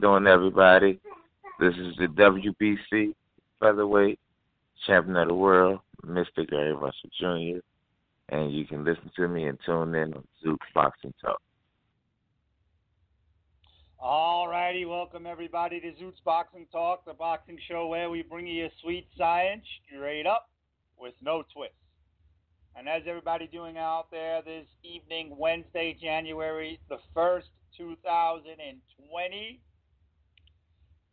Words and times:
Doing, 0.00 0.28
everybody? 0.28 1.00
This 1.58 1.74
is 1.74 1.96
the 1.96 2.06
WBC 2.06 3.14
featherweight 3.58 4.20
champion 4.86 5.16
of 5.16 5.26
the 5.26 5.34
world, 5.34 5.80
Mr. 6.06 6.48
Gary 6.48 6.72
Russell 6.72 7.10
Jr. 7.18 7.58
And 8.28 8.52
you 8.52 8.64
can 8.64 8.84
listen 8.84 9.10
to 9.16 9.26
me 9.26 9.48
and 9.48 9.58
tune 9.66 9.96
in 9.96 10.14
on 10.14 10.22
Zutes 10.44 10.58
Boxing 10.72 11.12
Talk. 11.20 11.40
All 13.98 14.46
righty, 14.46 14.84
welcome 14.84 15.26
everybody 15.26 15.80
to 15.80 15.90
Zutes 16.00 16.22
Boxing 16.24 16.66
Talk, 16.70 17.04
the 17.04 17.14
boxing 17.14 17.58
show 17.66 17.88
where 17.88 18.08
we 18.08 18.22
bring 18.22 18.46
you 18.46 18.68
sweet 18.80 19.08
science 19.16 19.64
straight 19.92 20.28
up 20.28 20.48
with 20.96 21.14
no 21.20 21.42
twists. 21.52 21.74
And 22.76 22.86
how's 22.86 23.02
everybody 23.08 23.48
doing 23.48 23.78
out 23.78 24.12
there 24.12 24.42
this 24.42 24.66
evening, 24.84 25.34
Wednesday, 25.36 25.96
January 26.00 26.78
the 26.88 26.98
1st, 27.16 27.48
2020? 27.76 29.60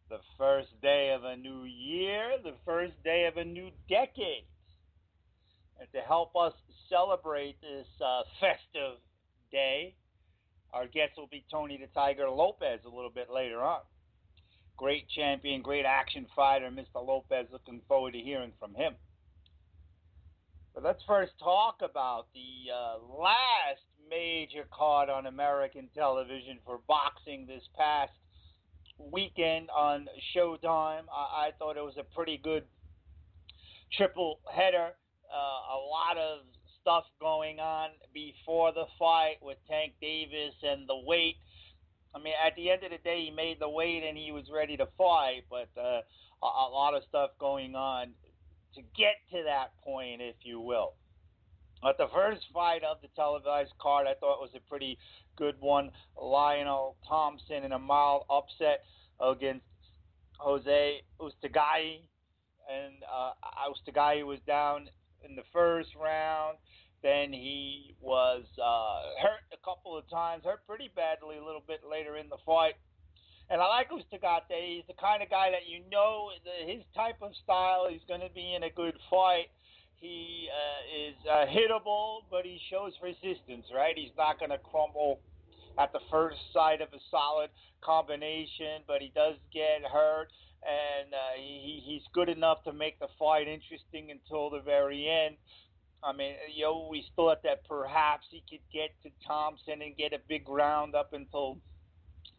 The 0.09 0.20
first 0.38 0.70
day 0.82 1.14
of 1.16 1.23
a 1.23 1.36
new 1.36 1.64
year, 1.64 2.34
the 2.44 2.54
first 2.63 2.94
day 3.04 3.26
of 3.26 3.38
a 3.38 3.44
new 3.44 3.72
decade. 3.90 4.46
And 5.79 5.91
to 5.93 5.99
help 6.02 6.35
us 6.35 6.54
celebrate 6.90 7.60
this 7.62 7.88
uh, 7.99 8.21
festive 8.40 8.99
day, 9.52 9.96
our 10.74 10.85
guest 10.85 11.13
will 11.18 11.27
be 11.27 11.44
Tony 11.49 11.77
the 11.77 11.88
Tiger 11.88 12.29
Lopez 12.29 12.82
a 12.85 12.96
little 12.96 13.10
bit 13.10 13.29
later 13.34 13.62
on. 13.62 13.82
Great 14.77 15.07
champion, 15.10 15.62
great 15.62 15.85
action 15.85 16.27
fighter, 16.35 16.70
Mr. 16.70 17.05
Lopez. 17.05 17.48
Looking 17.51 17.82
forward 17.88 18.12
to 18.12 18.20
hearing 18.20 18.51
from 18.60 18.76
him. 18.76 18.94
But 20.74 20.84
let's 20.84 21.01
first 21.07 21.32
talk 21.40 21.77
about 21.82 22.27
the 22.34 22.72
uh, 22.72 22.98
last 23.18 23.82
major 24.10 24.68
card 24.72 25.10
on 25.10 25.26
American 25.26 25.88
television 25.96 26.60
for 26.66 26.79
boxing 26.88 27.48
this 27.48 27.63
past 27.77 28.12
weekend 28.98 29.70
on 29.70 30.07
Showtime. 30.35 31.04
I, 31.13 31.48
I 31.48 31.49
thought 31.57 31.77
it 31.77 31.84
was 31.84 31.98
a 31.98 32.04
pretty 32.15 32.40
good 32.43 32.63
triple 33.93 34.40
header. 34.51 34.91
Uh, 35.32 35.76
a 35.76 35.79
lot 35.79 36.18
of 36.18 36.40
stuff 36.82 37.05
going 37.20 37.60
on 37.60 37.90
before 38.13 38.71
the 38.71 38.85
fight 38.98 39.38
with 39.41 39.57
Tank 39.70 39.93
Davis 39.99 40.54
and 40.63 40.88
the 40.88 40.98
weight. 41.05 41.38
I 42.13 42.20
mean, 42.20 42.34
at 42.46 42.55
the 42.55 42.70
end 42.70 42.84
of 42.84 42.91
the 42.91 42.98
day, 42.98 43.26
he 43.26 43.32
made 43.32 43.60
the 43.60 43.70
weight 43.70 44.04
and 44.07 44.18
he 44.18 44.32
was 44.32 44.46
ready 44.54 44.77
to 44.77 44.88
fight, 44.98 45.43
but 45.49 45.68
uh, 45.77 46.01
a, 46.43 46.46
a 46.46 46.70
lot 46.71 46.93
of 46.93 47.04
stuff 47.10 47.32
going 47.40 47.76
on 47.76 48.07
to 48.76 48.82
get 48.96 49.16
to 49.32 49.43
that 49.46 49.71
point, 49.84 50.21
if 50.21 50.35
you 50.43 50.60
will. 50.60 50.93
But 51.82 51.98
the 51.98 52.07
first 52.13 52.41
fight 52.54 52.84
of 52.84 52.98
the 53.01 53.10
televised 53.16 53.73
card, 53.79 54.07
I 54.07 54.13
thought 54.13 54.40
was 54.40 54.51
a 54.55 54.70
pretty 54.70 54.98
good 55.38 55.55
one. 55.60 55.91
Lionel 56.22 56.96
Thompson 57.08 57.64
in 57.64 57.72
a 57.72 57.80
mild 57.80 58.24
upset 58.30 58.84
against 59.20 59.66
Jose 60.38 61.02
Uzcategui, 61.20 62.02
and 62.70 62.96
uh, 63.04 63.32
Uzcategui 63.70 64.25
was 64.25 64.40
down 64.47 64.90
in 65.28 65.36
the 65.36 65.44
first 65.53 65.90
round. 66.02 66.58
Then 67.03 67.31
he 67.31 67.95
was 68.01 68.44
uh, 68.57 69.22
hurt 69.22 69.45
a 69.53 69.63
couple 69.63 69.97
of 69.97 70.09
times, 70.09 70.44
hurt 70.44 70.66
pretty 70.68 70.90
badly 70.95 71.38
a 71.38 71.45
little 71.45 71.63
bit 71.66 71.81
later 71.90 72.18
in 72.18 72.29
the 72.29 72.38
fight. 72.45 72.74
And 73.50 73.62
I 73.62 73.68
like 73.68 73.91
Uzcategui. 73.91 74.75
He's 74.78 74.88
the 74.88 74.97
kind 75.00 75.22
of 75.22 75.29
guy 75.29 75.51
that 75.51 75.69
you 75.69 75.84
know 75.91 76.29
his 76.66 76.81
type 76.95 77.18
of 77.22 77.31
style. 77.44 77.88
He's 77.90 78.01
going 78.07 78.22
to 78.22 78.34
be 78.34 78.56
in 78.56 78.63
a 78.63 78.72
good 78.72 78.95
fight. 79.09 79.53
He 80.00 80.50
uh, 80.51 81.09
is 81.09 81.16
uh, 81.29 81.45
hittable, 81.47 82.19
but 82.29 82.45
he 82.45 82.59
shows 82.69 82.94
resistance, 83.01 83.66
right? 83.73 83.95
He's 83.95 84.16
not 84.17 84.39
going 84.39 84.51
to 84.51 84.57
crumble 84.57 85.19
at 85.79 85.91
the 85.94 86.00
first 86.11 86.38
sight 86.53 86.81
of 86.81 86.89
a 86.94 87.00
solid 87.11 87.50
combination, 87.83 88.83
but 88.88 89.01
he 89.01 89.11
does 89.16 89.35
get 89.53 89.83
hurt, 89.91 90.28
and 90.63 91.13
uh, 91.13 91.35
he, 91.38 91.81
he's 91.85 92.03
good 92.13 92.29
enough 92.29 92.63
to 92.63 92.73
make 92.73 93.00
the 93.00 93.07
fight 93.17 93.47
interesting 93.47 94.11
until 94.11 94.50
the 94.50 94.61
very 94.61 95.07
end. 95.07 95.38
I 96.03 96.13
mean, 96.13 96.35
you 96.53 96.66
always 96.67 97.03
thought 97.16 97.41
that 97.44 97.66
perhaps 97.67 98.25
he 98.29 98.44
could 98.50 98.63
get 98.72 98.91
to 99.03 99.09
Thompson 99.25 99.81
and 99.81 99.97
get 99.97 100.13
a 100.13 100.19
big 100.29 100.47
round 100.47 100.94
up 100.94 101.13
until 101.13 101.57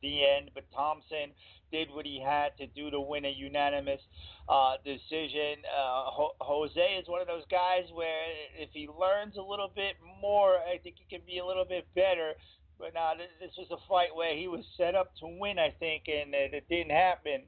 the 0.03 0.23
end, 0.25 0.50
but 0.55 0.65
Thompson 0.75 1.33
did 1.71 1.91
what 1.91 2.06
he 2.06 2.21
had 2.21 2.56
to 2.59 2.66
do 2.66 2.91
to 2.91 3.00
win 3.00 3.25
a 3.25 3.31
unanimous 3.31 4.00
uh, 4.49 4.75
decision. 4.84 5.62
Uh, 5.66 6.10
Ho- 6.10 6.37
Jose 6.41 6.81
is 6.81 7.09
one 7.09 7.21
of 7.21 7.27
those 7.27 7.44
guys 7.50 7.84
where 7.93 8.22
if 8.59 8.71
he 8.72 8.88
learns 8.88 9.37
a 9.37 9.43
little 9.43 9.71
bit 9.75 9.97
more, 10.21 10.59
I 10.59 10.78
think 10.82 10.97
he 10.99 11.16
can 11.16 11.25
be 11.26 11.38
a 11.38 11.47
little 11.47 11.65
bit 11.65 11.87
better. 11.94 12.32
But 12.78 12.94
now 12.94 13.12
this, 13.16 13.28
this 13.41 13.56
was 13.56 13.69
a 13.71 13.88
fight 13.88 14.15
where 14.15 14.37
he 14.37 14.49
was 14.49 14.65
set 14.76 14.94
up 14.94 15.12
to 15.21 15.26
win, 15.41 15.59
I 15.59 15.71
think, 15.78 16.05
and 16.09 16.34
it, 16.34 16.53
it 16.53 16.69
didn't 16.69 16.91
happen. 16.93 17.43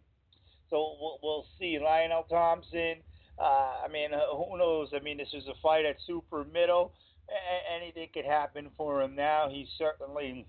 So 0.70 0.96
we'll, 1.00 1.18
we'll 1.22 1.46
see. 1.58 1.78
Lionel 1.78 2.24
Thompson. 2.28 2.96
Uh, 3.38 3.84
I 3.84 3.88
mean, 3.92 4.10
who 4.10 4.58
knows? 4.58 4.88
I 4.94 5.00
mean, 5.00 5.18
this 5.18 5.28
was 5.32 5.46
a 5.46 5.54
fight 5.62 5.84
at 5.84 5.96
super 6.06 6.44
middle. 6.44 6.92
A- 7.28 7.76
anything 7.80 8.08
could 8.12 8.24
happen 8.24 8.70
for 8.76 9.02
him 9.02 9.14
now. 9.14 9.48
He's 9.50 9.68
certainly 9.78 10.46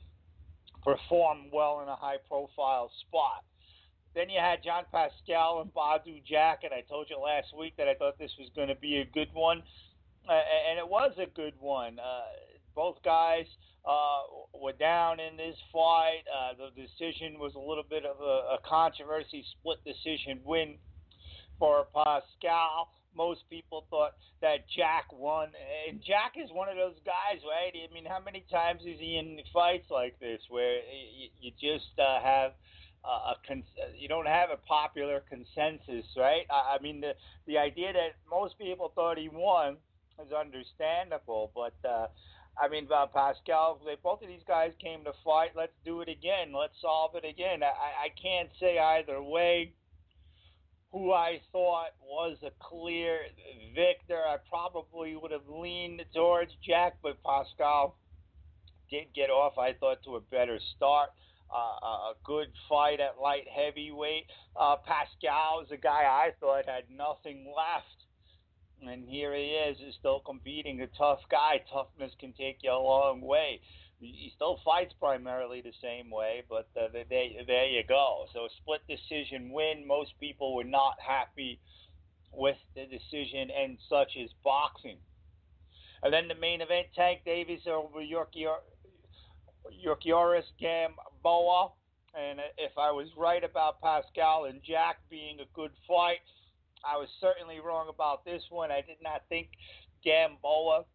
performed 0.84 1.52
well 1.54 1.82
in 1.82 1.90
a 1.90 1.96
high 1.96 2.18
profile 2.28 2.90
spot. 3.08 3.44
Then 4.16 4.30
you 4.30 4.40
had 4.40 4.64
John 4.64 4.84
Pascal 4.92 5.62
and 5.62 5.74
Badou 5.74 6.24
Jack, 6.26 6.62
and 6.64 6.74
I 6.74 6.82
told 6.82 7.08
you 7.10 7.20
last 7.20 7.48
week 7.58 7.74
that 7.78 7.88
I 7.88 7.94
thought 7.94 8.18
this 8.18 8.32
was 8.40 8.50
going 8.56 8.68
to 8.68 8.76
be 8.76 8.98
a 8.98 9.06
good 9.06 9.30
one, 9.34 9.62
uh, 10.28 10.34
and 10.70 10.80
it 10.80 10.88
was 10.88 11.12
a 11.18 11.30
good 11.36 11.54
one. 11.60 12.00
Uh, 12.00 12.26
both 12.76 12.98
guys 13.04 13.46
uh, 13.86 14.58
were 14.60 14.74
down 14.74 15.20
in 15.20 15.38
this 15.38 15.56
fight. 15.72 16.24
Uh, 16.28 16.54
the 16.58 16.82
decision 16.82 17.40
was 17.40 17.54
a 17.56 17.60
little 17.60 17.86
bit 17.88 18.06
of 18.06 18.20
a, 18.20 18.56
a 18.56 18.60
controversy, 18.68 19.46
split 19.60 19.78
decision 19.86 20.40
win 20.44 20.76
for 21.60 21.88
Pascal 21.94 22.90
most 23.16 23.42
people 23.50 23.86
thought 23.90 24.14
that 24.42 24.70
Jack 24.76 25.12
won, 25.12 25.50
and 25.90 26.02
Jack 26.02 26.34
is 26.42 26.50
one 26.52 26.70
of 26.70 26.76
those 26.76 26.98
guys, 27.06 27.42
right? 27.44 27.74
I 27.74 27.94
mean, 27.94 28.06
how 28.06 28.20
many 28.24 28.46
times 28.52 28.82
is 28.82 29.00
he 29.00 29.18
in 29.18 29.40
fights 29.54 29.90
like 29.90 30.20
this 30.20 30.40
where 30.50 30.76
you, 30.76 31.28
you 31.42 31.52
just 31.60 31.92
uh, 32.00 32.22
have 32.22 32.54
a 33.06 33.36
con- 33.48 33.64
you 33.98 34.08
don't 34.08 34.28
have 34.28 34.50
a 34.52 34.58
popular 34.58 35.24
consensus, 35.30 36.06
right? 36.18 36.46
I, 36.50 36.78
I 36.78 36.82
mean, 36.82 37.02
the 37.02 37.14
the 37.48 37.58
idea 37.58 37.94
that 37.94 38.16
most 38.30 38.58
people 38.58 38.92
thought 38.94 39.18
he 39.18 39.30
won 39.30 39.78
is 40.24 40.32
understandable, 40.34 41.52
but 41.56 41.74
uh, 41.88 42.08
I 42.62 42.68
mean, 42.68 42.88
uh, 42.94 43.06
Pascal, 43.08 43.80
they, 43.86 43.96
both 44.04 44.22
of 44.22 44.28
these 44.28 44.44
guys 44.48 44.72
came 44.82 45.04
to 45.06 45.14
fight. 45.24 45.52
Let's 45.56 45.78
do 45.86 46.02
it 46.02 46.10
again. 46.10 46.54
Let's 46.54 46.74
solve 46.82 47.16
it 47.16 47.24
again. 47.24 47.64
I, 47.64 47.68
I 47.68 48.10
can't 48.22 48.50
say 48.60 48.78
either 48.78 49.22
way 49.22 49.74
who 50.92 51.14
I 51.14 51.40
thought 51.52 51.92
was 52.02 52.38
a 52.44 52.52
clear 52.60 53.20
victor. 53.76 54.22
I 54.28 54.38
probably 54.50 55.16
would 55.16 55.32
have 55.32 55.48
leaned 55.48 56.04
towards 56.14 56.52
Jack, 56.66 56.98
but 57.02 57.18
Pascal 57.24 57.96
did 58.90 59.14
get 59.14 59.30
off, 59.30 59.58
I 59.58 59.74
thought, 59.74 60.04
to 60.06 60.16
a 60.16 60.22
better 60.22 60.60
start. 60.76 61.12
Uh, 61.52 62.12
a 62.12 62.14
good 62.24 62.48
fight 62.68 63.00
at 63.00 63.20
light 63.22 63.48
heavyweight. 63.48 64.26
Uh, 64.56 64.76
Pascal 64.86 65.62
is 65.66 65.72
a 65.72 65.78
guy 65.78 66.04
I 66.06 66.32
thought 66.40 66.66
had 66.66 66.84
nothing 66.90 67.46
left. 67.56 67.86
And 68.82 69.10
here 69.10 69.36
he 69.36 69.48
is, 69.48 69.78
is 69.80 69.96
still 70.00 70.22
competing. 70.22 70.82
A 70.82 70.88
tough 70.88 71.20
guy. 71.30 71.62
Toughness 71.72 72.14
can 72.20 72.34
take 72.34 72.60
you 72.62 72.72
a 72.72 72.80
long 72.80 73.22
way 73.22 73.62
he 74.00 74.32
still 74.36 74.60
fights 74.64 74.94
primarily 75.00 75.62
the 75.62 75.74
same 75.82 76.10
way, 76.10 76.44
but 76.50 76.70
uh, 76.80 76.88
there, 76.94 77.04
there 77.46 77.66
you 77.68 77.84
go. 77.88 78.26
So 78.34 78.48
split 78.62 78.82
decision 78.88 79.52
win. 79.52 79.86
Most 79.86 80.14
people 80.20 80.56
were 80.56 80.64
not 80.64 80.96
happy 81.06 81.60
with 82.32 82.58
the 82.76 82.86
decision, 82.86 83.50
and 83.52 83.78
such 83.90 84.16
is 84.16 84.32
boxing. 84.44 84.98
And 86.02 86.14
then 86.14 86.30
the 86.30 86.36
main 86.36 86.62
event: 86.62 86.88
Tank 86.96 87.22
Davis 87.26 87.68
over 87.68 88.00
Yuriorkis 88.00 88.54
Gamboa. 91.24 91.72
And 92.18 92.40
if 92.58 92.72
I 92.78 92.92
was 92.92 93.08
right 93.18 93.44
about 93.44 93.82
Pascal 93.82 94.46
and 94.46 94.62
Jack 94.64 94.98
being 95.10 95.40
a 95.40 95.56
good 95.56 95.72
fight, 95.88 96.26
I 96.84 96.98
was 96.98 97.10
certainly 97.22 97.60
wrong 97.60 97.88
about 97.90 98.26
this 98.26 98.42
one. 98.50 98.72
I 98.72 98.82
did 98.82 98.98
not 99.02 99.24
think 99.30 99.50
Gamboa 100.04 100.86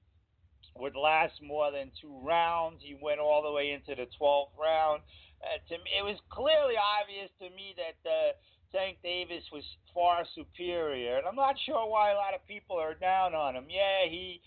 would 0.76 0.96
last 0.96 1.34
more 1.42 1.70
than 1.70 1.92
two 2.00 2.18
rounds. 2.24 2.82
He 2.82 2.96
went 3.00 3.20
all 3.20 3.42
the 3.42 3.52
way 3.52 3.70
into 3.70 3.94
the 3.94 4.08
12th 4.20 4.58
round. 4.58 5.02
Uh, 5.40 5.60
to 5.68 5.78
me, 5.78 5.90
it 5.98 6.02
was 6.02 6.18
clearly 6.30 6.74
obvious 6.74 7.30
to 7.38 7.48
me 7.54 7.76
that 7.76 8.10
uh, 8.10 8.32
Tank 8.72 8.98
Davis 9.04 9.44
was 9.52 9.62
far 9.92 10.24
superior, 10.34 11.18
and 11.18 11.26
I'm 11.28 11.36
not 11.36 11.54
sure 11.64 11.86
why 11.86 12.10
a 12.10 12.16
lot 12.16 12.34
of 12.34 12.44
people 12.48 12.76
are 12.76 12.94
down 12.94 13.34
on 13.34 13.54
him. 13.54 13.66
Yeah, 13.68 14.10
he 14.10 14.40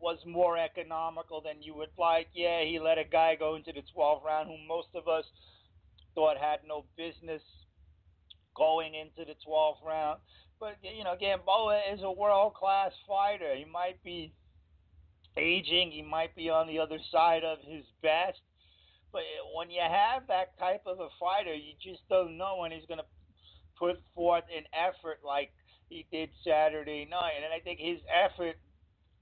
was 0.00 0.18
more 0.26 0.56
economical 0.58 1.40
than 1.40 1.62
you 1.62 1.74
would 1.74 1.90
like. 1.98 2.28
Yeah, 2.34 2.62
he 2.64 2.78
let 2.78 2.98
a 2.98 3.04
guy 3.04 3.34
go 3.36 3.56
into 3.56 3.72
the 3.72 3.82
12th 3.96 4.24
round 4.24 4.48
who 4.48 4.56
most 4.66 4.88
of 4.94 5.08
us 5.08 5.24
thought 6.14 6.36
had 6.36 6.60
no 6.66 6.84
business 6.96 7.42
going 8.56 8.94
into 8.94 9.24
the 9.24 9.36
12th 9.46 9.84
round. 9.86 10.20
But 10.60 10.76
you 10.82 11.04
know, 11.04 11.14
Gamboa 11.18 11.82
is 11.94 12.00
a 12.02 12.10
world 12.10 12.54
class 12.54 12.92
fighter. 13.06 13.54
He 13.54 13.64
might 13.64 14.02
be 14.02 14.32
aging. 15.36 15.92
He 15.92 16.02
might 16.02 16.34
be 16.34 16.50
on 16.50 16.66
the 16.66 16.78
other 16.80 16.98
side 17.12 17.44
of 17.44 17.58
his 17.62 17.84
best, 18.02 18.40
But 19.12 19.22
when 19.56 19.70
you 19.70 19.80
have 19.80 20.26
that 20.28 20.58
type 20.58 20.82
of 20.86 21.00
a 21.00 21.08
fighter, 21.18 21.54
you 21.54 21.74
just 21.82 22.02
don't 22.08 22.36
know 22.36 22.58
when 22.58 22.72
he's 22.72 22.86
going 22.86 22.98
to 22.98 23.06
put 23.78 24.00
forth 24.14 24.44
an 24.54 24.64
effort 24.74 25.20
like 25.24 25.52
he 25.88 26.06
did 26.10 26.30
Saturday 26.44 27.06
night. 27.08 27.40
And 27.44 27.52
I 27.54 27.60
think 27.60 27.78
his 27.78 28.00
effort 28.10 28.56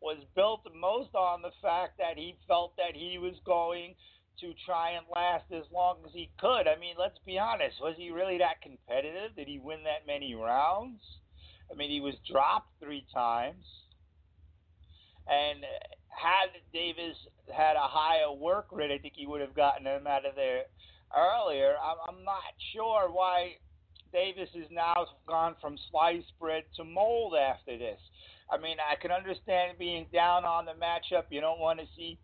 was 0.00 0.18
built 0.34 0.60
most 0.74 1.14
on 1.14 1.42
the 1.42 1.52
fact 1.62 1.98
that 1.98 2.16
he 2.16 2.36
felt 2.46 2.76
that 2.76 2.94
he 2.94 3.18
was 3.18 3.34
going 3.44 3.94
to 4.40 4.52
try 4.66 4.90
and 4.90 5.06
last 5.14 5.44
as 5.50 5.64
long 5.72 5.98
as 6.04 6.12
he 6.12 6.30
could. 6.38 6.68
I 6.68 6.78
mean, 6.78 6.94
let's 6.98 7.18
be 7.24 7.38
honest. 7.38 7.76
Was 7.80 7.94
he 7.96 8.10
really 8.10 8.38
that 8.38 8.60
competitive? 8.62 9.34
Did 9.34 9.48
he 9.48 9.58
win 9.58 9.82
that 9.84 10.06
many 10.06 10.34
rounds? 10.34 11.00
I 11.70 11.74
mean, 11.74 11.90
he 11.90 12.00
was 12.00 12.14
dropped 12.30 12.70
three 12.82 13.06
times. 13.12 13.64
And 15.26 15.64
had 16.08 16.50
Davis 16.72 17.16
had 17.52 17.76
a 17.76 17.88
higher 17.88 18.32
work 18.32 18.68
rate, 18.70 18.92
I 18.92 18.98
think 18.98 19.14
he 19.16 19.26
would 19.26 19.40
have 19.40 19.56
gotten 19.56 19.86
him 19.86 20.06
out 20.06 20.26
of 20.26 20.34
there 20.36 20.64
earlier. 21.16 21.74
I'm 21.82 22.22
not 22.24 22.54
sure 22.72 23.10
why 23.10 23.56
Davis 24.12 24.48
is 24.54 24.66
now 24.70 25.06
gone 25.26 25.56
from 25.60 25.76
sliced 25.90 26.32
bread 26.38 26.64
to 26.76 26.84
mold 26.84 27.34
after 27.34 27.76
this. 27.76 27.98
I 28.50 28.58
mean, 28.58 28.76
I 28.78 28.94
can 29.00 29.10
understand 29.10 29.78
being 29.78 30.06
down 30.12 30.44
on 30.44 30.66
the 30.66 30.72
matchup. 30.72 31.24
You 31.30 31.40
don't 31.40 31.58
want 31.58 31.80
to 31.80 31.86
see 31.96 32.18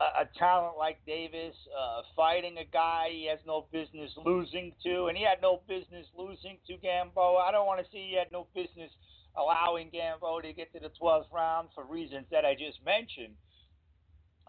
a, 0.00 0.22
a 0.22 0.38
talent 0.38 0.76
like 0.76 0.98
Davis 1.06 1.54
uh, 1.72 2.02
fighting 2.14 2.58
a 2.58 2.64
guy 2.64 3.08
he 3.10 3.26
has 3.26 3.38
no 3.46 3.66
business 3.72 4.10
losing 4.24 4.72
to, 4.84 5.06
and 5.06 5.16
he 5.16 5.24
had 5.24 5.40
no 5.40 5.62
business 5.68 6.06
losing 6.16 6.58
to 6.66 6.76
Gamboa. 6.76 7.44
I 7.48 7.52
don't 7.52 7.66
want 7.66 7.80
to 7.80 7.90
see 7.90 8.12
he 8.12 8.16
had 8.18 8.32
no 8.32 8.48
business 8.54 8.90
allowing 9.36 9.90
Gamboa 9.90 10.42
to 10.42 10.52
get 10.52 10.72
to 10.72 10.80
the 10.80 10.90
12th 11.00 11.32
round 11.32 11.68
for 11.74 11.84
reasons 11.84 12.26
that 12.30 12.44
I 12.44 12.54
just 12.54 12.84
mentioned. 12.84 13.34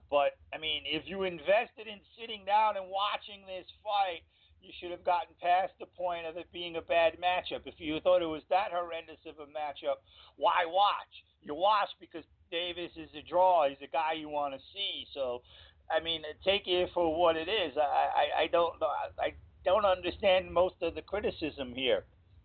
But 0.10 0.36
I 0.52 0.58
mean, 0.60 0.84
if 0.86 1.08
you 1.08 1.24
invested 1.24 1.88
in 1.88 2.04
sitting 2.20 2.44
down 2.44 2.76
and 2.76 2.92
watching 2.92 3.48
this 3.48 3.64
fight, 3.80 4.28
you 4.62 4.72
should 4.80 4.92
have 4.92 5.04
gotten 5.04 5.34
past 5.42 5.74
the 5.80 5.86
point 5.86 6.26
of 6.26 6.38
it 6.38 6.48
being 6.54 6.76
a 6.76 6.82
bad 6.82 7.18
matchup. 7.18 7.62
If 7.66 7.76
you 7.78 8.00
thought 8.00 8.22
it 8.22 8.28
was 8.28 8.44
that 8.50 8.70
horrendous 8.72 9.18
of 9.26 9.36
a 9.40 9.50
matchup, 9.50 9.98
why 10.38 10.66
watch? 10.66 11.26
You 11.42 11.56
watch 11.56 11.90
because 12.00 12.24
Davis 12.52 12.92
is 12.96 13.10
a 13.18 13.28
draw. 13.28 13.68
He's 13.68 13.82
a 13.84 13.92
guy 13.92 14.14
you 14.14 14.30
want 14.30 14.54
to 14.54 14.60
see. 14.74 15.06
So, 15.14 15.42
I 15.90 16.04
mean, 16.04 16.22
take 16.46 16.68
it 16.68 16.90
for 16.94 17.18
what 17.18 17.36
it 17.36 17.50
is. 17.50 17.76
I, 17.78 17.82
I, 17.82 18.44
I 18.44 18.48
don't 18.48 18.76
I 19.20 19.34
don't 19.66 19.86
understand 19.86 20.52
most 20.52 20.76
of 20.82 20.96
the 20.96 21.02
criticism 21.02 21.74
here, 21.74 22.04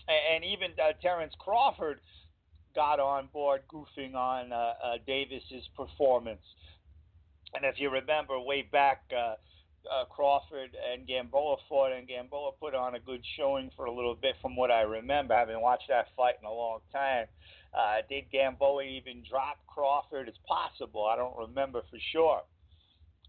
and 0.08 0.44
even 0.44 0.70
uh, 0.82 0.92
Terence 1.02 1.34
Crawford 1.38 2.00
got 2.74 3.00
on 3.00 3.28
board 3.32 3.62
goofing 3.72 4.14
on 4.14 4.52
uh, 4.52 4.56
uh, 4.56 4.72
Davis's 5.06 5.68
performance. 5.76 6.44
And 7.54 7.64
if 7.64 7.78
you 7.78 7.90
remember 7.90 8.40
way 8.40 8.62
back. 8.62 9.02
Uh, 9.14 9.34
uh, 9.90 10.04
Crawford 10.06 10.70
and 10.92 11.06
Gamboa 11.06 11.56
fought, 11.68 11.92
and 11.92 12.06
Gamboa 12.06 12.52
put 12.60 12.74
on 12.74 12.94
a 12.94 13.00
good 13.00 13.22
showing 13.36 13.70
for 13.76 13.86
a 13.86 13.92
little 13.92 14.14
bit, 14.14 14.36
from 14.40 14.56
what 14.56 14.70
I 14.70 14.82
remember, 14.82 15.34
having 15.34 15.60
watched 15.60 15.88
that 15.88 16.06
fight 16.16 16.34
in 16.40 16.46
a 16.46 16.52
long 16.52 16.80
time. 16.92 17.26
Uh, 17.76 17.96
did 18.08 18.24
Gamboa 18.32 18.82
even 18.82 19.22
drop 19.28 19.58
Crawford? 19.66 20.28
It's 20.28 20.38
possible. 20.46 21.04
I 21.04 21.16
don't 21.16 21.36
remember 21.36 21.82
for 21.90 21.98
sure. 22.12 22.42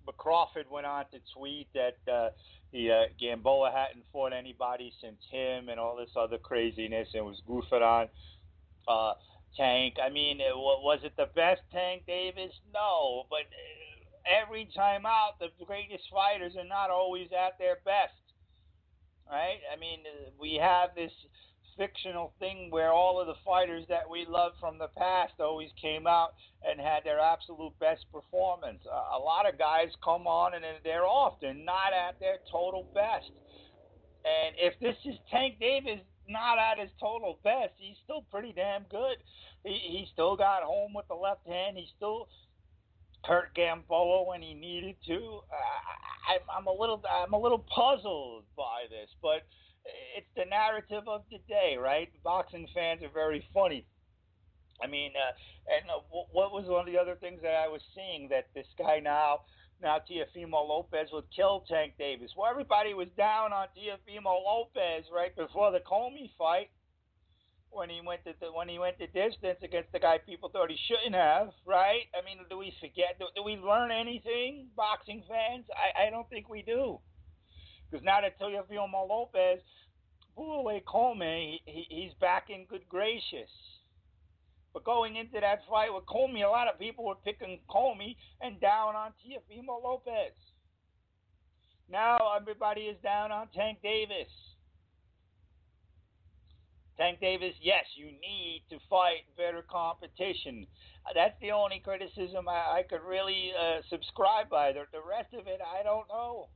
But 0.06 0.18
Crawford 0.18 0.68
went 0.72 0.86
on 0.86 1.06
to 1.12 1.20
tweet 1.36 1.68
that 1.74 1.98
uh, 2.12 2.30
the 2.72 2.92
uh, 2.92 3.04
Gamboa 3.20 3.72
hadn't 3.72 4.06
fought 4.14 4.32
anybody 4.32 4.94
since 5.02 5.18
him 5.30 5.68
and 5.70 5.80
all 5.80 5.98
this 5.98 6.12
other 6.16 6.38
craziness 6.38 7.10
and 7.14 7.26
was 7.26 7.42
goofing 7.48 7.82
on 7.82 8.08
uh, 8.88 9.14
Tank. 9.58 9.96
I 10.02 10.10
mean, 10.10 10.40
was 10.40 11.00
it 11.04 11.14
the 11.18 11.28
best 11.36 11.62
Tank 11.74 12.04
Davis? 12.08 12.54
No, 12.74 13.26
but 13.30 13.42
every 14.28 14.70
time 14.76 15.06
out, 15.06 15.40
the 15.40 15.50
greatest 15.66 16.04
fighters 16.12 16.56
are 16.58 16.68
not 16.68 16.90
always 16.90 17.30
at 17.32 17.58
their 17.58 17.78
best. 17.84 18.14
Right? 19.30 19.60
I 19.72 19.78
mean, 19.80 20.00
we 20.40 20.60
have 20.62 20.96
this 20.96 21.12
fictional 21.78 22.34
thing 22.40 22.70
where 22.72 22.92
all 22.92 23.22
of 23.22 23.28
the 23.28 23.38
fighters 23.46 23.86
that 23.88 24.10
we 24.10 24.26
love 24.28 24.54
from 24.60 24.78
the 24.78 24.90
past 24.98 25.34
always 25.40 25.70
came 25.80 26.08
out 26.08 26.34
and 26.68 26.82
had 26.82 27.04
their 27.04 27.20
absolute 27.20 27.74
best 27.80 28.06
performance. 28.12 28.80
Uh, 28.86 29.18
a 29.18 29.20
lot 29.20 29.48
of 29.48 29.58
guys 29.60 29.90
come 30.04 30.26
on 30.28 30.56
and 30.56 30.64
they're 30.84 31.06
often 31.06 31.64
not 31.64 31.94
at 31.94 32.20
their 32.20 32.38
total 32.52 32.88
best. 32.94 33.30
And 34.26 34.56
if 34.58 34.74
this 34.80 34.98
is 35.06 35.20
Tank 35.32 35.60
Davis 35.60 36.02
not 36.28 36.58
at 36.58 36.80
his 36.80 36.90
total 37.00 37.40
best, 37.44 37.74
he's 37.78 37.96
still 38.04 38.26
pretty 38.32 38.52
damn 38.54 38.84
good. 38.90 39.18
He 39.64 39.74
he 39.74 40.08
still 40.12 40.36
got 40.36 40.64
home 40.64 40.94
with 40.94 41.08
the 41.08 41.16
left 41.16 41.48
hand. 41.48 41.78
He 41.78 41.88
still 41.96 42.28
hurt 43.28 43.54
Gamboa 43.54 44.24
when 44.28 44.42
he 44.42 44.54
needed 44.54 44.96
to. 45.08 45.42
Uh, 45.52 46.32
I, 46.32 46.58
I'm 46.58 46.68
a 46.68 46.72
little 46.72 47.04
I'm 47.06 47.34
a 47.34 47.40
little 47.40 47.60
puzzled 47.60 48.46
by 48.56 48.88
this, 48.90 49.10
but 49.22 49.44
it's 50.18 50.28
the 50.36 50.46
narrative 50.46 51.08
of 51.08 51.24
the 51.30 51.40
day, 51.48 51.78
right? 51.80 52.10
Boxing 52.24 52.68
fans 52.74 53.04
are 53.04 53.14
very 53.14 53.46
funny. 53.54 53.86
I 54.82 54.88
mean, 54.88 55.12
uh, 55.16 55.34
and 55.76 55.90
uh, 55.90 56.02
what 56.32 56.52
was 56.52 56.66
one 56.68 56.88
of 56.88 56.94
the 56.94 57.00
other 57.00 57.16
things 57.16 57.42
that 57.42 57.56
I 57.56 57.68
was 57.68 57.82
seeing 57.96 58.30
that 58.30 58.48
this 58.54 58.68
guy 58.78 59.00
now, 59.00 59.42
now 59.82 60.00
Teofimo 60.00 60.68
Lopez 60.68 61.10
would 61.12 61.26
kill 61.36 61.66
Tank 61.68 61.94
Davis. 61.98 62.32
Well, 62.38 62.50
everybody 62.50 62.94
was 62.94 63.08
down 63.18 63.54
on 63.54 63.68
Teofimo 63.76 64.38
Lopez 64.46 65.06
right 65.14 65.36
before 65.36 65.72
the 65.72 65.80
Commey 65.80 66.32
fight 66.38 66.70
when 67.70 67.90
he 67.90 68.02
went 68.06 68.24
to 68.26 68.34
the, 68.40 68.48
when 68.52 68.70
he 68.70 68.80
went 68.80 68.98
the 68.98 69.08
distance 69.08 69.60
against 69.64 69.92
the 69.92 70.00
guy 70.00 70.18
people 70.18 70.50
thought 70.50 70.70
he 70.70 70.78
shouldn't 70.88 71.16
have, 71.16 71.50
right? 71.66 72.08
I 72.16 72.26
mean, 72.26 72.40
do 72.50 72.58
we 72.58 72.74
forget? 72.80 73.20
Do, 73.20 73.26
do 73.36 73.44
we 73.44 73.56
learn 73.56 73.92
anything, 73.92 74.68
boxing 74.76 75.24
fans? 75.28 75.66
I, 75.76 76.08
I 76.08 76.10
don't 76.10 76.30
think 76.30 76.50
we 76.50 76.62
do. 76.62 77.00
Because 77.90 78.04
now 78.04 78.20
that 78.22 78.40
Teofimo 78.40 79.08
Lopez 79.08 79.62
blew 80.36 80.54
away 80.54 80.84
Commey, 80.88 81.60
he, 81.66 81.86
he's 81.90 82.14
back 82.20 82.50
in 82.50 82.66
good 82.66 82.88
gracious. 82.90 83.52
But 84.74 84.84
going 84.84 85.16
into 85.16 85.40
that 85.40 85.62
fight 85.70 85.94
with 85.94 86.06
Commey, 86.06 86.46
a 86.46 86.50
lot 86.50 86.68
of 86.68 86.80
people 86.80 87.06
were 87.06 87.16
picking 87.24 87.60
Commey 87.70 88.16
and 88.42 88.60
down 88.60 88.96
on 88.96 89.12
Teofimo 89.24 89.82
Lopez. 89.84 90.34
Now 91.90 92.18
everybody 92.40 92.82
is 92.82 92.98
down 93.02 93.32
on 93.32 93.48
Tank 93.56 93.80
Davis. 93.82 94.32
Tank 96.98 97.20
Davis, 97.22 97.54
yes, 97.62 97.86
you 97.96 98.08
need 98.08 98.64
to 98.72 98.78
fight 98.90 99.30
better 99.38 99.64
competition. 99.70 100.66
That's 101.14 101.40
the 101.42 101.52
only 101.52 101.80
criticism 101.80 102.50
I, 102.50 102.80
I 102.80 102.84
could 102.90 103.02
really 103.08 103.52
uh, 103.54 103.82
subscribe 103.90 104.50
by. 104.50 104.74
The, 104.74 104.86
the 104.92 105.02
rest 105.08 105.34
of 105.34 105.48
it, 105.48 105.62
I 105.62 105.84
don't 105.84 106.08
know. 106.10 106.50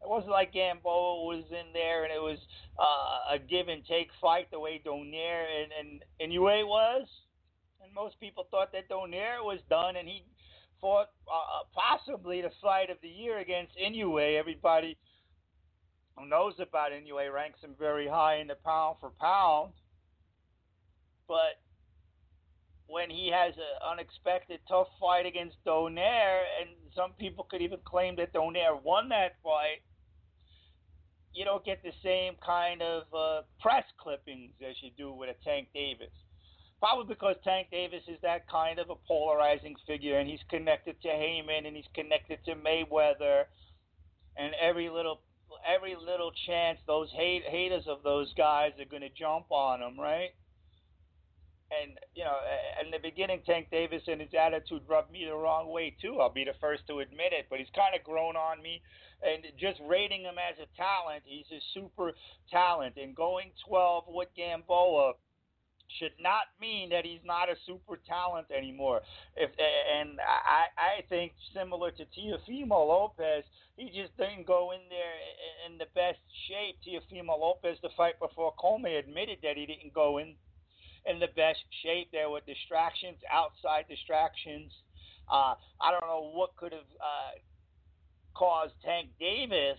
It 0.00 0.08
wasn't 0.08 0.30
like 0.30 0.52
Gamboa 0.52 1.24
was 1.24 1.44
in 1.50 1.72
there 1.72 2.04
and 2.04 2.12
it 2.12 2.20
was 2.20 2.38
uh, 2.78 3.34
a 3.34 3.38
give 3.38 3.68
and 3.68 3.84
take 3.86 4.10
fight 4.20 4.50
the 4.50 4.60
way 4.60 4.80
Donaire 4.84 5.46
and, 5.62 5.72
and, 5.80 6.04
and 6.20 6.32
was. 6.32 7.08
And 7.82 7.92
most 7.92 8.20
people 8.20 8.46
thought 8.50 8.72
that 8.72 8.88
Donaire 8.88 9.42
was 9.42 9.60
done 9.68 9.96
and 9.96 10.06
he 10.06 10.22
fought 10.80 11.08
uh, 11.26 11.64
possibly 11.74 12.42
the 12.42 12.50
fight 12.62 12.90
of 12.90 12.98
the 13.02 13.08
year 13.08 13.38
against 13.38 13.72
Inoue. 13.76 14.38
Everybody 14.38 14.96
who 16.16 16.26
knows 16.26 16.54
about 16.58 16.92
Inoue 16.92 17.32
ranks 17.32 17.60
him 17.62 17.74
very 17.78 18.08
high 18.08 18.36
in 18.36 18.46
the 18.46 18.56
pound 18.64 18.96
for 19.00 19.10
pound. 19.20 19.72
But 21.28 21.60
when 22.86 23.10
he 23.10 23.30
has 23.32 23.54
an 23.56 23.90
unexpected 23.92 24.60
tough 24.68 24.88
fight 25.00 25.26
against 25.26 25.56
Donaire, 25.66 26.42
and 26.60 26.70
some 26.94 27.12
people 27.18 27.46
could 27.50 27.60
even 27.60 27.78
claim 27.84 28.16
that 28.16 28.32
Donaire 28.32 28.80
won 28.82 29.08
that 29.10 29.36
fight, 29.42 29.82
you 31.34 31.44
don't 31.44 31.64
get 31.64 31.82
the 31.82 31.92
same 32.02 32.34
kind 32.44 32.80
of 32.80 33.02
uh, 33.12 33.42
press 33.60 33.84
clippings 33.98 34.52
as 34.66 34.74
you 34.80 34.90
do 34.96 35.12
with 35.12 35.28
a 35.28 35.44
Tank 35.44 35.68
Davis. 35.74 36.14
Probably 36.80 37.12
because 37.12 37.36
Tank 37.44 37.68
Davis 37.70 38.02
is 38.08 38.18
that 38.22 38.48
kind 38.48 38.78
of 38.78 38.88
a 38.88 38.94
polarizing 39.06 39.76
figure, 39.86 40.18
and 40.18 40.28
he's 40.28 40.40
connected 40.48 41.00
to 41.02 41.08
Haymon, 41.08 41.66
and 41.66 41.76
he's 41.76 41.88
connected 41.94 42.38
to 42.46 42.54
Mayweather, 42.54 43.44
and 44.36 44.54
every 44.60 44.88
little 44.88 45.20
every 45.66 45.96
little 45.96 46.32
chance 46.46 46.78
those 46.86 47.10
hate, 47.10 47.42
haters 47.48 47.84
of 47.88 48.02
those 48.02 48.32
guys 48.34 48.72
are 48.78 48.90
going 48.90 49.02
to 49.02 49.10
jump 49.10 49.50
on 49.50 49.82
him, 49.82 49.98
right? 49.98 50.30
And 51.70 51.98
you 52.14 52.22
know, 52.22 52.38
in 52.84 52.92
the 52.92 52.98
beginning, 53.02 53.42
Tank 53.44 53.68
Davis 53.72 54.02
and 54.06 54.20
his 54.20 54.30
attitude 54.38 54.82
rubbed 54.86 55.10
me 55.10 55.24
the 55.26 55.34
wrong 55.34 55.68
way 55.68 55.96
too. 56.00 56.18
I'll 56.20 56.32
be 56.32 56.44
the 56.44 56.54
first 56.60 56.86
to 56.86 57.00
admit 57.00 57.32
it. 57.32 57.46
But 57.50 57.58
he's 57.58 57.74
kind 57.74 57.94
of 57.98 58.04
grown 58.04 58.36
on 58.36 58.62
me, 58.62 58.80
and 59.20 59.42
just 59.58 59.80
rating 59.88 60.22
him 60.22 60.36
as 60.38 60.58
a 60.62 60.70
talent, 60.76 61.24
he's 61.24 61.50
a 61.50 61.60
super 61.74 62.12
talent. 62.52 62.94
And 62.96 63.16
going 63.16 63.50
12 63.66 64.04
with 64.06 64.28
Gamboa 64.36 65.14
should 65.98 66.12
not 66.20 66.52
mean 66.60 66.90
that 66.90 67.04
he's 67.04 67.24
not 67.24 67.48
a 67.48 67.56
super 67.66 67.98
talent 68.06 68.46
anymore. 68.50 69.02
If 69.36 69.50
and 69.58 70.18
I 70.20 70.66
I 70.76 71.02
think 71.08 71.32
similar 71.54 71.90
to 71.92 72.04
Teofimo 72.04 72.86
Lopez, 72.86 73.44
he 73.76 73.86
just 73.86 74.16
didn't 74.16 74.46
go 74.46 74.72
in 74.72 74.80
there 74.88 75.16
in 75.66 75.78
the 75.78 75.86
best 75.94 76.18
shape. 76.48 76.76
Teofimo 76.86 77.38
Lopez, 77.38 77.78
the 77.82 77.90
fight 77.96 78.18
before 78.20 78.54
Commey, 78.58 78.98
admitted 78.98 79.38
that 79.42 79.56
he 79.56 79.66
didn't 79.66 79.94
go 79.94 80.18
in 80.18 80.34
in 81.06 81.20
the 81.20 81.28
best 81.36 81.62
shape. 81.82 82.08
There 82.12 82.30
were 82.30 82.40
distractions, 82.46 83.18
outside 83.30 83.84
distractions. 83.88 84.72
Uh, 85.30 85.54
I 85.80 85.90
don't 85.90 86.06
know 86.06 86.30
what 86.34 86.56
could 86.56 86.72
have 86.72 86.90
uh, 87.00 87.38
caused 88.34 88.74
Tank 88.84 89.10
Davis, 89.18 89.78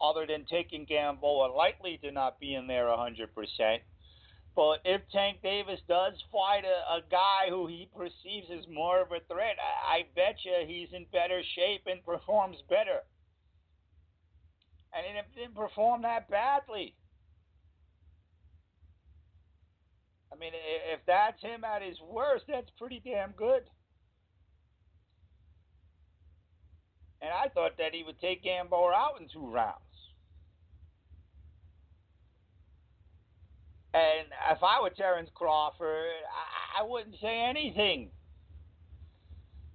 other 0.00 0.26
than 0.26 0.44
taking 0.50 0.84
Gamboa 0.84 1.52
lightly, 1.54 1.98
to 2.02 2.10
not 2.10 2.38
be 2.38 2.54
in 2.54 2.66
there 2.66 2.84
100%. 2.84 3.26
But 4.56 4.80
if 4.86 5.02
Tank 5.12 5.42
Davis 5.42 5.80
does 5.86 6.14
fight 6.32 6.64
a, 6.64 6.96
a 6.96 7.00
guy 7.10 7.50
who 7.50 7.66
he 7.66 7.90
perceives 7.94 8.48
as 8.50 8.66
more 8.72 9.02
of 9.02 9.12
a 9.12 9.20
threat, 9.28 9.56
I, 9.60 9.98
I 9.98 10.02
bet 10.16 10.36
you 10.44 10.66
he's 10.66 10.88
in 10.94 11.04
better 11.12 11.42
shape 11.54 11.82
and 11.86 12.02
performs 12.02 12.56
better. 12.70 13.04
And 14.94 15.04
he 15.04 15.40
didn't 15.40 15.54
perform 15.54 16.02
that 16.02 16.30
badly. 16.30 16.94
I 20.32 20.36
mean, 20.38 20.52
if 20.92 21.00
that's 21.06 21.40
him 21.42 21.62
at 21.62 21.82
his 21.82 21.98
worst, 22.00 22.44
that's 22.48 22.70
pretty 22.78 23.02
damn 23.04 23.32
good. 23.32 23.62
And 27.20 27.30
I 27.30 27.48
thought 27.48 27.76
that 27.76 27.92
he 27.94 28.04
would 28.04 28.20
take 28.20 28.42
Gamboa 28.42 28.92
out 28.92 29.20
in 29.20 29.28
two 29.28 29.50
rounds. 29.50 29.85
And 33.96 34.28
if 34.52 34.62
I 34.62 34.82
were 34.82 34.90
Terence 34.90 35.30
Crawford, 35.34 36.20
I, 36.28 36.82
I 36.82 36.86
wouldn't 36.86 37.16
say 37.22 37.46
anything. 37.48 38.10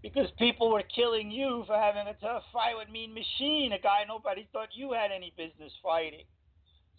Because 0.04 0.28
people 0.38 0.72
were 0.72 0.84
killing 0.96 1.32
you 1.32 1.64
for 1.66 1.76
having 1.76 2.08
a 2.08 2.14
tough 2.22 2.44
fight 2.54 2.74
with 2.78 2.90
Mean 2.90 3.14
Machine, 3.14 3.74
a 3.74 3.82
guy 3.82 4.04
nobody 4.08 4.48
thought 4.52 4.70
you 4.74 4.94
had 4.94 5.12
any 5.12 5.34
business 5.38 5.72
fighting. 5.82 6.26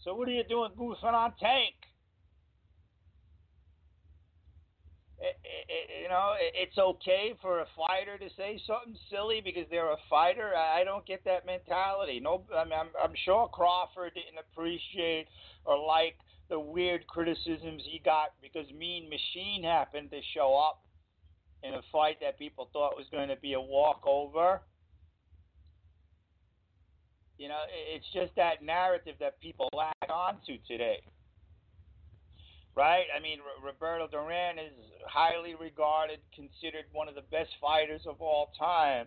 So 0.02 0.14
what 0.14 0.28
are 0.28 0.32
you 0.32 0.42
doing 0.48 0.70
goofing 0.76 1.14
on 1.14 1.32
Tank? 1.38 1.74
It, 5.18 5.38
it, 5.44 6.02
you 6.02 6.08
know, 6.08 6.34
it, 6.40 6.52
it's 6.54 6.78
okay 6.78 7.34
for 7.40 7.60
a 7.60 7.66
fighter 7.76 8.18
to 8.18 8.28
say 8.36 8.60
something 8.66 8.98
silly 9.10 9.40
because 9.44 9.66
they're 9.70 9.92
a 9.92 10.02
fighter. 10.10 10.50
I 10.56 10.82
don't 10.82 11.06
get 11.06 11.24
that 11.24 11.46
mentality. 11.46 12.18
No, 12.18 12.42
I 12.56 12.64
mean, 12.64 12.74
I'm, 12.74 12.90
I'm 13.00 13.14
sure 13.24 13.48
Crawford 13.48 14.14
didn't 14.14 14.42
appreciate 14.42 15.26
or 15.64 15.78
like 15.78 16.16
the 16.52 16.60
weird 16.60 17.06
criticisms 17.06 17.82
he 17.90 17.98
got 18.04 18.34
because 18.42 18.66
Mean 18.78 19.08
Machine 19.08 19.64
happened 19.64 20.10
to 20.10 20.20
show 20.34 20.54
up 20.54 20.84
in 21.62 21.72
a 21.72 21.80
fight 21.90 22.18
that 22.20 22.38
people 22.38 22.68
thought 22.74 22.94
was 22.94 23.06
going 23.10 23.30
to 23.30 23.36
be 23.36 23.54
a 23.54 23.60
walkover. 23.60 24.60
You 27.38 27.48
know, 27.48 27.60
it's 27.94 28.04
just 28.12 28.36
that 28.36 28.62
narrative 28.62 29.14
that 29.18 29.40
people 29.40 29.70
latch 29.74 30.10
onto 30.10 30.58
today. 30.68 31.00
Right? 32.76 33.06
I 33.16 33.22
mean, 33.22 33.38
Roberto 33.64 34.06
Duran 34.06 34.58
is 34.58 34.76
highly 35.06 35.54
regarded, 35.54 36.18
considered 36.34 36.84
one 36.92 37.08
of 37.08 37.14
the 37.14 37.24
best 37.30 37.50
fighters 37.62 38.02
of 38.06 38.20
all 38.20 38.52
time 38.58 39.06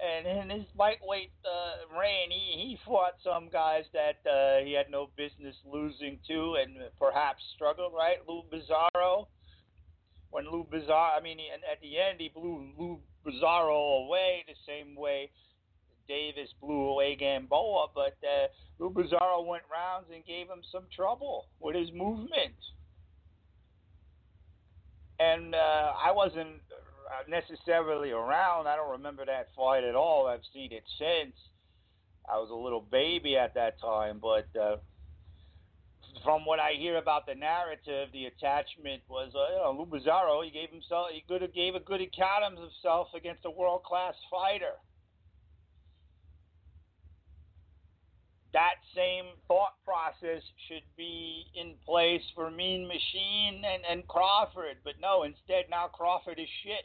and 0.00 0.26
in 0.26 0.58
his 0.58 0.68
lightweight 0.78 1.32
uh, 1.44 1.98
reign, 1.98 2.30
he, 2.30 2.68
he 2.68 2.78
fought 2.86 3.14
some 3.22 3.48
guys 3.50 3.84
that 3.92 4.22
uh, 4.28 4.64
he 4.64 4.72
had 4.72 4.90
no 4.90 5.10
business 5.16 5.56
losing 5.64 6.18
to, 6.28 6.56
and 6.62 6.76
perhaps 6.98 7.42
struggled. 7.54 7.92
Right, 7.94 8.18
Lou 8.28 8.42
Bizzarro. 8.52 9.26
When 10.30 10.44
Lou 10.44 10.66
Bizzarro, 10.70 11.18
I 11.18 11.20
mean, 11.22 11.38
he, 11.38 11.48
at 11.50 11.80
the 11.80 11.98
end, 11.98 12.20
he 12.20 12.28
blew 12.28 12.68
Lou 12.78 13.00
Bizzarro 13.26 14.04
away 14.04 14.44
the 14.46 14.54
same 14.66 14.94
way 14.94 15.30
Davis 16.08 16.48
blew 16.60 16.88
away 16.88 17.16
Gamboa. 17.16 17.88
But 17.94 18.16
uh, 18.22 18.48
Lou 18.78 18.90
Bizzarro 18.90 19.46
went 19.46 19.64
rounds 19.70 20.06
and 20.12 20.24
gave 20.24 20.48
him 20.48 20.62
some 20.72 20.84
trouble 20.94 21.46
with 21.60 21.76
his 21.76 21.92
movement. 21.92 22.56
And 25.20 25.54
uh, 25.54 25.92
I 26.02 26.12
wasn't 26.12 26.62
necessarily 27.28 28.10
around. 28.10 28.66
I 28.66 28.76
don't 28.76 28.90
remember 28.92 29.24
that 29.26 29.48
fight 29.56 29.84
at 29.84 29.94
all. 29.94 30.26
I've 30.26 30.44
seen 30.52 30.72
it 30.72 30.84
since. 30.98 31.34
I 32.28 32.36
was 32.38 32.50
a 32.50 32.54
little 32.54 32.80
baby 32.82 33.36
at 33.36 33.54
that 33.54 33.80
time, 33.80 34.20
but 34.20 34.48
uh, 34.58 34.76
from 36.22 36.44
what 36.44 36.60
I 36.60 36.72
hear 36.78 36.96
about 36.96 37.26
the 37.26 37.34
narrative, 37.34 38.08
the 38.12 38.26
attachment 38.26 39.02
was 39.08 39.32
uh, 39.34 39.52
you 39.52 40.04
know. 40.04 40.42
He 40.42 40.50
gave 40.50 40.70
himself, 40.70 41.08
he 41.10 41.24
have 41.28 41.54
gave 41.54 41.74
a 41.74 41.80
good 41.80 42.00
account 42.00 42.44
of 42.44 42.58
himself 42.58 43.08
against 43.14 43.44
a 43.44 43.50
world 43.50 43.82
class 43.84 44.14
fighter. 44.30 44.76
That 48.52 48.80
same 48.94 49.26
thought 49.46 49.76
process 49.84 50.42
should 50.68 50.84
be 50.96 51.44
in 51.54 51.74
place 51.84 52.22
for 52.34 52.50
Mean 52.50 52.88
Machine 52.88 53.62
and, 53.64 53.84
and 53.88 54.08
Crawford, 54.08 54.78
but 54.84 54.94
no, 55.00 55.22
instead 55.22 55.68
now 55.70 55.86
Crawford 55.88 56.38
is 56.38 56.48
shit. 56.64 56.84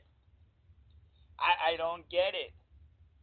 I, 1.39 1.73
I 1.73 1.77
don't 1.77 2.07
get 2.09 2.33
it. 2.33 2.53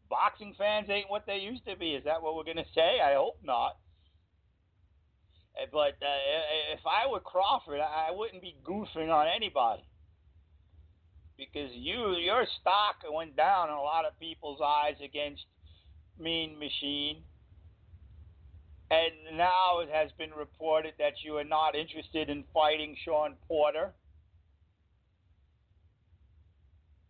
Boxing 0.09 0.55
fans 0.59 0.89
ain't 0.91 1.11
what 1.11 1.27
they 1.27 1.39
used 1.39 1.65
to 1.67 1.77
be. 1.77 1.95
Is 1.95 2.05
that 2.05 2.23
what 2.23 2.35
we're 2.35 2.45
to 2.57 2.65
say? 2.75 3.01
I 3.01 3.15
hope 3.15 3.39
not. 3.45 3.77
Eh, 5.61 5.67
but 5.73 5.95
uh, 6.03 6.75
if 6.75 6.81
I 6.87 7.11
were 7.11 7.21
Crawford, 7.21 7.81
I 7.81 8.11
wouldn't 8.11 8.43
be 8.43 8.57
goofing 8.65 9.11
on 9.11 9.27
anybody 9.29 9.85
because 11.41 11.71
you 11.73 12.17
your 12.17 12.45
stock 12.61 12.97
went 13.11 13.37
down 13.37 13.69
in 13.69 13.75
a 13.75 13.81
lot 13.81 14.05
of 14.05 14.19
people's 14.21 14.61
eyes 14.61 14.97
against 15.03 15.43
Mean 16.19 16.59
Machine. 16.59 17.23
And 18.91 19.39
now 19.39 19.81
it 19.81 19.89
has 19.91 20.11
been 20.19 20.33
reported 20.37 20.95
that 20.99 21.15
you 21.25 21.37
are 21.37 21.45
not 21.45 21.77
interested 21.77 22.29
in 22.29 22.45
fighting 22.53 22.97
Shawn 23.05 23.37
Porter. 23.47 23.93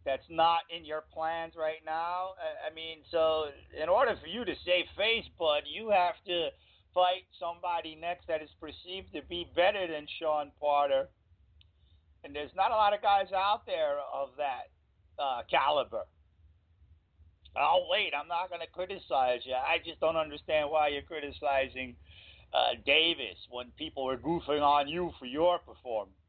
That's 0.04 0.26
not 0.30 0.60
in 0.74 0.84
your 0.84 1.04
plans 1.12 1.54
right 1.58 1.82
now. 1.84 2.30
I 2.66 2.72
mean, 2.74 2.98
so 3.10 3.46
in 3.80 3.88
order 3.88 4.16
for 4.20 4.26
you 4.26 4.44
to 4.44 4.54
save 4.64 4.86
face, 4.96 5.26
bud, 5.38 5.62
you 5.66 5.90
have 5.90 6.14
to 6.26 6.48
fight 6.94 7.28
somebody 7.38 7.94
next 7.94 8.26
that 8.28 8.42
is 8.42 8.50
perceived 8.60 9.12
to 9.14 9.22
be 9.28 9.46
better 9.54 9.86
than 9.86 10.06
Shawn 10.18 10.52
Porter. 10.58 11.08
And 12.24 12.34
there's 12.34 12.54
not 12.56 12.70
a 12.70 12.74
lot 12.74 12.92
of 12.94 13.02
guys 13.02 13.32
out 13.34 13.66
there 13.66 13.98
of 14.12 14.30
that 14.36 14.68
uh, 15.22 15.42
caliber. 15.50 16.04
Oh, 17.56 17.86
wait, 17.90 18.12
I'm 18.18 18.28
not 18.28 18.48
going 18.48 18.60
to 18.60 18.72
criticize 18.72 19.40
you. 19.44 19.54
I 19.54 19.78
just 19.84 20.00
don't 20.00 20.16
understand 20.16 20.70
why 20.70 20.88
you're 20.88 21.02
criticizing 21.02 21.96
uh, 22.54 22.78
Davis 22.86 23.36
when 23.50 23.70
people 23.76 24.04
were 24.04 24.16
goofing 24.16 24.62
on 24.62 24.88
you 24.88 25.10
for 25.18 25.26
your 25.26 25.58
performance. 25.58 26.19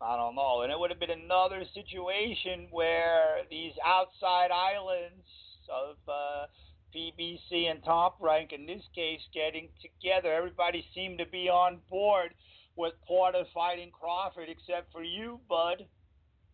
I 0.00 0.16
don't 0.16 0.34
know. 0.34 0.62
And 0.62 0.72
it 0.72 0.78
would 0.78 0.90
have 0.90 1.00
been 1.00 1.10
another 1.10 1.64
situation 1.74 2.68
where 2.70 3.38
these 3.50 3.72
outside 3.84 4.50
islands 4.52 5.26
of 5.68 5.96
uh, 6.08 6.46
PBC 6.94 7.70
and 7.70 7.82
Top 7.84 8.16
Rank, 8.20 8.52
in 8.52 8.64
this 8.64 8.82
case, 8.94 9.20
getting 9.34 9.68
together, 9.82 10.32
everybody 10.32 10.84
seemed 10.94 11.18
to 11.18 11.26
be 11.26 11.48
on 11.48 11.78
board 11.90 12.32
with 12.76 12.94
Porter 13.06 13.42
fighting 13.52 13.90
Crawford, 13.90 14.48
except 14.48 14.92
for 14.92 15.02
you, 15.02 15.40
Bud. 15.48 15.84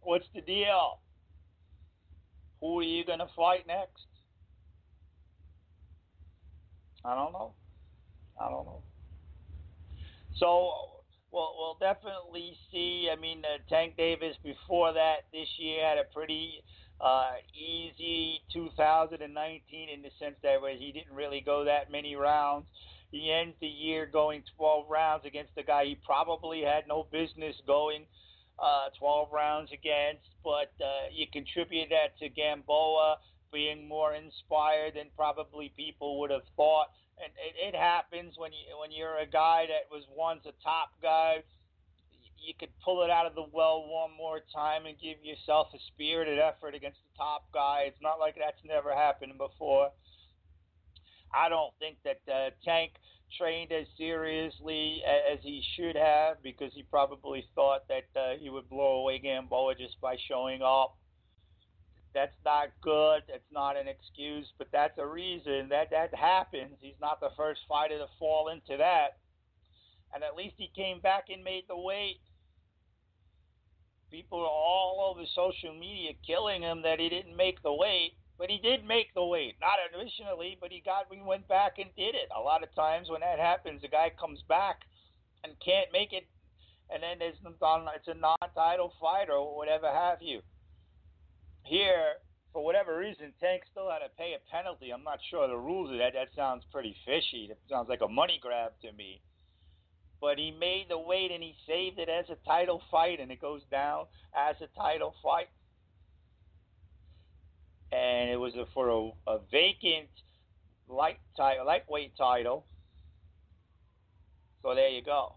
What's 0.01 0.27
the 0.35 0.41
deal? 0.41 1.01
Who 2.61 2.81
are 2.81 2.83
you 2.83 3.05
going 3.05 3.19
to 3.19 3.29
fight 3.37 3.67
next? 3.67 4.07
I 7.05 7.15
don't 7.15 7.33
know. 7.33 7.53
I 8.41 8.49
don't 8.49 8.65
know. 8.65 8.83
So 10.37 10.94
We'll, 11.35 11.53
we'll 11.59 11.77
definitely 11.81 12.57
see. 12.71 13.11
I 13.13 13.17
mean, 13.21 13.43
uh, 13.45 13.59
Tank 13.69 13.97
Davis 13.97 14.37
before 14.45 14.93
that 14.93 15.27
this 15.33 15.49
year 15.59 15.85
had 15.85 15.99
a 15.99 16.05
pretty 16.15 16.63
uh, 17.01 17.33
easy 17.53 18.41
2019 18.53 19.89
in 19.89 20.03
the 20.03 20.11
sense 20.21 20.37
that 20.45 20.63
where 20.63 20.77
he 20.77 20.93
didn't 20.93 21.13
really 21.13 21.41
go 21.41 21.65
that 21.65 21.91
many 21.91 22.15
rounds. 22.15 22.67
He 23.11 23.33
ends 23.33 23.57
the 23.61 23.67
year 23.67 24.07
going 24.07 24.45
12 24.57 24.87
rounds 24.89 25.25
against 25.27 25.51
a 25.57 25.65
guy 25.65 25.87
he 25.87 25.99
probably 26.07 26.63
had 26.63 26.87
no 26.87 27.09
business 27.11 27.57
going 27.67 28.07
uh, 28.61 28.91
12 29.01 29.33
rounds 29.33 29.71
against, 29.73 30.29
but 30.45 30.71
uh, 30.81 31.11
you 31.13 31.27
contribute 31.33 31.89
that 31.91 32.17
to 32.21 32.29
Gamboa 32.29 33.19
being 33.53 33.89
more 33.89 34.15
inspired 34.15 34.95
than 34.95 35.07
probably 35.17 35.73
people 35.77 36.21
would 36.21 36.31
have 36.31 36.47
thought 36.57 36.91
and 37.23 37.33
it, 37.39 37.75
it 37.75 37.79
happens 37.79 38.35
when 38.37 38.53
you 38.53 38.79
when 38.79 38.91
you're 38.91 39.19
a 39.19 39.27
guy 39.27 39.67
that 39.69 39.91
was 39.91 40.05
once 40.15 40.43
a 40.47 40.55
top 40.63 40.91
guy. 41.03 41.43
You 42.37 42.53
could 42.61 42.77
pull 42.85 43.03
it 43.03 43.11
out 43.11 43.25
of 43.25 43.35
the 43.35 43.47
well 43.53 43.87
one 43.89 44.11
more 44.19 44.41
time 44.55 44.85
and 44.85 44.97
give 45.01 45.17
yourself 45.25 45.69
a 45.75 45.79
spirited 45.95 46.39
effort 46.39 46.75
against 46.75 46.99
the 47.01 47.17
top 47.17 47.49
guy. 47.55 47.85
It's 47.87 48.03
not 48.03 48.21
like 48.21 48.37
that's 48.37 48.61
never 48.65 48.95
happened 48.95 49.33
before. 49.39 49.91
I 51.33 51.49
don't 51.49 51.73
think 51.81 51.97
that 52.05 52.21
uh, 52.31 52.51
Tank 52.63 52.93
trained 53.39 53.73
as 53.73 53.87
seriously 53.97 55.03
as 55.33 55.39
he 55.43 55.63
should 55.75 55.97
have 55.97 56.43
because 56.43 56.73
he 56.75 56.83
probably 56.83 57.49
thought 57.55 57.89
that 57.89 58.07
uh, 58.15 58.37
he 58.39 58.51
would 58.51 58.69
blow 58.69 59.01
away 59.01 59.19
Gamboa 59.19 59.75
just 59.77 60.01
by 60.01 60.17
showing 60.29 60.61
up 60.63 60.97
that's 62.15 62.37
not 62.45 62.69
good. 62.81 63.23
It's 63.29 63.51
not 63.53 63.77
an 63.77 63.89
excuse, 63.89 64.47
but 64.57 64.69
that's 64.73 64.97
a 64.99 65.07
reason 65.07 65.69
that 65.71 65.91
that 65.91 66.15
happens. 66.15 66.77
He's 66.81 67.01
not 67.01 67.21
the 67.21 67.31
first 67.37 67.61
fighter 67.69 67.99
to 67.99 68.07
fall 68.19 68.49
into 68.49 68.77
that. 68.79 69.19
And 70.15 70.23
at 70.23 70.37
least 70.37 70.55
he 70.57 70.71
came 70.77 71.01
back 71.01 71.25
and 71.29 71.43
made 71.43 71.65
the 71.69 71.77
weight. 71.77 72.21
people 74.11 74.39
are 74.39 74.47
all 74.47 75.11
over 75.11 75.27
social 75.35 75.75
media 75.75 76.13
killing 76.25 76.63
him 76.63 76.83
that 76.83 77.01
he 77.01 77.09
didn't 77.09 77.37
make 77.37 77.61
the 77.63 77.75
weight. 77.75 78.13
But 78.37 78.51
he 78.51 78.59
did 78.59 78.85
make 78.85 79.15
the 79.15 79.25
weight, 79.25 79.55
not 79.61 79.79
initially, 79.95 80.59
but 80.61 80.73
he 80.73 80.83
got 80.85 81.07
he 81.11 81.23
went 81.23 81.47
back 81.47 81.79
and 81.79 81.95
did 81.97 82.17
it. 82.17 82.29
A 82.37 82.41
lot 82.41 82.65
of 82.65 82.75
times 82.75 83.09
when 83.09 83.21
that 83.21 83.39
happens, 83.39 83.83
the 83.83 83.89
guy 83.89 84.11
comes 84.19 84.43
back 84.49 84.81
and 85.45 85.53
can't 85.65 85.93
make 85.93 86.13
it, 86.13 86.27
and 86.91 87.01
then 87.01 87.21
there's 87.21 87.37
it's 87.39 88.09
a 88.09 88.15
non-title 88.15 88.93
fight 89.01 89.31
or 89.31 89.57
whatever 89.57 89.87
have 89.87 90.21
you. 90.21 90.43
Here, 91.65 92.15
for 92.53 92.63
whatever 92.63 92.97
reason, 92.99 93.33
Tank 93.41 93.63
still 93.71 93.91
had 93.91 94.01
to 94.01 94.11
pay 94.17 94.35
a 94.35 94.55
penalty. 94.55 94.93
I'm 94.93 95.03
not 95.03 95.19
sure 95.31 95.49
the 95.49 95.57
rules 95.57 95.91
of 95.91 95.99
that. 95.99 96.13
That 96.13 96.29
sounds 96.37 96.63
pretty 96.71 96.95
fishy. 97.07 97.49
It 97.51 97.59
sounds 97.69 97.89
like 97.89 98.03
a 98.03 98.09
money 98.09 98.39
grab 98.41 98.73
to 98.83 98.93
me. 98.93 99.23
But 100.21 100.39
he 100.39 100.53
made 100.53 100.87
the 100.89 100.99
weight 100.99 101.31
and 101.33 101.43
he 101.43 101.55
saved 101.67 101.99
it 101.99 102.09
as 102.09 102.27
a 102.31 102.37
title 102.47 102.83
fight, 102.91 103.19
and 103.19 103.31
it 103.31 103.41
goes 103.41 103.63
down 103.71 104.07
as 104.37 104.57
a 104.61 104.69
title 104.79 105.15
fight. 105.23 105.49
And 107.93 108.31
it 108.31 108.37
was 108.37 108.55
a, 108.57 108.67
for 108.75 108.89
a, 108.89 109.11
a 109.31 109.39
vacant 109.51 110.09
light 110.89 111.19
title, 111.37 111.67
lightweight 111.67 112.17
title. 112.17 112.67
So 114.63 114.75
there 114.75 114.89
you 114.89 115.03
go. 115.03 115.37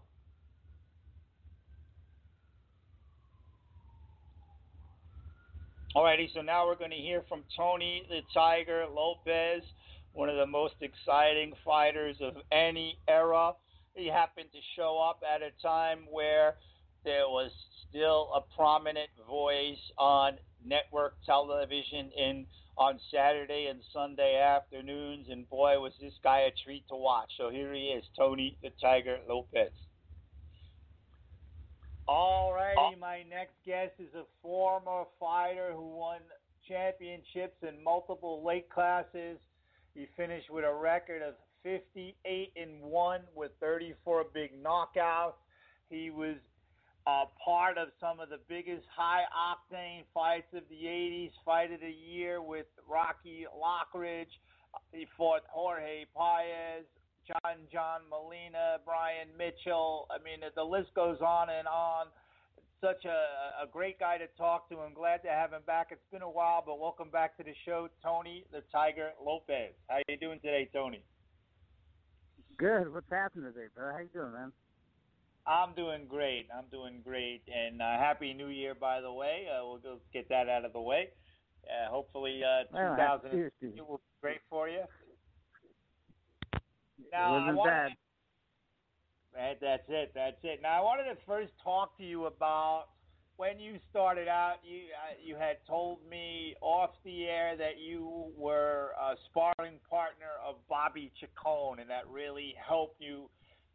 Alrighty, 5.98 6.32
so 6.32 6.42
now 6.42 6.64
we're 6.64 6.76
going 6.76 6.92
to 6.92 6.96
hear 6.96 7.24
from 7.28 7.42
Tony 7.56 8.04
the 8.08 8.20
Tiger 8.32 8.84
Lopez, 8.88 9.64
one 10.12 10.28
of 10.28 10.36
the 10.36 10.46
most 10.46 10.74
exciting 10.80 11.54
fighters 11.64 12.14
of 12.20 12.34
any 12.52 12.96
era. 13.08 13.54
He 13.94 14.06
happened 14.06 14.46
to 14.52 14.60
show 14.76 15.04
up 15.04 15.22
at 15.28 15.42
a 15.42 15.50
time 15.60 16.06
where 16.08 16.54
there 17.04 17.26
was 17.26 17.50
still 17.88 18.30
a 18.32 18.42
prominent 18.54 19.08
voice 19.28 19.90
on 19.98 20.34
network 20.64 21.14
television 21.26 22.12
in 22.16 22.46
on 22.76 23.00
Saturday 23.12 23.66
and 23.68 23.80
Sunday 23.92 24.40
afternoons, 24.40 25.26
and 25.28 25.50
boy, 25.50 25.80
was 25.80 25.94
this 26.00 26.14
guy 26.22 26.42
a 26.42 26.52
treat 26.64 26.86
to 26.90 26.94
watch. 26.94 27.32
So 27.36 27.50
here 27.50 27.74
he 27.74 27.86
is, 27.86 28.04
Tony 28.16 28.56
the 28.62 28.70
Tiger 28.80 29.18
Lopez. 29.28 29.72
Alrighty, 32.08 32.98
my 32.98 33.22
next 33.28 33.54
guest 33.66 33.92
is 33.98 34.14
a 34.14 34.24
former 34.40 35.04
fighter 35.20 35.72
who 35.74 35.94
won 35.94 36.20
championships 36.66 37.56
in 37.62 37.82
multiple 37.84 38.40
weight 38.40 38.70
classes. 38.70 39.38
He 39.94 40.06
finished 40.16 40.48
with 40.50 40.64
a 40.64 40.72
record 40.72 41.20
of 41.20 41.34
58 41.64 42.52
and 42.56 42.80
1 42.80 43.20
with 43.34 43.50
34 43.60 44.24
big 44.32 44.52
knockouts. 44.62 45.34
He 45.90 46.08
was 46.08 46.36
uh, 47.06 47.24
part 47.44 47.76
of 47.76 47.88
some 48.00 48.20
of 48.20 48.30
the 48.30 48.38
biggest 48.48 48.86
high 48.94 49.24
octane 49.28 50.04
fights 50.14 50.48
of 50.54 50.62
the 50.70 50.86
80s, 50.86 51.30
fight 51.44 51.72
of 51.72 51.80
the 51.80 51.90
year 51.90 52.40
with 52.40 52.66
Rocky 52.88 53.44
Lockridge. 53.54 54.32
He 54.92 55.06
fought 55.16 55.42
Jorge 55.48 56.04
Paez, 56.16 56.84
John 57.28 57.68
John 57.70 58.00
Molina, 58.08 58.80
Brian 58.84 59.28
Mitchell. 59.36 60.08
I 60.10 60.16
mean, 60.24 60.40
the 60.40 60.64
list 60.64 60.94
goes 60.94 61.20
on 61.20 61.48
and 61.50 61.68
on. 61.68 62.06
Such 62.80 63.04
a, 63.04 63.64
a 63.64 63.66
great 63.70 63.98
guy 63.98 64.16
to 64.18 64.26
talk 64.38 64.68
to. 64.70 64.78
I'm 64.78 64.94
glad 64.94 65.22
to 65.24 65.28
have 65.28 65.52
him 65.52 65.62
back. 65.66 65.88
It's 65.90 66.00
been 66.12 66.22
a 66.22 66.30
while, 66.30 66.62
but 66.64 66.78
welcome 66.78 67.10
back 67.10 67.36
to 67.36 67.42
the 67.42 67.52
show, 67.66 67.88
Tony 68.02 68.44
the 68.52 68.62
Tiger 68.72 69.10
Lopez. 69.22 69.72
How 69.88 69.98
you 70.08 70.16
doing 70.16 70.38
today, 70.40 70.70
Tony? 70.72 71.02
Good. 72.56 72.92
What's 72.92 73.10
happening 73.10 73.52
today, 73.52 73.66
bro? 73.74 73.92
How 73.92 73.98
you 73.98 74.08
doing, 74.14 74.32
man? 74.32 74.52
I'm 75.46 75.74
doing 75.74 76.06
great. 76.08 76.46
I'm 76.56 76.66
doing 76.70 77.00
great, 77.04 77.42
and 77.48 77.82
uh, 77.82 77.98
happy 77.98 78.32
New 78.32 78.48
Year, 78.48 78.74
by 78.74 79.00
the 79.00 79.12
way. 79.12 79.46
Uh, 79.50 79.66
we'll 79.66 79.78
just 79.78 80.04
get 80.12 80.28
that 80.28 80.48
out 80.48 80.64
of 80.64 80.72
the 80.72 80.80
way. 80.80 81.08
Uh, 81.64 81.90
hopefully, 81.90 82.40
uh, 82.44 82.64
2002 82.70 83.84
will 83.84 83.98
be 83.98 84.02
great 84.22 84.40
for 84.48 84.68
you. 84.68 84.82
Now, 87.12 87.36
it 87.36 87.54
wasn't 87.54 87.64
bad. 87.64 87.92
Right, 89.34 89.58
that's 89.60 89.84
it. 89.88 90.12
That's 90.14 90.38
it. 90.42 90.60
Now, 90.62 90.80
I 90.80 90.82
wanted 90.82 91.04
to 91.04 91.16
first 91.26 91.52
talk 91.62 91.96
to 91.98 92.04
you 92.04 92.26
about 92.26 92.86
when 93.36 93.60
you 93.60 93.78
started 93.90 94.26
out. 94.26 94.56
You 94.64 94.90
uh, 94.92 95.14
you 95.22 95.36
had 95.36 95.58
told 95.66 95.98
me 96.10 96.54
off 96.60 96.90
the 97.04 97.26
air 97.26 97.56
that 97.56 97.78
you 97.78 98.32
were 98.36 98.92
a 99.00 99.14
sparring 99.30 99.78
partner 99.88 100.40
of 100.46 100.56
Bobby 100.68 101.12
Chacon, 101.20 101.78
and 101.80 101.88
that 101.88 102.08
really 102.10 102.54
helped 102.58 103.00
you 103.00 103.30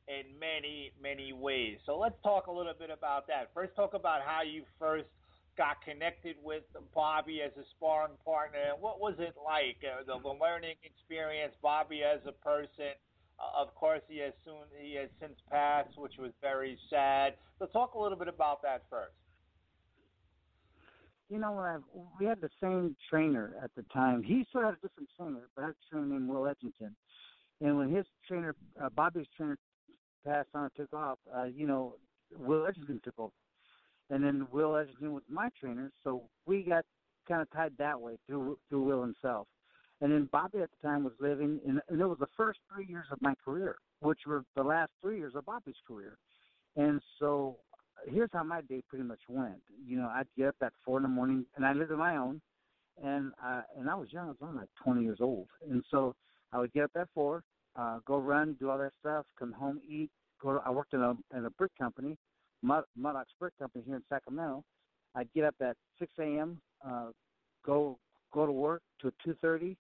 in 0.08 0.38
many 0.38 0.92
many 1.02 1.32
ways. 1.32 1.78
So 1.86 1.98
let's 1.98 2.20
talk 2.24 2.48
a 2.48 2.52
little 2.52 2.76
bit 2.78 2.90
about 2.90 3.28
that. 3.28 3.52
First, 3.54 3.76
talk 3.76 3.94
about 3.94 4.22
how 4.26 4.42
you 4.42 4.64
first 4.78 5.08
got 5.56 5.82
connected 5.86 6.36
with 6.44 6.64
Bobby 6.94 7.42
as 7.46 7.52
a 7.56 7.64
sparring 7.78 8.18
partner, 8.26 8.74
and 8.74 8.82
what 8.82 9.00
was 9.00 9.16
it 9.20 9.36
like? 9.38 9.78
Uh, 9.86 10.04
the, 10.04 10.20
the 10.20 10.36
learning 10.36 10.76
experience, 10.84 11.54
Bobby 11.62 12.02
as 12.04 12.20
a 12.28 12.34
person 12.34 12.98
of 13.56 13.74
course, 13.76 14.02
he 14.08 14.20
has 14.20 14.34
soon 14.46 14.56
he 14.80 14.96
has 14.96 15.10
since 15.20 15.34
passed, 15.50 15.98
which 15.98 16.14
was 16.20 16.32
very 16.42 16.78
sad. 16.90 17.34
So, 17.60 17.66
talk 17.66 17.94
a 17.94 18.00
little 18.00 18.18
bit 18.18 18.28
about 18.28 18.62
that 18.64 18.84
first. 18.90 19.14
You 21.30 21.40
know, 21.40 21.58
uh, 21.58 21.80
we 22.20 22.26
had 22.26 22.42
the 22.42 22.50
same 22.62 22.96
trainer 23.10 23.56
at 23.64 23.72
the 23.76 23.84
time. 23.94 24.22
He 24.24 24.46
still 24.50 24.62
had 24.62 24.74
a 24.74 24.88
different 24.88 25.10
trainer, 25.18 25.48
but 25.56 25.64
had 25.64 25.72
a 25.72 25.90
trainer 25.90 26.06
named 26.06 26.30
Will 26.30 26.42
Edgington. 26.44 26.94
And 27.62 27.78
when 27.78 27.94
his 27.94 28.06
trainer, 28.28 28.56
uh, 28.82 28.90
Bobby's 28.90 29.26
trainer, 29.36 29.58
passed 30.26 30.50
on 30.54 30.64
and 30.64 30.72
took 30.76 30.94
off, 30.94 31.18
uh, 31.36 31.46
you 31.46 31.68
know, 31.68 31.96
Will 32.38 32.66
Edgington 32.68 33.02
took 33.04 33.18
over. 33.18 33.34
And 34.10 34.24
then 34.24 34.48
Will 34.52 34.72
Edgington 34.72 35.12
was 35.12 35.24
my 35.30 35.50
trainer, 35.60 35.92
so 36.04 36.24
we 36.46 36.64
got 36.64 36.86
kind 37.28 37.42
of 37.42 37.50
tied 37.52 37.74
that 37.78 38.00
way 38.00 38.18
through 38.28 38.58
through 38.70 38.84
Will 38.84 39.02
himself. 39.02 39.48
And 40.04 40.12
then 40.12 40.28
Bobby 40.34 40.60
at 40.60 40.70
the 40.70 40.86
time 40.86 41.06
was 41.06 41.14
living, 41.22 41.62
in, 41.66 41.80
and 41.88 42.02
it 42.02 42.06
was 42.06 42.18
the 42.20 42.28
first 42.36 42.60
three 42.70 42.86
years 42.86 43.06
of 43.10 43.22
my 43.22 43.36
career, 43.44 43.78
which 44.02 44.20
were 44.28 44.44
the 44.54 44.62
last 44.62 44.92
three 45.02 45.18
years 45.18 45.32
of 45.34 45.46
Bobby's 45.46 45.78
career. 45.88 46.18
And 46.76 47.00
so 47.20 47.56
here's 48.06 48.30
how 48.34 48.44
my 48.44 48.60
day 48.64 48.84
pretty 48.90 49.06
much 49.06 49.22
went. 49.30 49.62
You 49.88 49.96
know, 49.96 50.12
I'd 50.14 50.28
get 50.38 50.50
up 50.50 50.56
at 50.62 50.74
four 50.84 50.98
in 50.98 51.04
the 51.04 51.10
morning, 51.10 51.46
and 51.56 51.66
I 51.66 51.72
lived 51.72 51.94
on 51.94 52.00
my 52.00 52.18
own, 52.18 52.42
and 53.02 53.32
uh, 53.42 53.62
and 53.80 53.90
I 53.90 53.96
was 53.96 54.12
young. 54.12 54.26
I 54.26 54.32
was 54.32 54.38
only 54.42 54.58
like 54.58 54.70
20 54.84 55.04
years 55.04 55.20
old, 55.22 55.48
and 55.72 55.82
so 55.90 56.14
I 56.52 56.60
would 56.60 56.74
get 56.74 56.84
up 56.84 56.92
at 57.00 57.08
four, 57.16 57.42
uh, 57.78 58.00
go 58.06 58.18
run, 58.18 58.58
do 58.60 58.72
all 58.72 58.80
that 58.80 58.92
stuff, 59.00 59.26
come 59.40 59.54
home, 59.54 59.80
eat. 59.88 60.12
Go. 60.42 60.56
To, 60.56 60.62
I 60.66 60.70
worked 60.70 60.94
in 60.94 61.02
a 61.02 61.16
in 61.34 61.46
a 61.46 61.50
brick 61.52 61.72
company, 61.80 62.18
Mud, 62.62 62.84
Brick 63.40 63.58
Company 63.58 63.86
here 63.88 63.96
in 63.96 64.04
Sacramento. 64.10 64.66
I'd 65.16 65.32
get 65.34 65.46
up 65.46 65.56
at 65.62 65.78
6 66.00 66.12
a.m., 66.20 66.60
uh, 66.86 67.12
go 67.66 67.98
go 68.34 68.46
to 68.46 68.52
work 68.52 68.82
to 69.02 69.14
2:30, 69.26 69.78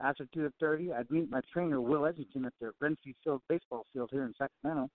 after 0.00 0.26
2.30, 0.36 0.94
I'd 0.94 1.10
meet 1.10 1.30
my 1.30 1.40
trainer, 1.52 1.80
Will 1.80 2.02
Edgington, 2.02 2.46
at 2.46 2.52
the 2.60 2.72
Renfrew 2.80 3.12
Field 3.22 3.42
baseball 3.48 3.86
field 3.92 4.10
here 4.12 4.24
in 4.24 4.34
Sacramento. 4.36 4.90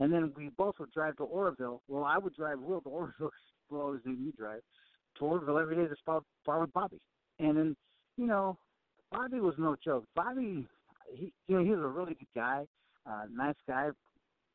And 0.00 0.12
then 0.12 0.32
we 0.36 0.50
both 0.56 0.74
would 0.80 0.90
drive 0.90 1.16
to 1.16 1.24
Oroville. 1.24 1.82
Well, 1.88 2.04
I 2.04 2.18
would 2.18 2.34
drive 2.34 2.58
Will 2.58 2.80
to 2.80 2.88
Oroville. 2.88 3.30
Will 3.70 3.80
always 3.80 4.00
need 4.04 4.20
me 4.20 4.32
drive 4.36 4.60
to 5.18 5.24
Oroville 5.24 5.58
every 5.58 5.76
day 5.76 5.86
to 5.86 5.96
spar 5.96 6.60
with 6.60 6.72
Bobby. 6.72 7.00
And 7.38 7.56
then, 7.56 7.76
you 8.16 8.26
know, 8.26 8.58
Bobby 9.10 9.40
was 9.40 9.54
no 9.58 9.76
joke. 9.82 10.04
Bobby, 10.14 10.66
he, 11.14 11.32
you 11.46 11.56
know, 11.56 11.64
he 11.64 11.70
was 11.70 11.80
a 11.80 11.88
really 11.88 12.14
good 12.14 12.26
guy, 12.34 12.64
uh, 13.06 13.24
nice 13.32 13.54
guy. 13.68 13.90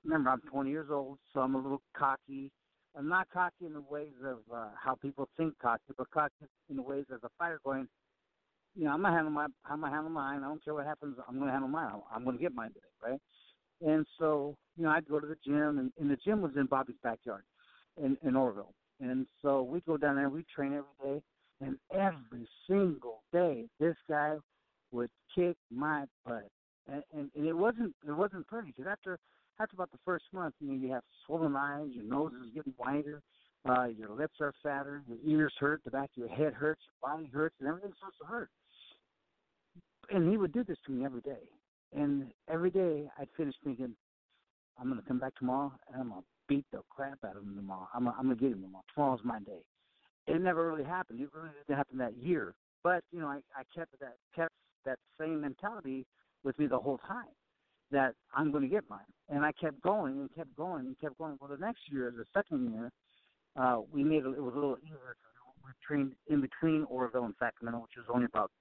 Remember, 0.03 0.29
I'm 0.29 0.41
20 0.41 0.69
years 0.69 0.89
old, 0.91 1.17
so 1.33 1.41
I'm 1.41 1.55
a 1.55 1.59
little 1.59 1.81
cocky. 1.95 2.51
I'm 2.97 3.07
not 3.07 3.27
cocky 3.31 3.65
in 3.65 3.73
the 3.73 3.83
ways 3.89 4.13
of 4.25 4.37
uh, 4.53 4.69
how 4.81 4.95
people 4.95 5.29
think 5.37 5.53
cocky, 5.61 5.93
but 5.97 6.09
cocky 6.11 6.33
in 6.69 6.77
the 6.77 6.81
ways 6.81 7.05
as 7.13 7.19
a 7.23 7.29
fighter 7.37 7.59
going, 7.63 7.87
you 8.77 8.85
know, 8.85 8.91
I'm 8.91 9.01
gonna 9.01 9.15
handle 9.15 9.31
my 9.31 9.47
I'm 9.65 9.81
gonna 9.81 9.91
handle 9.91 10.11
mine. 10.11 10.43
I 10.43 10.47
don't 10.47 10.63
care 10.63 10.75
what 10.75 10.85
happens. 10.85 11.17
I'm 11.27 11.39
gonna 11.39 11.51
handle 11.51 11.69
mine. 11.69 11.91
I'm 12.13 12.23
gonna 12.23 12.37
get 12.37 12.53
mine 12.53 12.69
today, 12.69 13.11
right? 13.11 13.19
And 13.81 14.05
so, 14.19 14.55
you 14.77 14.83
know, 14.83 14.91
I'd 14.91 15.07
go 15.07 15.19
to 15.19 15.27
the 15.27 15.37
gym, 15.43 15.79
and, 15.79 15.91
and 15.99 16.09
the 16.09 16.17
gym 16.23 16.41
was 16.41 16.51
in 16.55 16.67
Bobby's 16.67 16.95
backyard, 17.03 17.43
in 18.01 18.17
in 18.23 18.35
Oroville. 18.35 18.73
And 18.99 19.25
so 19.41 19.63
we'd 19.63 19.85
go 19.85 19.97
down 19.97 20.15
there. 20.15 20.29
We'd 20.29 20.47
train 20.47 20.73
every 20.73 21.15
day, 21.15 21.21
and 21.59 21.77
every 21.91 22.47
single 22.69 23.23
day, 23.33 23.65
this 23.79 23.95
guy 24.07 24.35
would 24.91 25.09
kick 25.35 25.57
my 25.71 26.05
butt. 26.25 26.47
And, 26.87 27.03
and, 27.13 27.29
and 27.35 27.45
it 27.47 27.53
wasn't 27.53 27.95
it 28.07 28.11
wasn't 28.11 28.47
pretty 28.47 28.73
because 28.75 28.89
after 28.89 29.17
after 29.59 29.75
about 29.75 29.91
the 29.91 29.99
first 30.05 30.25
month, 30.33 30.53
you 30.59 30.67
know, 30.67 30.75
you 30.75 30.93
have 30.93 31.03
swollen 31.25 31.55
eyes, 31.55 31.87
your 31.89 32.03
nose 32.03 32.31
is 32.45 32.53
getting 32.53 32.73
wider, 32.77 33.23
uh, 33.67 33.85
your 33.85 34.11
lips 34.11 34.35
are 34.39 34.53
fatter, 34.61 35.01
your 35.07 35.17
ears 35.25 35.53
hurt, 35.59 35.81
the 35.83 35.89
back 35.89 36.11
of 36.15 36.17
your 36.17 36.29
head 36.29 36.53
hurts, 36.53 36.81
your 36.85 37.11
body 37.11 37.27
hurts, 37.33 37.55
and 37.59 37.67
everything 37.67 37.91
starts 37.97 38.17
to 38.19 38.25
hurt 38.25 38.51
and 40.09 40.29
he 40.29 40.37
would 40.37 40.53
do 40.53 40.63
this 40.63 40.77
to 40.85 40.91
me 40.91 41.05
every 41.05 41.21
day. 41.21 41.43
And 41.95 42.27
every 42.49 42.69
day 42.69 43.09
I'd 43.17 43.29
finish 43.35 43.55
thinking, 43.63 43.95
I'm 44.79 44.89
gonna 44.89 45.01
come 45.07 45.19
back 45.19 45.35
tomorrow 45.35 45.71
and 45.91 46.01
I'm 46.01 46.09
gonna 46.09 46.21
beat 46.47 46.65
the 46.71 46.81
crap 46.89 47.19
out 47.25 47.35
of 47.35 47.43
him 47.43 47.55
tomorrow. 47.55 47.87
I'm 47.93 48.05
gonna, 48.05 48.15
I'm 48.17 48.25
gonna 48.25 48.35
get 48.35 48.51
him 48.51 48.61
tomorrow. 48.61 48.83
Tomorrow's 48.93 49.21
my 49.23 49.39
day. 49.39 49.63
It 50.27 50.41
never 50.41 50.69
really 50.69 50.83
happened. 50.83 51.21
It 51.21 51.29
really 51.33 51.49
didn't 51.67 51.77
happen 51.77 51.97
that 51.99 52.17
year. 52.17 52.53
But 52.83 53.03
you 53.11 53.19
know, 53.19 53.27
I, 53.27 53.39
I 53.55 53.63
kept 53.75 53.99
that 53.99 54.15
kept 54.35 54.53
that 54.85 54.99
same 55.19 55.41
mentality 55.41 56.05
with 56.43 56.57
me 56.59 56.67
the 56.67 56.79
whole 56.79 56.99
time 57.07 57.33
that 57.91 58.13
I'm 58.33 58.51
going 58.51 58.63
to 58.63 58.69
get 58.69 58.83
mine. 58.89 58.99
And 59.29 59.45
I 59.45 59.51
kept 59.53 59.81
going 59.81 60.19
and 60.19 60.29
kept 60.35 60.55
going 60.55 60.85
and 60.87 60.99
kept 60.99 61.17
going. 61.17 61.37
Well, 61.39 61.49
the 61.49 61.57
next 61.57 61.81
year, 61.91 62.13
the 62.15 62.25
second 62.33 62.71
year, 62.71 62.91
uh, 63.55 63.81
we 63.91 64.03
made 64.03 64.23
it, 64.23 64.37
it 64.37 64.41
was 64.41 64.53
a 64.53 64.59
little 64.59 64.77
easier. 64.83 65.15
We 65.63 65.71
trained 65.85 66.13
in 66.27 66.41
between 66.41 66.85
Oroville 66.89 67.25
and 67.25 67.33
Sacramento, 67.39 67.79
which 67.79 67.97
was 67.97 68.05
only 68.13 68.25
about 68.25 68.51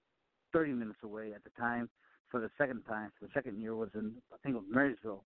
30 0.57 0.73
minutes 0.73 0.99
away 1.03 1.33
at 1.35 1.45
the 1.45 1.51
time. 1.61 1.89
For 2.31 2.41
the 2.41 2.51
second 2.59 2.83
time, 2.89 3.13
for 3.19 3.27
the 3.27 3.33
second 3.35 3.61
year 3.61 3.77
was 3.77 3.91
in 3.95 4.13
I 4.33 4.37
think 4.43 4.57
it 4.57 4.59
was 4.59 4.67
Marysville. 4.73 5.23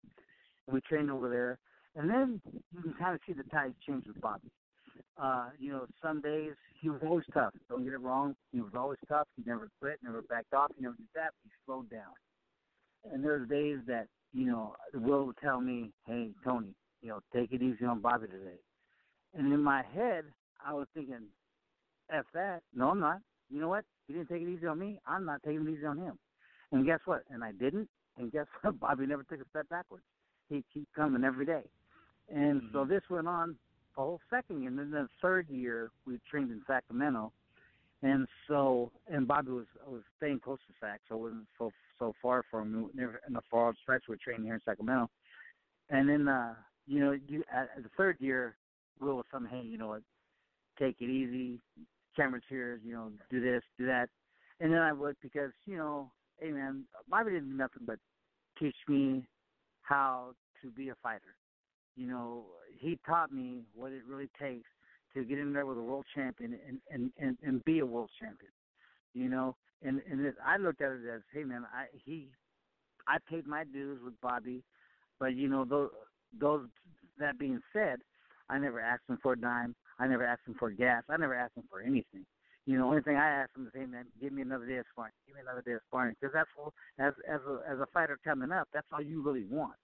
And 0.66 0.74
we 0.74 0.80
trained 0.82 1.10
over 1.10 1.30
there, 1.30 1.58
and 1.96 2.10
then 2.10 2.42
you 2.74 2.82
can 2.82 2.92
kind 2.94 3.14
of 3.14 3.20
see 3.26 3.32
the 3.32 3.44
tides 3.44 3.74
change 3.86 4.06
with 4.06 4.20
Bobby. 4.20 4.50
Uh, 5.16 5.48
you 5.58 5.72
know, 5.72 5.86
some 6.02 6.20
days 6.20 6.52
he 6.80 6.90
was 6.90 7.00
always 7.02 7.24
tough. 7.32 7.54
Don't 7.68 7.84
get 7.84 7.94
it 7.94 8.00
wrong. 8.00 8.34
He 8.52 8.60
was 8.60 8.72
always 8.76 8.98
tough. 9.08 9.26
He 9.36 9.42
never 9.46 9.70
quit, 9.80 9.98
never 10.02 10.22
backed 10.22 10.52
off. 10.52 10.72
He 10.76 10.82
never 10.82 10.94
did 10.96 11.06
that. 11.14 11.30
He 11.42 11.50
slowed 11.64 11.88
down. 11.90 12.12
And 13.10 13.24
there's 13.24 13.48
days 13.48 13.78
that 13.86 14.08
you 14.34 14.46
know 14.46 14.74
Will 14.92 15.26
would 15.26 15.38
tell 15.38 15.60
me, 15.60 15.90
"Hey, 16.06 16.32
Tony, 16.44 16.74
you 17.02 17.08
know, 17.08 17.20
take 17.32 17.52
it 17.52 17.62
easy 17.62 17.84
on 17.86 18.00
Bobby 18.00 18.26
today." 18.26 18.60
And 19.32 19.52
in 19.52 19.62
my 19.62 19.82
head, 19.82 20.24
I 20.64 20.74
was 20.74 20.86
thinking, 20.92 21.28
"F 22.10 22.26
that. 22.34 22.62
No, 22.74 22.90
I'm 22.90 23.00
not. 23.00 23.20
You 23.48 23.60
know 23.60 23.68
what? 23.68 23.84
He 24.10 24.18
didn't 24.18 24.28
take 24.28 24.42
it 24.42 24.48
easy 24.48 24.66
on 24.66 24.78
me. 24.78 24.98
I'm 25.06 25.24
not 25.24 25.42
taking 25.44 25.66
it 25.66 25.70
easy 25.70 25.86
on 25.86 25.98
him." 25.98 26.18
And 26.72 26.84
guess 26.84 27.00
what? 27.04 27.22
And 27.30 27.44
I 27.44 27.52
didn't. 27.52 27.88
And 28.18 28.32
guess 28.32 28.46
what? 28.62 28.80
Bobby 28.80 29.06
never 29.06 29.22
took 29.22 29.40
a 29.40 29.48
step 29.50 29.68
backwards. 29.68 30.04
He 30.48 30.64
keep 30.74 30.88
coming 30.94 31.24
every 31.24 31.46
day. 31.46 31.62
And 32.28 32.62
mm-hmm. 32.62 32.72
so 32.72 32.84
this 32.84 33.02
went 33.08 33.28
on 33.28 33.56
a 33.96 34.00
whole 34.00 34.20
second 34.28 34.62
year. 34.62 34.70
And 34.70 34.78
then 34.78 34.90
the 34.90 35.08
third 35.22 35.48
year, 35.48 35.90
we 36.06 36.18
trained 36.28 36.50
in 36.50 36.62
Sacramento. 36.66 37.32
And 38.02 38.26
so, 38.48 38.90
and 39.08 39.28
Bobby 39.28 39.52
was 39.52 39.66
was 39.86 40.02
staying 40.16 40.40
close 40.40 40.58
to 40.66 40.74
Sac, 40.80 41.00
so 41.08 41.16
it 41.16 41.18
wasn't 41.18 41.46
so 41.58 41.70
so 41.98 42.14
far 42.20 42.42
from 42.50 42.90
never 42.94 43.20
in 43.28 43.34
the 43.34 43.42
far 43.50 43.74
stretch. 43.82 44.04
We 44.08 44.14
are 44.14 44.18
training 44.18 44.46
here 44.46 44.54
in 44.54 44.60
Sacramento, 44.64 45.10
and 45.90 46.08
then 46.08 46.26
uh, 46.26 46.54
you 46.90 46.98
know, 46.98 47.16
you 47.28 47.44
at, 47.52 47.70
at 47.76 47.82
the 47.84 47.90
third 47.96 48.16
year, 48.18 48.56
Will 49.00 49.16
was 49.16 49.26
something, 49.30 49.50
hey, 49.50 49.64
you 49.64 49.78
know 49.78 49.88
what, 49.88 50.02
take 50.78 50.96
it 51.00 51.08
easy, 51.08 51.60
cameras 52.16 52.42
here, 52.48 52.80
you 52.84 52.92
know, 52.92 53.10
do 53.30 53.40
this, 53.40 53.62
do 53.78 53.86
that, 53.86 54.08
and 54.60 54.72
then 54.72 54.80
I 54.80 54.92
would 54.92 55.16
because 55.22 55.52
you 55.66 55.76
know 55.76 56.10
hey 56.40 56.50
man, 56.50 56.84
Bobby 57.08 57.32
didn't 57.32 57.50
do 57.50 57.56
nothing 57.56 57.82
but 57.86 57.98
teach 58.58 58.76
me 58.88 59.22
how 59.82 60.32
to 60.62 60.70
be 60.70 60.88
a 60.88 60.94
fighter. 61.02 61.36
You 61.96 62.06
know, 62.06 62.44
he 62.78 62.98
taught 63.06 63.32
me 63.32 63.62
what 63.74 63.92
it 63.92 64.02
really 64.08 64.30
takes 64.40 64.68
to 65.14 65.24
get 65.24 65.38
in 65.38 65.52
there 65.52 65.66
with 65.66 65.78
a 65.78 65.82
world 65.82 66.06
champion 66.14 66.58
and 66.66 66.78
and 66.90 67.12
and, 67.18 67.36
and 67.42 67.64
be 67.64 67.80
a 67.80 67.86
world 67.86 68.10
champion. 68.18 68.52
You 69.14 69.28
know, 69.28 69.56
and 69.82 70.00
and 70.10 70.24
it, 70.24 70.34
I 70.44 70.56
looked 70.56 70.80
at 70.80 70.92
it 70.92 71.08
as, 71.14 71.22
hey 71.32 71.44
man, 71.44 71.64
I 71.74 71.86
he, 72.04 72.28
I 73.06 73.18
paid 73.28 73.46
my 73.46 73.64
dues 73.64 74.00
with 74.04 74.14
Bobby, 74.20 74.62
but 75.18 75.34
you 75.34 75.48
know 75.48 75.64
those 75.64 75.90
those 76.38 76.66
that 77.18 77.38
being 77.38 77.60
said, 77.72 77.98
I 78.48 78.58
never 78.58 78.80
asked 78.80 79.02
him 79.08 79.18
for 79.22 79.34
a 79.34 79.40
dime. 79.40 79.74
I 80.00 80.06
never 80.08 80.24
asked 80.24 80.46
him 80.46 80.56
for 80.58 80.70
gas. 80.70 81.04
I 81.08 81.16
never 81.18 81.34
asked 81.34 81.56
him 81.56 81.64
for 81.70 81.80
anything. 81.80 82.24
You 82.66 82.78
know, 82.78 82.88
only 82.88 83.02
thing 83.02 83.16
I 83.16 83.28
ask 83.28 83.52
them 83.54 83.66
is, 83.66 83.72
hey 83.74 83.86
man, 83.86 84.06
give 84.20 84.32
me 84.32 84.42
another 84.42 84.66
day 84.66 84.76
of 84.78 84.86
sparring. 84.92 85.12
Give 85.26 85.36
me 85.36 85.42
another 85.42 85.62
day 85.62 85.72
of 85.72 85.80
sparring, 85.88 86.14
because 86.18 86.32
that's 86.32 86.48
all. 86.58 86.72
As 86.98 87.12
as 87.28 87.40
a 87.46 87.70
as 87.70 87.78
a 87.80 87.86
fighter 87.92 88.18
coming 88.24 88.52
up, 88.52 88.68
that's 88.72 88.86
all 88.92 89.02
you 89.02 89.22
really 89.22 89.44
want. 89.44 89.74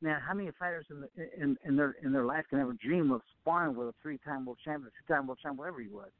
Now, 0.00 0.18
how 0.24 0.34
many 0.34 0.50
fighters 0.58 0.86
in 0.90 1.00
the, 1.00 1.08
in 1.36 1.56
in 1.64 1.76
their 1.76 1.96
in 2.02 2.12
their 2.12 2.24
life 2.24 2.44
can 2.48 2.60
ever 2.60 2.74
dream 2.74 3.10
of 3.10 3.22
sparring 3.40 3.74
with 3.76 3.88
a 3.88 3.94
three-time 4.02 4.46
world 4.46 4.58
champion, 4.64 4.90
two-time 5.06 5.26
world 5.26 5.38
champion, 5.42 5.58
whatever 5.58 5.80
he 5.80 5.88
was? 5.88 6.10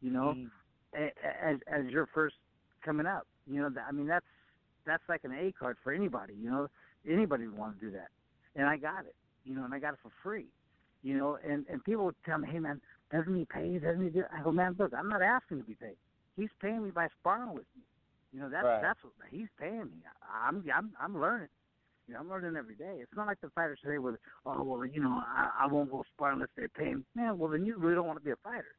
You 0.00 0.10
know, 0.10 0.34
mm. 0.36 1.10
as 1.42 1.58
as 1.66 1.84
your 1.90 2.06
first 2.14 2.36
coming 2.84 3.06
up. 3.06 3.26
You 3.46 3.60
know, 3.60 3.70
I 3.86 3.92
mean 3.92 4.06
that's 4.06 4.26
that's 4.86 5.02
like 5.08 5.24
an 5.24 5.32
A 5.32 5.52
card 5.52 5.76
for 5.84 5.92
anybody. 5.92 6.34
You 6.40 6.50
know, 6.50 6.68
anybody 7.08 7.46
would 7.46 7.58
want 7.58 7.78
to 7.78 7.84
do 7.84 7.92
that, 7.92 8.08
and 8.56 8.66
I 8.66 8.76
got 8.76 9.04
it. 9.04 9.14
You 9.44 9.54
know, 9.54 9.64
and 9.64 9.74
I 9.74 9.78
got 9.78 9.94
it 9.94 10.00
for 10.02 10.12
free. 10.22 10.46
You 11.02 11.16
know, 11.16 11.38
and 11.48 11.64
and 11.70 11.82
people 11.84 12.04
would 12.06 12.16
tell 12.24 12.38
me, 12.38 12.48
hey 12.50 12.58
man, 12.58 12.80
doesn't 13.12 13.34
he 13.34 13.44
pay? 13.44 13.78
Doesn't 13.78 14.02
he 14.02 14.10
do? 14.10 14.24
I 14.36 14.42
go, 14.42 14.52
man, 14.52 14.76
look, 14.78 14.92
I'm 14.96 15.08
not 15.08 15.22
asking 15.22 15.58
to 15.58 15.64
be 15.64 15.74
paid. 15.74 15.96
He's 16.36 16.50
paying 16.60 16.84
me 16.84 16.90
by 16.90 17.08
sparring 17.20 17.54
with 17.54 17.66
me. 17.76 17.82
You 18.32 18.40
know, 18.40 18.48
that's 18.50 18.64
right. 18.64 18.82
that's 18.82 19.02
what 19.02 19.12
he's 19.30 19.48
paying 19.58 19.84
me. 19.84 20.02
I'm 20.44 20.64
I'm 20.74 20.90
I'm 21.00 21.20
learning. 21.20 21.48
You 22.06 22.14
know, 22.14 22.20
I'm 22.20 22.28
learning 22.28 22.56
every 22.56 22.74
day. 22.74 22.98
It's 23.00 23.12
not 23.16 23.26
like 23.26 23.40
the 23.40 23.50
fighters 23.50 23.78
say, 23.84 23.98
"Well, 23.98 24.16
oh 24.44 24.62
well, 24.62 24.84
you 24.84 25.02
know, 25.02 25.20
I, 25.24 25.50
I 25.60 25.66
won't 25.66 25.90
go 25.90 26.04
spar 26.14 26.32
unless 26.32 26.48
they 26.56 26.66
pay 26.76 26.94
me." 26.94 27.02
Man, 27.14 27.38
well 27.38 27.50
then 27.50 27.64
you 27.64 27.76
really 27.78 27.94
don't 27.94 28.06
want 28.06 28.18
to 28.18 28.24
be 28.24 28.30
a 28.30 28.36
fighter. 28.42 28.76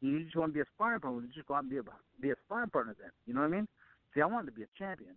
You 0.00 0.22
just 0.22 0.36
want 0.36 0.50
to 0.50 0.54
be 0.54 0.60
a 0.60 0.64
sparring 0.74 1.00
partner. 1.00 1.22
You 1.22 1.28
just 1.34 1.46
go 1.46 1.54
out 1.54 1.64
and 1.64 1.70
be 1.70 1.78
a 1.78 1.82
be 2.20 2.30
a 2.30 2.34
sparring 2.46 2.70
partner 2.70 2.94
then. 3.00 3.10
You 3.26 3.34
know 3.34 3.40
what 3.40 3.46
I 3.46 3.56
mean? 3.56 3.68
See, 4.14 4.20
I 4.20 4.26
wanted 4.26 4.46
to 4.46 4.56
be 4.56 4.62
a 4.62 4.78
champion, 4.78 5.14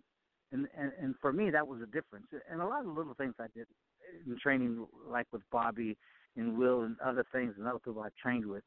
and 0.50 0.66
and 0.76 0.92
and 1.00 1.14
for 1.20 1.32
me 1.32 1.50
that 1.50 1.66
was 1.66 1.80
a 1.82 1.86
difference. 1.86 2.26
And 2.50 2.60
a 2.60 2.66
lot 2.66 2.84
of 2.84 2.96
little 2.96 3.14
things 3.14 3.34
I 3.38 3.46
did 3.54 3.66
in 4.26 4.38
training, 4.38 4.86
like 5.08 5.26
with 5.32 5.42
Bobby 5.52 5.96
and 6.38 6.56
Will 6.56 6.82
and 6.82 6.96
other 7.04 7.24
things 7.32 7.54
and 7.58 7.66
other 7.66 7.80
people 7.80 8.02
I 8.02 8.08
trained 8.20 8.46
with. 8.46 8.62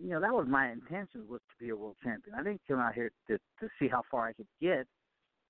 You 0.00 0.10
know, 0.10 0.20
that 0.20 0.32
was 0.32 0.46
my 0.48 0.70
intention 0.70 1.26
was 1.28 1.40
to 1.40 1.64
be 1.64 1.70
a 1.70 1.76
world 1.76 1.96
champion. 2.04 2.36
I 2.38 2.42
didn't 2.42 2.60
come 2.68 2.78
out 2.78 2.94
here 2.94 3.10
to 3.28 3.38
to 3.60 3.68
see 3.78 3.88
how 3.88 4.02
far 4.10 4.28
I 4.28 4.32
could 4.32 4.46
get. 4.60 4.86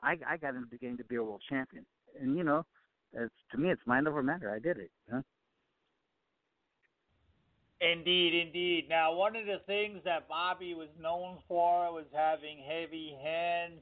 I 0.03 0.17
I 0.27 0.37
got 0.37 0.55
into 0.55 0.69
the 0.71 0.79
game 0.79 0.97
to 0.99 1.05
be 1.05 1.17
a 1.17 1.23
world 1.23 1.43
champion, 1.49 1.85
and 2.21 2.37
you 2.37 2.45
know, 2.45 2.65
it's 3.13 3.35
to 3.53 3.59
me 3.59 3.71
it's 3.71 3.83
mind 3.87 4.07
over 4.07 4.23
matter. 4.23 4.51
I 4.51 4.59
did 4.59 4.79
it. 4.79 4.91
Know? 5.11 5.23
Indeed, 7.81 8.35
indeed. 8.35 8.87
Now, 8.89 9.15
one 9.15 9.37
of 9.37 9.45
the 9.45 9.61
things 9.67 10.01
that 10.05 10.29
Bobby 10.29 10.73
was 10.73 10.89
known 11.01 11.39
for 11.47 11.93
was 11.93 12.07
having 12.15 12.59
heavy 12.67 13.15
hands. 13.23 13.81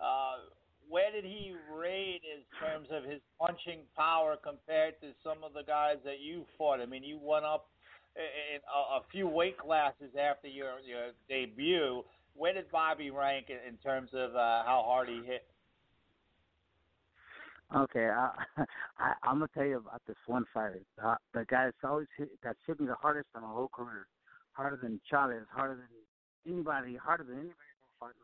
Uh, 0.00 0.50
where 0.88 1.10
did 1.10 1.24
he 1.24 1.54
rate 1.74 2.22
in 2.22 2.42
terms 2.60 2.88
of 2.90 3.04
his 3.04 3.20
punching 3.40 3.80
power 3.96 4.36
compared 4.42 5.00
to 5.00 5.08
some 5.24 5.42
of 5.44 5.52
the 5.52 5.62
guys 5.62 5.96
that 6.04 6.20
you 6.20 6.44
fought? 6.56 6.80
I 6.80 6.86
mean, 6.86 7.02
you 7.02 7.18
went 7.20 7.44
up 7.44 7.68
in 8.16 8.60
a, 8.64 8.98
a 8.98 9.00
few 9.10 9.28
weight 9.28 9.58
classes 9.58 10.14
after 10.18 10.48
your 10.48 10.78
your 10.86 11.10
debut. 11.28 12.02
Where 12.34 12.52
did 12.52 12.70
Bobby 12.70 13.10
rank 13.10 13.46
in, 13.48 13.56
in 13.66 13.76
terms 13.78 14.10
of 14.12 14.34
uh, 14.34 14.62
how 14.64 14.84
hard 14.86 15.08
he 15.08 15.22
hit? 15.24 15.44
Okay, 17.74 18.06
I, 18.06 18.30
I, 18.98 19.12
I'm 19.24 19.38
gonna 19.38 19.48
tell 19.52 19.66
you 19.66 19.78
about 19.78 20.02
this 20.06 20.16
one 20.26 20.44
fighter. 20.54 20.82
Uh, 21.02 21.16
the 21.34 21.44
guy 21.48 21.64
that's 21.64 21.76
always 21.84 22.06
hit, 22.16 22.30
that's 22.42 22.58
hit 22.66 22.80
me 22.80 22.86
the 22.86 22.94
hardest 22.94 23.26
in 23.34 23.42
my 23.42 23.48
whole 23.48 23.68
career, 23.68 24.06
harder 24.52 24.78
than 24.80 25.00
Chavez, 25.10 25.46
harder 25.50 25.74
than 25.74 26.54
anybody, 26.54 26.96
harder 26.96 27.24
than 27.24 27.34
anybody 27.34 27.50
in 27.50 28.00
my 28.00 28.06
life, 28.06 28.14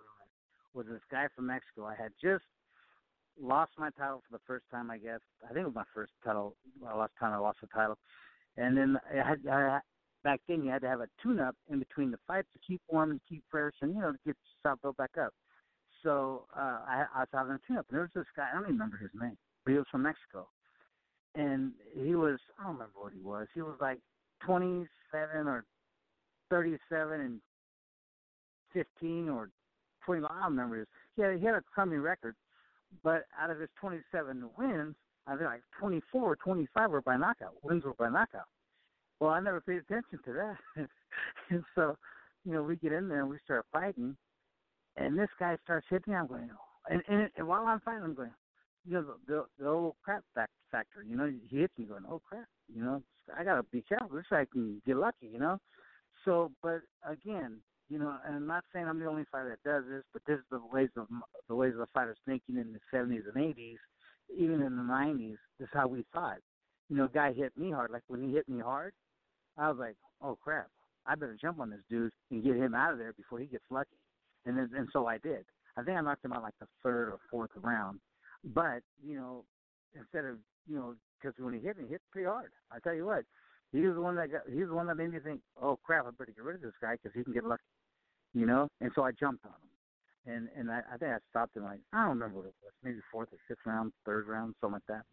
was 0.75 0.87
this 0.87 1.01
guy 1.11 1.27
from 1.35 1.47
Mexico. 1.47 1.87
I 1.87 1.95
had 2.01 2.13
just 2.21 2.45
lost 3.41 3.73
my 3.79 3.91
title 3.91 4.23
for 4.29 4.37
the 4.37 4.43
first 4.47 4.65
time, 4.71 4.91
I 4.91 4.99
guess. 4.99 5.21
I 5.45 5.49
think 5.49 5.61
it 5.61 5.67
was 5.67 5.75
my 5.75 5.85
first 5.95 6.13
title. 6.25 6.57
I 6.87 6.97
lost 6.97 7.13
time 7.19 7.33
I 7.33 7.39
lost 7.39 7.59
the 7.61 7.69
title, 7.69 7.99
and 8.57 8.77
then 8.77 8.99
I 9.11 9.29
had 9.29 9.47
I, 9.51 9.81
back 10.25 10.41
then 10.49 10.63
you 10.63 10.71
had 10.71 10.83
to 10.83 10.89
have 10.89 11.01
a 11.01 11.09
tune-up 11.23 11.57
in 11.71 11.79
between 11.79 12.11
the 12.11 12.19
fights 12.27 12.49
to 12.53 12.59
keep 12.67 12.81
warm 12.89 13.11
and 13.11 13.21
keep 13.29 13.43
fresh, 13.51 13.73
and 13.81 13.95
you 13.95 14.01
know 14.01 14.13
to 14.13 14.19
get 14.25 14.37
yourself 14.65 14.81
built 14.83 14.97
back 14.97 15.17
up. 15.21 15.33
So 16.03 16.47
uh, 16.57 16.81
I, 16.87 17.05
I 17.15 17.21
was 17.21 17.29
having 17.33 17.53
a 17.53 17.61
tune-up, 17.67 17.87
and 17.89 17.97
there 17.97 18.03
was 18.03 18.11
this 18.15 18.27
guy. 18.37 18.49
I 18.51 18.55
don't 18.55 18.65
even 18.65 18.75
remember 18.75 18.97
his 18.97 19.11
name, 19.15 19.37
but 19.65 19.73
he 19.73 19.79
was 19.79 19.87
from 19.91 20.03
Mexico, 20.03 20.49
and 21.35 21.73
he 21.95 22.15
was 22.15 22.39
I 22.59 22.65
don't 22.65 22.75
remember 22.75 22.99
what 23.01 23.13
he 23.13 23.21
was. 23.21 23.47
He 23.55 23.63
was 23.63 23.77
like 23.81 24.01
27 24.45 25.47
or 25.47 25.65
37 26.51 27.21
and 27.21 27.41
15 28.75 29.29
or 29.29 29.49
20. 30.05 30.25
I 30.29 30.45
remember 30.45 30.79
his. 30.79 30.87
He 31.17 31.23
had, 31.23 31.39
he 31.39 31.45
had 31.45 31.55
a 31.55 31.63
crummy 31.63 31.97
record, 31.97 32.35
but 33.03 33.25
out 33.41 33.51
of 33.51 33.61
his 33.61 33.69
27 33.81 34.49
wins, 34.59 34.95
I 35.27 35.37
think 35.37 35.45
like 35.45 35.63
24 35.79 36.23
or 36.23 36.37
25 36.37 36.91
were 36.91 37.01
by 37.01 37.17
knockout. 37.17 37.55
Wins 37.63 37.85
were 37.85 37.95
by 37.95 38.09
knockout. 38.09 38.47
Well, 39.21 39.31
I 39.31 39.41
never 39.41 39.61
paid 39.61 39.79
attention 39.79 40.19
to 40.25 40.33
that. 40.33 40.89
and 41.51 41.63
so, 41.75 41.97
you 42.45 42.53
know, 42.53 42.63
we 42.63 42.77
get 42.77 42.93
in 42.93 43.09
there 43.09 43.21
and 43.21 43.31
we 43.31 43.39
start 43.45 43.67
fighting, 43.73 44.17
and 44.97 45.19
this 45.19 45.29
guy 45.39 45.57
starts 45.63 45.87
hitting 45.89 46.13
me. 46.13 46.19
I'm 46.19 46.27
going, 46.27 46.51
and, 46.91 47.03
and, 47.09 47.31
and 47.37 47.47
while 47.47 47.65
I'm 47.67 47.81
fighting, 47.81 48.03
I'm 48.03 48.15
going, 48.15 48.33
you 48.85 48.95
know, 48.95 49.03
the, 49.03 49.33
the, 49.33 49.45
the 49.61 49.69
old 49.69 49.95
crap 50.03 50.25
factor. 50.35 51.05
You 51.07 51.17
know, 51.17 51.31
he 51.49 51.57
hits 51.57 51.73
me 51.79 51.85
going, 51.85 52.03
oh 52.11 52.21
crap. 52.29 52.47
You 52.75 52.83
know, 52.83 53.03
I 53.39 53.45
gotta 53.45 53.63
be 53.65 53.83
careful. 53.83 54.17
This 54.17 54.25
I 54.33 54.47
can 54.51 54.83
get 54.87 54.97
lucky. 54.97 55.29
You 55.33 55.39
know. 55.39 55.59
So, 56.25 56.51
but 56.63 56.81
again, 57.09 57.59
you 57.93 57.99
know, 57.99 58.17
and 58.27 58.35
I'm 58.35 58.47
not 58.47 58.65
saying 58.73 58.87
I'm 58.89 58.99
the 58.99 59.07
only 59.07 59.25
fighter 59.31 59.51
that 59.51 59.69
does 59.69 59.85
this, 59.87 60.03
but 60.15 60.23
this 60.27 60.39
is 60.39 60.45
the 60.51 60.61
ways 60.73 60.89
of 60.97 61.09
the 61.47 61.55
ways 61.55 61.75
of 61.75 61.81
the 61.81 61.87
fighters 61.93 62.17
thinking 62.25 62.57
in 62.57 62.73
the 62.73 62.81
70s 62.97 63.25
and 63.35 63.55
80s, 63.55 63.77
even 64.35 64.63
in 64.63 64.77
the 64.77 64.83
90s. 64.83 65.37
This 65.61 65.67
is 65.67 65.75
how 65.75 65.89
we 65.89 66.07
thought. 66.11 66.39
You 66.89 66.97
know, 66.97 67.05
a 67.05 67.09
guy 67.09 67.35
hit 67.35 67.53
me 67.55 67.71
hard. 67.71 67.91
Like 67.91 68.05
when 68.09 68.23
he 68.23 68.33
hit 68.33 68.49
me 68.49 68.61
hard, 68.61 68.95
I 69.59 69.69
was 69.69 69.77
like, 69.79 69.97
oh 70.23 70.39
crap, 70.43 70.69
I 71.07 71.17
better 71.17 71.37
jump 71.39 71.61
on 71.61 71.69
this 71.69 71.83
dude 71.91 72.13
and 72.31 72.43
get 72.43 72.57
him 72.57 72.75
out 72.75 72.95
of 72.95 72.99
there 72.99 73.13
before 73.13 73.41
he 73.41 73.45
gets 73.45 73.65
lucky. 73.71 73.99
And 74.47 74.57
then, 74.57 74.71
and 74.75 74.89
so 74.91 75.07
I 75.07 75.19
did. 75.19 75.45
I 75.77 75.83
think 75.83 75.99
I 75.99 76.01
knocked 76.01 76.25
him 76.25 76.33
out 76.33 76.43
like 76.43 76.55
the 76.61 76.67
third 76.83 77.11
or 77.11 77.19
fourth 77.31 77.51
round. 77.57 78.01
But 78.43 78.81
you 79.07 79.17
know, 79.17 79.45
instead 79.95 80.25
of 80.25 80.39
you 80.67 80.77
know, 80.77 80.95
because 81.21 81.35
when 81.39 81.53
he 81.53 81.61
hit 81.61 81.77
me, 81.77 81.85
he 81.85 81.91
hit 81.91 82.01
pretty 82.11 82.27
hard. 82.27 82.53
I 82.71 82.79
tell 82.79 82.95
you 82.95 83.05
what, 83.05 83.25
he 83.73 83.81
was 83.81 83.95
the 83.95 84.01
one 84.01 84.17
that 84.17 84.33
got. 84.33 84.43
He 84.51 84.61
was 84.61 84.69
the 84.69 84.75
one 84.75 84.87
that 84.87 84.97
made 84.97 85.13
me 85.13 85.19
think, 85.19 85.41
oh 85.61 85.79
crap, 85.85 86.07
I 86.07 86.11
better 86.11 86.33
get 86.33 86.45
rid 86.45 86.57
of 86.57 86.63
this 86.63 86.73
guy 86.81 86.95
because 86.95 87.13
he 87.15 87.23
can 87.25 87.35
get 87.35 87.45
lucky. 87.45 87.63
You 88.35 88.47
know, 88.47 88.69
and 88.81 88.91
so 88.95 89.03
I 89.03 89.13
jumped 89.13 89.45
on 89.45 89.53
him, 89.53 90.35
and 90.35 90.49
and 90.57 90.71
I, 90.71 90.81
I 90.93 90.97
think 90.97 91.13
I 91.13 91.19
stopped 91.31 91.57
him 91.57 91.65
like 91.65 91.81
I 91.93 92.01
don't 92.01 92.17
remember 92.19 92.39
what 92.39 92.47
it 92.47 92.55
was, 92.63 92.73
maybe 92.83 92.99
fourth 93.11 93.29
or 93.33 93.39
fifth 93.47 93.65
round, 93.67 93.93
third 94.07 94.27
round, 94.27 94.55
something 94.61 94.81
like 94.81 94.89
that. 94.89 95.05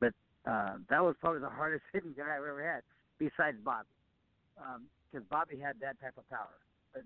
But 0.00 0.50
uh, 0.50 0.76
that 0.90 1.02
was 1.02 1.14
probably 1.20 1.40
the 1.40 1.48
hardest 1.48 1.84
hitting 1.92 2.14
guy 2.16 2.34
I've 2.36 2.42
ever 2.42 2.64
had, 2.64 2.82
besides 3.18 3.58
Bobby. 3.64 3.88
because 4.56 5.22
um, 5.22 5.26
Bobby 5.30 5.56
had 5.56 5.76
that 5.80 6.00
type 6.00 6.14
of 6.18 6.28
power. 6.28 6.58
But 6.92 7.02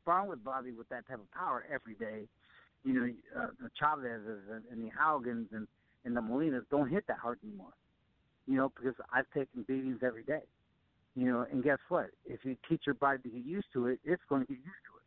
sparring 0.00 0.28
with 0.28 0.44
Bobby 0.44 0.72
with 0.72 0.88
that 0.90 1.06
type 1.08 1.18
of 1.18 1.30
power 1.32 1.64
every 1.72 1.94
day, 1.94 2.28
you 2.84 2.94
know, 2.94 3.12
uh, 3.36 3.48
the 3.60 3.70
Chavezes 3.80 4.46
and, 4.50 4.62
and 4.70 4.82
the 4.82 4.90
Haugens 4.94 5.46
and 5.52 5.66
and 6.04 6.16
the 6.16 6.20
Molinas 6.20 6.62
don't 6.70 6.88
hit 6.88 7.04
that 7.08 7.18
hard 7.18 7.38
anymore. 7.44 7.74
You 8.46 8.56
know, 8.56 8.72
because 8.74 8.94
I've 9.12 9.28
taken 9.34 9.64
beatings 9.66 10.00
every 10.02 10.22
day. 10.22 10.42
You 11.14 11.26
know, 11.26 11.46
and 11.50 11.62
guess 11.62 11.78
what? 11.88 12.10
If 12.24 12.44
you 12.44 12.56
teach 12.68 12.82
your 12.86 12.94
body 12.94 13.18
to 13.24 13.28
get 13.28 13.44
used 13.44 13.66
to 13.72 13.88
it, 13.88 13.98
it's 14.04 14.22
going 14.28 14.42
to 14.42 14.46
get 14.46 14.58
used 14.58 14.84
to 14.86 14.96
it. 14.96 14.97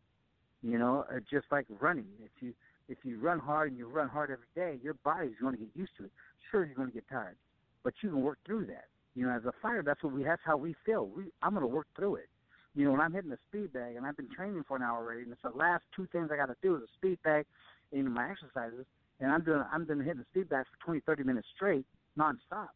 You 0.62 0.78
know, 0.78 1.06
uh, 1.12 1.20
just 1.30 1.48
like 1.52 1.66
running. 1.80 2.06
If 2.24 2.32
you 2.42 2.54
if 2.88 3.00
you 3.04 3.20
run 3.20 3.40
hard 3.40 3.70
and 3.70 3.78
you 3.78 3.88
run 3.88 4.10
hard 4.10 4.32
every 4.32 4.46
day, 4.56 4.80
your 4.84 4.96
body's 4.96 5.36
going 5.42 5.54
to 5.56 5.60
get 5.60 5.70
used 5.76 5.92
to 5.98 6.06
it. 6.06 6.12
Sure, 6.50 6.66
you're 6.66 6.76
going 6.76 6.90
to 6.90 6.94
get 6.94 7.08
tired, 7.10 7.38
but 7.84 7.94
you 8.02 8.10
can 8.10 8.22
work 8.22 8.38
through 8.46 8.66
that. 8.68 8.86
You 9.16 9.26
know, 9.26 9.32
as 9.32 9.46
a 9.46 9.54
fighter, 9.62 9.84
that's 9.84 10.04
what 10.04 10.14
we 10.14 10.24
that's 10.24 10.42
how 10.46 10.58
we 10.58 10.76
feel. 10.86 11.08
We 11.08 11.32
I'm 11.42 11.52
going 11.52 11.62
to 11.62 11.68
work 11.68 11.88
through 11.96 12.16
it. 12.16 12.30
You 12.76 12.86
know, 12.86 12.92
when 12.92 13.02
I'm 13.02 13.12
hitting 13.12 13.30
the 13.30 13.40
speed 13.50 13.74
bag 13.74 13.96
and 13.96 14.06
I've 14.06 14.16
been 14.16 14.30
training 14.30 14.64
for 14.68 14.78
an 14.78 14.84
hour 14.84 14.98
already, 15.04 15.24
and 15.24 15.32
it's 15.32 15.42
the 15.42 15.50
last 15.50 15.84
two 15.96 16.08
things 16.12 16.30
I 16.32 16.38
got 16.38 16.46
to 16.46 16.56
do 16.62 16.76
is 16.76 16.84
a 16.84 16.92
speed 16.96 17.20
bag 17.24 17.46
and 17.92 18.14
my 18.14 18.30
exercises, 18.30 18.86
and 19.20 19.32
I'm 19.32 19.44
doing 19.44 19.64
I'm 19.72 19.86
doing 19.86 20.00
hitting 20.00 20.20
the 20.20 20.26
speed 20.32 20.50
bag 20.50 20.66
for 20.66 20.86
20, 20.86 21.02
30 21.02 21.24
minutes 21.24 21.48
straight, 21.56 21.86
nonstop. 22.18 22.70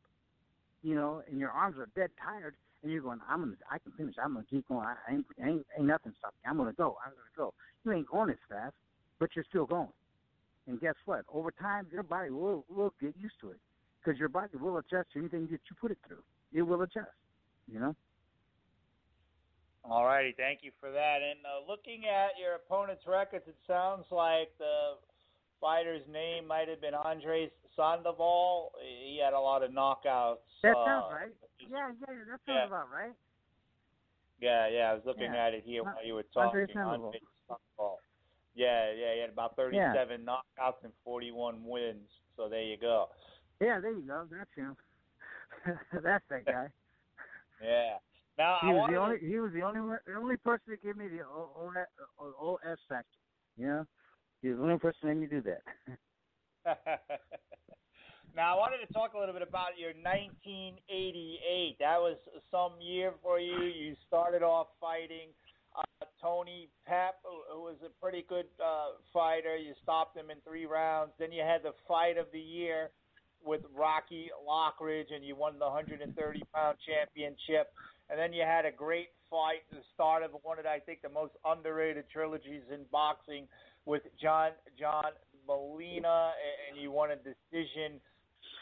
You 0.82 0.96
know, 0.96 1.24
and 1.30 1.40
your 1.40 1.50
arms 1.50 1.78
are 1.78 1.90
dead 1.96 2.12
tired, 2.24 2.56
you're 2.92 3.02
going, 3.02 3.20
I'm 3.30 3.42
gonna, 3.42 3.56
I 3.72 3.80
can 3.80 3.92
finish. 3.94 4.16
I'm 4.22 4.34
gonna 4.34 4.46
keep 4.50 4.68
going. 4.68 4.86
I 4.86 5.14
ain't, 5.14 5.26
ain't, 5.42 5.66
ain't 5.78 5.88
nothing 5.88 6.14
stopping. 6.20 6.40
I'm 6.46 6.58
gonna 6.58 6.74
go. 6.74 6.98
I'm 7.06 7.12
gonna 7.12 7.36
go. 7.38 7.54
You 7.84 7.92
ain't 7.94 8.10
going 8.10 8.30
as 8.30 8.38
fast, 8.50 8.76
but 9.20 9.30
you're 9.36 9.46
still 9.50 9.66
going. 9.66 9.90
And 10.68 10.80
guess 10.80 10.96
what? 11.06 11.26
Over 11.32 11.52
time, 11.52 11.88
your 11.92 12.04
body 12.04 12.32
will 12.32 12.66
will 12.70 12.94
get 13.02 13.14
used 13.20 13.36
to 13.42 13.52
it 13.52 13.60
because 14.04 14.20
your 14.20 14.30
body 14.30 14.58
will 14.58 14.78
adjust 14.78 15.12
to 15.14 15.20
anything 15.20 15.48
that 15.52 15.62
you 15.70 15.76
put 15.80 15.92
it 15.92 15.98
through. 16.08 16.24
It 16.54 16.64
will 16.64 16.82
adjust. 16.82 17.12
You 17.72 17.80
know. 17.80 17.96
All 19.84 20.06
righty, 20.06 20.34
thank 20.36 20.60
you 20.64 20.72
for 20.80 20.92
that. 20.92 21.18
And 21.22 21.40
uh, 21.46 21.70
looking 21.70 22.06
at 22.10 22.40
your 22.42 22.56
opponent's 22.56 23.04
records, 23.08 23.46
it 23.48 23.56
sounds 23.68 24.06
like 24.10 24.50
the 24.58 24.98
fighter's 25.62 26.02
name 26.12 26.48
might 26.48 26.68
have 26.68 26.82
been 26.82 26.96
Andres 26.96 27.52
Sandoval. 27.76 28.72
He 28.82 29.22
had 29.24 29.34
a 29.34 29.40
lot 29.40 29.62
of 29.64 29.72
knockouts. 29.72 30.42
That 30.64 30.76
uh, 30.76 30.86
sounds 30.86 31.06
right. 31.14 31.34
Yeah, 31.70 31.92
yeah, 32.00 32.16
that 32.32 32.40
sounds 32.46 32.48
yeah. 32.48 32.68
about 32.68 32.92
right. 32.92 33.14
Yeah, 34.42 34.68
yeah, 34.68 34.92
I 34.92 34.94
was 34.94 35.04
looking 35.06 35.34
yeah. 35.34 35.48
at 35.48 35.54
it 35.54 35.64
here 35.66 35.84
while 35.84 36.06
you 36.06 36.16
were 36.16 36.26
talking. 36.34 36.68
Sandoval. 36.74 37.14
Yeah, 38.56 38.92
yeah, 38.92 39.14
he 39.16 39.22
had 39.22 39.30
about 39.30 39.56
37 39.56 39.76
yeah. 39.76 40.26
knockouts 40.26 40.84
and 40.84 40.94
41 41.04 41.64
wins. 41.66 42.08
So 42.38 42.50
there 42.50 42.64
you 42.64 42.78
go. 42.78 43.08
Yeah, 43.60 43.80
there 43.80 43.92
you 43.92 44.02
go. 44.02 44.26
That's 44.32 44.50
him. 44.56 44.76
That's 46.04 46.24
that 46.30 46.46
guy. 46.46 46.68
yeah. 47.64 47.98
Now 48.38 48.58
he 48.62 48.68
I 48.68 48.74
was 48.74 48.90
the 48.92 48.98
only 48.98 49.18
he 49.20 49.40
was 49.40 49.52
the 49.54 49.62
only 49.62 49.98
the 50.06 50.14
only 50.16 50.38
person 50.38 50.64
that 50.68 50.84
gave 50.84 50.98
me 50.98 51.08
the 51.08 51.24
OS 51.24 52.80
factor. 52.90 53.06
You 53.58 53.68
know, 53.68 53.86
he 54.42 54.50
was 54.50 54.58
the 54.58 54.64
only 54.64 54.78
person 54.78 55.00
that 55.04 55.16
made 55.16 55.22
me 55.22 55.28
do 55.28 55.42
that. 55.42 55.62
now 58.36 58.54
I 58.54 58.60
wanted 58.60 58.86
to 58.86 58.92
talk 58.92 59.14
a 59.16 59.20
little 59.20 59.34
bit 59.34 59.48
about 59.48 59.80
your 59.80 59.96
1988. 60.04 61.80
That 61.80 62.00
was 62.04 62.18
some 62.52 62.74
year 62.82 63.14
for 63.24 63.40
you. 63.40 63.64
You 63.64 63.96
started 64.08 64.44
off 64.44 64.68
fighting 64.80 65.32
uh, 65.72 66.06
Tony 66.22 66.68
Pep, 66.86 67.16
who 67.24 67.64
was 67.64 67.78
a 67.86 67.90
pretty 68.04 68.26
good 68.28 68.46
uh, 68.60 69.00
fighter. 69.14 69.56
You 69.56 69.72
stopped 69.82 70.18
him 70.18 70.30
in 70.32 70.38
three 70.48 70.66
rounds. 70.66 71.12
Then 71.18 71.32
you 71.32 71.44
had 71.44 71.64
the 71.64 71.72
fight 71.88 72.18
of 72.18 72.28
the 72.34 72.40
year 72.40 72.92
with 73.46 73.62
Rocky 73.74 74.28
Lockridge, 74.44 75.16
and 75.16 75.24
you 75.24 75.36
won 75.36 75.58
the 75.58 75.66
130 75.66 76.12
pound 76.54 76.78
championship. 76.84 77.72
And 78.10 78.20
then 78.20 78.34
you 78.34 78.44
had 78.44 78.66
a 78.66 78.72
great 78.72 79.16
fight, 79.32 79.64
the 79.72 79.80
start 79.94 80.24
of 80.24 80.32
one 80.44 80.60
of 80.60 80.66
I 80.66 80.80
think 80.80 81.02
the 81.02 81.10
most 81.10 81.34
underrated 81.46 82.04
trilogies 82.12 82.68
in 82.72 82.84
boxing 82.92 83.48
with 83.86 84.04
John 84.22 84.52
John 84.78 85.16
Molina, 85.48 86.32
and 86.68 86.82
you 86.82 86.92
won 86.92 87.12
a 87.12 87.16
decision 87.16 88.02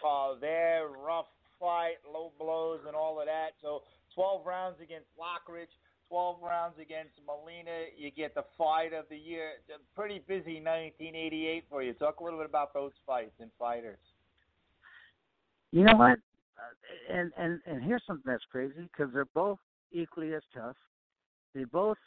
uh, 0.06 0.36
there. 0.40 0.88
Rough 0.88 1.28
fight, 1.60 1.98
low 2.12 2.32
blows, 2.40 2.82
and 2.88 2.96
all 2.96 3.20
of 3.20 3.26
that. 3.26 3.52
So 3.62 3.82
12 4.16 4.46
rounds 4.46 4.78
against 4.82 5.08
Lockridge. 5.18 5.72
12 6.10 6.38
rounds 6.44 6.76
against 6.80 7.14
Molina. 7.26 7.90
You 7.98 8.12
get 8.12 8.36
the 8.36 8.44
fight 8.58 8.94
of 8.94 9.06
the 9.10 9.18
year. 9.18 9.52
It's 9.58 9.82
a 9.82 10.00
pretty 10.00 10.22
busy 10.28 10.62
1988 10.62 11.64
for 11.70 11.82
you. 11.82 11.94
Talk 11.94 12.20
a 12.20 12.24
little 12.24 12.40
bit 12.40 12.48
about 12.48 12.74
those 12.74 12.92
fights 13.06 13.34
and 13.40 13.50
fighters. 13.58 13.98
You 15.72 15.86
know 15.86 15.96
what? 15.96 16.20
Uh, 16.56 17.14
and 17.16 17.32
and 17.36 17.60
and 17.66 17.84
here's 17.84 18.04
something 18.06 18.32
that's 18.32 18.44
crazy 18.52 18.88
because 18.92 19.12
they're 19.12 19.26
both 19.34 19.58
equally 19.92 20.36
as 20.36 20.44
tough. 20.54 20.76
They 21.56 21.64
both, 21.64 21.98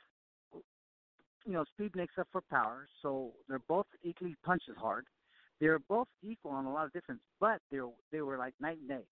you 1.45 1.53
know, 1.53 1.65
speed 1.75 1.97
makes 1.97 2.15
up 2.17 2.29
for 2.31 2.43
power, 2.43 2.87
so 3.03 3.33
they're 3.49 3.59
both 3.67 3.87
equally 4.05 4.37
punches 4.45 4.77
hard. 4.79 5.07
They're 5.61 5.79
both 5.79 6.09
equal 6.23 6.53
on 6.53 6.67
a 6.67 6.73
lot 6.73 6.87
of 6.87 6.93
difference, 6.93 7.21
but 7.41 7.61
they 7.71 7.79
they 8.13 8.21
were 8.21 8.39
like 8.39 8.55
night 8.61 8.79
and 8.79 8.89
day. 8.89 9.05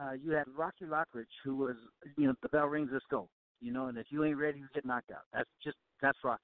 Uh, 0.00 0.12
you 0.12 0.32
had 0.32 0.44
Rocky 0.56 0.84
Lockridge, 0.84 1.34
who 1.42 1.56
was, 1.56 1.76
you 2.16 2.26
know, 2.26 2.34
the 2.42 2.48
bell 2.48 2.66
rings, 2.66 2.90
let's 2.92 3.04
go. 3.10 3.28
You 3.60 3.72
know, 3.72 3.86
and 3.86 3.98
if 3.98 4.06
you 4.10 4.24
ain't 4.24 4.38
ready, 4.38 4.58
you 4.58 4.66
get 4.74 4.86
knocked 4.86 5.10
out. 5.10 5.22
That's 5.32 5.48
just 5.62 5.76
that's 6.00 6.18
Rocky. 6.24 6.42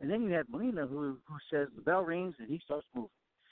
And 0.00 0.10
then 0.10 0.22
you 0.22 0.30
had 0.30 0.48
Molina, 0.48 0.86
who 0.86 1.18
who 1.26 1.36
says 1.50 1.68
the 1.76 1.82
bell 1.82 2.02
rings 2.02 2.34
and 2.38 2.48
he 2.48 2.60
starts 2.64 2.86
moving, 2.94 3.10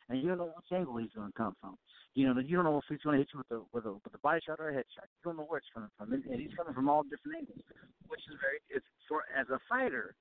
and 0.08 0.20
you 0.20 0.28
don't 0.28 0.38
know 0.38 0.52
which 0.56 0.72
angle 0.72 0.96
he's 0.96 1.12
going 1.14 1.28
to 1.28 1.38
come 1.38 1.54
from. 1.60 1.76
You 2.14 2.26
know, 2.26 2.40
you 2.40 2.56
don't 2.56 2.64
know 2.64 2.76
if 2.76 2.84
he's 2.88 3.00
going 3.00 3.16
to 3.16 3.20
hit 3.20 3.28
you 3.32 3.38
with 3.38 3.50
a 3.58 3.62
with 3.72 3.86
a 3.86 3.92
with 3.92 4.14
a 4.14 4.18
body 4.18 4.40
shot 4.44 4.60
or 4.60 4.70
a 4.70 4.74
head 4.74 4.84
shot. 4.94 5.06
You 5.08 5.30
don't 5.30 5.38
know 5.38 5.44
where 5.44 5.58
it's 5.58 5.68
coming 5.72 5.88
from, 5.96 6.12
and, 6.12 6.24
and 6.24 6.40
he's 6.40 6.52
coming 6.56 6.74
from 6.74 6.88
all 6.88 7.02
different 7.04 7.38
angles, 7.38 7.64
which 8.08 8.20
is 8.28 8.36
very. 8.40 8.60
It's 8.68 8.84
for 9.08 9.24
as 9.38 9.48
a 9.48 9.58
fighter, 9.68 10.14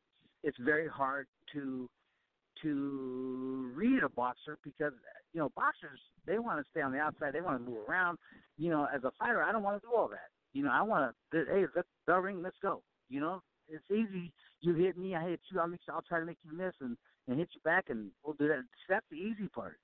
it's 0.44 0.58
very 0.60 0.88
hard 0.88 1.28
to 1.54 1.90
to 2.62 3.72
read 3.76 4.04
a 4.04 4.10
boxer 4.10 4.58
because 4.64 4.94
you 5.34 5.40
know 5.40 5.52
boxers 5.56 6.00
they 6.26 6.40
want 6.40 6.60
to 6.60 6.70
stay 6.72 6.82
on 6.82 6.92
the 6.92 7.00
outside, 7.00 7.34
they 7.34 7.42
want 7.42 7.64
to 7.64 7.70
move 7.70 7.80
around. 7.88 8.18
You 8.58 8.70
know, 8.70 8.88
as 8.94 9.04
a 9.04 9.12
fighter, 9.18 9.44
I 9.44 9.52
don't 9.52 9.64
want 9.64 9.82
to 9.82 9.88
do 9.88 9.96
all 9.96 10.08
that. 10.10 10.30
You 10.54 10.64
know, 10.64 10.72
I 10.72 10.82
want 10.82 11.16
to 11.32 11.46
hey, 11.46 11.66
let's 11.76 11.88
bell 12.06 12.20
ring, 12.20 12.42
let's 12.42 12.58
go. 12.62 12.82
You 13.10 13.22
know, 13.22 13.42
it's 13.68 13.84
easy. 13.90 14.32
You 14.62 14.74
hit 14.74 14.98
me, 14.98 15.16
I 15.16 15.30
hit 15.30 15.40
you. 15.52 15.60
I'll 15.60 15.68
make, 15.68 15.80
I'll 15.92 16.04
try 16.04 16.20
to 16.20 16.26
make 16.26 16.38
you 16.44 16.56
miss 16.56 16.74
and 16.82 16.98
and 17.28 17.40
hit 17.40 17.50
you 17.54 17.62
back, 17.64 17.86
and 17.90 18.12
we'll 18.24 18.36
do 18.36 18.48
that. 18.48 18.64
That's 18.90 19.06
the 19.10 19.18
easy 19.18 19.48
part. 19.54 19.78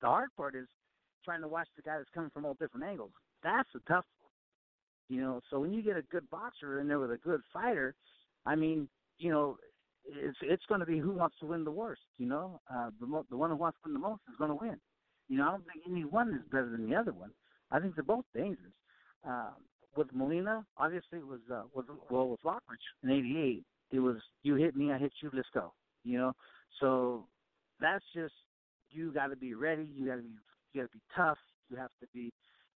The 0.00 0.08
hard 0.08 0.28
part 0.36 0.54
is 0.54 0.66
trying 1.24 1.40
to 1.40 1.48
watch 1.48 1.68
the 1.76 1.82
guy 1.82 1.96
that's 1.96 2.10
coming 2.14 2.30
from 2.30 2.44
all 2.44 2.54
different 2.54 2.86
angles. 2.86 3.12
That's 3.42 3.68
the 3.72 3.80
tough 3.88 4.04
one. 4.20 4.30
You 5.08 5.20
know, 5.20 5.40
so 5.50 5.60
when 5.60 5.72
you 5.72 5.82
get 5.82 5.96
a 5.96 6.02
good 6.02 6.28
boxer 6.30 6.80
in 6.80 6.88
there 6.88 6.98
with 6.98 7.12
a 7.12 7.18
good 7.18 7.40
fighter, 7.52 7.94
I 8.46 8.54
mean, 8.54 8.88
you 9.18 9.30
know, 9.30 9.56
it's 10.06 10.38
it's 10.42 10.64
going 10.66 10.80
to 10.80 10.86
be 10.86 10.98
who 10.98 11.12
wants 11.12 11.36
to 11.40 11.46
win 11.46 11.64
the 11.64 11.70
worst. 11.70 12.02
You 12.18 12.26
know, 12.26 12.60
uh, 12.72 12.90
the 13.00 13.06
mo- 13.06 13.26
the 13.30 13.36
one 13.36 13.50
who 13.50 13.56
wants 13.56 13.78
to 13.82 13.88
win 13.90 13.94
the 13.94 14.06
most 14.06 14.22
is 14.28 14.36
going 14.38 14.50
to 14.50 14.56
win. 14.56 14.76
You 15.28 15.38
know, 15.38 15.48
I 15.48 15.50
don't 15.52 15.64
think 15.64 15.84
any 15.90 16.04
one 16.04 16.34
is 16.34 16.42
better 16.50 16.68
than 16.68 16.88
the 16.88 16.96
other 16.96 17.12
one. 17.12 17.30
I 17.70 17.80
think 17.80 17.94
they're 17.94 18.04
both 18.04 18.24
dangerous. 18.34 18.72
Uh, 19.26 19.50
with 19.96 20.08
Molina, 20.12 20.64
obviously 20.76 21.18
it 21.18 21.26
was 21.26 21.40
uh, 21.52 21.62
was 21.74 21.84
well 22.10 22.28
with 22.28 22.42
Lockridge 22.42 22.84
in 23.02 23.10
'88. 23.10 23.64
It 23.92 24.00
was 24.00 24.16
you 24.42 24.56
hit 24.56 24.76
me, 24.76 24.92
I 24.92 24.98
hit 24.98 25.12
you, 25.22 25.30
let's 25.32 25.48
go. 25.54 25.72
You 26.04 26.18
know, 26.18 26.32
so 26.80 27.26
that's 27.80 28.04
just 28.14 28.34
you 28.90 29.12
got 29.12 29.28
to 29.28 29.36
be 29.36 29.54
ready. 29.54 29.88
You 29.96 30.06
got 30.06 30.16
to 30.16 30.22
be 30.22 30.34
you 30.72 30.82
got 30.82 30.90
to 30.90 30.96
be 30.96 31.02
tough. 31.16 31.38
You 31.70 31.76
have 31.76 31.90
to 32.00 32.06
be 32.12 32.32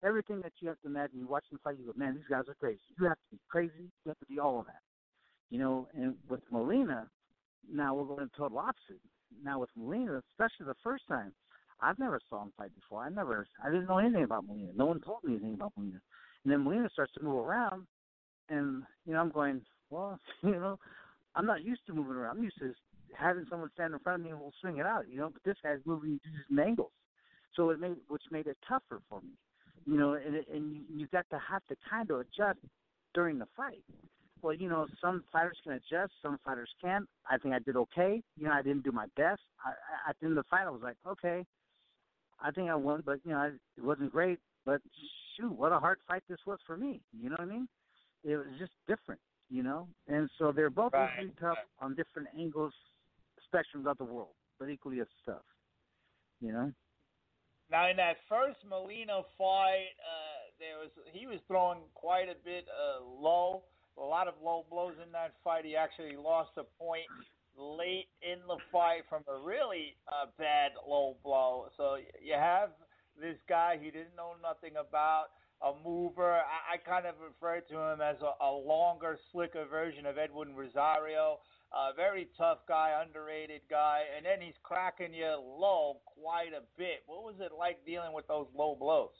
everything 0.05 0.41
that 0.43 0.53
you 0.61 0.69
have 0.69 0.81
to 0.83 0.89
imagine. 0.89 1.19
You 1.19 1.27
watch 1.27 1.45
them 1.51 1.59
fight, 1.65 1.77
you 1.79 1.87
go, 1.87 1.93
man, 1.97 2.15
these 2.15 2.25
guys 2.29 2.45
are 2.49 2.55
crazy. 2.55 2.81
You 2.99 3.07
have 3.07 3.17
to 3.17 3.31
be 3.33 3.41
crazy. 3.49 3.91
You 4.05 4.11
have 4.11 4.19
to 4.19 4.27
be 4.27 4.39
all 4.39 4.61
of 4.61 4.67
that. 4.67 4.83
You 5.51 5.59
know, 5.59 5.89
and 5.95 6.15
with 6.29 6.41
Molina, 6.51 7.09
now 7.73 7.95
we're 7.95 8.05
going 8.05 8.29
to 8.29 8.37
total 8.37 8.59
opposite. 8.59 9.01
Now 9.43 9.61
with 9.61 9.71
Molina, 9.77 10.23
especially 10.33 10.67
the 10.67 10.75
first 10.83 11.05
time, 11.09 11.33
I've 11.81 11.99
never 11.99 12.21
saw 12.29 12.43
him 12.43 12.53
fight 12.57 12.75
before. 12.75 13.03
I 13.03 13.11
never, 13.11 13.47
I 13.63 13.71
didn't 13.71 13.87
know 13.87 13.99
anything 13.99 14.25
about 14.25 14.47
Molina. 14.47 14.73
No 14.75 14.87
one 14.87 15.01
told 15.01 15.25
me 15.25 15.33
anything 15.33 15.55
about 15.55 15.73
Molina. 15.77 16.01
And 16.45 16.53
then 16.53 16.65
Molina 16.65 16.89
starts 16.93 17.13
to 17.15 17.25
move 17.25 17.45
around, 17.45 17.87
and 18.49 18.85
you 19.05 19.13
know, 19.13 19.21
I'm 19.21 19.31
going, 19.31 19.63
well, 19.91 20.19
you 20.43 20.53
know, 20.53 20.79
I'm 21.35 21.47
not 21.47 21.65
used 21.65 21.83
to 21.87 21.93
moving 21.93 22.15
around. 22.15 22.39
I'm 22.39 22.45
used 22.45 22.59
to 22.59 22.73
having 23.17 23.47
someone 23.51 23.71
stand 23.75 23.93
in 23.93 24.01
front 24.01 24.21
of 24.21 24.25
me 24.25 24.31
and 24.31 24.41
we'll 24.41 24.53
swing 24.61 24.79
it 24.79 24.87
out, 24.87 25.09
you 25.09 25.19
know. 25.19 25.31
But 25.33 25.43
this 25.45 25.57
guy's 25.63 25.81
moving 25.85 26.21
using 26.25 26.65
angles, 26.65 26.93
so 27.55 27.71
it 27.71 27.81
made 27.81 27.97
which 28.09 28.23
made 28.31 28.47
it 28.47 28.57
tougher 28.67 29.01
for 29.09 29.21
me, 29.21 29.33
you 29.87 29.99
know. 29.99 30.15
And 30.15 30.37
and 30.53 30.73
you, 30.73 30.83
you 30.89 31.07
got 31.09 31.29
to 31.31 31.39
have 31.39 31.63
to 31.69 31.77
kind 31.89 32.11
of 32.11 32.21
adjust 32.21 32.59
during 33.15 33.39
the 33.39 33.47
fight. 33.57 33.85
Well, 34.47 34.55
you 34.55 34.69
know, 34.69 34.87
some 35.01 35.25
fighters 35.33 35.59
can 35.65 35.73
adjust, 35.73 36.13
some 36.23 36.39
fighters 36.45 36.69
can't. 36.81 37.09
I 37.29 37.37
think 37.37 37.53
I 37.53 37.59
did 37.59 37.75
okay. 37.75 38.23
You 38.37 38.45
know, 38.45 38.53
I 38.53 38.63
didn't 38.63 38.85
do 38.85 38.93
my 38.93 39.07
best. 39.17 39.41
I, 39.65 39.71
I, 39.71 40.11
at 40.11 40.17
the 40.21 40.27
end 40.27 40.39
of 40.39 40.45
the 40.45 40.49
fight, 40.49 40.69
I 40.69 40.71
was 40.71 40.83
like, 40.85 40.95
okay, 41.05 41.45
I 42.41 42.53
think 42.53 42.71
I 42.71 42.77
won, 42.77 43.03
but 43.05 43.19
you 43.25 43.33
know, 43.33 43.39
I, 43.39 43.47
it 43.47 43.83
wasn't 43.83 44.13
great. 44.13 44.39
But 44.65 44.83
shoot, 45.37 45.51
what 45.51 45.73
a 45.73 45.81
hard 45.81 45.99
fight 46.07 46.23
this 46.29 46.39
was 46.47 46.61
for 46.65 46.77
me. 46.77 47.01
You 47.21 47.31
know 47.31 47.35
what 47.41 47.49
I 47.49 47.53
mean? 47.53 47.67
It 48.23 48.37
was 48.37 48.47
just 48.57 48.71
different, 48.87 49.21
you 49.51 49.65
know. 49.65 49.89
And 50.07 50.31
so 50.39 50.53
they're 50.53 50.71
both 50.71 50.93
right. 50.93 51.11
equally 51.15 51.33
tough 51.41 51.59
on 51.81 51.97
different 51.97 52.29
angles, 52.39 52.73
spectrums 53.53 53.91
of 53.91 53.99
the 53.99 54.05
world, 54.05 54.37
but 54.61 54.69
equally 54.69 55.01
as 55.01 55.09
tough. 55.25 55.43
You 56.41 56.53
know. 56.53 56.73
Now, 57.69 57.91
in 57.91 57.97
that 57.97 58.19
first 58.29 58.59
Molina 58.69 59.23
fight, 59.37 59.91
uh, 59.99 60.55
there 60.61 60.79
was 60.79 60.91
he 61.13 61.27
was 61.27 61.41
throwing 61.49 61.81
quite 61.95 62.29
a 62.29 62.37
bit 62.45 62.65
uh, 62.71 63.05
low. 63.05 63.65
A 63.99 64.05
lot 64.05 64.29
of 64.29 64.35
low 64.43 64.65
blows 64.71 64.95
in 65.05 65.13
that 65.13 65.35
fight. 65.43 65.65
He 65.65 65.77
actually 65.77 66.17
lost 66.17 66.51
a 66.57 66.65
point 66.79 67.07
late 67.59 68.09
in 68.21 68.39
the 68.47 68.59
fight 68.71 69.03
from 69.09 69.23
a 69.29 69.45
really 69.45 69.97
uh, 70.09 70.27
bad 70.39 70.73
low 70.87 71.17
blow. 71.25 71.69
So 71.77 71.97
you 72.23 72.35
have 72.35 72.71
this 73.21 73.37
guy 73.49 73.79
he 73.81 73.91
didn't 73.91 74.17
know 74.17 74.35
nothing 74.43 74.77
about, 74.79 75.27
a 75.63 75.73
mover. 75.85 76.33
I, 76.33 76.75
I 76.75 76.77
kind 76.77 77.07
of 77.07 77.15
refer 77.21 77.61
to 77.61 77.75
him 77.75 78.01
as 78.01 78.17
a, 78.21 78.45
a 78.45 78.53
longer, 78.53 79.19
slicker 79.33 79.65
version 79.65 80.07
of 80.07 80.19
Edwin 80.19 80.55
Rosario. 80.55 81.39
A 81.73 81.95
very 81.95 82.29
tough 82.39 82.59
guy, 82.69 83.03
underrated 83.05 83.63
guy, 83.69 84.03
and 84.17 84.25
then 84.25 84.41
he's 84.41 84.55
cracking 84.63 85.13
you 85.13 85.27
low 85.27 85.97
quite 86.07 86.53
a 86.57 86.63
bit. 86.79 87.03
What 87.07 87.25
was 87.25 87.35
it 87.41 87.51
like 87.59 87.85
dealing 87.85 88.13
with 88.13 88.27
those 88.29 88.47
low 88.55 88.77
blows? 88.79 89.11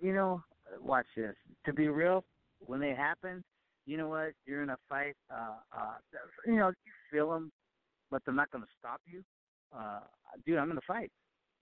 You 0.00 0.12
know, 0.12 0.42
watch 0.82 1.06
this. 1.16 1.34
To 1.64 1.72
be 1.72 1.88
real, 1.88 2.24
when 2.66 2.80
they 2.80 2.90
happen, 2.90 3.42
you 3.86 3.96
know 3.96 4.08
what? 4.08 4.32
You're 4.46 4.62
in 4.62 4.70
a 4.70 4.76
fight. 4.88 5.16
Uh, 5.30 5.56
uh, 5.76 5.94
you 6.46 6.56
know, 6.56 6.68
you 6.68 6.92
feel 7.10 7.30
them, 7.30 7.52
but 8.10 8.22
they're 8.24 8.34
not 8.34 8.50
going 8.50 8.64
to 8.64 8.70
stop 8.78 9.00
you. 9.06 9.22
Uh, 9.76 10.00
dude, 10.46 10.58
I'm 10.58 10.70
in 10.70 10.78
a 10.78 10.86
fight. 10.86 11.10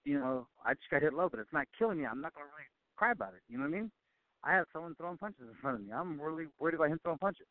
You 0.05 0.19
know, 0.19 0.47
I 0.65 0.75
just 0.75 0.91
got 0.91 1.03
hit 1.03 1.15
low, 1.15 1.29
but 1.29 1.41
it's 1.41 1.53
not 1.53 1.67
killing 1.79 1.99
me. 1.99 2.07
I'm 2.07 2.21
not 2.21 2.35
going 2.35 2.47
to 2.47 2.53
really 2.53 2.69
cry 2.97 3.13
about 3.13 3.35
it. 3.35 3.43
You 3.49 3.59
know 3.59 3.65
what 3.65 3.77
I 3.77 3.81
mean? 3.81 3.91
I 4.45 4.53
have 4.55 4.67
someone 4.73 4.95
throwing 4.97 5.19
punches 5.19 5.43
in 5.43 5.55
front 5.61 5.81
of 5.81 5.87
me. 5.87 5.93
I'm 5.93 6.21
really 6.21 6.47
worried 6.59 6.75
about 6.75 6.89
him 6.89 6.99
throwing 7.03 7.19
punches. 7.19 7.47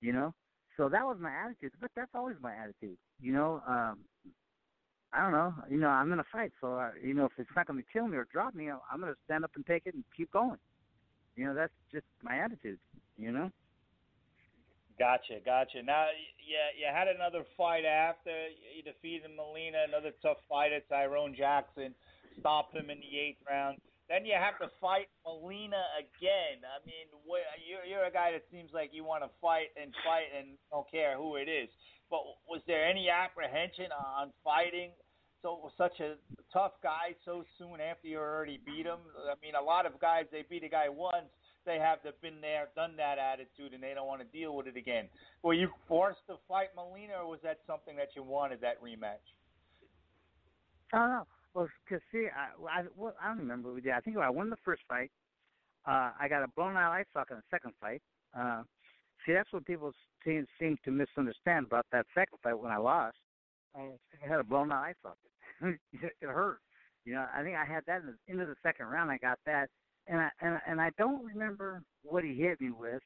You 0.00 0.12
know, 0.12 0.34
so 0.76 0.88
that 0.88 1.04
was 1.04 1.18
my 1.20 1.30
attitude. 1.30 1.72
But 1.80 1.90
that's 1.94 2.10
always 2.14 2.36
my 2.40 2.54
attitude. 2.54 2.96
You 3.20 3.32
know, 3.32 3.62
um, 3.68 3.98
I 5.12 5.22
don't 5.22 5.32
know. 5.32 5.54
You 5.70 5.78
know, 5.78 5.88
I'm 5.88 6.12
in 6.12 6.18
a 6.18 6.24
fight, 6.32 6.52
so 6.60 6.74
uh, 6.74 6.90
you 7.02 7.14
know, 7.14 7.26
if 7.26 7.32
it's 7.38 7.50
not 7.54 7.66
going 7.66 7.78
to 7.78 7.86
kill 7.92 8.08
me 8.08 8.16
or 8.16 8.26
drop 8.32 8.54
me, 8.54 8.70
I'm 8.70 9.00
going 9.00 9.12
to 9.12 9.18
stand 9.24 9.44
up 9.44 9.52
and 9.54 9.64
take 9.66 9.82
it 9.86 9.94
and 9.94 10.04
keep 10.16 10.32
going. 10.32 10.56
You 11.36 11.46
know, 11.46 11.54
that's 11.54 11.72
just 11.90 12.06
my 12.22 12.38
attitude. 12.38 12.78
You 13.18 13.32
know. 13.32 13.50
Gotcha, 14.98 15.40
gotcha. 15.44 15.82
Now, 15.82 16.06
yeah, 16.38 16.70
you 16.76 16.86
had 16.92 17.08
another 17.08 17.44
fight 17.56 17.84
after 17.84 18.30
you 18.76 18.82
defeated 18.84 19.30
Molina, 19.34 19.88
another 19.88 20.12
tough 20.20 20.36
fight 20.48 20.72
at 20.72 20.88
Tyrone 20.88 21.34
Jackson, 21.34 21.94
stopped 22.38 22.76
him 22.76 22.90
in 22.90 23.00
the 23.00 23.12
eighth 23.18 23.40
round. 23.48 23.78
Then 24.08 24.26
you 24.26 24.36
have 24.36 24.58
to 24.60 24.68
fight 24.80 25.08
Molina 25.24 25.80
again. 25.96 26.60
I 26.62 26.84
mean, 26.84 27.08
you're 27.64 27.86
you're 27.88 28.04
a 28.04 28.12
guy 28.12 28.32
that 28.32 28.44
seems 28.52 28.70
like 28.74 28.92
you 28.92 29.04
want 29.04 29.24
to 29.24 29.30
fight 29.40 29.72
and 29.80 29.94
fight 30.04 30.28
and 30.36 30.58
don't 30.70 30.88
care 30.90 31.16
who 31.16 31.36
it 31.36 31.48
is. 31.48 31.70
But 32.10 32.20
was 32.44 32.60
there 32.66 32.84
any 32.84 33.08
apprehension 33.08 33.88
on 33.96 34.30
fighting 34.44 34.92
so 35.42 35.70
such 35.76 36.00
a 36.00 36.14
tough 36.52 36.72
guy 36.82 37.14
so 37.24 37.44
soon 37.58 37.80
after 37.80 38.08
you 38.08 38.18
already 38.18 38.60
beat 38.64 38.86
him? 38.86 38.98
I 39.30 39.34
mean, 39.44 39.54
a 39.60 39.62
lot 39.62 39.86
of 39.86 40.00
guys 40.00 40.24
they 40.30 40.44
beat 40.48 40.64
a 40.64 40.68
guy 40.68 40.88
once 40.88 41.26
they 41.64 41.78
have 41.78 41.98
the 42.04 42.12
been 42.22 42.40
there, 42.40 42.68
done 42.74 42.96
that 42.96 43.18
attitude, 43.18 43.74
and 43.74 43.82
they 43.82 43.94
don't 43.94 44.06
want 44.06 44.20
to 44.20 44.38
deal 44.38 44.56
with 44.56 44.66
it 44.66 44.76
again. 44.76 45.06
Were 45.42 45.54
you 45.54 45.68
forced 45.88 46.26
to 46.28 46.36
fight 46.48 46.68
Molina, 46.74 47.14
or 47.22 47.28
was 47.28 47.40
that 47.42 47.58
something 47.66 47.96
that 47.96 48.08
you 48.16 48.22
wanted 48.22 48.60
that 48.60 48.82
rematch? 48.82 49.22
I 50.92 50.98
don't 50.98 51.08
know. 51.10 51.26
Well, 51.54 51.68
because 51.84 52.02
see, 52.10 52.26
I, 52.34 52.80
I, 52.80 52.84
well, 52.96 53.14
I 53.22 53.28
don't 53.28 53.38
remember 53.38 53.68
what 53.68 53.76
we 53.76 53.80
did. 53.82 53.92
I 53.92 54.00
think 54.00 54.16
I 54.16 54.30
won 54.30 54.50
the 54.50 54.56
first 54.64 54.82
fight. 54.88 55.10
Uh, 55.86 56.10
I 56.18 56.28
got 56.28 56.42
a 56.42 56.48
blown 56.48 56.76
out 56.76 56.92
eye 56.92 57.04
socket 57.12 57.32
in 57.32 57.36
the 57.38 57.42
second 57.50 57.72
fight. 57.80 58.02
Uh, 58.36 58.62
see, 59.26 59.32
that's 59.32 59.52
what 59.52 59.66
people 59.66 59.92
seem, 60.24 60.46
seem 60.58 60.78
to 60.84 60.90
misunderstand 60.90 61.66
about 61.66 61.86
that 61.92 62.06
second 62.14 62.38
fight 62.42 62.58
when 62.58 62.72
I 62.72 62.78
lost. 62.78 63.16
I 63.76 63.90
had 64.26 64.40
a 64.40 64.44
blown 64.44 64.72
out 64.72 64.84
eye 64.84 64.94
socket. 65.02 65.31
it 65.92 66.12
hurt. 66.22 66.58
You 67.04 67.14
know, 67.14 67.26
I 67.34 67.42
think 67.42 67.56
I 67.56 67.64
had 67.64 67.84
that 67.86 68.02
in 68.02 68.06
the 68.06 68.32
end 68.32 68.40
of 68.40 68.48
the 68.48 68.54
second 68.62 68.86
round. 68.86 69.10
I 69.10 69.18
got 69.18 69.38
that, 69.46 69.68
and 70.06 70.20
I 70.20 70.28
and 70.40 70.60
and 70.66 70.80
I 70.80 70.90
don't 70.98 71.24
remember 71.24 71.82
what 72.02 72.24
he 72.24 72.34
hit 72.34 72.60
me 72.60 72.70
with. 72.70 73.02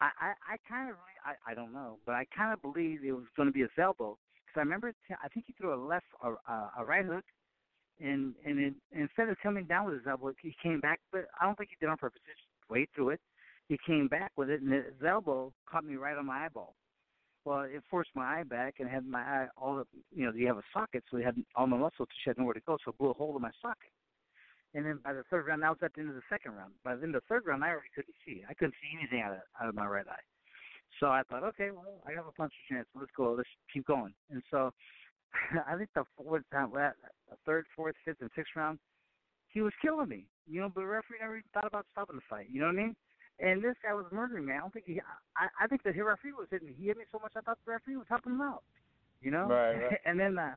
I 0.00 0.10
I, 0.20 0.54
I 0.54 0.56
kind 0.68 0.90
of 0.90 0.96
I 1.24 1.50
I 1.50 1.54
don't 1.54 1.72
know, 1.72 1.98
but 2.06 2.14
I 2.14 2.24
kind 2.36 2.52
of 2.52 2.62
believe 2.62 3.00
it 3.04 3.12
was 3.12 3.26
going 3.36 3.48
to 3.48 3.52
be 3.52 3.62
a 3.62 3.68
elbow 3.80 4.16
because 4.46 4.60
I 4.60 4.64
remember 4.64 4.92
t- 4.92 5.14
I 5.22 5.28
think 5.28 5.46
he 5.46 5.54
threw 5.54 5.74
a 5.74 5.80
left 5.80 6.06
a, 6.22 6.30
a 6.78 6.84
right 6.84 7.04
hook, 7.04 7.24
and 8.00 8.34
and 8.44 8.58
it, 8.60 8.74
instead 8.92 9.28
of 9.28 9.36
coming 9.42 9.64
down 9.64 9.86
with 9.86 9.94
his 9.94 10.06
elbow, 10.06 10.32
he 10.40 10.54
came 10.62 10.80
back. 10.80 11.00
But 11.10 11.26
I 11.40 11.46
don't 11.46 11.56
think 11.56 11.70
he 11.70 11.76
did 11.80 11.90
on 11.90 11.96
purpose. 11.96 12.20
Just 12.26 12.40
wait 12.70 12.90
through 12.94 13.10
it. 13.10 13.20
He 13.68 13.78
came 13.86 14.06
back 14.08 14.32
with 14.36 14.50
it, 14.50 14.60
and 14.60 14.72
his 14.72 14.84
elbow 15.06 15.52
caught 15.70 15.84
me 15.84 15.96
right 15.96 16.16
on 16.16 16.26
my 16.26 16.44
eyeball. 16.46 16.74
Well, 17.44 17.62
it 17.62 17.82
forced 17.90 18.10
my 18.14 18.40
eye 18.40 18.44
back 18.44 18.76
and 18.78 18.88
had 18.88 19.04
my 19.04 19.20
eye 19.20 19.46
all 19.56 19.76
the 19.76 19.84
you 20.14 20.24
know 20.24 20.32
you 20.32 20.46
have 20.46 20.58
a 20.58 20.62
socket, 20.72 21.02
so 21.10 21.16
he 21.16 21.24
had 21.24 21.34
all 21.56 21.66
my 21.66 21.76
muscles 21.76 22.08
to 22.08 22.14
shed 22.24 22.38
nowhere 22.38 22.54
to 22.54 22.60
go, 22.60 22.78
so 22.84 22.90
it 22.90 22.98
blew 22.98 23.10
a 23.10 23.14
hole 23.14 23.34
in 23.34 23.42
my 23.42 23.50
socket. 23.60 23.90
And 24.74 24.86
then 24.86 25.00
by 25.04 25.12
the 25.12 25.24
third 25.28 25.46
round, 25.46 25.64
I 25.64 25.68
was 25.68 25.78
at 25.82 25.92
the 25.94 26.00
end 26.00 26.10
of 26.10 26.16
the 26.16 26.22
second 26.30 26.52
round. 26.52 26.72
By 26.84 26.94
the 26.94 27.02
end 27.02 27.14
of 27.14 27.22
the 27.22 27.28
third 27.28 27.44
round, 27.46 27.62
I 27.64 27.68
already 27.68 27.90
couldn't 27.94 28.14
see. 28.24 28.42
I 28.48 28.54
couldn't 28.54 28.74
see 28.80 28.96
anything 28.96 29.20
out 29.20 29.32
of 29.32 29.40
out 29.60 29.68
of 29.68 29.74
my 29.74 29.86
right 29.86 30.06
eye. 30.08 30.24
So 31.00 31.08
I 31.08 31.22
thought, 31.28 31.42
okay, 31.42 31.70
well, 31.70 32.00
I 32.06 32.12
have 32.12 32.26
a 32.26 32.32
punch 32.32 32.52
chance. 32.70 32.86
Let's 32.94 33.10
go. 33.16 33.32
Let's 33.32 33.48
keep 33.72 33.86
going. 33.86 34.14
And 34.30 34.42
so 34.50 34.70
I 35.66 35.76
think 35.76 35.90
the 35.94 36.04
fourth 36.16 36.44
time, 36.52 36.72
third, 37.44 37.66
fourth, 37.74 37.96
fifth, 38.04 38.20
and 38.20 38.30
sixth 38.36 38.52
round, 38.56 38.78
he 39.48 39.60
was 39.60 39.72
killing 39.82 40.08
me. 40.08 40.26
You 40.46 40.60
know, 40.60 40.70
but 40.74 40.82
the 40.82 40.86
referee 40.86 41.18
never 41.20 41.36
even 41.36 41.48
thought 41.54 41.66
about 41.66 41.86
stopping 41.92 42.16
the 42.16 42.22
fight. 42.28 42.46
You 42.50 42.60
know 42.60 42.66
what 42.66 42.78
I 42.78 42.82
mean? 42.82 42.96
And 43.42 43.62
this 43.62 43.74
guy 43.82 43.92
was 43.92 44.06
murdering 44.12 44.46
me. 44.46 44.52
I 44.54 44.58
don't 44.58 44.72
think 44.72 44.86
he. 44.86 45.00
I, 45.36 45.48
I 45.60 45.66
think 45.66 45.82
the 45.82 45.90
referee 45.90 46.32
was 46.32 46.46
hitting 46.50 46.68
me. 46.68 46.74
He 46.78 46.86
hit 46.86 46.96
me 46.96 47.04
so 47.10 47.18
much. 47.20 47.32
I 47.36 47.40
thought 47.40 47.58
the 47.66 47.72
referee 47.72 47.96
was 47.96 48.06
helping 48.08 48.34
him 48.34 48.40
out. 48.40 48.62
You 49.20 49.32
know. 49.32 49.46
Right. 49.46 49.74
right. 49.74 49.98
and 50.06 50.18
then, 50.18 50.38
uh, 50.38 50.54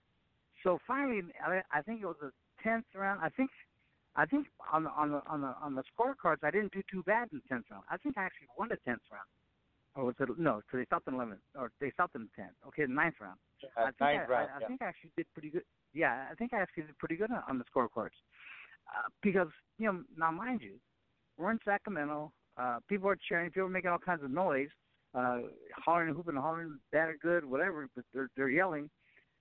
so 0.64 0.78
finally, 0.86 1.22
I, 1.44 1.62
I 1.74 1.82
think 1.82 2.02
it 2.02 2.06
was 2.06 2.16
the 2.22 2.32
tenth 2.62 2.86
round. 2.94 3.22
I 3.24 3.30
think 3.30 3.50
I 4.16 4.26
think 4.26 4.48
on 4.72 4.84
the 4.84 4.92
on 4.92 5.12
the 5.12 5.22
on 5.28 5.42
the 5.42 5.54
on 5.62 5.76
the 5.76 5.84
scorecards, 5.92 6.44
I 6.44 6.52
didn't 6.52 6.72
do 6.72 6.82
too 6.90 7.04
bad 7.04 7.30
in 7.32 7.42
the 7.44 7.48
tenth 7.50 7.66
round. 7.70 7.84
I 7.90 7.98
think 7.98 8.18
I 8.18 8.24
actually 8.24 8.48
won 8.58 8.70
the 8.70 8.78
tenth 8.86 9.02
round, 9.12 9.28
or 9.96 10.06
was 10.06 10.16
it 10.20 10.30
no? 10.40 10.62
So 10.72 10.78
they 10.78 10.86
stopped 10.86 11.08
in 11.08 11.16
eleventh, 11.16 11.42
or 11.58 11.72
they 11.82 11.92
stopped 11.92 12.16
in 12.16 12.24
the 12.24 12.42
tenth. 12.42 12.56
Okay, 12.68 12.86
the 12.86 12.94
ninth 12.94 13.16
round. 13.20 13.38
Uh, 13.64 13.82
I 13.82 13.86
think 13.86 14.00
ninth 14.00 14.30
I, 14.30 14.32
round. 14.32 14.50
I, 14.54 14.58
I 14.58 14.60
yeah. 14.62 14.68
think 14.68 14.82
I 14.82 14.86
actually 14.86 15.12
did 15.18 15.26
pretty 15.34 15.50
good. 15.50 15.64
Yeah, 15.94 16.26
I 16.32 16.36
think 16.36 16.54
I 16.54 16.62
actually 16.62 16.84
did 16.84 16.98
pretty 16.98 17.16
good 17.18 17.32
on, 17.32 17.44
on 17.50 17.58
the 17.58 17.66
scorecards, 17.66 18.16
uh, 18.88 19.10
because 19.22 19.50
you 19.78 19.92
know 19.92 20.00
now 20.18 20.32
mind 20.32 20.62
you, 20.62 20.80
we're 21.38 21.52
in 21.52 21.60
Sacramento. 21.66 22.32
Uh, 22.58 22.78
people 22.88 23.10
are 23.10 23.18
cheering. 23.28 23.50
People 23.50 23.68
are 23.68 23.70
making 23.70 23.90
all 23.90 23.98
kinds 23.98 24.24
of 24.24 24.32
noise, 24.32 24.70
uh, 25.14 25.40
hollering, 25.74 26.10
and 26.10 26.18
hooping, 26.18 26.36
and 26.36 26.44
hollering, 26.44 26.80
bad 26.92 27.10
or 27.10 27.18
good, 27.22 27.46
whatever. 27.46 27.88
But 27.96 28.06
they're 28.14 28.30
they're 28.36 28.50
yelling, 28.50 28.90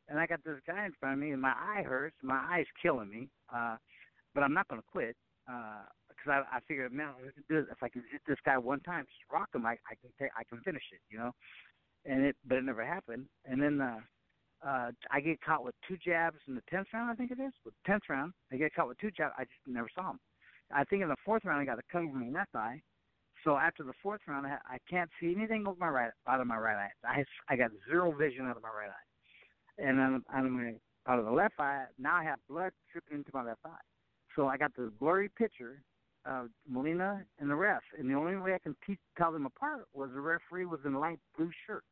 and 0.09 0.19
I 0.19 0.27
got 0.27 0.43
this 0.45 0.59
guy 0.67 0.85
in 0.85 0.93
front 0.99 1.15
of 1.15 1.19
me, 1.21 1.31
and 1.31 1.41
my 1.41 1.53
eye 1.53 1.83
hurts. 1.83 2.17
My 2.23 2.45
eye's 2.51 2.67
killing 2.83 3.11
me. 3.11 3.29
Uh, 3.55 3.77
but 4.35 4.43
I'm 4.43 4.53
not 4.53 4.69
going 4.69 4.81
to 4.81 4.87
quit 4.91 5.17
because 5.47 6.29
uh, 6.29 6.31
I, 6.31 6.57
I 6.57 6.61
figured, 6.67 6.93
man, 6.93 7.11
if 7.49 7.83
I 7.83 7.89
can 7.89 8.03
hit 8.11 8.21
this 8.27 8.39
guy 8.45 8.59
one 8.59 8.81
time, 8.81 9.05
just 9.05 9.33
rock 9.33 9.49
him, 9.55 9.65
I, 9.65 9.73
I 9.73 9.95
can 10.01 10.11
take, 10.19 10.31
I 10.37 10.45
can 10.45 10.61
finish 10.63 10.83
it, 10.93 11.01
you 11.09 11.19
know. 11.19 11.31
And 12.05 12.25
it, 12.27 12.37
but 12.47 12.59
it 12.59 12.65
never 12.65 12.85
happened. 12.85 13.27
And 13.47 13.63
then 13.63 13.81
uh, 13.81 14.01
uh, 14.67 14.91
I 15.11 15.21
get 15.21 15.41
caught 15.41 15.65
with 15.65 15.75
two 15.87 15.97
jabs 15.97 16.37
in 16.49 16.55
the 16.55 16.63
tenth 16.69 16.89
round, 16.93 17.11
I 17.11 17.15
think 17.15 17.31
it 17.31 17.41
is. 17.41 17.53
With 17.65 17.75
tenth 17.87 18.03
round, 18.09 18.33
I 18.53 18.57
get 18.57 18.75
caught 18.75 18.89
with 18.89 18.99
two 18.99 19.11
jabs. 19.11 19.35
I 19.39 19.45
just 19.45 19.61
never 19.67 19.89
saw 19.95 20.11
him. 20.11 20.21
I 20.75 20.85
think 20.85 21.03
in 21.03 21.09
the 21.09 21.17
fourth 21.25 21.45
round, 21.45 21.63
I 21.63 21.65
got 21.65 21.79
a 21.79 21.83
cut 21.91 22.03
over 22.03 22.19
my 22.19 22.31
left 22.31 22.55
eye. 22.55 22.83
So 23.45 23.57
after 23.57 23.85
the 23.85 23.93
fourth 24.03 24.23
round, 24.27 24.47
I, 24.47 24.57
I 24.67 24.79
can't 24.89 25.11
see 25.21 25.35
anything 25.37 25.67
over 25.67 25.79
my 25.79 25.89
right 25.89 26.11
out 26.27 26.41
of 26.41 26.47
my 26.47 26.57
right 26.57 26.77
eye. 26.77 26.91
I 27.07 27.25
I 27.49 27.57
got 27.57 27.71
zero 27.89 28.11
vision 28.13 28.47
out 28.47 28.57
of 28.57 28.63
my 28.63 28.71
right 28.71 28.89
eye, 28.89 29.87
and 29.87 29.99
then 29.99 30.25
out 30.35 30.47
of 30.47 30.51
my 30.51 30.73
out 31.07 31.19
of 31.19 31.27
the 31.27 31.31
left 31.31 31.55
eye, 31.59 31.85
now 31.99 32.17
I 32.17 32.25
have 32.25 32.39
blood 32.49 32.73
dripping 32.91 33.19
into 33.19 33.31
my 33.35 33.45
left 33.45 33.61
eye. 33.67 33.85
So 34.35 34.49
I 34.49 34.57
got 34.57 34.75
this 34.77 34.89
blurry 34.99 35.29
picture 35.29 35.83
of 36.25 36.49
Molina 36.67 37.23
and 37.39 37.51
the 37.51 37.55
ref, 37.55 37.83
and 37.99 38.09
the 38.09 38.15
only 38.15 38.37
way 38.37 38.55
I 38.55 38.59
can 38.59 38.75
te- 38.87 38.99
tell 39.19 39.31
them 39.31 39.45
apart 39.45 39.87
was 39.93 40.11
the 40.15 40.21
referee 40.21 40.65
was 40.65 40.81
in 40.87 40.95
light 40.95 41.19
blue 41.37 41.51
shirt. 41.67 41.85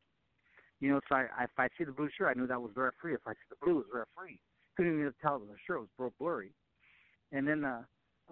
You 0.79 0.89
know, 0.91 0.99
so 1.07 1.15
I, 1.15 1.43
if 1.43 1.51
I 1.57 1.67
see 1.77 1.83
the 1.83 1.91
blue 1.91 2.09
shirt, 2.17 2.35
I 2.35 2.39
knew 2.39 2.47
that 2.47 2.61
was 2.61 2.71
the 2.75 2.81
referee. 2.81 3.13
If 3.13 3.27
I 3.27 3.33
see 3.33 3.47
the 3.51 3.63
blue, 3.63 3.73
it 3.73 3.85
was 3.85 3.85
the 3.93 3.99
referee. 3.99 4.39
Couldn't 4.75 4.99
even 4.99 5.13
tell 5.21 5.39
the 5.39 5.45
shirt 5.65 5.79
was 5.79 5.89
broke 5.97 6.17
blurry. 6.17 6.51
And 7.31 7.47
then, 7.47 7.63
uh, 7.63 7.83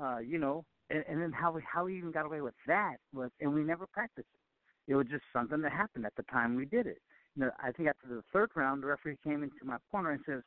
uh, 0.02 0.18
you 0.18 0.40
know, 0.40 0.66
and, 0.92 1.04
and 1.08 1.22
then 1.22 1.32
how 1.32 1.52
we 1.52 1.62
how 1.62 1.86
we 1.86 1.98
even 1.98 2.12
got 2.12 2.26
away 2.26 2.42
with 2.42 2.54
that 2.68 2.98
was, 3.14 3.30
and 3.40 3.54
we 3.54 3.64
never 3.64 3.88
practiced 3.88 4.28
it. 4.34 4.92
It 4.92 4.96
was 4.96 5.08
just 5.08 5.24
something 5.32 5.62
that 5.62 5.72
happened 5.72 6.06
at 6.06 6.16
the 6.16 6.24
time 6.24 6.56
we 6.56 6.66
did 6.66 6.88
it. 6.88 7.02
You 7.36 7.46
know, 7.46 7.52
I 7.64 7.72
think 7.72 7.88
after 7.88 8.08
the 8.08 8.24
third 8.34 8.52
round, 8.56 8.84
the 8.84 8.88
referee 8.88 9.18
came 9.24 9.44
into 9.44 9.64
my 9.64 9.78
corner 9.90 10.12
and 10.12 10.22
says 10.26 10.42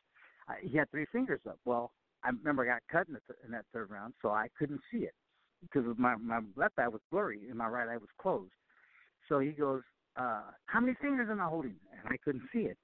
uh, 0.48 0.54
he 0.60 0.76
had 0.76 0.90
three 0.90 1.06
fingers 1.10 1.40
up. 1.48 1.58
Well, 1.64 1.92
I 2.22 2.28
remember 2.28 2.64
I 2.64 2.74
got 2.74 2.82
cut 2.90 3.08
in, 3.08 3.14
the 3.14 3.20
th- 3.26 3.38
in 3.44 3.52
that 3.52 3.64
third 3.72 3.90
round, 3.90 4.14
so 4.20 4.30
I 4.30 4.48
couldn't 4.58 4.80
see 4.92 4.98
it 4.98 5.14
because 5.62 5.84
my 5.96 6.16
my 6.16 6.40
left 6.56 6.78
eye 6.78 6.88
was 6.88 7.00
blurry 7.10 7.40
and 7.48 7.56
my 7.56 7.68
right 7.68 7.88
eye 7.88 7.96
was 7.96 8.10
closed. 8.20 8.52
So 9.28 9.38
he 9.38 9.50
goes, 9.50 9.82
uh, 10.16 10.42
"How 10.66 10.80
many 10.80 10.94
fingers 11.00 11.28
am 11.30 11.40
I 11.40 11.46
holding?" 11.46 11.76
And 11.92 12.12
I 12.12 12.16
couldn't 12.22 12.44
see 12.52 12.60
it. 12.60 12.76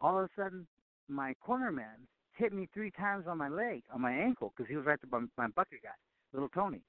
All 0.00 0.18
of 0.18 0.24
a 0.24 0.28
sudden, 0.36 0.66
my 1.08 1.34
corner 1.34 1.70
man 1.70 2.06
hit 2.36 2.52
me 2.52 2.68
three 2.72 2.90
times 2.92 3.26
on 3.28 3.38
my 3.38 3.48
leg, 3.48 3.82
on 3.92 4.00
my 4.00 4.12
ankle, 4.12 4.52
because 4.56 4.68
he 4.68 4.76
was 4.76 4.86
right 4.86 4.98
there 5.02 5.10
by 5.10 5.26
my 5.36 5.48
bucket 5.48 5.82
guy, 5.82 5.90
little 6.32 6.48
Tony. 6.48 6.80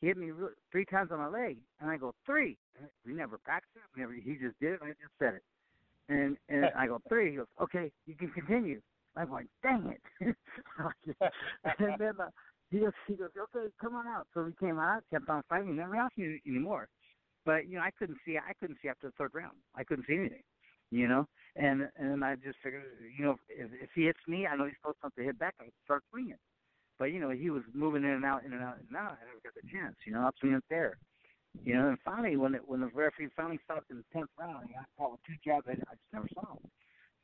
He 0.00 0.08
hit 0.08 0.16
me 0.16 0.30
three 0.72 0.84
times 0.84 1.10
on 1.12 1.18
my 1.18 1.28
leg, 1.28 1.58
and 1.80 1.90
I 1.90 1.96
go 1.96 2.14
three. 2.26 2.58
We 3.06 3.12
never 3.12 3.38
practiced 3.38 3.76
it. 3.76 4.00
Never. 4.00 4.12
He 4.12 4.32
just 4.34 4.58
did 4.60 4.74
it. 4.74 4.80
and 4.82 4.90
I 4.90 4.94
just 4.94 5.14
said 5.18 5.34
it. 5.34 5.42
And 6.08 6.36
and 6.48 6.66
I 6.76 6.86
go 6.88 7.00
three. 7.08 7.30
He 7.30 7.36
goes, 7.36 7.46
"Okay, 7.60 7.92
you 8.06 8.14
can 8.14 8.30
continue." 8.30 8.80
I'm 9.16 9.30
like, 9.30 9.46
dang 9.62 9.94
it. 9.94 10.00
and 11.64 11.94
then 11.98 12.12
uh, 12.18 12.30
he 12.70 12.80
goes, 12.80 12.92
he 13.06 13.14
goes, 13.14 13.28
okay, 13.38 13.68
come 13.80 13.94
on 13.94 14.06
out. 14.06 14.26
So 14.32 14.42
we 14.42 14.52
came 14.58 14.78
out, 14.78 15.02
kept 15.10 15.28
on 15.28 15.42
fighting, 15.48 15.76
never 15.76 15.96
asked 15.96 16.16
me 16.16 16.40
anymore. 16.46 16.88
but 17.44 17.68
you 17.68 17.76
know 17.76 17.82
I 17.82 17.90
couldn't 17.90 18.18
see 18.24 18.38
I 18.38 18.52
couldn't 18.58 18.78
see 18.82 18.88
after 18.88 19.08
the 19.08 19.12
third 19.18 19.32
round. 19.34 19.56
I 19.74 19.84
couldn't 19.84 20.06
see 20.06 20.14
anything, 20.16 20.42
you 20.90 21.08
know. 21.08 21.26
And 21.56 21.88
and 21.96 22.24
I 22.24 22.36
just 22.36 22.56
figured, 22.62 22.84
you 23.16 23.24
know, 23.24 23.36
if, 23.48 23.70
if 23.82 23.90
he 23.94 24.04
hits 24.04 24.20
me, 24.26 24.46
I 24.46 24.56
know 24.56 24.64
he's 24.64 24.74
supposed 24.80 25.14
to 25.16 25.22
hit 25.22 25.38
back. 25.38 25.54
I 25.60 25.66
start 25.84 26.02
swinging. 26.10 26.36
But 26.98 27.06
you 27.06 27.20
know, 27.20 27.30
he 27.30 27.50
was 27.50 27.62
moving 27.74 28.04
in 28.04 28.10
and 28.10 28.24
out, 28.24 28.44
in 28.44 28.52
and 28.52 28.62
out, 28.62 28.76
and 28.86 28.96
out. 28.96 29.18
I 29.20 29.26
never 29.26 29.40
got 29.42 29.54
the 29.54 29.68
chance. 29.70 29.96
You 30.06 30.12
know, 30.14 30.26
up 30.26 30.34
to 30.42 30.48
him 30.48 30.62
there. 30.70 30.96
You 31.64 31.74
know, 31.74 31.88
and 31.88 31.98
finally, 32.04 32.36
when 32.36 32.54
it, 32.54 32.62
when 32.66 32.80
the 32.80 32.86
referee 32.86 33.28
finally 33.36 33.60
stopped 33.64 33.90
in 33.90 33.98
the 33.98 34.04
tenth 34.12 34.30
round, 34.38 34.68
he 34.68 34.74
got 34.74 34.86
caught 34.96 35.12
with 35.12 35.20
two 35.26 35.34
jabs. 35.44 35.66
I, 35.68 35.72
I 35.72 35.94
just 35.94 36.12
never 36.12 36.28
saw 36.34 36.52
him. 36.52 36.70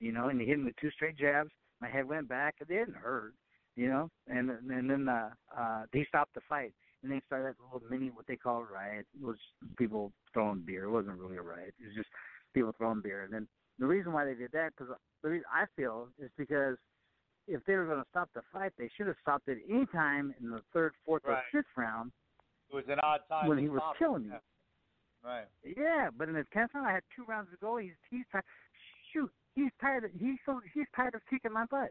You 0.00 0.12
know, 0.12 0.28
and 0.28 0.40
he 0.40 0.46
hit 0.46 0.58
him 0.58 0.66
with 0.66 0.76
two 0.80 0.90
straight 0.90 1.16
jabs. 1.16 1.50
My 1.80 1.88
head 1.88 2.08
went 2.08 2.28
back. 2.28 2.56
It 2.60 2.68
didn't 2.68 2.96
hurt. 2.96 3.32
You 3.76 3.88
know, 3.88 4.10
and 4.26 4.50
and 4.50 4.90
then 4.90 5.08
uh, 5.08 5.30
uh, 5.56 5.82
they 5.92 6.04
stopped 6.08 6.34
the 6.34 6.40
fight 6.48 6.72
and 7.02 7.12
they 7.12 7.20
started 7.26 7.54
a 7.60 7.74
little 7.74 7.88
mini 7.88 8.10
what 8.10 8.26
they 8.26 8.36
call 8.36 8.60
a 8.60 8.72
riot. 8.72 9.06
It 9.14 9.24
was 9.24 9.36
people 9.76 10.12
throwing 10.32 10.62
beer. 10.66 10.84
It 10.84 10.90
wasn't 10.90 11.18
really 11.18 11.36
a 11.36 11.42
riot. 11.42 11.74
It 11.80 11.86
was 11.86 11.94
just 11.94 12.08
people 12.54 12.72
throwing 12.76 13.00
beer. 13.00 13.22
And 13.22 13.32
then 13.32 13.48
the 13.78 13.86
reason 13.86 14.12
why 14.12 14.24
they 14.24 14.34
did 14.34 14.50
that, 14.52 14.70
because 14.76 14.92
the 15.22 15.28
reason 15.28 15.44
I 15.52 15.66
feel 15.76 16.08
is 16.18 16.30
because 16.36 16.76
if 17.48 17.64
they 17.66 17.74
were 17.74 17.86
going 17.86 17.98
to 17.98 18.06
stop 18.10 18.28
the 18.34 18.42
fight, 18.52 18.72
they 18.78 18.90
should 18.96 19.06
have 19.06 19.16
stopped 19.22 19.48
it 19.48 19.58
any 19.68 19.86
time 19.86 20.34
in 20.40 20.50
the 20.50 20.60
third, 20.72 20.92
fourth, 21.04 21.22
right. 21.26 21.38
or 21.38 21.42
fifth 21.50 21.70
round. 21.76 22.12
It 22.70 22.76
was 22.76 22.84
an 22.88 22.98
odd 23.02 23.20
time 23.28 23.48
when 23.48 23.58
he 23.58 23.68
was 23.68 23.80
killing 23.98 24.28
me. 24.28 24.36
Right. 25.24 25.46
Yeah, 25.64 26.10
but 26.16 26.28
in 26.28 26.34
the 26.34 26.44
tenth 26.52 26.72
round, 26.74 26.86
I 26.86 26.92
had 26.92 27.02
two 27.16 27.24
rounds 27.24 27.48
to 27.50 27.56
go. 27.56 27.78
He's 27.78 27.92
he's 28.10 28.24
tired. 28.30 28.44
Shoot, 29.12 29.30
he's 29.54 29.70
tired. 29.80 30.04
Of, 30.04 30.10
he's 30.18 30.36
so 30.46 30.60
he's 30.72 30.86
tired 30.94 31.14
of 31.14 31.22
kicking 31.28 31.52
my 31.52 31.64
butt. 31.64 31.90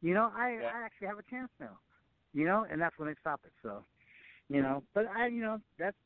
You 0.00 0.14
know, 0.14 0.32
I 0.34 0.58
yeah. 0.60 0.70
I 0.74 0.84
actually 0.84 1.08
have 1.08 1.18
a 1.18 1.30
chance 1.30 1.50
now. 1.60 1.78
You 2.32 2.46
know, 2.46 2.66
and 2.70 2.80
that's 2.80 2.98
when 2.98 3.08
they 3.08 3.14
stop 3.20 3.40
it. 3.44 3.52
So, 3.62 3.84
you 4.48 4.62
know, 4.62 4.82
but 4.94 5.06
I, 5.14 5.28
you 5.28 5.42
know, 5.42 5.60
that's 5.78 5.96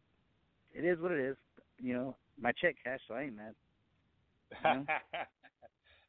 it 0.74 0.84
is 0.84 1.00
what 1.00 1.12
it 1.12 1.20
is. 1.20 1.36
You 1.80 1.94
know, 1.94 2.16
my 2.40 2.52
check 2.52 2.76
cash, 2.82 3.00
so 3.08 3.14
I 3.14 3.22
ain't 3.22 3.36
mad. 3.36 3.54
You 4.64 4.70
know? 4.70 4.84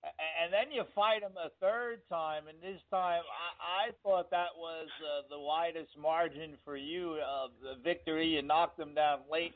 and 0.04 0.51
then 0.51 0.72
you 0.72 0.84
fight 0.93 1.24
him 1.24 1.32
a 1.39 1.49
third 1.64 2.01
time, 2.10 2.43
and 2.47 2.60
this 2.62 2.82
time 2.91 3.24
I, 3.24 3.88
I 3.88 3.91
thought 4.04 4.30
that 4.32 4.51
was 4.58 4.88
uh, 4.99 5.28
the 5.30 5.39
widest 5.39 5.95
margin 5.99 6.56
for 6.66 6.76
you 6.76 7.20
of 7.24 7.51
uh, 7.64 7.76
the 7.76 7.84
victory. 7.84 8.28
You 8.28 8.41
knocked 8.41 8.80
him 8.80 8.93
down 8.93 9.20
late. 9.32 9.54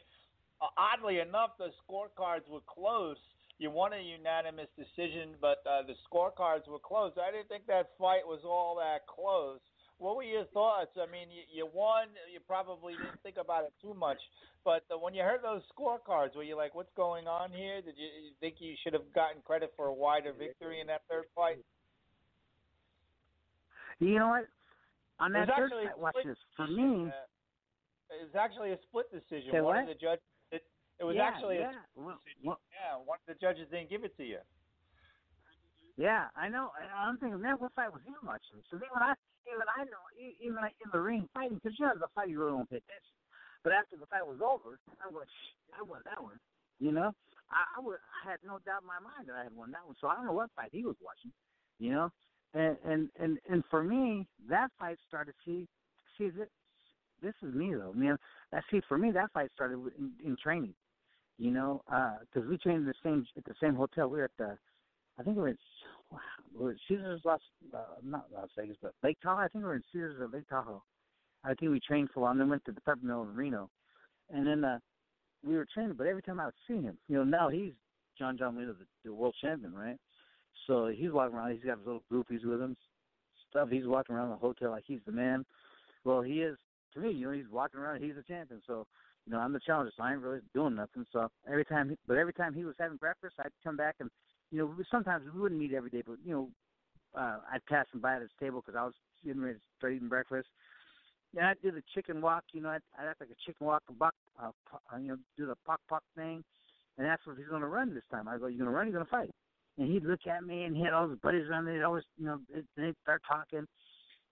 Uh, 0.61 0.67
oddly 0.77 1.19
enough, 1.19 1.51
the 1.59 1.69
scorecards 1.83 2.47
were 2.49 2.63
close. 2.65 3.17
You 3.59 3.71
won 3.71 3.91
a 3.93 3.99
unanimous 3.99 4.69
decision, 4.77 5.35
but 5.41 5.63
uh, 5.65 5.83
the 5.83 5.95
scorecards 6.07 6.67
were 6.67 6.79
close. 6.79 7.11
I 7.17 7.31
didn't 7.31 7.49
think 7.49 7.67
that 7.67 7.91
fight 7.97 8.25
was 8.25 8.41
all 8.45 8.77
that 8.77 9.05
close. 9.07 9.59
What 9.99 10.15
were 10.15 10.23
your 10.23 10.45
thoughts? 10.53 10.91
I 10.95 11.09
mean, 11.11 11.29
you, 11.33 11.41
you 11.51 11.69
won. 11.73 12.07
You 12.31 12.39
probably 12.45 12.93
didn't 12.93 13.21
think 13.23 13.37
about 13.41 13.63
it 13.65 13.73
too 13.81 13.95
much, 13.95 14.19
but 14.63 14.83
uh, 14.93 14.97
when 14.97 15.15
you 15.15 15.23
heard 15.23 15.41
those 15.41 15.63
scorecards, 15.73 16.35
were 16.35 16.43
you 16.43 16.55
like, 16.55 16.75
"What's 16.75 16.93
going 16.95 17.27
on 17.27 17.51
here?" 17.51 17.81
Did 17.81 17.95
you, 17.97 18.05
you 18.05 18.31
think 18.39 18.55
you 18.59 18.75
should 18.83 18.93
have 18.93 19.11
gotten 19.15 19.41
credit 19.41 19.73
for 19.75 19.87
a 19.87 19.93
wider 19.93 20.33
victory 20.37 20.81
in 20.81 20.87
that 20.87 21.01
third 21.09 21.25
fight? 21.35 21.57
You 23.99 24.19
know 24.19 24.27
what? 24.27 24.45
On 25.19 25.33
that 25.33 25.49
third 25.57 25.71
fight, 25.71 25.97
watch 25.97 26.15
this. 26.23 26.37
For 26.55 26.67
me, 26.67 27.09
Uh, 27.09 28.13
it 28.13 28.21
was 28.21 28.35
actually 28.37 28.71
a 28.73 28.77
split 28.87 29.09
decision. 29.11 29.51
One 29.53 29.63
what? 29.63 29.81
of 29.81 29.87
the 29.87 29.95
judges. 29.95 30.23
It, 30.51 30.61
it 30.99 31.03
was 31.03 31.15
yeah, 31.15 31.23
actually 31.23 31.57
yeah. 31.57 31.71
a 31.71 31.99
Well, 31.99 32.21
decision. 32.23 32.45
well, 32.45 32.59
yeah. 32.69 32.97
One 33.03 33.17
of 33.17 33.25
the 33.33 33.39
judges 33.41 33.67
didn't 33.71 33.89
give 33.89 34.03
it 34.03 34.15
to 34.17 34.23
you. 34.23 34.37
Yeah, 35.97 36.29
I 36.37 36.47
know. 36.47 36.69
I'm 36.93 37.17
thinking 37.17 37.41
that 37.41 37.59
what 37.59 37.73
fight 37.73 37.91
was 37.91 38.01
he 38.05 38.13
watching? 38.21 38.61
So 38.69 38.77
when 38.77 39.01
I 39.01 39.17
even 39.49 39.65
I 39.65 39.83
know 39.89 40.03
even 40.39 40.61
like 40.61 40.77
in 40.85 40.93
the 40.93 41.01
ring 41.01 41.27
fighting 41.33 41.57
because 41.57 41.73
you 41.79 41.85
know 41.85 41.97
the 41.97 42.07
fight 42.13 42.29
you 42.29 42.37
really 42.37 42.53
don't 42.53 42.69
pay 42.69 42.77
attention. 42.77 43.17
But 43.63 43.73
after 43.73 43.97
the 43.97 44.05
fight 44.05 44.25
was 44.25 44.37
over, 44.37 44.77
I 45.01 45.09
was 45.09 45.25
I 45.73 45.81
won 45.81 46.01
that 46.05 46.21
one. 46.21 46.37
You 46.79 46.93
know, 46.93 47.11
I, 47.49 47.65
I 47.77 47.79
was 47.81 47.97
I 48.21 48.29
had 48.29 48.37
no 48.45 48.61
doubt 48.61 48.85
in 48.85 48.87
my 48.87 49.01
mind 49.01 49.25
that 49.27 49.41
I 49.41 49.49
had 49.49 49.55
won 49.57 49.71
that 49.73 49.85
one. 49.85 49.95
So 49.99 50.07
I 50.07 50.15
don't 50.15 50.29
know 50.29 50.37
what 50.37 50.53
fight 50.55 50.69
he 50.71 50.85
was 50.85 50.95
watching. 51.01 51.33
You 51.81 51.91
know, 51.97 52.11
and 52.53 52.77
and 52.85 53.09
and 53.17 53.39
and 53.49 53.63
for 53.71 53.83
me 53.83 54.27
that 54.49 54.69
fight 54.77 54.97
started. 55.07 55.33
See, 55.45 55.67
see 56.17 56.29
this 56.29 56.49
this 57.21 57.33
is 57.41 57.55
me 57.55 57.73
though. 57.73 57.93
I 57.97 58.15
that 58.51 58.63
see 58.69 58.81
for 58.87 58.97
me 58.99 59.09
that 59.11 59.33
fight 59.33 59.49
started 59.55 59.81
in, 59.97 60.11
in 60.23 60.37
training. 60.37 60.75
You 61.39 61.51
know, 61.51 61.81
uh, 61.91 62.17
because 62.21 62.47
we 62.49 62.57
trained 62.57 62.81
in 62.81 62.85
the 62.85 62.93
same 63.03 63.25
at 63.35 63.45
the 63.45 63.53
same 63.61 63.73
hotel. 63.73 64.09
We 64.09 64.19
were 64.19 64.25
at 64.25 64.37
the 64.37 64.57
I 65.19 65.23
think 65.23 65.35
we 65.35 65.41
were 65.41 65.49
in 65.49 65.57
wow, 66.11 66.19
we 66.57 66.65
were 66.65 66.71
at 66.71 66.77
Caesars 66.87 67.21
Las 67.25 67.41
uh, 67.73 67.77
not 68.03 68.27
Las 68.33 68.49
Vegas, 68.57 68.77
but 68.81 68.93
Lake 69.03 69.17
Tahoe. 69.21 69.41
I 69.41 69.47
think 69.47 69.63
we 69.63 69.69
were 69.69 69.75
in 69.75 69.83
Caesars 69.91 70.19
or 70.19 70.27
Lake 70.27 70.47
Tahoe. 70.49 70.83
I 71.43 71.53
think 71.53 71.71
we 71.71 71.79
trained 71.79 72.09
for 72.13 72.19
a 72.19 72.23
while 72.23 72.31
and 72.31 72.41
then 72.41 72.49
went 72.49 72.65
to 72.65 72.71
the 72.71 72.81
Pepper 72.81 72.99
Mill 73.03 73.23
in 73.23 73.35
Reno. 73.35 73.69
And 74.29 74.45
then 74.45 74.63
uh 74.63 74.79
we 75.45 75.55
were 75.55 75.67
training, 75.73 75.95
but 75.97 76.07
every 76.07 76.21
time 76.21 76.39
I 76.39 76.45
would 76.45 76.53
see 76.67 76.81
him, 76.81 76.97
you 77.07 77.17
know, 77.17 77.23
now 77.23 77.49
he's 77.49 77.73
John 78.17 78.37
John 78.37 78.55
Molina, 78.55 78.73
the, 78.73 78.85
the 79.05 79.13
world 79.13 79.35
champion, 79.39 79.73
right? 79.73 79.97
So 80.65 80.87
he's 80.87 81.11
walking 81.11 81.35
around, 81.35 81.51
he's 81.51 81.63
got 81.63 81.77
his 81.77 81.85
little 81.85 82.03
groupies 82.11 82.43
with 82.43 82.61
him, 82.61 82.75
stuff. 83.49 83.69
He's 83.69 83.85
walking 83.85 84.15
around 84.15 84.31
the 84.31 84.35
hotel 84.35 84.71
like 84.71 84.83
he's 84.85 84.99
the 85.05 85.11
man. 85.11 85.45
Well, 86.03 86.21
he 86.21 86.41
is 86.41 86.57
to 86.93 86.99
me, 86.99 87.11
you 87.11 87.27
know, 87.27 87.33
he's 87.33 87.49
walking 87.51 87.79
around, 87.79 88.01
he's 88.01 88.17
a 88.17 88.23
champion. 88.23 88.61
So, 88.65 88.85
you 89.25 89.33
know, 89.33 89.39
I'm 89.39 89.53
the 89.53 89.59
challenger, 89.59 89.91
so 89.95 90.03
I 90.03 90.13
ain't 90.13 90.21
really 90.21 90.39
doing 90.53 90.75
nothing. 90.75 91.05
So 91.11 91.29
every 91.47 91.65
time, 91.65 91.89
he, 91.89 91.97
but 92.07 92.17
every 92.17 92.33
time 92.33 92.53
he 92.53 92.65
was 92.65 92.75
having 92.79 92.97
breakfast, 92.97 93.35
I'd 93.39 93.51
come 93.63 93.77
back 93.77 93.95
and 93.99 94.09
you 94.51 94.59
know, 94.59 94.73
sometimes 94.89 95.25
we 95.33 95.39
wouldn't 95.39 95.59
meet 95.59 95.73
every 95.73 95.89
day, 95.89 96.03
but 96.05 96.17
you 96.23 96.31
know, 96.31 96.49
uh, 97.15 97.37
I'd 97.51 97.65
pass 97.65 97.85
him 97.93 98.01
by 98.01 98.15
at 98.15 98.21
his 98.21 98.31
table 98.39 98.61
because 98.61 98.77
I 98.77 98.85
was 98.85 98.93
getting 99.25 99.41
ready 99.41 99.55
to 99.55 99.61
start 99.77 99.93
eating 99.93 100.09
breakfast. 100.09 100.47
And 101.35 101.45
I'd 101.45 101.61
do 101.61 101.71
the 101.71 101.83
chicken 101.93 102.21
walk, 102.21 102.43
you 102.53 102.61
know, 102.61 102.69
I'd, 102.69 102.81
I'd 102.97 103.07
act 103.09 103.19
like 103.19 103.29
a 103.29 103.45
chicken 103.45 103.67
walk, 103.67 103.83
a 103.89 103.93
buck, 103.93 104.13
uh, 104.41 104.51
you 104.99 105.09
know, 105.09 105.17
do 105.37 105.45
the 105.45 105.55
pock 105.65 105.81
pock 105.89 106.03
thing, 106.15 106.43
and 106.97 107.05
that's 107.05 107.25
what 107.25 107.37
he's 107.37 107.47
going 107.47 107.61
to 107.61 107.67
run 107.67 107.93
this 107.93 108.03
time. 108.09 108.27
I 108.27 108.37
go, 108.37 108.47
you 108.47 108.57
going 108.57 108.69
to 108.69 108.75
run? 108.75 108.87
You're 108.87 108.93
going 108.93 109.05
to 109.05 109.11
fight? 109.11 109.29
And 109.77 109.91
he'd 109.91 110.05
look 110.05 110.25
at 110.25 110.43
me, 110.43 110.63
and 110.63 110.75
he 110.75 110.83
had 110.83 110.93
all 110.93 111.07
his 111.07 111.19
buddies 111.19 111.45
around. 111.49 111.65
They'd 111.65 111.83
always, 111.83 112.03
you 112.17 112.25
know, 112.25 112.39
they'd, 112.51 112.65
they'd 112.75 112.95
start 113.03 113.21
talking, 113.29 113.67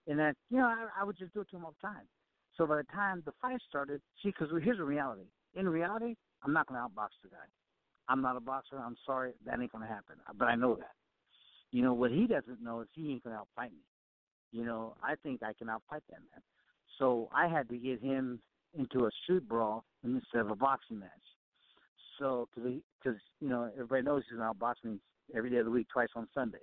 and 0.08 0.20
that, 0.20 0.36
you 0.50 0.58
know, 0.58 0.66
I, 0.66 1.02
I 1.02 1.04
would 1.04 1.18
just 1.18 1.34
do 1.34 1.42
it 1.42 1.50
to 1.52 1.58
him 1.58 1.66
all 1.66 1.76
the 1.82 1.88
time. 1.88 2.06
So 2.58 2.66
by 2.66 2.78
the 2.78 2.84
time 2.94 3.22
the 3.26 3.34
fight 3.42 3.60
started, 3.68 4.02
see, 4.24 4.30
because 4.30 4.48
here's 4.64 4.78
the 4.78 4.86
reality. 4.86 5.28
In 5.56 5.68
reality, 5.68 6.16
I'm 6.44 6.54
not 6.54 6.68
going 6.68 6.80
to 6.80 6.88
outbox 6.88 7.10
the 7.22 7.30
guy. 7.30 7.46
I'm 8.08 8.22
not 8.22 8.38
a 8.38 8.40
boxer. 8.40 8.78
I'm 8.78 8.98
sorry, 9.06 9.34
that 9.46 9.60
ain't 9.60 9.72
gonna 9.72 9.88
happen. 9.88 10.16
But 10.38 10.46
I 10.46 10.56
know 10.56 10.76
that. 10.76 10.92
You 11.72 11.82
know 11.82 11.94
what 11.94 12.12
he 12.12 12.28
doesn't 12.28 12.64
know 12.64 12.82
is 12.82 12.88
he 12.94 13.12
ain't 13.12 13.24
gonna 13.24 13.38
outfight 13.38 13.72
me. 13.72 13.84
You 14.52 14.66
know, 14.66 14.96
I 15.04 15.16
think 15.24 15.44
I 15.44 15.54
can 15.54 15.68
outfight 15.68 16.02
that 16.10 16.20
man. 16.20 16.42
So 17.00 17.30
I 17.34 17.48
had 17.48 17.68
to 17.70 17.78
get 17.78 18.02
him 18.02 18.40
into 18.78 19.06
a 19.06 19.10
shoot 19.26 19.48
brawl 19.48 19.84
instead 20.04 20.42
of 20.42 20.52
a 20.52 20.56
boxing 20.56 21.00
match. 21.00 21.10
So, 22.20 22.48
because 22.56 23.20
you 23.42 23.50
know 23.50 23.70
everybody 23.74 24.04
knows 24.04 24.24
he's 24.30 24.40
out 24.40 24.60
boxing 24.60 25.00
every 25.36 25.50
day 25.50 25.58
of 25.58 25.66
the 25.66 25.72
week, 25.72 25.88
twice 25.92 26.08
on 26.16 26.28
Sunday. 26.34 26.60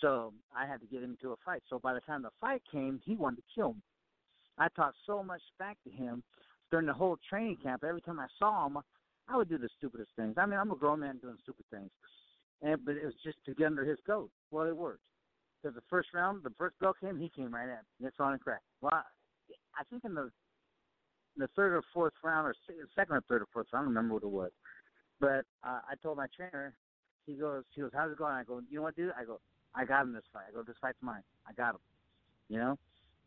So 0.00 0.32
I 0.56 0.66
had 0.66 0.80
to 0.80 0.86
get 0.86 1.02
him 1.02 1.16
into 1.20 1.32
a 1.32 1.36
fight. 1.44 1.62
So 1.68 1.78
by 1.78 1.94
the 1.94 2.00
time 2.00 2.22
the 2.22 2.30
fight 2.40 2.62
came, 2.70 3.00
he 3.04 3.16
wanted 3.16 3.36
to 3.36 3.42
kill 3.54 3.74
me. 3.74 3.82
I 4.58 4.68
talked 4.76 4.96
so 5.06 5.22
much 5.22 5.42
back 5.58 5.78
to 5.84 5.90
him 5.90 6.22
during 6.70 6.86
the 6.86 6.92
whole 6.92 7.18
training 7.28 7.58
camp. 7.62 7.84
Every 7.86 8.00
time 8.00 8.20
I 8.20 8.26
saw 8.38 8.66
him, 8.66 8.78
I 9.30 9.36
would 9.36 9.48
do 9.48 9.58
the 9.58 9.68
stupidest 9.78 10.10
things. 10.16 10.34
I 10.36 10.46
mean, 10.46 10.58
I'm 10.58 10.70
a 10.70 10.76
grown 10.76 11.00
man 11.00 11.18
doing 11.18 11.36
stupid 11.42 11.64
things, 11.70 11.90
and 12.62 12.84
but 12.84 12.96
it 12.96 13.04
was 13.04 13.14
just 13.22 13.38
to 13.46 13.54
get 13.54 13.66
under 13.66 13.84
his 13.84 13.98
coat. 14.06 14.30
Well, 14.50 14.66
it 14.66 14.76
worked. 14.76 15.02
Because 15.62 15.74
the 15.74 15.82
first 15.90 16.08
round, 16.14 16.42
the 16.42 16.52
first 16.56 16.78
bell 16.80 16.94
came, 16.98 17.18
he 17.18 17.28
came 17.28 17.54
right 17.54 17.66
me. 17.66 18.06
It's 18.06 18.16
on 18.18 18.32
and 18.32 18.40
crack. 18.40 18.62
Well, 18.80 18.92
I, 18.94 19.02
I 19.78 19.84
think 19.90 20.04
in 20.04 20.14
the 20.14 20.30
in 21.36 21.38
the 21.38 21.48
third 21.54 21.74
or 21.74 21.82
fourth 21.94 22.14
round, 22.24 22.46
or 22.46 22.54
second 22.96 23.14
or 23.14 23.22
third 23.28 23.42
or 23.42 23.48
fourth 23.52 23.66
I 23.72 23.78
don't 23.78 23.88
remember 23.88 24.14
what 24.14 24.22
it 24.22 24.30
was. 24.30 24.50
But 25.20 25.44
uh, 25.62 25.80
I 25.88 25.94
told 26.02 26.16
my 26.16 26.26
trainer, 26.34 26.74
he 27.26 27.34
goes, 27.34 27.64
he 27.74 27.82
goes, 27.82 27.90
how's 27.94 28.10
it 28.10 28.18
going? 28.18 28.32
I 28.32 28.42
go, 28.42 28.60
you 28.68 28.76
know 28.76 28.82
what, 28.82 28.96
dude? 28.96 29.12
I 29.18 29.24
go, 29.24 29.38
I 29.74 29.84
got 29.84 30.02
him 30.02 30.12
this 30.12 30.24
fight. 30.32 30.44
I 30.48 30.54
go, 30.54 30.62
this 30.62 30.76
fight's 30.80 30.98
mine. 31.02 31.22
I 31.46 31.52
got 31.52 31.74
him. 31.74 31.80
You 32.48 32.58
know. 32.58 32.78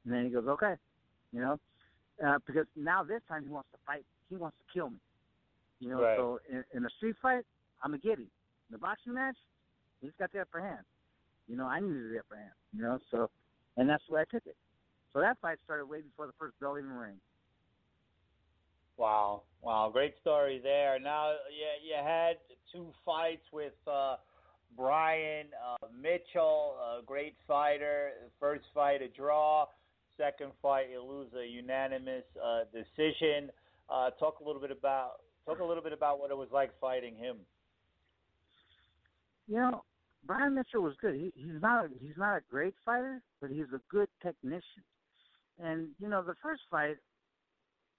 And 0.03 0.13
then 0.13 0.25
he 0.25 0.31
goes, 0.31 0.47
okay. 0.47 0.73
You 1.31 1.41
know, 1.41 1.59
uh, 2.25 2.37
because 2.45 2.65
now 2.75 3.03
this 3.03 3.21
time 3.27 3.43
he 3.43 3.49
wants 3.49 3.69
to 3.71 3.77
fight. 3.87 4.05
He 4.29 4.35
wants 4.35 4.57
to 4.57 4.73
kill 4.73 4.89
me. 4.89 4.97
You 5.83 5.89
know, 5.89 6.01
right. 6.01 6.17
so 6.17 6.39
in, 6.49 6.63
in 6.73 6.85
a 6.85 6.89
street 6.97 7.15
fight, 7.21 7.43
I'm 7.83 7.91
get 7.97 8.17
him. 8.17 8.27
In 8.69 8.71
the 8.71 8.77
boxing 8.77 9.13
match, 9.13 9.35
he's 10.01 10.11
got 10.17 10.31
the 10.31 10.39
upper 10.39 10.61
hand. 10.61 10.85
You 11.47 11.57
know, 11.57 11.65
I 11.65 11.81
needed 11.81 12.11
the 12.13 12.19
upper 12.19 12.37
hand. 12.37 12.53
You 12.73 12.83
know, 12.83 12.99
so 13.11 13.29
and 13.75 13.89
that's 13.89 14.03
the 14.07 14.15
way 14.15 14.21
I 14.21 14.33
took 14.33 14.45
it. 14.45 14.55
So 15.11 15.19
that 15.19 15.37
fight 15.41 15.57
started 15.65 15.85
way 15.85 16.01
before 16.01 16.27
the 16.27 16.33
first 16.39 16.57
bell 16.59 16.77
even 16.77 16.93
rang. 16.93 17.19
Wow, 18.95 19.41
wow, 19.61 19.89
great 19.91 20.13
story 20.21 20.59
there. 20.63 20.99
Now, 20.99 21.33
yeah, 21.51 21.75
you 21.83 22.01
had 22.01 22.37
two 22.71 22.87
fights 23.03 23.43
with 23.51 23.73
uh, 23.85 24.15
Brian 24.77 25.47
uh, 25.67 25.87
Mitchell, 26.01 26.75
a 26.79 27.03
great 27.03 27.35
fighter. 27.47 28.11
First 28.39 28.63
fight 28.73 29.01
a 29.01 29.09
draw, 29.09 29.65
second 30.17 30.51
fight 30.61 30.87
you 30.91 31.03
lose 31.03 31.27
a 31.37 31.45
unanimous 31.45 32.23
uh, 32.41 32.61
decision. 32.71 33.51
Uh, 33.89 34.11
talk 34.11 34.39
a 34.39 34.43
little 34.45 34.61
bit 34.61 34.71
about 34.71 35.21
talk 35.45 35.59
a 35.59 35.63
little 35.63 35.83
bit 35.83 35.93
about 35.93 36.19
what 36.19 36.31
it 36.31 36.37
was 36.37 36.49
like 36.51 36.71
fighting 36.79 37.15
him. 37.15 37.37
You 39.47 39.57
know, 39.57 39.83
Brian 40.25 40.55
Mitchell 40.55 40.81
was 40.81 40.95
good. 41.01 41.15
He, 41.15 41.33
he's 41.35 41.61
not 41.61 41.87
he's 41.99 42.17
not 42.17 42.37
a 42.37 42.41
great 42.49 42.73
fighter, 42.85 43.21
but 43.41 43.49
he's 43.49 43.71
a 43.73 43.81
good 43.89 44.07
technician. 44.21 44.83
And 45.61 45.89
you 45.99 46.07
know, 46.07 46.23
the 46.23 46.35
first 46.41 46.61
fight, 46.71 46.97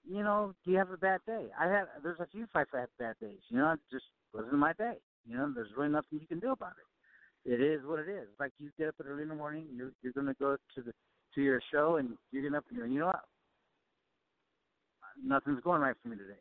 you 0.08 0.22
know, 0.22 0.54
do 0.64 0.72
you 0.72 0.78
have 0.78 0.90
a 0.90 0.96
bad 0.96 1.20
day? 1.26 1.46
I 1.58 1.66
had 1.66 1.84
there's 2.02 2.20
a 2.20 2.26
few 2.26 2.46
fights 2.52 2.70
I 2.74 2.80
had 2.80 2.88
bad 2.98 3.16
days. 3.20 3.40
You 3.48 3.58
know, 3.58 3.72
it 3.72 3.80
just 3.90 4.06
wasn't 4.32 4.54
my 4.54 4.72
day. 4.72 4.94
You 5.26 5.36
know, 5.36 5.52
there's 5.54 5.70
really 5.76 5.90
nothing 5.90 6.20
you 6.20 6.26
can 6.26 6.40
do 6.40 6.52
about 6.52 6.72
it. 6.72 7.52
It 7.52 7.60
is 7.60 7.80
what 7.84 7.98
it 7.98 8.08
is. 8.08 8.28
Like 8.40 8.52
you 8.58 8.70
get 8.78 8.88
up 8.88 8.94
at 9.00 9.06
early 9.06 9.22
in 9.22 9.28
the 9.28 9.34
morning, 9.34 9.66
you're 9.74 9.92
you're 10.02 10.14
gonna 10.14 10.34
go 10.38 10.56
to 10.74 10.82
the 10.82 10.92
to 11.34 11.42
your 11.42 11.60
show 11.72 11.96
and 11.96 12.16
you're 12.32 12.42
gonna 12.42 12.58
up 12.58 12.64
and 12.70 12.92
you 12.92 13.00
know 13.00 13.06
what? 13.06 13.24
Nothing's 15.22 15.60
going 15.62 15.80
right 15.82 15.94
for 16.02 16.08
me 16.08 16.16
today. 16.16 16.40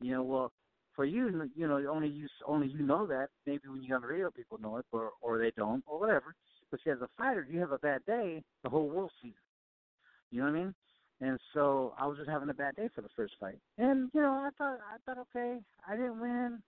You 0.00 0.12
know, 0.12 0.22
well, 0.22 0.52
for 0.94 1.04
you, 1.04 1.50
you 1.54 1.68
know, 1.68 1.82
only 1.90 2.08
you 2.08 2.26
only 2.46 2.68
you 2.68 2.82
know 2.82 3.06
that. 3.06 3.28
Maybe 3.46 3.68
when 3.68 3.82
you're 3.82 3.96
on 3.96 4.02
the 4.02 4.08
radio, 4.08 4.30
people 4.30 4.58
know 4.58 4.78
it, 4.78 4.86
or 4.92 5.10
or 5.20 5.38
they 5.38 5.52
don't, 5.56 5.84
or 5.86 6.00
whatever. 6.00 6.34
But 6.70 6.80
as 6.86 7.00
a 7.00 7.08
fighter, 7.16 7.46
if 7.46 7.54
you 7.54 7.60
have 7.60 7.72
a 7.72 7.78
bad 7.78 8.04
day, 8.06 8.42
the 8.62 8.70
whole 8.70 8.88
world 8.88 9.12
sees 9.22 9.32
it. 9.32 10.34
You 10.34 10.40
know 10.40 10.50
what 10.50 10.56
I 10.56 10.60
mean? 10.64 10.74
And 11.20 11.38
so 11.54 11.94
I 11.98 12.06
was 12.06 12.18
just 12.18 12.28
having 12.28 12.48
a 12.50 12.54
bad 12.54 12.76
day 12.76 12.88
for 12.94 13.00
the 13.00 13.08
first 13.16 13.34
fight. 13.40 13.58
And 13.78 14.10
you 14.12 14.20
know, 14.20 14.32
I 14.32 14.50
thought 14.58 14.78
I 14.92 14.96
thought 15.04 15.26
okay, 15.30 15.58
I 15.88 15.96
didn't 15.96 16.20
win, 16.20 16.62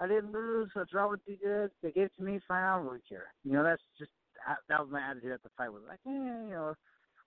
I 0.00 0.06
didn't 0.06 0.32
lose, 0.32 0.70
a 0.74 0.84
draw 0.84 1.08
would 1.08 1.24
be 1.24 1.38
good. 1.42 1.70
They 1.82 1.92
gave 1.92 2.06
it 2.06 2.12
to 2.16 2.22
me, 2.22 2.40
fine, 2.48 2.64
I 2.64 2.76
don't 2.76 2.86
really 2.86 3.02
care. 3.08 3.26
You 3.44 3.52
know, 3.52 3.62
that's 3.62 3.82
just 3.98 4.10
that 4.68 4.80
was 4.80 4.88
my 4.90 5.00
attitude 5.00 5.32
at 5.32 5.42
the 5.42 5.50
fight. 5.56 5.72
Was 5.72 5.82
like, 5.86 6.00
eh, 6.06 6.10
you 6.10 6.50
know, 6.50 6.74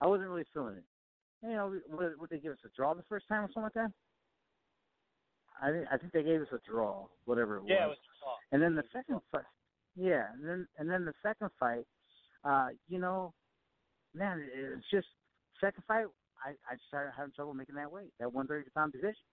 I 0.01 0.07
wasn't 0.07 0.29
really 0.29 0.45
feeling 0.53 0.77
it. 0.77 0.83
You 1.43 1.53
know, 1.53 1.79
would, 1.89 2.19
would 2.19 2.29
they 2.29 2.39
give 2.39 2.53
us 2.53 2.59
a 2.65 2.69
draw 2.75 2.93
the 2.93 3.03
first 3.07 3.27
time 3.27 3.43
or 3.43 3.47
something 3.47 3.63
like 3.63 3.73
that? 3.73 3.91
I 5.61 5.71
think 5.71 5.85
I 5.91 5.97
think 5.97 6.13
they 6.13 6.23
gave 6.23 6.41
us 6.41 6.47
a 6.51 6.59
draw, 6.69 7.05
whatever 7.25 7.57
it 7.57 7.61
was. 7.61 7.71
Yeah, 7.71 7.85
it 7.85 7.89
was 7.89 7.97
a 7.97 8.13
draw. 8.23 8.35
And 8.51 8.61
then 8.61 8.75
the 8.75 8.83
second 8.91 9.21
fight, 9.31 9.43
yeah, 9.95 10.27
and 10.33 10.47
then 10.47 10.67
and 10.77 10.89
then 10.89 11.05
the 11.05 11.13
second 11.23 11.49
fight, 11.59 11.85
uh, 12.43 12.67
you 12.87 12.99
know, 12.99 13.33
man, 14.13 14.43
it's 14.53 14.89
just 14.91 15.07
second 15.61 15.83
fight 15.87 16.07
I, 16.43 16.51
I 16.71 16.75
started 16.87 17.13
having 17.15 17.33
trouble 17.33 17.53
making 17.53 17.75
that 17.75 17.91
weight, 17.91 18.13
that 18.19 18.31
130 18.31 18.69
pound 18.71 18.93
division. 18.93 19.25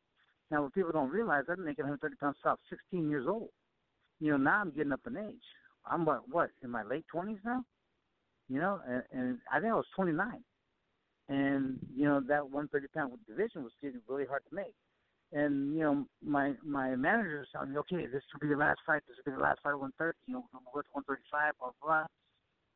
Now, 0.51 0.62
what 0.62 0.75
people 0.75 0.93
don't 0.93 1.11
realize, 1.11 1.45
I've 1.49 1.57
been 1.57 1.64
making 1.64 1.85
130 1.85 2.16
pounds 2.16 2.37
since 2.45 2.81
16 2.91 3.09
years 3.11 3.27
old. 3.29 3.51
You 4.20 4.33
know, 4.33 4.37
now 4.37 4.61
I'm 4.61 4.70
getting 4.70 4.93
up 4.93 5.01
in 5.07 5.16
age. 5.16 5.47
I'm 5.87 6.05
what, 6.05 6.29
what 6.29 6.51
in 6.62 6.70
my 6.70 6.83
late 6.83 7.05
20s 7.14 7.39
now? 7.45 7.64
You 8.49 8.61
know, 8.61 8.81
and, 8.87 9.03
and 9.12 9.39
I 9.53 9.61
think 9.61 9.73
I 9.73 9.77
was 9.77 9.87
29. 9.97 10.45
And 11.29 11.79
you 11.95 12.05
know 12.05 12.20
that 12.29 12.51
130 12.51 12.89
pound 12.89 13.12
division 13.27 13.62
was 13.62 13.73
getting 13.81 14.01
really 14.09 14.27
hard 14.27 14.43
to 14.49 14.55
make. 14.55 14.75
And 15.33 15.74
you 15.74 15.80
know, 15.80 16.07
my 16.22 16.55
my 16.64 16.95
manager 16.95 17.39
was 17.39 17.49
telling 17.53 17.72
me, 17.72 17.78
okay, 17.78 18.07
this 18.07 18.22
will 18.33 18.41
be 18.41 18.53
the 18.53 18.59
last 18.59 18.80
fight. 18.87 19.03
This 19.09 19.16
will 19.24 19.33
be 19.33 19.37
the 19.37 19.43
last 19.43 19.61
fight 19.62 19.70
at 19.70 19.80
130. 19.80 20.18
You 20.26 20.35
know, 20.35 20.45
worth 20.74 20.87
135. 20.93 21.53
Blah 21.59 21.70
blah. 21.83 22.07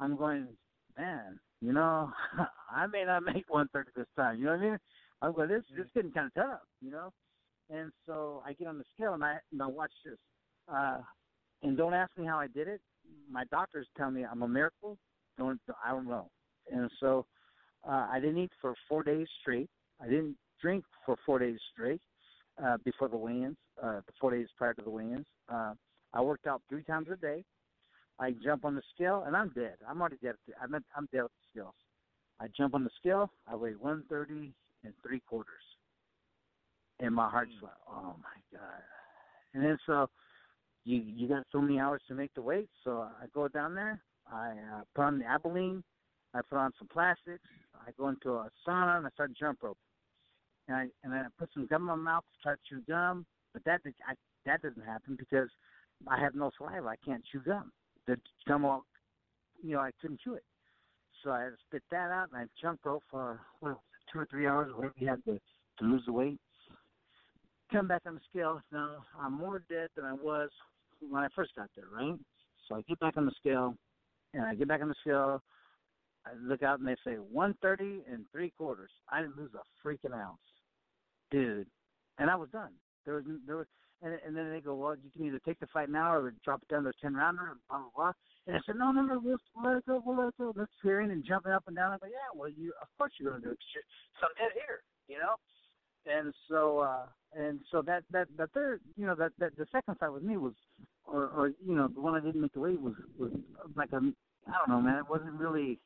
I'm 0.01 0.17
going, 0.17 0.49
man 0.97 1.39
you 1.61 1.73
know, 1.73 2.11
I 2.71 2.87
may 2.87 3.05
not 3.05 3.23
make 3.25 3.45
130 3.49 3.91
this 3.97 4.07
time. 4.17 4.39
You 4.39 4.47
know 4.47 4.53
what 4.53 4.61
I 4.61 4.71
mean? 4.71 4.79
I'm 5.23 5.33
going, 5.33 5.49
this 5.49 5.63
this 5.77 5.87
getting 5.95 6.13
kind 6.13 6.27
of 6.27 6.35
tough, 6.35 6.61
you 6.83 6.91
know. 6.91 7.13
And 7.71 7.91
so 8.07 8.43
I 8.47 8.53
get 8.53 8.69
on 8.69 8.79
the 8.79 8.85
scale 8.95 9.15
and 9.15 9.25
I 9.25 9.39
now 9.53 9.69
watch 9.69 9.91
this. 10.05 10.19
Uh, 10.73 10.99
and 11.63 11.77
don't 11.77 11.95
ask 11.95 12.11
me 12.17 12.27
how 12.27 12.39
I 12.39 12.47
did 12.47 12.69
it. 12.69 12.81
My 13.31 13.45
doctors 13.51 13.87
tell 13.97 14.11
me 14.11 14.25
I'm 14.25 14.43
a 14.43 14.49
miracle. 14.49 14.99
Don't 15.39 15.61
I 15.85 15.91
don't 15.91 16.07
know. 16.07 16.29
And 16.71 16.91
so 17.01 17.27
uh, 17.89 18.09
I 18.13 18.21
didn't 18.21 18.39
eat 18.39 18.53
for 18.61 18.75
four 18.89 19.03
days 19.03 19.27
straight. 19.41 19.71
I 20.01 20.05
didn't 20.05 20.37
drink 20.61 20.85
for 21.05 21.17
four 21.25 21.39
days 21.39 21.59
straight 21.73 22.01
uh, 22.63 22.77
before 22.85 23.09
the 23.09 23.17
weigh-ins. 23.17 23.57
Uh, 23.83 24.01
the 24.07 24.13
four 24.21 24.31
days 24.31 24.49
prior 24.57 24.75
to 24.75 24.83
the 24.83 24.91
weigh-ins. 24.91 25.27
Uh, 25.53 25.75
I 26.13 26.21
worked 26.21 26.47
out 26.47 26.63
three 26.69 26.83
times 26.83 27.09
a 27.13 27.17
day. 27.17 27.45
I 28.19 28.35
jump 28.43 28.65
on 28.65 28.75
the 28.75 28.83
scale 28.95 29.25
and 29.27 29.37
I'm 29.37 29.51
dead. 29.51 29.75
I'm 29.89 30.01
already 30.01 30.17
dead. 30.23 30.35
I'm 30.63 30.75
I'm 30.97 31.09
dead 31.13 31.23
with 31.23 31.33
the 31.33 31.61
scales. 31.61 31.75
I 32.41 32.47
jump 32.57 32.75
on 32.75 32.85
the 32.85 32.91
scale. 32.99 33.31
I 33.47 33.55
weigh 33.55 33.75
130 33.75 34.53
and 34.85 34.95
three 35.07 35.21
quarters, 35.21 35.55
and 37.01 37.15
my 37.15 37.29
heart's 37.29 37.53
mm. 37.61 37.65
like, 37.65 37.73
oh 37.91 38.15
my 38.23 38.59
god. 38.59 38.83
And 39.53 39.65
then 39.65 39.79
so 39.87 40.09
you 40.85 41.03
you 41.05 41.29
got 41.29 41.45
so 41.53 41.61
many 41.61 41.79
hours 41.79 42.01
to 42.09 42.15
make 42.15 42.33
the 42.35 42.43
weight. 42.43 42.71
So 42.85 43.07
I 43.23 43.27
go 43.35 43.49
down 43.49 43.75
there. 43.75 44.01
I 44.33 44.51
uh, 44.51 44.81
put 44.95 45.03
on 45.03 45.19
the 45.19 45.25
Albolene. 45.25 45.83
I 46.35 46.41
put 46.49 46.57
on 46.57 46.73
some 46.79 46.89
plastics. 46.89 47.45
I 47.87 47.91
go 47.99 48.09
into 48.09 48.33
a 48.33 48.51
sauna 48.67 48.99
and 48.99 49.07
I 49.07 49.11
start 49.11 49.33
jump 49.39 49.63
rope. 49.63 49.79
And 50.69 50.77
I 50.77 50.87
and 51.05 51.15
I 51.15 51.23
put 51.39 51.51
some 51.55 51.67
gum 51.67 51.83
in 51.83 51.89
my 51.89 51.95
mouth 51.95 52.25
to 52.25 52.43
try 52.43 52.53
to 52.55 52.59
chew 52.69 52.83
gum, 52.89 53.27
but 53.53 53.65
that 53.65 53.81
I, 54.09 54.15
that 54.45 54.63
doesn't 54.63 54.85
happen 54.85 55.17
because 55.17 55.49
I 56.09 56.21
have 56.21 56.35
no 56.35 56.51
saliva. 56.57 56.89
I 56.89 56.97
can't 57.05 57.23
chew 57.31 57.41
gum 57.41 57.73
the 58.07 58.17
gum 58.47 58.65
all, 58.65 58.85
you 59.63 59.73
know, 59.73 59.81
I 59.81 59.91
couldn't 60.01 60.21
chew 60.21 60.35
it. 60.35 60.45
So 61.23 61.31
I 61.31 61.45
had 61.45 61.51
to 61.51 61.57
spit 61.69 61.83
that 61.91 62.11
out, 62.11 62.29
and 62.33 62.43
I 62.43 62.45
jumped 62.61 62.85
rope 62.85 63.03
for 63.11 63.41
what, 63.61 63.79
two 64.13 64.21
or 64.21 64.27
three 64.27 64.47
hours, 64.47 64.73
whatever 64.75 64.95
you 64.97 65.09
had 65.09 65.25
to 65.25 65.41
to 65.79 65.85
lose 65.85 66.03
the 66.07 66.13
weight. 66.13 66.39
Come 67.73 67.89
back 67.89 68.03
on 68.07 68.15
the 68.15 68.21
scale. 68.31 68.61
Now 68.73 69.05
I'm 69.21 69.33
more 69.33 69.63
dead 69.69 69.89
than 69.97 70.05
I 70.05 70.13
was 70.13 70.51
when 71.01 71.23
I 71.23 71.29
first 71.35 71.55
got 71.57 71.69
there, 71.77 71.87
right? 71.93 72.19
So 72.69 72.77
I 72.77 72.83
get 72.83 72.99
back 73.01 73.17
on 73.17 73.27
the 73.27 73.33
scale, 73.39 73.75
and 74.35 74.45
I 74.45 74.55
get 74.55 74.69
back 74.69 74.83
on 74.83 74.89
the 74.89 74.95
scale. 75.01 75.43
I 76.25 76.31
look 76.41 76.63
out, 76.63 76.79
and 76.79 76.89
they 76.89 76.97
say 77.05 77.17
130 77.17 78.03
and 78.11 78.25
three 78.33 78.53
quarters. 78.57 78.91
I 79.11 79.21
didn't 79.21 79.37
lose 79.37 79.51
a 79.55 79.87
freaking 79.87 80.15
ounce, 80.15 80.39
dude, 81.31 81.67
and 82.19 82.31
I 82.31 82.37
was 82.37 82.49
done. 82.51 82.71
There 83.05 83.15
was 83.15 83.25
there 83.47 83.57
was 83.57 83.67
and 84.03 84.19
and 84.27 84.37
then 84.37 84.51
they 84.51 84.61
go, 84.61 84.75
well, 84.75 84.95
you 84.95 85.11
can 85.11 85.27
either 85.27 85.41
take 85.45 85.59
the 85.61 85.67
fight 85.69 85.89
now 85.89 86.13
or 86.13 86.35
drop 86.45 86.63
it 86.63 86.69
down 86.69 86.85
to 86.85 86.91
a 86.91 86.93
ten 87.01 87.15
rounder, 87.15 87.49
and 87.51 87.61
blah 87.69 87.79
blah 87.79 87.91
blah. 87.95 88.13
And 88.47 88.57
I 88.57 88.61
said, 88.65 88.77
no, 88.77 88.93
no, 88.93 89.03
no, 89.03 89.21
we'll, 89.23 89.39
let 89.65 89.79
it 89.79 89.87
go, 89.87 90.01
we'll 90.05 90.19
let 90.19 90.29
it 90.29 90.39
go. 90.39 90.53
Let's 90.55 90.71
cheering 90.83 91.11
and 91.11 91.25
jumping 91.25 91.53
up 91.53 91.65
and 91.67 91.75
down. 91.75 91.93
I 91.93 91.99
go, 91.99 92.07
yeah, 92.07 92.31
well, 92.35 92.49
you 92.49 92.73
of 92.81 92.89
course 92.99 93.13
you're 93.19 93.33
gonna 93.33 93.43
do 93.43 93.51
it. 93.51 93.59
So 94.21 94.27
I'm 94.27 94.35
dead 94.37 94.53
here, 94.55 94.83
you 95.09 95.19
know. 95.19 95.35
And 96.07 96.33
so 96.49 96.81
uh 96.81 97.07
and 97.37 97.61
so 97.71 97.83
that 97.83 98.05
that 98.11 98.29
that 98.37 98.53
third, 98.53 98.81
you 98.97 99.07
know, 99.07 99.15
that 99.15 99.33
that 99.39 99.57
the 99.57 99.67
second 99.73 99.99
fight 99.99 100.13
with 100.13 100.23
me 100.23 100.37
was, 100.37 100.53
or 101.05 101.29
or 101.29 101.49
you 101.65 101.75
know, 101.75 101.89
the 101.89 102.01
one 102.01 102.15
I 102.15 102.21
didn't 102.21 102.41
make 102.41 102.53
the 102.53 102.61
weight 102.61 102.81
was 102.81 102.95
was 103.19 103.33
like 103.75 103.93
a 103.93 103.97
I 103.97 104.53
don't 104.53 104.69
know, 104.69 104.81
man. 104.81 104.99
It 104.99 105.11
wasn't 105.11 105.35
really, 105.35 105.81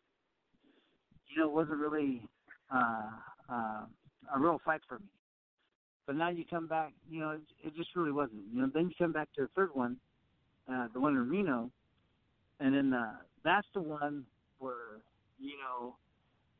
you 1.29 1.39
know, 1.39 1.47
it 1.47 1.53
wasn't 1.53 1.79
really 1.79 2.23
uh 2.75 3.11
uh 3.51 3.85
a 4.35 4.39
real 4.39 4.61
fight 4.65 4.81
for 4.89 4.99
me. 4.99 5.07
But 6.11 6.17
now 6.17 6.29
you 6.29 6.45
come 6.51 6.67
back, 6.67 6.93
you 7.09 7.21
know, 7.21 7.31
it, 7.31 7.41
it 7.65 7.77
just 7.77 7.91
really 7.95 8.11
wasn't. 8.11 8.43
You 8.53 8.63
know, 8.63 8.71
then 8.75 8.89
you 8.89 8.95
come 8.99 9.13
back 9.13 9.29
to 9.37 9.43
the 9.43 9.49
third 9.55 9.71
one, 9.75 9.97
uh, 10.69 10.89
the 10.93 10.99
one 10.99 11.13
in 11.13 11.29
Reno, 11.29 11.71
and 12.59 12.75
then 12.75 12.93
uh, 12.93 13.13
that's 13.45 13.69
the 13.75 13.81
one 13.81 14.25
where 14.59 14.99
you 15.39 15.53
know 15.59 15.95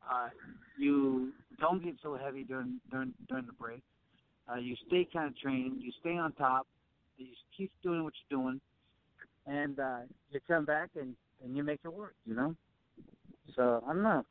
uh, 0.09 0.29
you 0.77 1.33
don't 1.59 1.83
get 1.83 1.95
so 2.01 2.15
heavy 2.15 2.45
during 2.45 2.79
during 2.89 3.13
during 3.27 3.45
the 3.45 3.51
break. 3.51 3.81
Uh, 4.49 4.55
you 4.55 4.77
stay 4.87 5.05
kind 5.11 5.27
of 5.27 5.37
trained. 5.37 5.81
You 5.81 5.91
stay 5.99 6.15
on 6.15 6.31
top. 6.31 6.65
You 7.17 7.27
keep 7.57 7.73
doing 7.83 8.05
what 8.05 8.13
you're 8.29 8.39
doing, 8.39 8.61
and 9.47 9.77
uh, 9.81 9.97
you 10.29 10.39
come 10.47 10.63
back 10.63 10.91
and 10.95 11.13
and 11.43 11.57
you 11.57 11.63
make 11.63 11.81
it 11.83 11.93
work. 11.93 12.15
You 12.25 12.35
know. 12.35 12.55
So 13.57 13.83
I 13.85 13.91
don't 13.91 14.03
know. 14.03 14.25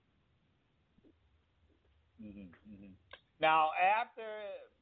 Mm-hmm, 2.24 2.40
mm-hmm. 2.40 2.92
Now 3.38 3.68
after 4.00 4.22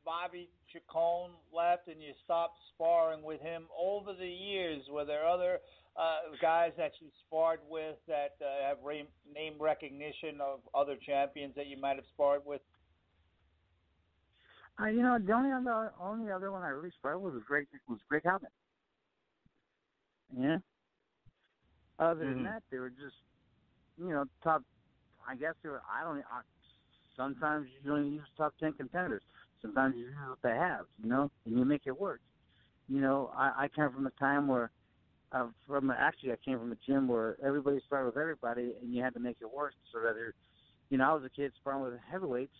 Bobby 0.08 0.48
Chacon 0.72 1.32
left 1.54 1.86
and 1.86 2.00
you 2.00 2.14
stopped 2.24 2.56
sparring 2.74 3.22
with 3.22 3.42
him 3.42 3.64
over 3.78 4.14
the 4.14 4.26
years? 4.26 4.82
Were 4.90 5.04
there 5.04 5.26
other 5.26 5.58
uh, 5.98 6.32
guys 6.40 6.72
that 6.78 6.92
you 6.98 7.08
sparred 7.26 7.60
with 7.68 7.96
that 8.06 8.36
uh, 8.40 8.66
have 8.66 8.78
re- 8.82 9.06
name 9.34 9.54
recognition 9.60 10.40
of 10.40 10.60
other 10.74 10.96
champions 10.96 11.54
that 11.56 11.66
you 11.66 11.78
might 11.78 11.96
have 11.96 12.06
sparred 12.14 12.40
with? 12.46 12.62
Uh, 14.80 14.86
you 14.86 15.02
know, 15.02 15.18
the 15.18 15.30
only 15.30 15.52
other 15.52 15.92
only 16.00 16.32
other 16.32 16.52
one 16.52 16.62
I 16.62 16.68
really 16.68 16.92
sparred 16.98 17.20
with 17.20 17.34
was 17.34 17.42
Greg 17.46 17.66
was 17.86 17.98
Greg 18.08 18.22
Haugen. 18.22 18.48
Yeah. 20.34 20.56
Other 21.98 22.24
mm-hmm. 22.24 22.34
than 22.34 22.44
that, 22.44 22.62
they 22.70 22.78
were 22.78 22.90
just, 22.90 23.16
you 23.98 24.08
know, 24.08 24.24
top. 24.42 24.62
I 25.28 25.36
guess 25.36 25.52
they 25.62 25.68
were. 25.68 25.82
I 25.92 26.02
don't. 26.02 26.20
I, 26.20 26.40
sometimes 27.14 27.66
you 27.84 27.92
only 27.92 28.08
use 28.08 28.22
top 28.38 28.54
ten 28.58 28.72
contenders. 28.72 29.22
Sometimes 29.62 29.94
you 29.96 30.04
use 30.04 30.14
what 30.28 30.38
they 30.42 30.56
have, 30.56 30.86
you 31.02 31.08
know, 31.08 31.30
and 31.44 31.58
you 31.58 31.64
make 31.64 31.82
it 31.86 31.98
work. 31.98 32.20
You 32.88 33.00
know, 33.00 33.30
I, 33.36 33.64
I 33.64 33.68
came 33.68 33.90
from 33.92 34.06
a 34.06 34.10
time 34.12 34.48
where, 34.48 34.70
uh, 35.32 35.48
from 35.66 35.90
actually, 35.90 36.32
I 36.32 36.36
came 36.42 36.58
from 36.58 36.72
a 36.72 36.76
gym 36.86 37.06
where 37.08 37.36
everybody 37.44 37.80
started 37.86 38.06
with 38.06 38.16
everybody, 38.16 38.72
and 38.80 38.94
you 38.94 39.02
had 39.02 39.14
to 39.14 39.20
make 39.20 39.36
it 39.40 39.52
work. 39.52 39.74
So 39.92 40.00
rather, 40.00 40.34
you 40.90 40.96
know, 40.98 41.10
I 41.10 41.12
was 41.12 41.24
a 41.24 41.28
kid 41.28 41.52
sparring 41.60 41.82
with 41.82 41.94
heavyweights, 42.10 42.56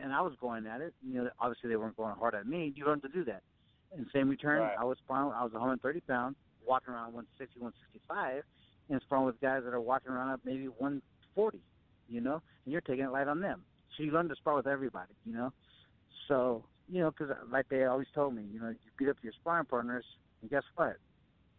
and 0.00 0.12
I 0.12 0.20
was 0.20 0.34
going 0.40 0.66
at 0.66 0.80
it. 0.80 0.92
You 1.06 1.14
know, 1.14 1.30
obviously 1.40 1.70
they 1.70 1.76
weren't 1.76 1.96
going 1.96 2.14
hard 2.14 2.34
at 2.34 2.46
me. 2.46 2.74
You 2.76 2.86
learn 2.86 3.00
to 3.02 3.08
do 3.08 3.24
that. 3.24 3.42
In 3.96 4.06
same 4.12 4.28
return, 4.28 4.60
right. 4.60 4.76
I 4.78 4.84
was 4.84 4.98
sparring. 4.98 5.32
I 5.34 5.44
was 5.44 5.52
130 5.52 6.00
pounds, 6.00 6.36
walking 6.66 6.92
around 6.92 7.14
160, 7.14 7.60
165, 7.60 8.42
and 8.90 9.00
sparring 9.02 9.24
with 9.24 9.40
guys 9.40 9.62
that 9.64 9.72
are 9.72 9.80
walking 9.80 10.10
around 10.10 10.30
up 10.30 10.40
maybe 10.44 10.68
140. 10.68 11.60
You 12.08 12.20
know, 12.20 12.42
and 12.64 12.72
you're 12.72 12.82
taking 12.82 13.04
it 13.04 13.12
light 13.12 13.28
on 13.28 13.40
them. 13.40 13.62
So 13.96 14.02
you 14.02 14.12
learn 14.12 14.28
to 14.28 14.34
spar 14.36 14.56
with 14.56 14.66
everybody. 14.66 15.12
You 15.24 15.32
know, 15.32 15.52
so, 16.28 16.64
you 16.88 17.00
know, 17.00 17.10
because 17.10 17.30
uh, 17.30 17.44
like 17.50 17.68
they 17.68 17.84
always 17.84 18.08
told 18.14 18.34
me, 18.34 18.42
you 18.52 18.60
know, 18.60 18.68
you 18.68 18.76
beat 18.98 19.08
up 19.08 19.16
your 19.22 19.32
sparring 19.40 19.66
partners, 19.66 20.04
and 20.42 20.50
guess 20.50 20.62
what? 20.76 20.96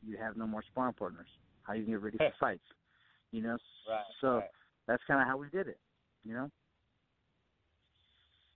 You 0.05 0.17
have 0.17 0.37
no 0.37 0.47
more 0.47 0.63
sparring 0.71 0.93
partners. 0.93 1.27
How 1.63 1.73
you 1.73 1.83
get 1.83 2.01
ready 2.01 2.17
for 2.17 2.31
fights? 2.39 2.63
You 3.31 3.41
know. 3.41 3.57
Right. 3.89 4.03
So 4.21 4.27
right. 4.35 4.49
that's 4.87 5.03
kind 5.07 5.21
of 5.21 5.27
how 5.27 5.37
we 5.37 5.47
did 5.49 5.67
it. 5.67 5.79
You 6.23 6.33
know. 6.33 6.51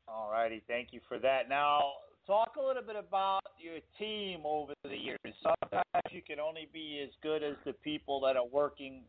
All 0.07 0.29
righty. 0.31 0.55
righty. 0.55 0.63
Thank 0.67 0.89
you 0.91 1.01
for 1.07 1.19
that. 1.19 1.49
Now, 1.49 1.81
talk 2.25 2.55
a 2.61 2.65
little 2.65 2.83
bit 2.83 2.95
about 2.95 3.41
your 3.59 3.79
team 3.97 4.41
over 4.45 4.73
the 4.83 4.95
years. 4.95 5.19
Sometimes 5.41 6.05
you 6.11 6.21
can 6.21 6.39
only 6.39 6.67
be 6.71 7.03
as 7.03 7.09
good 7.21 7.43
as 7.43 7.55
the 7.65 7.73
people 7.73 8.19
that 8.21 8.37
are 8.37 8.45
working 8.45 9.03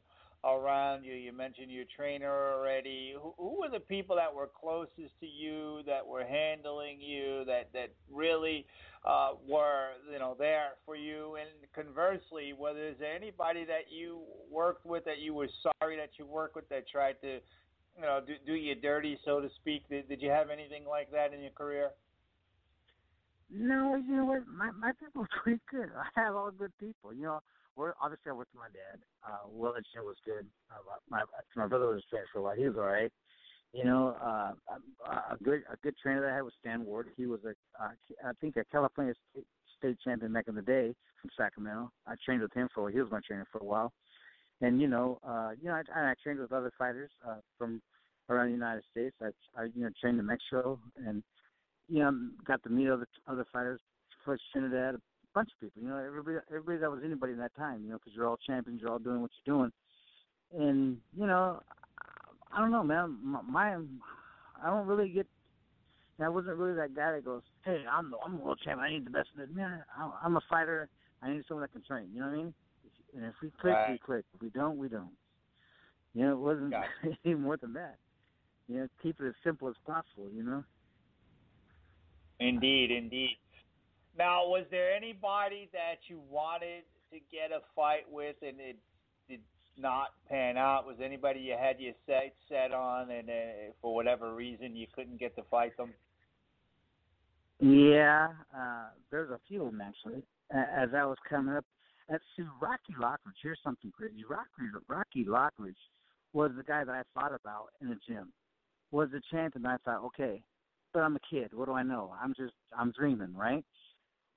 around 0.44 1.04
you. 1.04 1.14
You 1.14 1.32
mentioned 1.32 1.70
your 1.70 1.84
trainer 1.94 2.54
already. 2.54 3.14
Who, 3.20 3.34
who 3.36 3.60
were 3.60 3.68
the 3.70 3.80
people 3.80 4.16
that 4.16 4.34
were 4.34 4.48
closest 4.58 5.18
to 5.20 5.26
you, 5.26 5.80
that 5.86 6.06
were 6.06 6.24
handling 6.24 7.00
you, 7.00 7.44
that 7.46 7.70
that 7.72 7.92
really 8.10 8.66
uh, 9.04 9.32
were 9.46 9.90
you 10.10 10.18
know 10.18 10.36
there 10.38 10.72
for 10.84 10.96
you? 10.96 11.36
And 11.36 11.48
conversely, 11.74 12.52
whether 12.56 12.78
there's 12.78 13.16
anybody 13.16 13.64
that 13.64 13.90
you 13.90 14.20
worked 14.50 14.86
with 14.86 15.04
that 15.04 15.18
you 15.18 15.34
were 15.34 15.48
sorry 15.62 15.96
that 15.96 16.10
you 16.18 16.26
worked 16.26 16.56
with 16.56 16.68
that 16.70 16.88
tried 16.88 17.20
to 17.22 17.40
you 17.96 18.02
know 18.02 18.20
do, 18.26 18.34
do 18.46 18.54
you 18.54 18.74
dirty, 18.74 19.18
so 19.24 19.40
to 19.40 19.48
speak? 19.60 19.88
Did, 19.88 20.08
did 20.08 20.22
you 20.22 20.30
have 20.30 20.50
anything 20.50 20.84
like 20.88 21.10
that 21.12 21.34
in 21.34 21.40
your 21.40 21.52
career? 21.52 21.90
No, 23.52 23.96
you 23.96 24.16
know 24.16 24.24
what? 24.26 24.46
My 24.46 24.70
my 24.70 24.92
people 24.92 25.26
pretty 25.42 25.60
good. 25.70 25.90
I 26.16 26.20
have 26.20 26.36
all 26.36 26.50
good 26.50 26.72
people. 26.78 27.12
You 27.12 27.24
know, 27.24 27.42
we're 27.80 27.94
obviously 28.00 28.30
I 28.30 28.34
worked 28.34 28.52
with 28.52 28.60
my 28.60 28.68
dad. 28.68 29.00
Uh, 29.24 29.48
Will 29.48 29.74
and 29.74 29.84
was 30.04 30.16
good. 30.24 30.46
Uh, 30.70 30.84
my 31.08 31.22
my 31.56 31.66
brother 31.66 31.86
was 31.86 32.02
a 32.06 32.10
trainer 32.10 32.26
for 32.32 32.40
a 32.40 32.42
while. 32.42 32.54
He 32.54 32.68
was 32.68 32.76
all 32.76 32.84
right. 32.84 33.10
You 33.72 33.84
know, 33.84 34.16
uh, 34.20 34.52
a, 35.32 35.36
good 35.42 35.62
a 35.72 35.76
good 35.82 35.94
trainer 35.96 36.20
that 36.20 36.30
I 36.30 36.34
had 36.34 36.42
was 36.42 36.52
Stan 36.60 36.84
Ward. 36.84 37.08
He 37.16 37.26
was 37.26 37.40
a 37.44 37.50
uh, 37.82 37.90
I 38.24 38.32
think 38.40 38.56
a 38.56 38.64
California 38.64 39.14
state, 39.30 39.46
state 39.78 39.96
champion 40.04 40.32
back 40.32 40.48
in 40.48 40.54
the 40.54 40.62
day 40.62 40.94
from 41.20 41.30
Sacramento. 41.36 41.90
I 42.06 42.14
trained 42.24 42.42
with 42.42 42.52
him 42.52 42.68
for. 42.74 42.90
He 42.90 43.00
was 43.00 43.10
my 43.10 43.20
trainer 43.26 43.46
for 43.50 43.58
a 43.58 43.64
while. 43.64 43.92
And 44.60 44.80
you 44.80 44.88
know, 44.88 45.18
uh, 45.26 45.52
you 45.60 45.68
know, 45.68 45.74
I, 45.74 46.10
I 46.10 46.14
trained 46.22 46.40
with 46.40 46.52
other 46.52 46.72
fighters 46.76 47.10
uh, 47.26 47.36
from 47.56 47.80
around 48.28 48.48
the 48.48 48.52
United 48.52 48.82
States. 48.90 49.16
I, 49.22 49.28
I 49.58 49.64
you 49.74 49.84
know 49.84 49.90
trained 50.00 50.18
in 50.18 50.26
Mexico 50.26 50.78
and 50.96 51.22
you 51.88 52.00
know 52.00 52.12
got 52.46 52.62
to 52.64 52.68
meet 52.68 52.90
other 52.90 53.06
other 53.26 53.46
fighters. 53.52 53.80
Felix 54.24 54.42
Trinidad, 54.52 54.96
bunch 55.34 55.50
of 55.52 55.60
people. 55.60 55.82
You 55.82 55.88
know, 55.88 55.96
everybody 55.96 56.38
everybody 56.50 56.78
that 56.78 56.90
was 56.90 57.00
anybody 57.04 57.32
in 57.32 57.38
that 57.38 57.54
time. 57.56 57.82
You 57.84 57.90
know, 57.90 57.98
because 57.98 58.12
you're 58.14 58.26
all 58.26 58.38
champions, 58.46 58.80
you're 58.80 58.90
all 58.90 58.98
doing 58.98 59.20
what 59.20 59.30
you're 59.44 59.56
doing. 59.56 59.72
And 60.56 60.98
you 61.16 61.26
know, 61.26 61.60
I 62.52 62.60
don't 62.60 62.70
know, 62.70 62.82
man. 62.82 63.16
My, 63.22 63.42
my 63.42 63.76
I 64.62 64.70
don't 64.70 64.86
really 64.86 65.08
get. 65.08 65.26
I 66.22 66.28
wasn't 66.28 66.58
really 66.58 66.74
that 66.74 66.94
guy 66.94 67.12
that 67.12 67.24
goes, 67.24 67.42
"Hey, 67.64 67.82
I'm 67.90 68.10
the 68.10 68.18
I'm 68.24 68.36
the 68.36 68.44
world 68.44 68.60
champion. 68.62 68.84
I 68.84 68.90
need 68.90 69.06
the 69.06 69.10
best." 69.10 69.28
Man, 69.54 69.82
I'm 70.22 70.36
a 70.36 70.40
fighter. 70.50 70.88
I 71.22 71.30
need 71.30 71.44
someone 71.48 71.62
that 71.62 71.72
can 71.72 71.82
train. 71.82 72.08
You 72.12 72.20
know 72.20 72.26
what 72.26 72.34
I 72.34 72.36
mean? 72.36 72.54
And 73.16 73.24
if 73.24 73.34
we 73.42 73.50
click, 73.60 73.72
right. 73.72 73.92
we 73.92 73.98
click. 73.98 74.24
If 74.34 74.42
we 74.42 74.50
don't, 74.50 74.76
we 74.76 74.88
don't. 74.88 75.10
You 76.14 76.26
know, 76.26 76.32
it 76.32 76.38
wasn't 76.38 76.74
any 77.24 77.34
more 77.34 77.56
than 77.56 77.72
that. 77.74 77.96
You 78.68 78.80
know, 78.80 78.88
keep 79.02 79.20
it 79.20 79.26
as 79.26 79.34
simple 79.42 79.68
as 79.68 79.74
possible. 79.86 80.28
You 80.34 80.42
know. 80.42 80.64
Indeed, 82.38 82.90
indeed. 82.90 83.36
Now, 84.16 84.46
was 84.46 84.64
there 84.70 84.92
anybody 84.92 85.68
that 85.72 86.08
you 86.08 86.20
wanted 86.30 86.82
to 87.12 87.18
get 87.30 87.52
a 87.52 87.60
fight 87.74 88.10
with 88.10 88.36
and 88.42 88.60
it 88.60 88.76
did 89.28 89.40
not 89.78 90.08
pan 90.28 90.56
out? 90.56 90.86
Was 90.86 90.96
anybody 91.02 91.40
you 91.40 91.56
had 91.58 91.80
your 91.80 91.94
sights 92.06 92.36
set 92.48 92.72
on 92.72 93.10
and 93.10 93.28
uh, 93.28 93.72
for 93.80 93.94
whatever 93.94 94.34
reason 94.34 94.76
you 94.76 94.86
couldn't 94.94 95.18
get 95.18 95.36
to 95.36 95.42
fight 95.50 95.76
them? 95.76 95.92
Yeah, 97.60 98.28
uh, 98.56 98.88
there's 99.10 99.30
a 99.30 99.40
few 99.46 99.64
of 99.64 99.72
them 99.72 99.80
actually. 99.80 100.22
As 100.50 100.88
I 100.96 101.04
was 101.04 101.18
coming 101.28 101.54
up, 101.54 101.64
at 102.12 102.20
see 102.36 102.42
Rocky 102.60 102.94
Lockridge. 103.00 103.38
Here's 103.42 103.60
something 103.62 103.92
crazy. 103.92 104.24
Rocky 104.28 104.46
Rocky 104.88 105.24
Lockridge 105.24 105.78
was 106.32 106.50
the 106.56 106.62
guy 106.62 106.84
that 106.84 106.92
I 106.92 107.02
thought 107.14 107.32
about 107.32 107.68
in 107.80 107.88
the 107.88 107.98
gym. 108.08 108.32
Was 108.90 109.08
the 109.12 109.20
champion. 109.30 109.66
I 109.66 109.76
thought, 109.84 110.04
okay, 110.06 110.42
but 110.92 111.00
I'm 111.00 111.16
a 111.16 111.20
kid. 111.30 111.50
What 111.54 111.66
do 111.66 111.74
I 111.74 111.82
know? 111.82 112.12
I'm 112.20 112.34
just 112.34 112.54
I'm 112.76 112.92
dreaming, 112.92 113.34
right? 113.34 113.64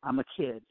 I'm 0.03 0.19
a 0.19 0.23
kid, 0.37 0.61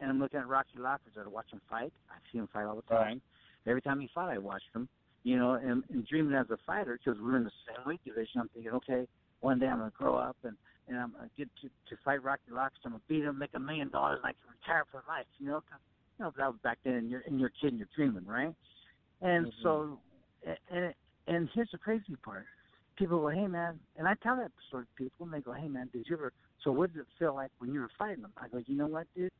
and 0.00 0.10
I'm 0.10 0.18
looking 0.18 0.40
at 0.40 0.48
Rocky 0.48 0.78
Lockridge. 0.78 1.16
I 1.18 1.28
watch 1.28 1.52
him 1.52 1.60
fight. 1.68 1.92
I 2.10 2.16
see 2.30 2.38
him 2.38 2.48
fight 2.52 2.64
all 2.64 2.76
the 2.76 2.82
time. 2.82 2.98
Right. 2.98 3.22
Every 3.66 3.82
time 3.82 4.00
he 4.00 4.08
fought, 4.14 4.30
I 4.30 4.38
watched 4.38 4.74
him. 4.74 4.88
You 5.22 5.38
know, 5.38 5.52
and, 5.52 5.84
and 5.90 6.06
dreaming 6.06 6.34
as 6.34 6.48
a 6.48 6.56
fighter 6.66 6.98
because 6.98 7.20
we're 7.20 7.36
in 7.36 7.44
the 7.44 7.52
same 7.66 7.86
weight 7.86 8.00
division. 8.06 8.40
I'm 8.40 8.48
thinking, 8.54 8.72
okay, 8.72 9.06
one 9.40 9.58
day 9.58 9.66
I'm 9.66 9.78
gonna 9.78 9.92
grow 9.96 10.16
up 10.16 10.36
and 10.44 10.56
and 10.88 10.98
I'm 10.98 11.12
gonna 11.12 11.28
get 11.36 11.48
to 11.60 11.68
to 11.68 12.00
fight 12.02 12.24
Rocky 12.24 12.50
Lockridge. 12.50 12.80
I'm 12.86 12.92
gonna 12.92 13.02
beat 13.06 13.24
him, 13.24 13.38
make 13.38 13.50
a 13.54 13.60
million 13.60 13.90
dollars, 13.90 14.20
and 14.24 14.30
I 14.30 14.32
can 14.32 14.56
retire 14.58 14.84
for 14.90 15.02
life. 15.06 15.26
You 15.38 15.48
know, 15.48 15.60
Cause, 15.70 15.78
you 16.18 16.24
know, 16.24 16.32
that 16.38 16.46
was 16.46 16.56
back 16.62 16.78
then, 16.84 16.94
and 16.94 17.10
you're 17.10 17.22
and 17.26 17.38
you're 17.38 17.50
a 17.50 17.60
kid, 17.60 17.72
and 17.72 17.78
you're 17.78 17.88
dreaming, 17.94 18.24
right? 18.24 18.54
And 19.20 19.46
mm-hmm. 19.46 19.62
so, 19.62 19.98
and 20.72 20.94
and 21.26 21.48
here's 21.54 21.70
the 21.70 21.78
crazy 21.78 22.16
part 22.24 22.46
people 23.00 23.20
go, 23.20 23.28
hey 23.28 23.46
man, 23.46 23.80
and 23.96 24.06
I 24.06 24.14
tell 24.22 24.36
that 24.36 24.52
sort 24.70 24.82
of 24.82 24.94
people, 24.94 25.24
and 25.24 25.32
they 25.32 25.40
go, 25.40 25.52
hey 25.52 25.68
man, 25.68 25.88
did 25.92 26.04
you 26.08 26.16
ever? 26.16 26.32
So 26.64 26.72
what 26.72 26.92
did 26.92 27.00
it 27.00 27.06
feel 27.18 27.34
like 27.34 27.50
when 27.58 27.72
you 27.72 27.80
were 27.80 27.90
fighting 27.98 28.24
him? 28.24 28.32
I 28.36 28.48
go, 28.48 28.62
you 28.66 28.76
know 28.76 28.86
what, 28.86 29.06
dude? 29.16 29.30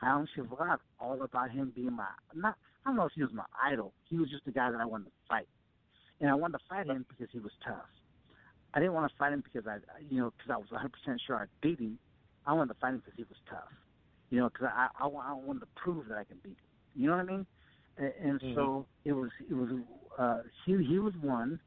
I 0.00 0.10
honestly 0.10 0.44
forgot 0.48 0.80
all 1.00 1.20
about 1.22 1.50
him 1.50 1.72
being 1.74 1.92
my 1.92 2.06
not. 2.34 2.54
I 2.84 2.90
don't 2.90 2.96
know 2.96 3.06
if 3.06 3.12
he 3.14 3.22
was 3.22 3.32
my 3.32 3.44
idol. 3.62 3.92
He 4.08 4.16
was 4.16 4.30
just 4.30 4.44
the 4.44 4.52
guy 4.52 4.70
that 4.70 4.80
I 4.80 4.84
wanted 4.84 5.06
to 5.06 5.10
fight, 5.28 5.48
and 6.20 6.30
I 6.30 6.34
wanted 6.34 6.58
to 6.58 6.64
fight 6.68 6.86
him 6.86 7.04
because 7.08 7.28
he 7.32 7.40
was 7.40 7.50
tough. 7.66 7.90
I 8.74 8.78
didn't 8.78 8.94
want 8.94 9.10
to 9.10 9.18
fight 9.18 9.32
him 9.32 9.42
because 9.42 9.66
I, 9.66 9.78
you 10.08 10.20
know, 10.20 10.32
because 10.36 10.52
I 10.54 10.56
was 10.56 10.70
100 10.70 10.92
percent 10.92 11.20
sure 11.26 11.36
I'd 11.36 11.48
beat 11.60 11.80
him. 11.80 11.98
I 12.46 12.52
wanted 12.52 12.74
to 12.74 12.80
fight 12.80 12.94
him 12.94 13.02
because 13.04 13.14
he 13.16 13.24
was 13.24 13.38
tough. 13.50 13.72
You 14.30 14.40
know, 14.40 14.48
because 14.48 14.68
I, 14.72 14.88
I, 15.00 15.06
I 15.06 15.32
wanted 15.32 15.60
to 15.60 15.66
prove 15.74 16.06
that 16.08 16.18
I 16.18 16.24
can 16.24 16.36
beat 16.44 16.50
him. 16.50 16.68
You 16.94 17.08
know 17.08 17.16
what 17.16 17.22
I 17.22 17.24
mean? 17.24 17.46
And, 17.96 18.12
and 18.22 18.40
mm-hmm. 18.40 18.54
so 18.54 18.86
it 19.04 19.12
was, 19.12 19.30
it 19.50 19.54
was. 19.54 19.70
Uh, 20.16 20.42
he 20.64 20.76
he 20.84 20.98
was 20.98 21.14
one. 21.20 21.58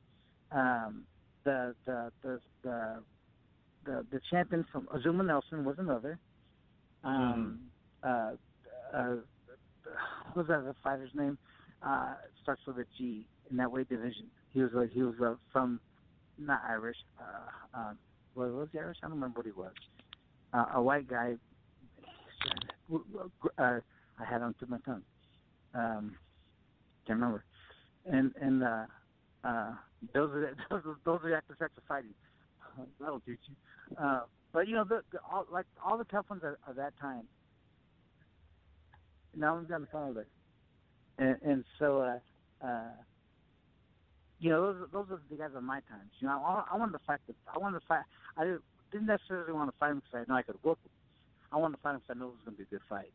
Um, 0.52 1.04
the 1.44 1.76
the 1.86 2.12
the 2.24 2.40
the 2.64 3.04
the, 3.86 4.06
the 4.12 4.20
champion 4.30 4.66
from 4.72 4.88
Azumah 4.88 5.26
Nelson 5.26 5.66
was 5.66 5.76
another. 5.80 6.20
Um, 7.04 7.60
mm. 8.06 8.34
uh, 8.34 8.98
uh, 8.98 9.16
what 10.34 10.48
was 10.48 10.48
that 10.48 10.66
the 10.66 10.76
fighter's 10.84 11.12
name? 11.14 11.38
Uh, 11.82 12.14
starts 12.44 12.62
with 12.68 12.78
a 12.78 12.86
G 12.98 13.26
in 13.50 13.58
that 13.58 13.72
weight 13.72 13.90
division. 13.90 14.28
He 14.54 14.62
was 14.62 14.72
uh, 14.76 14.86
he 14.92 15.02
was 15.02 15.16
uh, 15.24 15.36
from 15.52 15.80
not 16.38 16.62
Irish. 16.68 16.98
Uh, 17.20 17.78
uh, 17.78 17.94
was, 18.36 18.52
was 18.54 18.68
he 18.72 18.80
Irish? 18.80 18.98
I 19.02 19.08
don't 19.08 19.16
remember 19.16 19.40
what 19.40 19.46
he 19.46 19.52
was. 19.52 19.74
Uh, 20.54 20.66
a 20.76 20.82
white 20.82 21.08
guy. 21.08 21.36
Uh, 22.94 23.00
I 23.58 24.26
had 24.30 24.42
on 24.42 24.54
to 24.60 24.68
my 24.68 24.78
tongue. 24.86 25.04
Um, 25.74 26.16
can't 27.08 27.20
remember. 27.20 27.44
And 28.06 28.32
and 28.40 28.64
uh, 28.64 28.86
uh, 29.44 29.72
those 30.14 30.32
are 30.32 30.56
those 30.70 30.82
are, 30.86 30.98
those 31.06 31.20
are 31.24 31.44
the 31.50 31.56
types 31.56 31.78
of 31.78 31.84
fighting. 31.88 32.14
That'll 33.00 33.20
teach 33.22 33.40
you. 33.48 33.98
Uh, 33.98 34.22
but 34.54 34.68
you 34.68 34.76
know, 34.76 34.84
the, 34.84 35.02
the 35.12 35.20
all, 35.30 35.46
like 35.52 35.66
all 35.84 35.98
the 35.98 36.04
tough 36.06 36.26
ones 36.30 36.44
of, 36.44 36.76
that 36.76 36.94
time. 37.00 37.24
Now 39.36 39.58
we've 39.58 39.68
the 39.68 39.88
phone 39.92 40.14
with 40.14 40.28
and 41.18 41.38
and 41.42 41.64
so 41.80 42.02
uh, 42.02 42.66
uh, 42.66 42.92
you 44.40 44.50
know, 44.50 44.74
those 44.74 44.90
those 44.92 45.06
are 45.12 45.22
the 45.30 45.38
guys 45.38 45.52
of 45.56 45.64
my 45.64 45.80
times. 45.90 46.12
You 46.20 46.28
know, 46.28 46.34
I, 46.34 46.74
I 46.74 46.78
wanted 46.78 46.94
to 46.94 47.00
fight. 47.06 47.20
The, 47.28 47.34
I 47.54 47.58
wanted 47.58 47.80
to 47.80 47.86
fight. 47.88 48.04
I 48.38 48.56
didn't 48.92 49.08
necessarily 49.08 49.54
want 49.54 49.72
to 49.72 49.78
fight 49.80 49.92
him 49.92 50.02
because 50.04 50.26
I 50.28 50.32
know 50.32 50.38
I 50.38 50.42
could 50.42 50.58
whoop 50.64 50.80
him. 50.84 50.92
I 51.52 51.58
wanted 51.58 51.78
to 51.78 51.82
fight 51.82 51.96
him 51.96 52.02
because 52.02 52.16
I 52.16 52.20
knew 52.20 52.28
it 52.28 52.36
was 52.36 52.42
going 52.46 52.56
to 52.56 52.64
be 52.64 52.64
a 52.64 52.78
good 52.78 52.86
fight. 52.90 53.12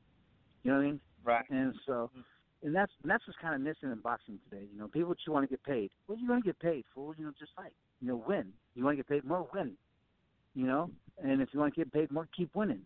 You 0.63 0.71
know 0.71 0.79
what 0.79 0.85
I 0.85 0.87
mean? 0.87 1.01
Right. 1.25 1.45
And 1.51 1.75
so. 1.87 2.11
Mm-hmm 2.13 2.21
and 2.63 2.75
that's 2.75 2.93
and 3.03 3.11
that's 3.11 3.27
what's 3.27 3.39
kind 3.41 3.55
of 3.55 3.61
missing 3.61 3.93
in 3.93 3.99
boxing 4.01 4.39
today. 4.49 4.65
You 4.73 4.79
know, 4.79 4.89
people 4.89 5.15
just 5.15 5.29
want 5.29 5.49
to 5.49 5.51
get 5.51 5.63
paid. 5.63 5.91
What 6.07 6.17
are 6.17 6.19
you 6.19 6.27
going 6.27 6.43
to 6.43 6.47
get 6.47 6.59
paid 6.59 6.85
for? 6.95 7.15
You 7.19 7.27
know, 7.27 7.33
just 7.39 7.53
fight. 7.55 7.73
You 8.01 8.09
know, 8.09 8.25
win. 8.27 8.53
You 8.75 8.85
want 8.85 8.95
to 8.95 9.03
get 9.03 9.09
paid 9.09 9.25
more, 9.25 9.49
win. 9.55 9.73
You 10.55 10.67
know, 10.67 10.91
and 11.23 11.41
if 11.41 11.49
you 11.53 11.61
want 11.61 11.75
to 11.75 11.81
get 11.81 11.93
paid 11.93 12.11
more, 12.11 12.29
keep 12.37 12.55
winning. 12.55 12.83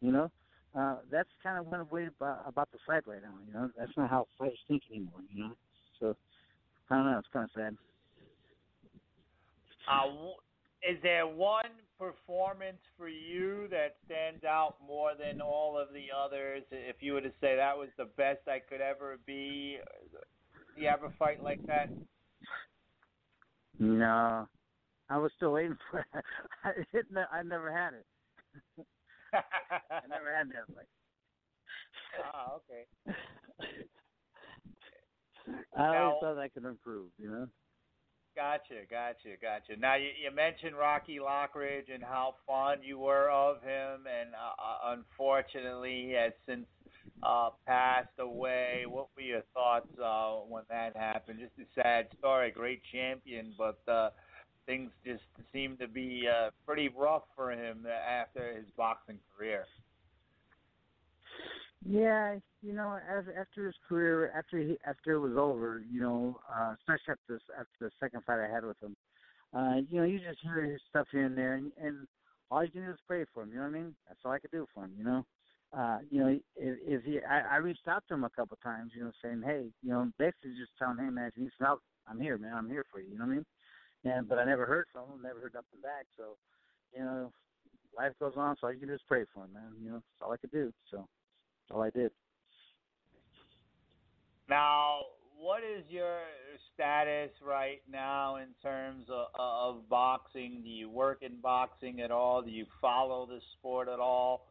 You 0.00 0.12
know, 0.12 0.30
uh, 0.78 0.96
that's 1.10 1.28
kind 1.42 1.58
of 1.58 1.66
one 1.66 1.86
way 1.90 2.06
about, 2.06 2.42
about 2.46 2.70
the 2.72 2.78
fight 2.86 3.06
right 3.06 3.22
now. 3.22 3.34
You 3.46 3.52
know, 3.52 3.70
that's 3.78 3.92
not 3.96 4.10
how 4.10 4.26
fighters 4.38 4.58
think 4.68 4.82
anymore. 4.90 5.20
You 5.32 5.44
know, 5.44 5.52
so 6.00 6.16
I 6.90 6.96
don't 6.96 7.06
know. 7.06 7.18
It's 7.18 7.28
kind 7.32 7.44
of 7.44 7.50
sad. 7.54 7.76
Uh, 9.90 10.06
is 10.88 10.98
there 11.02 11.26
one 11.26 11.70
performance 11.98 12.78
for 12.96 13.08
you 13.08 13.68
that 13.70 13.96
stands 14.04 14.44
out 14.44 14.76
more 14.84 15.12
than 15.18 15.40
all 15.40 15.78
of 15.78 15.88
the 15.92 16.06
others? 16.16 16.62
If 16.70 16.96
you 17.00 17.12
were 17.14 17.20
to 17.20 17.32
say 17.40 17.56
that 17.56 17.76
was 17.76 17.88
the 17.96 18.08
best 18.16 18.40
I 18.48 18.58
could 18.58 18.80
ever 18.80 19.18
be, 19.24 19.78
do 20.74 20.82
you 20.82 20.88
ever 20.88 21.12
fight 21.18 21.42
like 21.42 21.64
that? 21.66 21.88
No, 23.82 24.46
I 25.10 25.18
was 25.18 25.32
still 25.34 25.50
waiting 25.50 25.76
for 25.90 25.98
it. 25.98 26.06
I, 26.64 26.70
I 27.36 27.42
never 27.42 27.72
had 27.72 27.94
it. 27.94 28.06
I 29.34 30.06
never 30.08 30.32
had 30.32 30.48
that 30.50 30.72
fight. 30.72 30.86
Ah, 32.24 32.52
okay. 32.54 32.86
I 35.76 35.96
always 35.98 36.16
thought 36.20 36.38
I 36.38 36.48
could 36.48 36.64
improve, 36.64 37.10
you 37.18 37.28
know. 37.28 37.48
Gotcha, 38.36 38.86
gotcha, 38.88 39.36
gotcha. 39.42 39.76
Now 39.80 39.96
you, 39.96 40.10
you 40.22 40.30
mentioned 40.30 40.76
Rocky 40.76 41.18
Lockridge 41.18 41.92
and 41.92 42.04
how 42.04 42.36
fond 42.46 42.82
you 42.84 43.00
were 43.00 43.28
of 43.30 43.62
him, 43.62 44.06
and 44.06 44.30
uh, 44.32 44.62
uh, 44.62 44.94
unfortunately 44.96 46.04
he 46.06 46.12
has 46.12 46.32
since 46.46 46.66
uh, 47.22 47.50
passed 47.66 48.18
away. 48.18 48.84
What 48.88 49.08
were 49.16 49.22
your 49.22 49.42
thoughts 49.54 49.88
uh, 50.02 50.44
when 50.48 50.64
that 50.70 50.96
happened? 50.96 51.40
Just 51.40 51.52
a 51.58 51.80
sad 51.80 52.08
story. 52.18 52.50
Great 52.50 52.82
champion, 52.92 53.54
but 53.56 53.80
uh, 53.90 54.10
things 54.66 54.90
just 55.04 55.22
seemed 55.52 55.78
to 55.80 55.88
be 55.88 56.24
uh, 56.28 56.50
pretty 56.66 56.88
rough 56.88 57.22
for 57.36 57.52
him 57.52 57.86
after 57.86 58.54
his 58.54 58.66
boxing 58.76 59.18
career. 59.36 59.64
Yeah, 61.84 62.36
you 62.62 62.72
know, 62.72 62.96
as 63.10 63.24
after 63.38 63.66
his 63.66 63.74
career, 63.88 64.32
after 64.36 64.58
he 64.58 64.76
after 64.86 65.12
it 65.12 65.18
was 65.18 65.36
over, 65.36 65.82
you 65.90 66.00
know, 66.00 66.38
uh, 66.48 66.74
especially 66.78 67.12
after 67.12 67.34
this, 67.34 67.42
after 67.58 67.72
the 67.80 67.90
second 67.98 68.22
fight 68.24 68.38
I 68.38 68.52
had 68.52 68.64
with 68.64 68.80
him, 68.80 68.94
uh, 69.52 69.76
you 69.90 69.98
know, 69.98 70.06
you 70.06 70.18
just 70.18 70.38
hear 70.42 70.62
his 70.62 70.80
stuff 70.88 71.08
here 71.10 71.24
and 71.24 71.36
there, 71.36 71.54
and, 71.54 71.72
and 71.82 72.06
all 72.50 72.62
you 72.62 72.70
can 72.70 72.84
do 72.84 72.90
is 72.90 72.98
pray 73.08 73.24
for 73.34 73.42
him. 73.42 73.50
You 73.50 73.56
know 73.56 73.62
what 73.62 73.68
I 73.68 73.80
mean? 73.80 73.94
That's 74.06 74.20
all 74.24 74.30
I 74.30 74.38
could 74.38 74.52
do 74.52 74.66
for 74.72 74.84
him. 74.84 74.92
You 74.96 75.04
know, 75.04 75.26
uh, 75.76 75.98
you 76.10 76.20
know, 76.20 76.28
if, 76.28 76.78
if 76.86 77.04
he, 77.04 77.18
I, 77.28 77.54
I 77.54 77.56
reached 77.56 77.88
out 77.88 78.04
to 78.08 78.14
him 78.14 78.24
a 78.24 78.30
couple 78.30 78.58
times, 78.62 78.92
you 78.94 79.04
know, 79.04 79.12
saying, 79.22 79.42
hey, 79.44 79.66
you 79.82 79.90
know, 79.90 80.10
basically 80.18 80.50
just 80.50 80.72
telling 80.78 80.98
him, 80.98 81.14
man, 81.14 81.32
some 81.34 81.48
help, 81.60 81.80
I'm 82.08 82.20
here, 82.20 82.36
man, 82.36 82.52
I'm 82.54 82.68
here 82.68 82.84
for 82.92 83.00
you. 83.00 83.08
You 83.12 83.18
know 83.18 83.24
what 83.24 83.32
I 83.32 83.36
mean? 83.36 83.46
And 84.04 84.28
but 84.28 84.38
I 84.38 84.44
never 84.44 84.66
heard 84.66 84.86
from 84.92 85.04
him, 85.04 85.22
never 85.22 85.40
heard 85.40 85.54
nothing 85.54 85.80
back. 85.82 86.06
So, 86.16 86.36
you 86.94 87.04
know, 87.04 87.32
life 87.96 88.12
goes 88.20 88.34
on. 88.36 88.56
So 88.60 88.66
all 88.66 88.72
you 88.72 88.80
can 88.80 88.88
do 88.88 88.94
is 88.94 89.00
pray 89.06 89.24
for 89.32 89.44
him, 89.44 89.52
man. 89.54 89.72
You 89.82 89.90
know, 89.90 89.94
that's 89.94 90.26
all 90.26 90.32
I 90.32 90.36
could 90.36 90.50
do. 90.50 90.72
So. 90.90 90.98
that's 90.98 91.76
all 91.76 91.82
I 91.82 91.90
did. 91.90 92.10
Now, 94.50 95.02
what 95.38 95.62
is 95.62 95.84
your 95.88 96.18
status 96.74 97.30
right 97.46 97.80
now 97.90 98.36
in 98.36 98.48
terms 98.62 99.06
of, 99.08 99.26
of 99.38 99.88
boxing? 99.88 100.60
Do 100.64 100.68
you 100.68 100.90
work 100.90 101.22
in 101.22 101.40
boxing 101.40 102.00
at 102.00 102.10
all? 102.10 102.42
Do 102.42 102.50
you 102.50 102.66
follow 102.80 103.26
the 103.26 103.40
sport 103.58 103.88
at 103.88 104.00
all? 104.00 104.48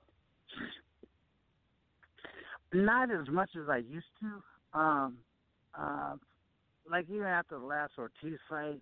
Not 2.73 3.11
as 3.11 3.27
much 3.29 3.49
as 3.61 3.69
I 3.69 3.77
used 3.77 4.05
to. 4.21 4.79
Um, 4.79 5.17
uh, 5.77 6.15
like 6.89 7.05
even 7.09 7.27
after 7.27 7.59
the 7.59 7.65
last 7.65 7.93
Ruiz 7.97 8.39
fight, 8.49 8.81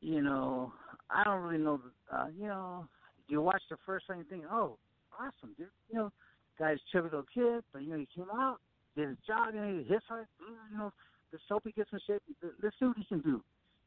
you 0.00 0.22
know, 0.22 0.72
I 1.10 1.24
don't 1.24 1.42
really 1.42 1.62
know. 1.62 1.80
Uh, 2.12 2.26
you 2.38 2.46
know, 2.46 2.86
you 3.28 3.40
watch 3.40 3.62
the 3.70 3.76
first 3.86 4.06
thing 4.06 4.20
and 4.20 4.28
think, 4.28 4.44
oh, 4.50 4.76
awesome, 5.18 5.54
dude. 5.56 5.68
You 5.90 5.98
know, 5.98 6.12
guy's 6.58 6.78
chubby 6.92 7.04
little 7.04 7.24
kid, 7.32 7.64
but 7.72 7.82
you 7.82 7.90
know 7.90 7.98
he 7.98 8.08
came 8.14 8.30
out, 8.32 8.58
did 8.96 9.08
his 9.08 9.18
job, 9.26 9.54
know, 9.54 9.66
he 9.66 9.88
hit 9.88 10.02
hard. 10.08 10.26
You 10.40 10.78
know, 10.78 10.92
let's 11.32 11.44
hope 11.48 11.62
he 11.64 11.72
gets 11.72 11.90
in 11.92 12.00
shape. 12.06 12.22
Let's 12.62 12.76
see 12.78 12.86
what 12.86 12.96
he 12.98 13.04
can 13.04 13.20
do. 13.20 13.42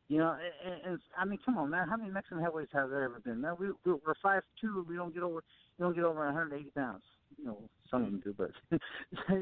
You 0.09 0.19
know, 0.19 0.35
and, 0.65 0.91
and 0.91 0.99
I 1.17 1.25
mean, 1.25 1.39
come 1.45 1.57
on, 1.57 1.69
man. 1.69 1.87
How 1.87 1.97
many 1.97 2.11
Mexican 2.11 2.41
heavyweights 2.43 2.71
have 2.73 2.89
there 2.89 3.03
ever 3.03 3.19
been? 3.23 3.41
Man, 3.41 3.55
we 3.57 3.69
we're 3.85 4.13
five 4.21 4.43
two. 4.59 4.85
We 4.87 4.95
don't 4.95 5.13
get 5.13 5.23
over 5.23 5.43
we 5.79 5.83
don't 5.83 5.95
get 5.95 6.03
over 6.03 6.25
180 6.25 6.69
pounds. 6.71 7.03
You 7.37 7.45
know, 7.45 7.57
some 7.89 8.03
of 8.03 8.11
them 8.11 8.21
do, 8.23 8.33
but 8.37 8.51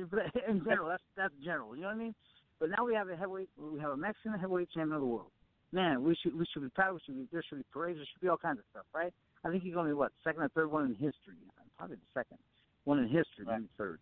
but 0.09 0.19
in 0.47 0.63
general, 0.63 0.89
that's 0.89 1.03
that's 1.15 1.33
general. 1.43 1.75
You 1.75 1.83
know 1.83 1.87
what 1.87 1.95
I 1.95 1.99
mean? 1.99 2.15
But 2.59 2.69
now 2.69 2.85
we 2.85 2.93
have 2.93 3.09
a 3.09 3.15
heavyweight. 3.15 3.49
We 3.57 3.79
have 3.79 3.91
a 3.91 3.97
Mexican 3.97 4.33
heavyweight 4.39 4.69
champion 4.71 4.95
of 4.95 5.01
the 5.01 5.07
world. 5.07 5.31
Man, 5.71 6.03
we 6.03 6.15
should 6.21 6.37
we 6.37 6.45
should 6.53 6.63
be 6.63 6.69
proud. 6.69 6.93
We 6.93 6.99
should 7.05 7.15
be 7.15 7.27
there 7.31 7.43
should 7.47 7.57
be 7.57 7.65
parades. 7.71 7.97
There 7.97 8.05
should 8.11 8.21
be 8.21 8.27
all 8.27 8.37
kinds 8.37 8.59
of 8.59 8.65
stuff, 8.71 8.85
right? 8.93 9.13
I 9.43 9.49
think 9.49 9.63
he's 9.63 9.75
only 9.75 9.93
what 9.93 10.11
second 10.23 10.43
or 10.43 10.49
third 10.49 10.71
one 10.71 10.85
in 10.85 10.91
history. 10.91 11.37
Probably 11.77 11.95
the 11.95 12.19
second 12.19 12.37
one 12.83 12.99
in 12.99 13.05
history, 13.05 13.45
right. 13.45 13.59
maybe 13.59 13.69
third. 13.77 13.99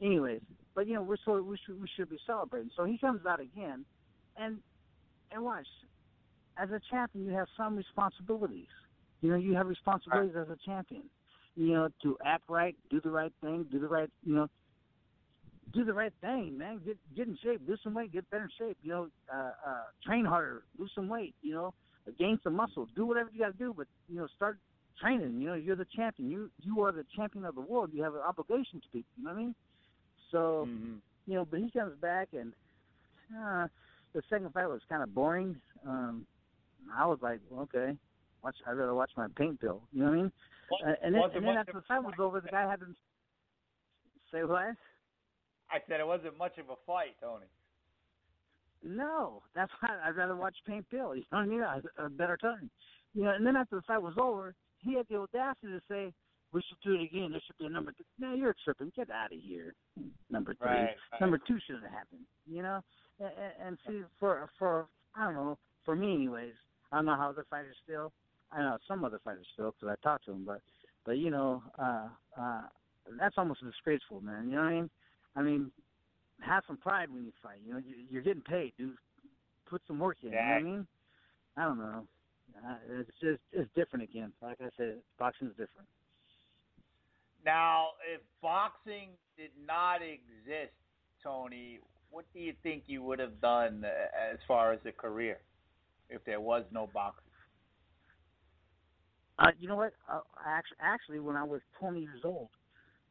Anyways, 0.00 0.40
but 0.74 0.86
you 0.86 0.94
know 0.94 1.02
we're 1.02 1.16
so 1.24 1.40
we 1.40 1.56
should 1.64 1.80
we 1.80 1.88
should 1.96 2.10
be 2.10 2.18
celebrating. 2.26 2.70
So 2.76 2.84
he 2.84 2.98
comes 2.98 3.24
out 3.26 3.40
again, 3.40 3.84
and 4.36 4.58
and 5.30 5.42
watch. 5.44 5.66
As 6.58 6.68
a 6.70 6.80
champion, 6.90 7.24
you 7.24 7.32
have 7.32 7.46
some 7.56 7.76
responsibilities. 7.76 8.68
You 9.22 9.30
know, 9.30 9.36
you 9.36 9.54
have 9.54 9.68
responsibilities 9.68 10.34
right. 10.34 10.42
as 10.42 10.50
a 10.50 10.58
champion. 10.66 11.04
You 11.56 11.72
know, 11.74 11.88
to 12.02 12.16
act 12.24 12.44
right, 12.48 12.74
do 12.90 13.00
the 13.00 13.10
right 13.10 13.32
thing, 13.42 13.66
do 13.70 13.78
the 13.78 13.88
right, 13.88 14.10
you 14.24 14.34
know, 14.34 14.48
do 15.72 15.84
the 15.84 15.92
right 15.92 16.12
thing, 16.20 16.56
man. 16.56 16.80
Get 16.84 16.96
get 17.14 17.28
in 17.28 17.38
shape, 17.42 17.60
lose 17.66 17.80
some 17.82 17.94
weight, 17.94 18.12
get 18.12 18.28
better 18.30 18.44
in 18.44 18.50
shape. 18.58 18.78
You 18.82 18.90
know, 18.90 19.08
uh, 19.32 19.50
uh, 19.66 19.82
train 20.04 20.24
harder, 20.24 20.62
lose 20.78 20.90
some 20.94 21.08
weight. 21.08 21.34
You 21.42 21.54
know, 21.54 21.74
gain 22.18 22.38
some 22.42 22.54
muscle. 22.54 22.88
Do 22.94 23.06
whatever 23.06 23.30
you 23.32 23.40
got 23.40 23.52
to 23.52 23.58
do, 23.58 23.74
but 23.76 23.86
you 24.08 24.16
know, 24.16 24.26
start 24.36 24.58
training. 25.00 25.40
You 25.40 25.48
know, 25.48 25.54
you're 25.54 25.76
the 25.76 25.86
champion. 25.94 26.30
You 26.30 26.50
you 26.62 26.82
are 26.82 26.92
the 26.92 27.04
champion 27.16 27.44
of 27.44 27.54
the 27.54 27.60
world. 27.60 27.90
You 27.92 28.02
have 28.02 28.14
an 28.14 28.20
obligation 28.26 28.80
to 28.80 28.88
people. 28.92 29.10
You 29.18 29.24
know 29.24 29.30
what 29.30 29.36
I 29.36 29.42
mean? 29.42 29.54
So, 30.30 30.66
mm-hmm. 30.68 30.94
you 31.26 31.34
know, 31.34 31.44
but 31.44 31.60
he 31.60 31.70
comes 31.70 31.94
back 32.00 32.28
and 32.32 32.52
uh, 33.38 33.66
the 34.14 34.22
second 34.28 34.52
fight 34.52 34.68
was 34.68 34.80
kind 34.88 35.02
of 35.02 35.14
boring. 35.14 35.56
Um, 35.86 36.26
I 36.94 37.06
was 37.06 37.18
like, 37.22 37.40
well, 37.50 37.62
okay, 37.62 37.96
watch. 38.42 38.56
I'd 38.66 38.72
rather 38.72 38.94
watch 38.94 39.10
my 39.16 39.26
paint 39.36 39.60
bill. 39.60 39.82
You 39.92 40.00
know 40.00 40.10
what 40.10 40.18
I 40.18 40.22
mean? 40.22 40.32
What, 40.68 40.88
uh, 40.88 40.94
and 41.02 41.14
then, 41.14 41.22
and 41.34 41.46
then 41.46 41.56
after 41.56 41.72
the 41.72 41.82
fight 41.82 42.02
was 42.02 42.14
over, 42.18 42.40
the 42.40 42.48
guy 42.48 42.68
had 42.68 42.80
to 42.80 42.86
say 44.32 44.44
what? 44.44 44.74
I 45.70 45.78
said 45.88 46.00
it 46.00 46.06
wasn't 46.06 46.36
much 46.38 46.58
of 46.58 46.68
a 46.70 46.76
fight, 46.86 47.16
Tony. 47.20 47.46
No, 48.84 49.42
that's 49.54 49.70
why 49.80 49.90
I'd 50.04 50.16
rather 50.16 50.36
watch 50.36 50.56
Paint 50.66 50.86
Bill. 50.90 51.14
You 51.14 51.22
know 51.32 51.38
what 51.38 51.42
I 51.42 51.46
mean? 51.46 51.60
A, 51.60 52.04
a 52.06 52.10
better 52.10 52.36
time. 52.36 52.70
You 53.14 53.24
know, 53.24 53.30
and 53.30 53.46
then 53.46 53.56
after 53.56 53.76
the 53.76 53.82
fight 53.82 54.02
was 54.02 54.14
over, 54.20 54.54
he 54.80 54.96
had 54.96 55.06
the 55.08 55.16
audacity 55.16 55.68
to 55.68 55.80
say, 55.88 56.12
"We 56.52 56.62
should 56.62 56.80
do 56.82 56.94
it 56.94 57.04
again. 57.04 57.30
There 57.30 57.40
should 57.46 57.58
be 57.58 57.66
a 57.66 57.70
number 57.70 57.92
three. 57.92 58.06
No, 58.18 58.34
you're 58.34 58.56
tripping. 58.64 58.92
Get 58.96 59.10
out 59.10 59.32
of 59.32 59.38
here. 59.38 59.74
Number 60.30 60.54
three. 60.54 60.66
Right, 60.66 60.96
right. 61.12 61.20
Number 61.20 61.38
two 61.38 61.58
should 61.66 61.76
have 61.76 61.90
happened. 61.90 62.22
You 62.46 62.62
know. 62.62 62.80
And, 63.20 63.30
and 63.66 63.78
see, 63.86 64.02
for 64.18 64.50
for 64.58 64.86
I 65.14 65.24
don't 65.24 65.34
know, 65.34 65.58
for 65.84 65.94
me 65.94 66.14
anyways. 66.14 66.54
I 66.90 66.96
don't 66.96 67.06
know 67.06 67.16
how 67.16 67.30
other 67.30 67.46
fighters 67.48 67.76
feel. 67.86 68.12
I 68.52 68.60
know 68.60 68.78
some 68.86 69.04
other 69.04 69.20
fighters 69.24 69.46
feel 69.56 69.74
because 69.78 69.96
I 69.96 70.06
talked 70.06 70.26
to 70.26 70.32
them, 70.32 70.44
but 70.44 70.60
but 71.04 71.18
you 71.18 71.30
know, 71.30 71.62
uh, 71.78 72.08
uh, 72.38 72.62
that's 73.18 73.36
almost 73.38 73.64
disgraceful, 73.64 74.20
man. 74.20 74.48
You 74.48 74.56
know 74.56 74.62
what 74.62 74.68
I 74.68 74.74
mean? 74.74 74.90
I 75.36 75.42
mean, 75.42 75.70
have 76.40 76.62
some 76.66 76.76
pride 76.76 77.08
when 77.10 77.24
you 77.24 77.32
fight. 77.42 77.58
You 77.66 77.74
know, 77.74 77.82
you're 78.10 78.22
getting 78.22 78.42
paid, 78.42 78.72
dude. 78.78 78.94
Put 79.68 79.82
some 79.86 79.98
work 79.98 80.18
in. 80.22 80.32
Yeah. 80.32 80.58
You 80.58 80.64
know 80.64 80.70
what 80.70 80.72
I 80.72 80.76
mean? 80.76 80.86
I 81.56 81.64
don't 81.64 81.78
know. 81.78 82.06
Uh, 82.56 82.74
it's 83.00 83.10
just 83.20 83.40
it's 83.52 83.70
different 83.74 84.04
again. 84.04 84.32
Like 84.42 84.58
I 84.60 84.68
said, 84.76 84.96
boxing 85.18 85.48
is 85.48 85.52
different. 85.52 85.88
Now, 87.44 87.88
if 88.14 88.20
boxing 88.40 89.10
did 89.36 89.50
not 89.66 89.96
exist, 89.96 90.72
Tony, 91.22 91.80
what 92.10 92.24
do 92.34 92.40
you 92.40 92.52
think 92.62 92.84
you 92.86 93.02
would 93.02 93.18
have 93.18 93.40
done 93.40 93.84
uh, 93.84 94.32
as 94.32 94.38
far 94.46 94.72
as 94.72 94.80
a 94.86 94.92
career 94.92 95.38
if 96.08 96.24
there 96.24 96.40
was 96.40 96.64
no 96.70 96.88
boxing? 96.92 97.31
Uh, 99.38 99.50
you 99.58 99.68
know 99.68 99.76
what? 99.76 99.92
Uh, 100.10 100.20
actually, 100.46 100.76
actually, 100.80 101.20
when 101.20 101.36
I 101.36 101.44
was 101.44 101.60
20 101.80 102.00
years 102.00 102.20
old, 102.24 102.48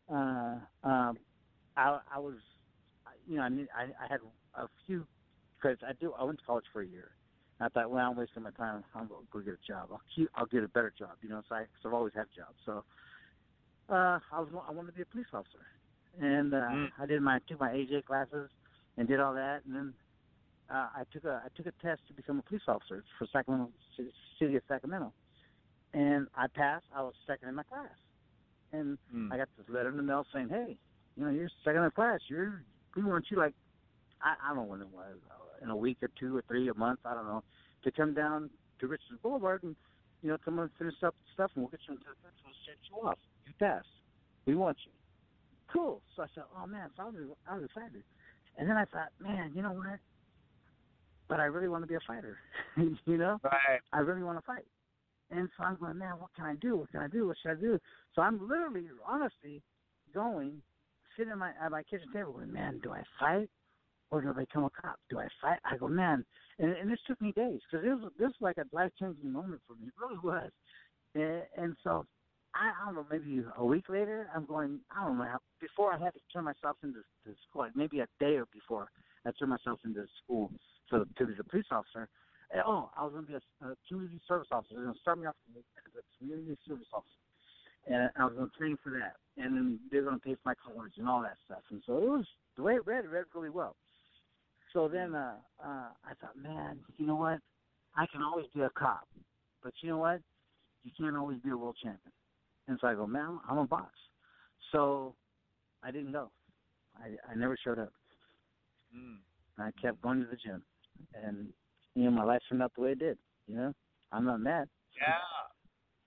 uh, 0.09 0.55
um, 0.83 1.17
I, 1.77 1.99
I 2.13 2.19
was, 2.19 2.35
you 3.27 3.37
know, 3.37 3.43
I, 3.43 3.47
I, 3.47 3.83
I 3.83 4.07
had 4.09 4.19
a 4.55 4.67
few 4.85 5.05
because 5.61 5.77
I 5.87 5.93
do. 5.99 6.13
I 6.17 6.23
went 6.23 6.39
to 6.39 6.45
college 6.45 6.65
for 6.73 6.81
a 6.81 6.87
year, 6.87 7.11
I 7.61 7.69
thought, 7.69 7.91
well, 7.91 8.09
I'm 8.09 8.17
wasting 8.17 8.43
my 8.43 8.51
time. 8.51 8.83
I'm 8.95 9.07
gonna 9.07 9.21
go 9.31 9.39
get 9.39 9.53
a 9.53 9.67
job. 9.67 9.89
I'll 9.91 10.01
keep. 10.15 10.29
I'll 10.35 10.47
get 10.47 10.63
a 10.63 10.67
better 10.67 10.91
job. 10.97 11.11
You 11.21 11.29
know, 11.29 11.41
so 11.47 11.55
I, 11.55 11.59
cause 11.59 11.85
I've 11.85 11.93
always 11.93 12.13
had 12.15 12.25
jobs. 12.35 12.57
So 12.65 12.83
uh, 13.89 14.19
I 14.31 14.39
was. 14.39 14.49
I 14.67 14.71
wanted 14.71 14.91
to 14.91 14.95
be 14.95 15.03
a 15.03 15.05
police 15.05 15.27
officer, 15.31 15.65
and 16.19 16.53
uh, 16.53 16.57
mm. 16.57 16.87
I 16.99 17.05
did 17.05 17.21
my 17.21 17.39
took 17.47 17.59
my 17.59 17.69
AJ 17.69 18.05
classes 18.05 18.49
and 18.97 19.07
did 19.07 19.19
all 19.19 19.35
that, 19.35 19.61
and 19.65 19.75
then 19.75 19.93
uh, 20.73 20.87
I 20.95 21.03
took 21.13 21.25
a 21.25 21.43
I 21.45 21.49
took 21.55 21.67
a 21.67 21.85
test 21.85 22.01
to 22.07 22.13
become 22.13 22.39
a 22.39 22.41
police 22.41 22.63
officer 22.67 23.03
for 23.19 23.27
Sacramento 23.31 23.71
City 24.39 24.55
of 24.55 24.63
Sacramento, 24.67 25.13
and 25.93 26.27
I 26.35 26.47
passed. 26.47 26.85
I 26.95 27.01
was 27.01 27.13
second 27.27 27.49
in 27.49 27.55
my 27.55 27.63
class, 27.63 27.89
and 28.71 28.97
mm. 29.13 29.31
I 29.31 29.37
got 29.37 29.49
this 29.57 29.67
letter 29.69 29.89
in 29.89 29.97
the 29.97 30.03
mail 30.03 30.25
saying, 30.33 30.49
"Hey, 30.49 30.77
you 31.17 31.25
know, 31.25 31.31
you're 31.31 31.49
second 31.63 31.79
in 31.79 31.85
the 31.85 31.91
class. 31.91 32.19
You're 32.27 32.63
we 32.95 33.03
want 33.03 33.25
you 33.29 33.37
like 33.37 33.53
I, 34.23 34.35
I 34.43 34.47
don't 34.49 34.57
know 34.57 34.71
when 34.71 34.81
it 34.81 34.87
was 34.93 35.17
in 35.61 35.69
a 35.69 35.75
week 35.75 35.97
or 36.01 36.09
two 36.19 36.37
or 36.37 36.43
three, 36.47 36.69
a 36.69 36.73
month, 36.73 36.99
I 37.05 37.13
don't 37.13 37.25
know, 37.25 37.43
to 37.83 37.91
come 37.91 38.13
down 38.13 38.49
to 38.79 38.87
Richards 38.87 39.19
Boulevard 39.21 39.63
and, 39.63 39.75
you 40.21 40.29
know, 40.29 40.37
come 40.43 40.59
and 40.59 40.69
finish 40.77 40.95
up 41.03 41.15
stuff 41.33 41.51
and 41.55 41.63
we'll 41.63 41.71
get 41.71 41.81
you 41.87 41.93
into 41.93 42.05
the 42.05 42.15
fence 42.23 42.35
we'll 42.43 42.53
set 42.65 42.77
you 42.89 43.07
off. 43.07 43.17
You 43.45 43.53
passed. 43.59 43.87
We 44.45 44.55
want 44.55 44.77
you. 44.85 44.91
Cool. 45.71 46.01
So 46.15 46.23
I 46.23 46.25
said, 46.33 46.43
oh 46.57 46.67
man, 46.67 46.89
so 46.97 47.03
I 47.03 47.05
was, 47.05 47.15
I 47.49 47.55
was 47.55 47.65
excited. 47.65 48.03
And 48.57 48.69
then 48.69 48.77
I 48.77 48.85
thought, 48.85 49.09
man, 49.19 49.51
you 49.55 49.61
know 49.61 49.71
what? 49.71 49.99
But 51.27 51.39
I 51.39 51.45
really 51.45 51.69
want 51.69 51.83
to 51.83 51.87
be 51.87 51.95
a 51.95 51.99
fighter. 52.05 52.37
you 52.77 53.17
know? 53.17 53.39
Right. 53.43 53.79
I 53.93 53.99
really 53.99 54.23
want 54.23 54.37
to 54.37 54.45
fight. 54.45 54.65
And 55.31 55.49
so 55.57 55.63
I'm 55.63 55.77
going, 55.77 55.97
man, 55.97 56.19
what 56.19 56.29
can 56.35 56.45
I 56.45 56.55
do? 56.55 56.77
What 56.77 56.91
can 56.91 57.01
I 57.01 57.07
do? 57.07 57.27
What 57.27 57.37
should 57.41 57.51
I 57.51 57.55
do? 57.55 57.79
So 58.13 58.21
I'm 58.21 58.47
literally, 58.47 58.83
honestly, 59.07 59.61
going, 60.13 60.61
sitting 61.17 61.31
at 61.31 61.37
my 61.37 61.51
at 61.63 61.71
my 61.71 61.83
kitchen 61.83 62.07
table, 62.13 62.33
going, 62.33 62.51
man, 62.51 62.79
do 62.83 62.91
I 62.91 63.03
fight 63.19 63.49
or 64.11 64.21
do 64.21 64.29
I 64.29 64.41
become 64.41 64.65
a 64.65 64.69
cop? 64.69 64.97
Do 65.09 65.19
I 65.19 65.27
fight? 65.41 65.59
I 65.63 65.77
go, 65.77 65.87
man, 65.87 66.25
and, 66.59 66.71
and 66.71 66.91
this 66.91 66.99
took 67.07 67.21
me 67.21 67.31
days 67.31 67.61
because 67.69 67.85
this 67.85 67.97
was 68.01 68.11
this 68.19 68.27
was 68.27 68.41
like 68.41 68.57
a 68.57 68.75
life 68.75 68.91
changing 68.99 69.31
moment 69.31 69.61
for 69.65 69.75
me. 69.75 69.87
It 69.87 69.93
really 69.99 70.19
was. 70.21 70.51
And, 71.15 71.43
and 71.57 71.75
so 71.83 72.05
I, 72.53 72.71
I 72.81 72.85
don't 72.85 72.95
know, 72.95 73.05
maybe 73.09 73.41
a 73.57 73.65
week 73.65 73.87
later, 73.87 74.29
I'm 74.35 74.45
going. 74.45 74.79
I 74.95 75.05
don't 75.05 75.17
know. 75.17 75.23
How, 75.23 75.39
before 75.61 75.93
I 75.93 75.99
had 75.99 76.13
to 76.13 76.19
turn 76.33 76.43
myself 76.43 76.75
into 76.83 76.99
to 77.25 77.35
school, 77.49 77.61
like 77.63 77.75
maybe 77.75 77.99
a 77.99 78.07
day 78.19 78.35
or 78.35 78.45
before 78.51 78.87
I 79.25 79.31
turned 79.39 79.51
myself 79.51 79.79
into 79.85 80.05
school 80.23 80.51
to 80.89 81.05
to 81.17 81.25
be 81.25 81.33
a 81.39 81.43
police 81.43 81.65
officer. 81.71 82.09
And, 82.53 82.63
oh, 82.65 82.89
I 82.97 83.03
was 83.03 83.13
going 83.13 83.25
to 83.25 83.31
be 83.31 83.37
a, 83.37 83.67
a 83.67 83.75
community 83.87 84.19
service 84.27 84.47
officer. 84.51 84.75
They're 84.75 84.83
going 84.83 84.95
to 84.95 84.99
start 85.01 85.19
me 85.19 85.27
off 85.27 85.35
as 85.55 85.63
a 85.95 86.03
community 86.19 86.57
service 86.67 86.87
officer, 86.93 87.21
and 87.87 88.09
I 88.17 88.25
was 88.25 88.33
going 88.35 88.49
to 88.49 88.57
train 88.57 88.77
for 88.83 88.91
that. 88.91 89.15
And 89.41 89.55
then 89.55 89.79
they're 89.89 90.03
going 90.03 90.19
to 90.19 90.21
pay 90.21 90.35
for 90.35 90.45
my 90.45 90.55
college 90.55 90.93
and 90.97 91.07
all 91.07 91.21
that 91.21 91.37
stuff. 91.45 91.63
And 91.71 91.81
so 91.85 91.97
it 91.97 92.09
was 92.09 92.25
the 92.57 92.63
way 92.63 92.75
it 92.75 92.85
read. 92.85 93.05
It 93.05 93.09
read 93.09 93.25
really 93.33 93.49
well. 93.49 93.75
So 94.73 94.87
then 94.87 95.15
uh, 95.15 95.35
uh, 95.63 95.89
I 96.03 96.13
thought, 96.19 96.37
man, 96.41 96.79
you 96.97 97.05
know 97.07 97.15
what? 97.15 97.39
I 97.95 98.05
can 98.11 98.21
always 98.21 98.45
be 98.53 98.61
a 98.61 98.69
cop. 98.69 99.07
but 99.63 99.73
you 99.81 99.89
know 99.89 99.97
what? 99.97 100.21
You 100.83 100.91
can't 100.97 101.15
always 101.15 101.39
be 101.39 101.49
a 101.49 101.57
world 101.57 101.75
champion. 101.81 102.11
And 102.67 102.77
so 102.79 102.87
I 102.87 102.95
go, 102.95 103.05
man, 103.05 103.39
I'm 103.49 103.57
a 103.57 103.65
box. 103.65 103.91
So 104.71 105.13
I 105.83 105.91
didn't 105.91 106.11
go. 106.11 106.31
I 106.97 107.31
I 107.31 107.35
never 107.35 107.57
showed 107.61 107.79
up. 107.79 107.91
Mm. 108.95 109.17
I 109.57 109.71
kept 109.81 110.01
going 110.01 110.21
to 110.21 110.27
the 110.29 110.37
gym, 110.37 110.61
and 111.13 111.47
you 111.95 112.03
know 112.03 112.11
my 112.11 112.23
life 112.23 112.41
turned 112.49 112.63
out 112.63 112.73
the 112.75 112.81
way 112.81 112.91
it 112.91 112.99
did. 112.99 113.17
You 113.47 113.55
know, 113.55 113.73
I'm 114.11 114.25
not 114.25 114.39
mad. 114.39 114.67
Yeah. 114.95 115.13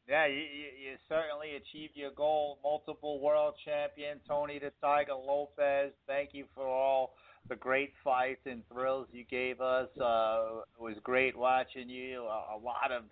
Yeah, 0.07 0.26
you, 0.26 0.37
you, 0.37 0.91
you 0.91 0.97
certainly 1.09 1.57
achieved 1.57 1.97
your 1.97 2.11
goal. 2.11 2.59
Multiple 2.62 3.20
world 3.20 3.55
champion, 3.64 4.20
Tony 4.28 4.59
the 4.59 4.70
Tiger 4.82 5.14
Lopez. 5.14 5.93
Thank 6.07 6.30
you 6.32 6.45
for 6.55 6.66
all 6.66 7.14
the 7.49 7.57
great 7.57 7.93
fights 8.03 8.41
and 8.45 8.62
thrills 8.70 9.07
you 9.12 9.24
gave 9.24 9.62
us. 9.62 9.89
Uh, 9.99 10.61
it 10.76 10.82
was 10.82 10.97
great 11.03 11.37
watching 11.37 11.89
you. 11.89 12.22
A, 12.24 12.57
a 12.57 12.59
lot 12.62 12.93
of 12.93 13.05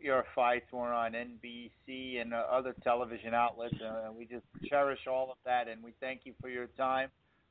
your 0.00 0.24
fights 0.34 0.66
were 0.72 0.92
on 0.92 1.12
NBC 1.12 2.20
and 2.20 2.32
other 2.34 2.74
television 2.82 3.34
outlets, 3.34 3.74
and 3.80 4.16
we 4.16 4.24
just 4.24 4.44
cherish 4.68 5.06
all 5.08 5.30
of 5.30 5.36
that. 5.44 5.68
And 5.68 5.82
we 5.82 5.92
thank 6.00 6.22
you 6.24 6.32
for 6.40 6.48
your 6.48 6.66
time. 6.78 7.08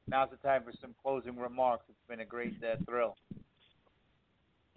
Now's 0.07 0.29
the 0.31 0.37
time 0.37 0.63
for 0.63 0.73
some 0.81 0.95
closing 1.01 1.37
remarks. 1.37 1.83
It's 1.87 2.09
been 2.09 2.21
a 2.21 2.25
great 2.25 2.55
uh, 2.63 2.75
thrill. 2.85 3.15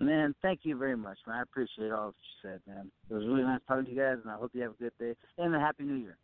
Man, 0.00 0.34
thank 0.42 0.60
you 0.64 0.76
very 0.76 0.96
much, 0.96 1.18
man. 1.26 1.38
I 1.38 1.42
appreciate 1.42 1.92
all 1.92 2.08
that 2.08 2.14
you 2.16 2.50
said, 2.50 2.60
man. 2.66 2.90
It 3.08 3.14
was 3.14 3.24
really 3.26 3.42
nice 3.42 3.60
talking 3.68 3.84
to 3.84 3.90
you 3.90 3.96
guys, 3.96 4.18
and 4.22 4.30
I 4.30 4.36
hope 4.36 4.50
you 4.52 4.62
have 4.62 4.72
a 4.72 4.82
good 4.82 4.92
day 4.98 5.14
and 5.38 5.54
a 5.54 5.60
happy 5.60 5.84
New 5.84 5.94
Year. 5.94 6.16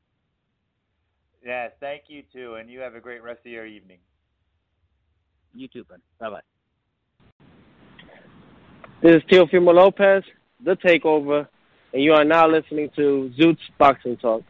Yes, 1.44 1.72
thank 1.80 2.02
you 2.08 2.22
too, 2.32 2.56
and 2.56 2.68
you 2.68 2.80
have 2.80 2.94
a 2.94 3.00
great 3.00 3.22
rest 3.22 3.40
of 3.46 3.52
your 3.52 3.66
evening. 3.66 3.98
You 5.54 5.68
too, 5.68 5.84
bud. 5.84 6.00
Bye 6.18 6.30
bye. 6.30 6.40
This 9.02 9.16
is 9.16 9.22
Teofimo 9.30 9.74
Lopez, 9.74 10.24
The 10.62 10.76
Takeover, 10.76 11.48
and 11.94 12.02
you 12.02 12.12
are 12.12 12.24
now 12.24 12.46
listening 12.46 12.90
to 12.96 13.32
Zutes 13.38 13.56
Boxing 13.78 14.16
Talk. 14.18 14.42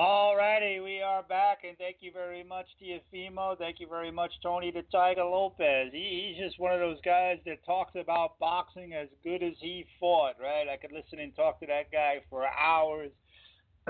All 0.00 0.36
righty, 0.36 0.78
we 0.78 1.02
are 1.02 1.24
back, 1.24 1.64
and 1.66 1.76
thank 1.76 1.96
you 1.98 2.12
very 2.12 2.44
much, 2.44 2.66
Teofimo. 2.80 3.58
Thank 3.58 3.80
you 3.80 3.88
very 3.88 4.12
much, 4.12 4.30
Tony 4.44 4.70
the 4.70 4.84
Tiger 4.92 5.24
Lopez. 5.24 5.88
He, 5.90 6.36
he's 6.36 6.46
just 6.46 6.60
one 6.60 6.72
of 6.72 6.78
those 6.78 7.00
guys 7.04 7.38
that 7.46 7.66
talks 7.66 7.96
about 8.00 8.38
boxing 8.38 8.94
as 8.94 9.08
good 9.24 9.42
as 9.42 9.54
he 9.58 9.84
fought, 9.98 10.36
right? 10.40 10.68
I 10.72 10.76
could 10.76 10.92
listen 10.92 11.18
and 11.18 11.34
talk 11.34 11.58
to 11.58 11.66
that 11.66 11.90
guy 11.90 12.20
for 12.30 12.46
hours 12.46 13.10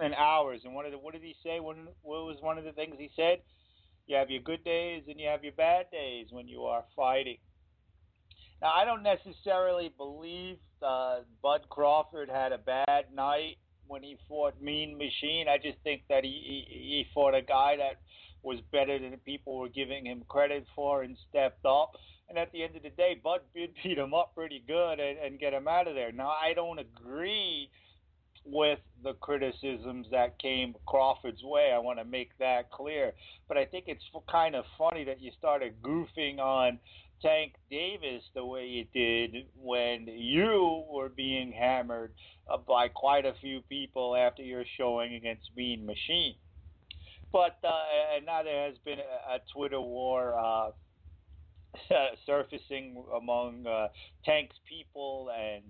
and 0.00 0.12
hours. 0.16 0.62
And 0.64 0.74
one 0.74 0.86
of 0.86 0.92
what 1.00 1.12
did 1.12 1.22
he 1.22 1.36
say? 1.44 1.60
What, 1.60 1.76
what 2.02 2.24
was 2.24 2.38
one 2.40 2.58
of 2.58 2.64
the 2.64 2.72
things 2.72 2.96
he 2.98 3.10
said? 3.14 3.38
You 4.08 4.16
have 4.16 4.30
your 4.30 4.42
good 4.42 4.64
days 4.64 5.04
and 5.08 5.20
you 5.20 5.28
have 5.28 5.44
your 5.44 5.52
bad 5.52 5.86
days 5.92 6.26
when 6.32 6.48
you 6.48 6.64
are 6.64 6.82
fighting. 6.96 7.38
Now, 8.60 8.72
I 8.74 8.84
don't 8.84 9.04
necessarily 9.04 9.92
believe 9.96 10.56
uh, 10.82 11.18
Bud 11.44 11.60
Crawford 11.70 12.28
had 12.28 12.50
a 12.50 12.58
bad 12.58 13.14
night 13.14 13.58
when 13.86 14.02
he 14.02 14.16
fought 14.28 14.60
Mean 14.60 14.96
Machine. 14.98 15.46
I 15.48 15.58
just 15.58 15.78
think 15.84 16.02
that 16.08 16.24
he, 16.24 16.30
he 16.68 16.78
he 16.78 17.06
fought 17.14 17.34
a 17.34 17.42
guy 17.42 17.76
that 17.76 18.00
was 18.42 18.60
better 18.72 18.98
than 18.98 19.16
people 19.24 19.58
were 19.58 19.68
giving 19.68 20.06
him 20.06 20.22
credit 20.28 20.66
for 20.74 21.02
and 21.02 21.16
stepped 21.28 21.64
up. 21.64 21.92
And 22.28 22.38
at 22.38 22.52
the 22.52 22.62
end 22.62 22.76
of 22.76 22.82
the 22.82 22.90
day, 22.90 23.20
Bud 23.22 23.40
did 23.54 23.70
beat 23.82 23.98
him 23.98 24.14
up 24.14 24.34
pretty 24.34 24.62
good 24.66 25.00
and, 25.00 25.18
and 25.18 25.38
get 25.38 25.52
him 25.52 25.68
out 25.68 25.88
of 25.88 25.94
there. 25.94 26.12
Now 26.12 26.28
I 26.28 26.52
don't 26.54 26.78
agree 26.78 27.70
with 28.44 28.78
the 29.02 29.14
criticisms 29.14 30.06
that 30.10 30.38
came 30.38 30.74
Crawford's 30.86 31.42
way. 31.42 31.72
I 31.74 31.78
want 31.78 31.98
to 31.98 32.04
make 32.04 32.36
that 32.38 32.70
clear. 32.70 33.12
But 33.48 33.56
I 33.56 33.64
think 33.64 33.84
it's 33.88 34.04
kind 34.30 34.54
of 34.54 34.64
funny 34.76 35.04
that 35.04 35.20
you 35.20 35.30
started 35.38 35.80
goofing 35.82 36.38
on 36.38 36.78
Tank 37.22 37.54
Davis 37.70 38.22
the 38.34 38.44
way 38.44 38.66
you 38.66 38.84
did 38.92 39.46
when 39.56 40.06
you 40.06 40.84
were 40.90 41.08
being 41.08 41.52
hammered 41.52 42.12
uh, 42.50 42.58
by 42.58 42.88
quite 42.88 43.24
a 43.24 43.34
few 43.40 43.60
people 43.62 44.16
after 44.16 44.42
your 44.42 44.64
showing 44.76 45.14
against 45.14 45.50
Mean 45.56 45.86
Machine. 45.86 46.34
But 47.32 47.58
uh, 47.64 48.20
now 48.24 48.42
there 48.42 48.66
has 48.66 48.76
been 48.84 48.98
a, 48.98 49.34
a 49.34 49.38
Twitter 49.52 49.80
war 49.80 50.34
uh, 50.38 50.70
surfacing 52.26 53.02
among 53.16 53.66
uh, 53.66 53.88
Tank's 54.24 54.56
people 54.68 55.30
and 55.36 55.62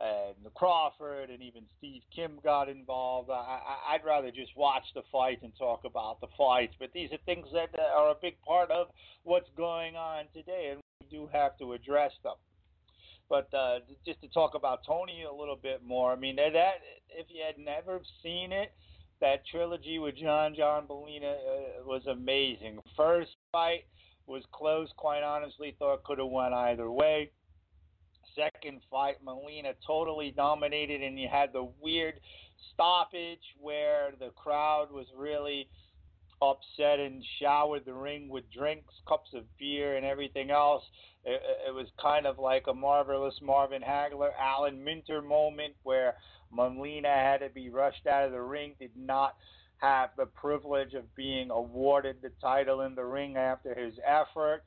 and 0.00 0.34
Crawford 0.54 1.28
and 1.28 1.42
even 1.42 1.62
Steve 1.78 2.02
Kim 2.14 2.38
got 2.42 2.68
involved. 2.68 3.30
I, 3.30 3.34
I, 3.34 3.94
I'd 3.94 4.04
rather 4.04 4.30
just 4.30 4.56
watch 4.56 4.84
the 4.94 5.02
fight 5.12 5.40
and 5.42 5.52
talk 5.58 5.82
about 5.84 6.20
the 6.20 6.26
fights. 6.38 6.74
But 6.78 6.90
these 6.94 7.12
are 7.12 7.18
things 7.26 7.46
that 7.52 7.68
are 7.78 8.10
a 8.10 8.14
big 8.20 8.40
part 8.40 8.70
of 8.70 8.88
what's 9.24 9.50
going 9.56 9.96
on 9.96 10.24
today, 10.32 10.70
and 10.72 10.80
we 11.00 11.18
do 11.18 11.28
have 11.32 11.58
to 11.58 11.74
address 11.74 12.12
them. 12.22 12.36
But 13.28 13.52
uh, 13.54 13.80
just 14.06 14.20
to 14.22 14.28
talk 14.28 14.54
about 14.54 14.80
Tony 14.86 15.24
a 15.30 15.32
little 15.32 15.58
bit 15.60 15.82
more, 15.84 16.12
I 16.12 16.16
mean 16.16 16.36
that 16.36 16.54
if 17.10 17.26
you 17.28 17.42
had 17.46 17.62
never 17.62 18.00
seen 18.22 18.52
it, 18.52 18.72
that 19.20 19.46
trilogy 19.46 19.98
with 19.98 20.16
John 20.16 20.54
John 20.56 20.84
Molina 20.88 21.32
uh, 21.32 21.84
was 21.84 22.06
amazing. 22.06 22.78
First 22.96 23.32
fight 23.52 23.84
was 24.26 24.42
close, 24.52 24.88
quite 24.96 25.22
honestly. 25.22 25.76
Thought 25.78 26.04
could 26.04 26.18
have 26.18 26.28
went 26.28 26.54
either 26.54 26.90
way 26.90 27.30
second 28.34 28.80
fight, 28.90 29.16
Molina 29.22 29.72
totally 29.86 30.32
dominated, 30.34 31.02
and 31.02 31.18
you 31.18 31.28
had 31.30 31.52
the 31.52 31.68
weird 31.80 32.20
stoppage 32.72 33.54
where 33.60 34.12
the 34.18 34.30
crowd 34.30 34.90
was 34.90 35.06
really 35.16 35.68
upset 36.42 36.98
and 36.98 37.22
showered 37.38 37.84
the 37.84 37.92
ring 37.92 38.28
with 38.28 38.50
drinks, 38.50 38.94
cups 39.06 39.30
of 39.34 39.44
beer, 39.58 39.96
and 39.96 40.06
everything 40.06 40.50
else. 40.50 40.82
It, 41.24 41.40
it 41.68 41.74
was 41.74 41.86
kind 42.00 42.26
of 42.26 42.38
like 42.38 42.64
a 42.66 42.74
marvelous 42.74 43.34
Marvin 43.42 43.82
Hagler, 43.82 44.30
Alan 44.40 44.82
Minter 44.82 45.20
moment 45.20 45.74
where 45.82 46.14
Molina 46.50 47.08
had 47.08 47.38
to 47.38 47.50
be 47.50 47.68
rushed 47.68 48.06
out 48.06 48.24
of 48.24 48.32
the 48.32 48.40
ring, 48.40 48.74
did 48.78 48.96
not 48.96 49.36
have 49.78 50.10
the 50.16 50.26
privilege 50.26 50.94
of 50.94 51.14
being 51.14 51.50
awarded 51.50 52.16
the 52.22 52.30
title 52.40 52.82
in 52.82 52.94
the 52.94 53.04
ring 53.04 53.36
after 53.36 53.74
his 53.74 53.94
effort. 54.06 54.62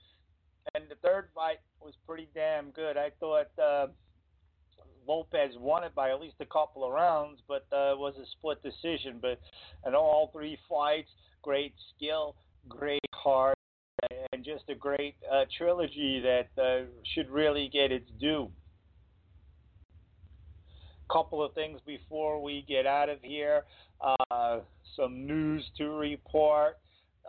And 0.75 0.85
the 0.89 0.95
third 1.03 1.29
fight 1.35 1.57
was 1.83 1.93
pretty 2.07 2.29
damn 2.33 2.71
good. 2.71 2.97
I 2.97 3.09
thought 3.19 3.47
uh, 3.61 3.87
Lopez 5.07 5.51
won 5.59 5.83
it 5.83 5.93
by 5.93 6.11
at 6.11 6.21
least 6.21 6.35
a 6.39 6.45
couple 6.45 6.85
of 6.85 6.91
rounds, 6.93 7.41
but 7.47 7.65
uh, 7.71 7.93
it 7.93 7.99
was 7.99 8.13
a 8.21 8.25
split 8.37 8.61
decision. 8.63 9.19
But 9.21 9.39
in 9.85 9.95
all 9.95 10.29
three 10.33 10.57
fights, 10.69 11.09
great 11.41 11.73
skill, 11.95 12.35
great 12.67 13.01
heart, 13.13 13.57
and 14.31 14.43
just 14.43 14.63
a 14.69 14.75
great 14.75 15.15
uh, 15.31 15.45
trilogy 15.57 16.21
that 16.21 16.61
uh, 16.61 16.85
should 17.13 17.29
really 17.29 17.69
get 17.71 17.91
its 17.91 18.09
due. 18.19 18.49
Couple 21.11 21.43
of 21.43 21.53
things 21.53 21.79
before 21.85 22.41
we 22.41 22.65
get 22.67 22.87
out 22.87 23.09
of 23.09 23.19
here. 23.21 23.63
Uh, 24.01 24.59
some 24.95 25.27
news 25.27 25.63
to 25.77 25.89
report. 25.89 26.77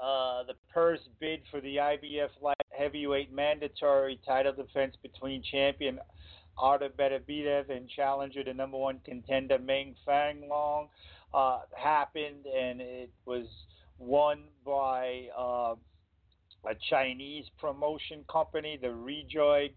Uh, 0.02 0.42
the 0.44 0.54
purse 0.72 1.00
bid 1.20 1.40
for 1.50 1.60
the 1.60 1.76
IBF 1.76 2.30
light 2.40 2.56
heavyweight 2.76 3.32
mandatory 3.32 4.20
title 4.26 4.52
defense 4.52 4.94
between 5.02 5.42
champion 5.42 5.98
Artur 6.56 6.90
Beterbiev 6.90 7.70
and 7.70 7.88
challenger, 7.88 8.44
the 8.44 8.54
number 8.54 8.76
one 8.76 9.00
contender 9.04 9.58
Meng 9.58 9.94
Fanlong, 10.06 10.88
uh, 11.32 11.60
happened, 11.76 12.46
and 12.46 12.80
it 12.80 13.10
was 13.24 13.46
won 13.98 14.44
by 14.64 15.28
uh, 15.36 15.74
a 16.64 16.74
Chinese 16.90 17.46
promotion 17.58 18.24
company, 18.30 18.78
the 18.80 18.90
Rejoy 18.90 19.70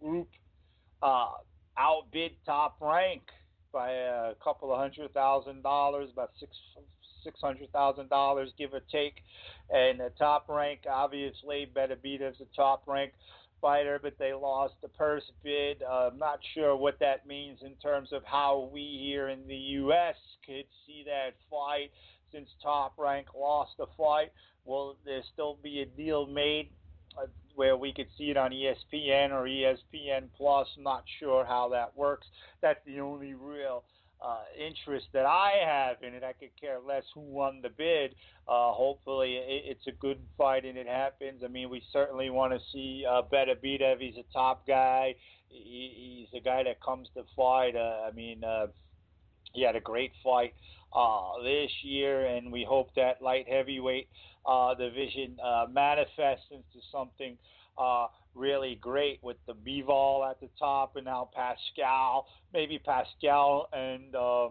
Group, 0.00 0.28
uh, 1.02 1.30
outbid 1.78 2.32
Top 2.44 2.76
Rank 2.80 3.22
by 3.72 3.90
a 3.90 4.34
couple 4.42 4.72
of 4.72 4.78
hundred 4.78 5.12
thousand 5.14 5.62
dollars, 5.62 6.10
about 6.12 6.30
six 6.38 6.52
six 7.28 7.40
hundred 7.42 7.70
thousand 7.72 8.08
dollars, 8.08 8.50
give 8.56 8.72
or 8.72 8.80
take. 8.90 9.16
And 9.68 10.00
the 10.00 10.10
top 10.18 10.48
rank, 10.48 10.80
obviously, 10.90 11.70
Beterbiev's 11.74 12.40
a 12.40 12.56
top 12.56 12.84
rank 12.86 13.12
fighter, 13.60 13.98
but 14.02 14.14
they 14.18 14.32
lost 14.32 14.74
the 14.80 14.88
purse 14.88 15.24
bid. 15.42 15.82
Uh, 15.82 16.08
I'm 16.12 16.18
not 16.18 16.38
sure 16.54 16.74
what 16.74 16.98
that 17.00 17.26
means 17.26 17.58
in 17.62 17.74
terms 17.82 18.12
of 18.12 18.22
how 18.24 18.70
we 18.72 19.00
here 19.02 19.28
in 19.28 19.46
the 19.46 19.56
U.S. 19.56 20.16
could 20.46 20.64
see 20.86 21.04
that 21.06 21.34
fight. 21.50 21.90
Since 22.32 22.50
Top 22.62 22.92
Rank 22.98 23.28
lost 23.34 23.72
the 23.78 23.86
fight, 23.96 24.32
will 24.66 24.96
there 25.06 25.22
still 25.32 25.58
be 25.62 25.80
a 25.80 25.86
deal 25.86 26.26
made 26.26 26.68
uh, 27.16 27.26
where 27.54 27.74
we 27.74 27.90
could 27.90 28.08
see 28.18 28.24
it 28.24 28.36
on 28.36 28.50
ESPN 28.50 29.30
or 29.32 29.44
ESPN 29.44 30.28
Plus? 30.36 30.68
I'm 30.76 30.82
not 30.82 31.04
sure 31.18 31.46
how 31.46 31.70
that 31.70 31.96
works. 31.96 32.26
That's 32.60 32.84
the 32.84 33.00
only 33.00 33.32
real 33.32 33.84
uh, 34.20 34.42
interest 34.58 35.06
that 35.12 35.26
I 35.26 35.52
have 35.64 36.02
in 36.02 36.14
it. 36.14 36.22
I 36.24 36.32
could 36.32 36.50
care 36.60 36.78
less 36.86 37.04
who 37.14 37.20
won 37.20 37.60
the 37.62 37.68
bid. 37.68 38.14
Uh, 38.46 38.72
hopefully, 38.72 39.36
it, 39.36 39.62
it's 39.66 39.86
a 39.86 39.92
good 39.92 40.18
fight 40.36 40.64
and 40.64 40.76
it 40.76 40.86
happens. 40.86 41.42
I 41.44 41.48
mean, 41.48 41.70
we 41.70 41.82
certainly 41.92 42.30
want 42.30 42.52
to 42.52 42.58
see 42.72 43.04
uh, 43.08 43.22
Beterbiev. 43.32 44.00
He's 44.00 44.16
a 44.16 44.32
top 44.32 44.66
guy. 44.66 45.14
He, 45.48 46.26
he's 46.30 46.40
a 46.40 46.42
guy 46.44 46.62
that 46.64 46.82
comes 46.82 47.08
to 47.14 47.24
fight. 47.36 47.76
Uh, 47.76 48.08
I 48.08 48.12
mean, 48.14 48.42
uh, 48.44 48.66
he 49.52 49.62
had 49.62 49.76
a 49.76 49.80
great 49.80 50.12
fight 50.22 50.54
uh, 50.92 51.42
this 51.42 51.70
year, 51.82 52.26
and 52.26 52.52
we 52.52 52.64
hope 52.64 52.90
that 52.96 53.22
light 53.22 53.46
heavyweight 53.48 54.08
uh, 54.46 54.74
division 54.74 55.36
uh, 55.44 55.66
manifests 55.70 56.46
into 56.50 56.84
something 56.90 57.36
uh, 57.76 58.06
really 58.38 58.78
great 58.80 59.18
with 59.22 59.36
the 59.46 59.54
Bivol 59.54 60.28
at 60.30 60.40
the 60.40 60.48
top, 60.58 60.96
and 60.96 61.04
now 61.04 61.28
Pascal. 61.34 62.26
Maybe 62.52 62.78
Pascal 62.78 63.68
and 63.72 64.14
uh, 64.14 64.48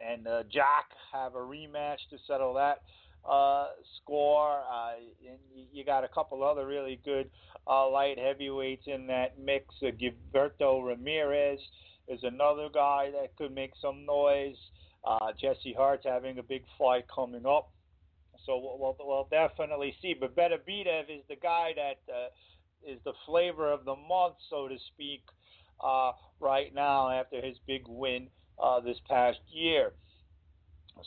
and 0.00 0.26
uh, 0.26 0.42
Jack 0.50 0.90
have 1.12 1.34
a 1.34 1.38
rematch 1.38 1.98
to 2.10 2.18
settle 2.26 2.54
that 2.54 2.82
uh, 3.28 3.68
score. 3.96 4.60
Uh, 4.60 4.92
and 5.28 5.38
you 5.72 5.84
got 5.84 6.04
a 6.04 6.08
couple 6.08 6.42
other 6.42 6.66
really 6.66 7.00
good 7.04 7.30
uh, 7.66 7.88
light 7.88 8.18
heavyweights 8.18 8.84
in 8.86 9.06
that 9.06 9.38
mix. 9.38 9.66
Uh, 9.82 9.90
Gilberto 9.90 10.84
Ramirez 10.84 11.60
is 12.08 12.20
another 12.22 12.68
guy 12.72 13.10
that 13.10 13.36
could 13.36 13.54
make 13.54 13.72
some 13.80 14.04
noise. 14.04 14.56
Uh, 15.04 15.32
Jesse 15.40 15.74
Hart's 15.76 16.04
having 16.04 16.38
a 16.38 16.42
big 16.42 16.64
fight 16.78 17.04
coming 17.14 17.46
up. 17.46 17.70
So 18.46 18.58
we'll, 18.58 18.96
we'll 18.98 19.28
definitely 19.30 19.94
see. 20.00 20.14
But 20.18 20.36
Beterbiev 20.36 21.04
is 21.08 21.22
the 21.28 21.36
guy 21.36 21.72
that 21.76 22.12
uh, 22.12 22.28
is 22.86 22.98
the 23.04 23.12
flavor 23.26 23.70
of 23.70 23.84
the 23.84 23.96
month, 23.96 24.34
so 24.48 24.68
to 24.68 24.76
speak, 24.92 25.22
uh, 25.82 26.12
right 26.40 26.74
now 26.74 27.10
after 27.10 27.40
his 27.40 27.56
big 27.66 27.82
win 27.86 28.28
uh, 28.62 28.80
this 28.80 28.98
past 29.08 29.38
year. 29.50 29.92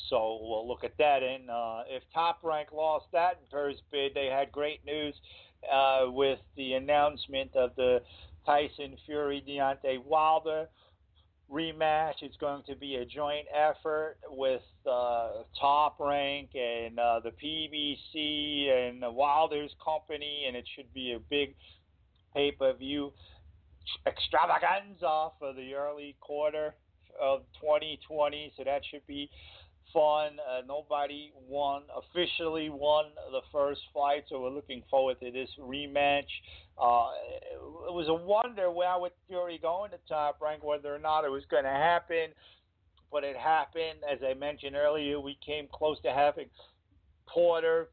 So 0.10 0.40
we'll 0.42 0.68
look 0.68 0.84
at 0.84 0.98
that. 0.98 1.22
And 1.24 1.50
uh, 1.50 1.84
if 1.88 2.04
Top 2.14 2.40
Rank 2.44 2.72
lost 2.72 3.06
that 3.14 3.40
first 3.52 3.82
bid, 3.92 4.14
they 4.14 4.26
had 4.26 4.52
great 4.52 4.84
news 4.86 5.16
uh, 5.72 6.06
with 6.08 6.40
the 6.56 6.74
announcement 6.74 7.56
of 7.56 7.76
the 7.76 8.02
Tyson 8.46 8.98
Fury 9.06 9.44
Deontay 9.48 10.04
Wilder 10.04 10.68
rematch. 11.54 12.16
It's 12.22 12.38
going 12.38 12.64
to 12.68 12.76
be 12.76 12.96
a 12.96 13.06
joint 13.06 13.46
effort 13.54 14.18
with 14.30 14.62
uh, 14.90 15.44
Top 15.60 15.98
Rank 16.00 16.50
and 16.56 16.98
uh, 17.00 17.20
the 17.24 17.32
PBC 17.32 18.70
and 18.70 19.02
the 19.02 19.12
Wilder's 19.12 19.76
company, 19.84 20.46
and 20.48 20.56
it 20.56 20.66
should 20.76 20.92
be 20.94 21.14
a 21.14 21.20
big 21.20 21.56
pay 22.34 22.52
per 22.52 22.74
view 22.74 23.14
extravaganza 24.08 25.30
for 25.40 25.54
the 25.54 25.74
early 25.76 26.16
quarter 26.20 26.74
of 27.22 27.42
2020. 27.62 28.54
So 28.58 28.64
that 28.64 28.82
should 28.90 29.06
be 29.08 29.30
fun. 29.94 30.38
Uh, 30.40 30.62
nobody 30.68 31.32
won 31.48 31.84
officially 31.96 32.70
won 32.70 33.06
the 33.32 33.42
first 33.52 33.82
fight, 33.94 34.24
so 34.30 34.42
we're 34.42 34.50
looking 34.50 34.84
forward 34.90 35.20
to 35.20 35.32
this 35.32 35.50
rematch. 35.60 36.30
Uh, 36.82 37.12
it 37.88 37.94
was 37.94 38.08
a 38.10 38.14
wonder 38.14 38.72
where 38.72 39.00
with 39.00 39.14
Fury 39.28 39.60
going 39.62 39.92
to 39.92 39.98
top 40.10 40.42
rank 40.42 40.64
whether 40.64 40.94
or 40.94 41.00
not 41.00 41.24
it 41.24 41.30
was 41.30 41.44
going 41.50 41.64
to 41.64 41.70
happen, 41.70 42.30
but 43.12 43.24
it 43.24 43.38
happened. 43.38 44.00
As 44.12 44.20
I 44.28 44.34
mentioned 44.34 44.76
earlier, 44.76 45.20
we 45.20 45.38
came 45.46 45.68
close 45.72 46.02
to 46.02 46.12
having 46.12 46.48
Porter 47.28 47.90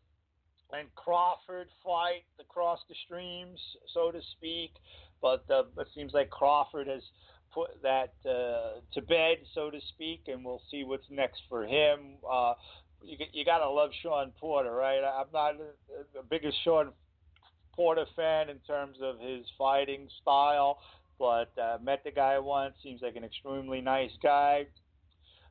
and 0.73 0.89
Crawford 0.95 1.69
fight 1.85 2.25
across 2.41 2.81
the 2.89 2.95
streams, 3.05 3.59
so 3.93 4.11
to 4.11 4.21
speak. 4.37 4.73
But 5.21 5.45
uh, 5.51 5.65
it 5.79 5.89
seems 5.95 6.13
like 6.15 6.31
Crawford 6.31 6.87
has 6.87 7.03
put 7.53 7.83
that 7.83 8.15
uh, 8.29 8.81
to 8.95 9.03
bed, 9.03 9.39
so 9.55 9.71
to 9.71 9.79
speak, 9.95 10.25
and 10.29 10.45
we'll 10.45 10.63
see 10.71 10.85
what's 10.85 11.07
next 11.11 11.41
for 11.49 11.65
him. 11.65 12.17
Uh, 12.29 12.55
you 13.03 13.17
you 13.33 13.45
gotta 13.45 13.69
love 13.69 13.91
Shawn 14.03 14.33
Porter, 14.41 14.73
right? 14.73 15.01
I'm 15.03 15.27
not 15.33 15.55
the 16.15 16.23
biggest 16.29 16.57
Shawn 16.65 16.93
Porter 17.75 18.07
fan 18.15 18.51
in 18.51 18.59
terms 18.67 18.99
of 19.03 19.19
his 19.21 19.47
fighting 19.57 20.09
style, 20.21 20.79
but 21.19 21.53
uh, 21.59 21.79
met 21.83 22.05
the 22.05 22.11
guy 22.11 22.39
once. 22.39 22.75
Seems 22.83 23.03
like 23.03 23.17
an 23.17 23.25
extremely 23.25 23.81
nice 23.81 24.13
guy. 24.23 24.67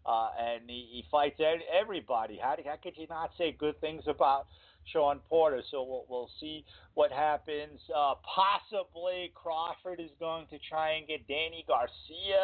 Uh, 0.06 0.30
and 0.40 0.62
he, 0.68 0.88
he 0.92 1.06
fights 1.12 1.40
everybody. 1.80 2.40
How, 2.42 2.56
how 2.66 2.76
could 2.82 2.94
you 2.98 3.06
not 3.10 3.32
say 3.38 3.52
good 3.52 3.80
things 3.82 4.04
about 4.08 4.48
Shawn 4.92 5.20
Porter. 5.30 5.62
So 5.72 5.84
we'll, 5.84 6.06
we'll 6.10 6.30
see 6.40 6.66
what 6.94 7.12
happens. 7.12 7.80
Uh, 7.96 8.16
possibly 8.24 9.32
Crawford 9.36 10.00
is 10.00 10.12
going 10.20 10.48
to 10.48 10.58
try 10.70 10.94
and 10.94 11.08
get 11.08 11.28
Danny 11.28 11.66
Garcia 11.68 12.44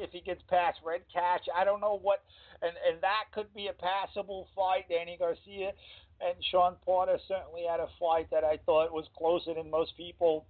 if 0.00 0.10
he 0.10 0.20
gets 0.20 0.42
past 0.48 0.78
Redkach. 0.84 1.40
I 1.54 1.64
don't 1.64 1.80
know 1.80 1.98
what, 2.00 2.22
and 2.62 2.72
and 2.88 3.00
that 3.02 3.24
could 3.34 3.52
be 3.54 3.68
a 3.68 3.72
passable 3.72 4.48
fight. 4.54 4.84
Danny 4.88 5.16
Garcia 5.18 5.72
and 6.20 6.34
Shawn 6.50 6.76
Porter 6.84 7.18
certainly 7.28 7.62
had 7.68 7.80
a 7.80 7.88
fight 7.98 8.28
that 8.30 8.44
I 8.44 8.58
thought 8.66 8.92
was 8.92 9.06
closer 9.16 9.54
than 9.54 9.70
most 9.70 9.96
people. 9.96 10.46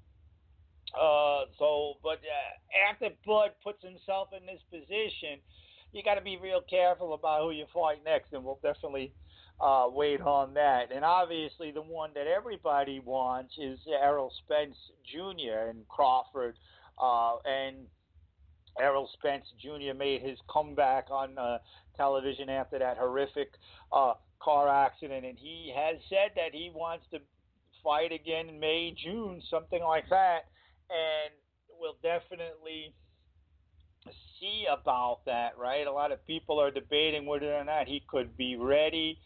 Uh, 0.98 1.44
so, 1.58 1.94
but 2.02 2.18
uh, 2.24 2.90
after 2.90 3.10
Bud 3.26 3.50
puts 3.62 3.82
himself 3.84 4.28
in 4.32 4.46
this 4.46 4.62
position, 4.70 5.38
you 5.92 6.02
got 6.02 6.14
to 6.14 6.22
be 6.22 6.38
real 6.42 6.62
careful 6.68 7.14
about 7.14 7.42
who 7.42 7.50
you 7.50 7.66
fight 7.72 7.98
next, 8.04 8.32
and 8.32 8.44
we'll 8.44 8.58
definitely 8.62 9.12
uh, 9.60 9.86
wait 9.90 10.20
on 10.20 10.54
that. 10.54 10.92
And 10.94 11.04
obviously, 11.04 11.70
the 11.70 11.82
one 11.82 12.10
that 12.14 12.26
everybody 12.26 13.00
wants 13.00 13.54
is 13.58 13.78
Errol 13.88 14.32
Spence 14.44 14.76
Jr. 15.04 15.70
and 15.70 15.86
Crawford. 15.88 16.56
Uh, 17.00 17.36
and 17.44 17.76
Errol 18.80 19.08
Spence 19.14 19.44
Jr. 19.60 19.96
made 19.96 20.22
his 20.22 20.38
comeback 20.48 21.06
on 21.10 21.36
uh, 21.38 21.58
television 21.96 22.48
after 22.48 22.78
that 22.78 22.96
horrific 22.96 23.50
uh, 23.92 24.14
car 24.40 24.68
accident, 24.68 25.24
and 25.26 25.36
he 25.38 25.72
has 25.74 25.96
said 26.08 26.30
that 26.36 26.52
he 26.52 26.70
wants 26.72 27.04
to 27.10 27.18
fight 27.82 28.12
again 28.12 28.48
in 28.48 28.60
May, 28.60 28.94
June, 28.96 29.42
something 29.50 29.82
like 29.82 30.08
that. 30.10 30.46
And 30.90 31.34
we'll 31.80 31.98
definitely 32.02 32.94
see 34.40 34.66
about 34.70 35.20
that, 35.26 35.58
right? 35.58 35.86
A 35.86 35.92
lot 35.92 36.12
of 36.12 36.24
people 36.26 36.60
are 36.60 36.70
debating 36.70 37.26
whether 37.26 37.52
or 37.54 37.64
not 37.64 37.88
he 37.88 38.02
could 38.08 38.36
be 38.36 38.56
ready 38.56 39.18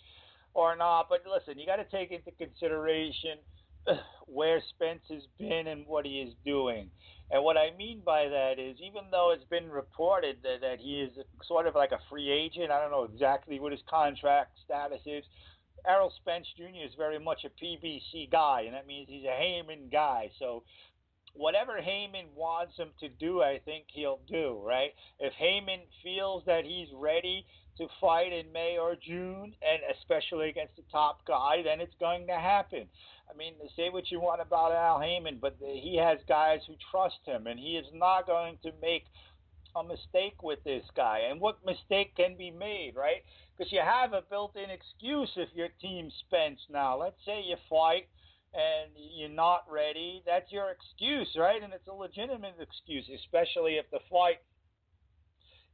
or 0.54 0.76
not. 0.76 1.08
But 1.08 1.20
listen, 1.30 1.58
you 1.58 1.66
got 1.66 1.76
to 1.76 1.84
take 1.84 2.10
into 2.10 2.30
consideration 2.32 3.38
where 4.26 4.62
Spence 4.70 5.02
has 5.10 5.22
been 5.38 5.66
and 5.68 5.86
what 5.86 6.06
he 6.06 6.20
is 6.20 6.34
doing. 6.44 6.90
And 7.30 7.42
what 7.42 7.56
I 7.56 7.74
mean 7.76 8.02
by 8.04 8.28
that 8.28 8.58
is, 8.58 8.76
even 8.84 9.04
though 9.10 9.32
it's 9.34 9.48
been 9.48 9.70
reported 9.70 10.36
that, 10.42 10.60
that 10.60 10.80
he 10.80 11.00
is 11.00 11.12
sort 11.46 11.66
of 11.66 11.74
like 11.74 11.92
a 11.92 11.98
free 12.10 12.30
agent, 12.30 12.70
I 12.70 12.80
don't 12.80 12.90
know 12.90 13.04
exactly 13.04 13.58
what 13.58 13.72
his 13.72 13.80
contract 13.88 14.58
status 14.64 15.00
is. 15.06 15.24
Errol 15.88 16.12
Spence 16.20 16.46
Jr. 16.56 16.84
is 16.84 16.94
very 16.96 17.18
much 17.18 17.44
a 17.44 17.64
PBC 17.64 18.30
guy, 18.30 18.62
and 18.66 18.74
that 18.74 18.86
means 18.86 19.08
he's 19.08 19.24
a 19.24 19.34
Haymon 19.34 19.88
guy. 19.90 20.30
So 20.38 20.62
whatever 21.34 21.80
Haymon 21.80 22.26
wants 22.36 22.76
him 22.76 22.90
to 23.00 23.08
do, 23.08 23.42
I 23.42 23.60
think 23.64 23.86
he'll 23.88 24.20
do, 24.28 24.62
right? 24.64 24.90
If 25.18 25.32
Haymon 25.34 25.80
feels 26.02 26.44
that 26.46 26.64
he's 26.64 26.88
ready 26.94 27.46
to 27.82 27.94
fight 28.00 28.32
in 28.32 28.52
May 28.52 28.78
or 28.80 28.94
June, 28.94 29.54
and 29.62 29.80
especially 29.98 30.48
against 30.48 30.76
the 30.76 30.82
top 30.90 31.26
guy, 31.26 31.62
then 31.64 31.80
it's 31.80 31.94
going 31.98 32.26
to 32.28 32.34
happen. 32.34 32.86
I 33.28 33.36
mean, 33.36 33.54
say 33.76 33.88
what 33.90 34.10
you 34.10 34.20
want 34.20 34.40
about 34.40 34.72
Al 34.72 35.00
Haymon, 35.00 35.38
but 35.40 35.56
he 35.58 35.96
has 35.96 36.18
guys 36.28 36.60
who 36.66 36.74
trust 36.90 37.18
him, 37.24 37.46
and 37.46 37.58
he 37.58 37.76
is 37.76 37.86
not 37.92 38.26
going 38.26 38.58
to 38.62 38.70
make 38.80 39.04
a 39.74 39.82
mistake 39.82 40.42
with 40.42 40.62
this 40.64 40.84
guy. 40.94 41.20
And 41.30 41.40
what 41.40 41.64
mistake 41.64 42.14
can 42.16 42.36
be 42.36 42.50
made, 42.50 42.92
right? 42.94 43.24
Because 43.56 43.72
you 43.72 43.80
have 43.80 44.12
a 44.12 44.22
built-in 44.28 44.70
excuse 44.70 45.30
if 45.36 45.48
your 45.54 45.68
team 45.80 46.10
Spence 46.20 46.60
now. 46.70 46.98
Let's 46.98 47.16
say 47.24 47.42
you 47.42 47.56
fight 47.70 48.08
and 48.54 48.92
you're 48.96 49.30
not 49.30 49.64
ready. 49.70 50.22
That's 50.26 50.52
your 50.52 50.70
excuse, 50.70 51.28
right? 51.38 51.62
And 51.62 51.72
it's 51.72 51.88
a 51.88 51.92
legitimate 51.92 52.56
excuse, 52.60 53.08
especially 53.24 53.76
if 53.76 53.90
the 53.90 54.00
fight 54.10 54.40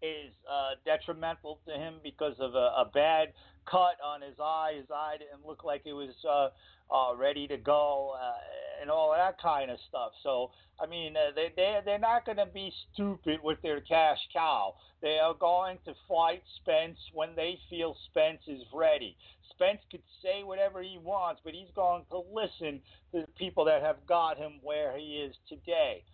is 0.03 0.33
uh, 0.51 0.77
detrimental 0.85 1.61
to 1.67 1.75
him 1.75 1.95
because 2.03 2.35
of 2.39 2.55
a, 2.55 2.85
a 2.87 2.91
bad 2.93 3.29
cut 3.71 3.97
on 4.05 4.23
his 4.23 4.39
eye. 4.41 4.75
His 4.77 4.91
eye 4.91 5.17
didn't 5.19 5.47
look 5.47 5.65
like 5.65 5.83
it 5.85 5.93
was 5.93 6.15
uh, 6.29 6.49
uh, 6.95 7.17
ready 7.17 7.47
to 7.49 7.57
go, 7.57 8.15
uh, 8.21 8.81
and 8.81 8.91
all 8.91 9.13
that 9.13 9.41
kind 9.41 9.71
of 9.71 9.79
stuff. 9.89 10.13
So, 10.23 10.51
I 10.81 10.87
mean, 10.87 11.17
uh, 11.17 11.35
they 11.35 11.53
they 11.55 11.79
they're 11.85 11.99
not 11.99 12.25
going 12.25 12.39
to 12.39 12.47
be 12.47 12.73
stupid 12.93 13.41
with 13.43 13.61
their 13.63 13.81
cash 13.81 14.19
cow. 14.33 14.75
They 15.03 15.19
are 15.19 15.35
going 15.35 15.79
to 15.85 15.95
fight 16.09 16.43
Spence 16.61 16.99
when 17.13 17.31
they 17.37 17.59
feel 17.71 17.97
Spence 18.11 18.43
is 18.47 18.63
ready. 18.73 19.17
Spence 19.51 19.81
could 19.91 20.03
say 20.23 20.45
whatever 20.45 20.83
he 20.83 20.99
wants, 21.03 21.41
but 21.45 21.53
he's 21.53 21.71
going 21.75 22.05
to 22.11 22.23
listen 22.33 22.81
to 23.13 23.23
the 23.23 23.33
people 23.37 23.65
that 23.65 23.83
have 23.83 24.07
got 24.07 24.37
him 24.39 24.61
where 24.63 24.97
he 24.97 25.17
is 25.17 25.35
today 25.49 26.05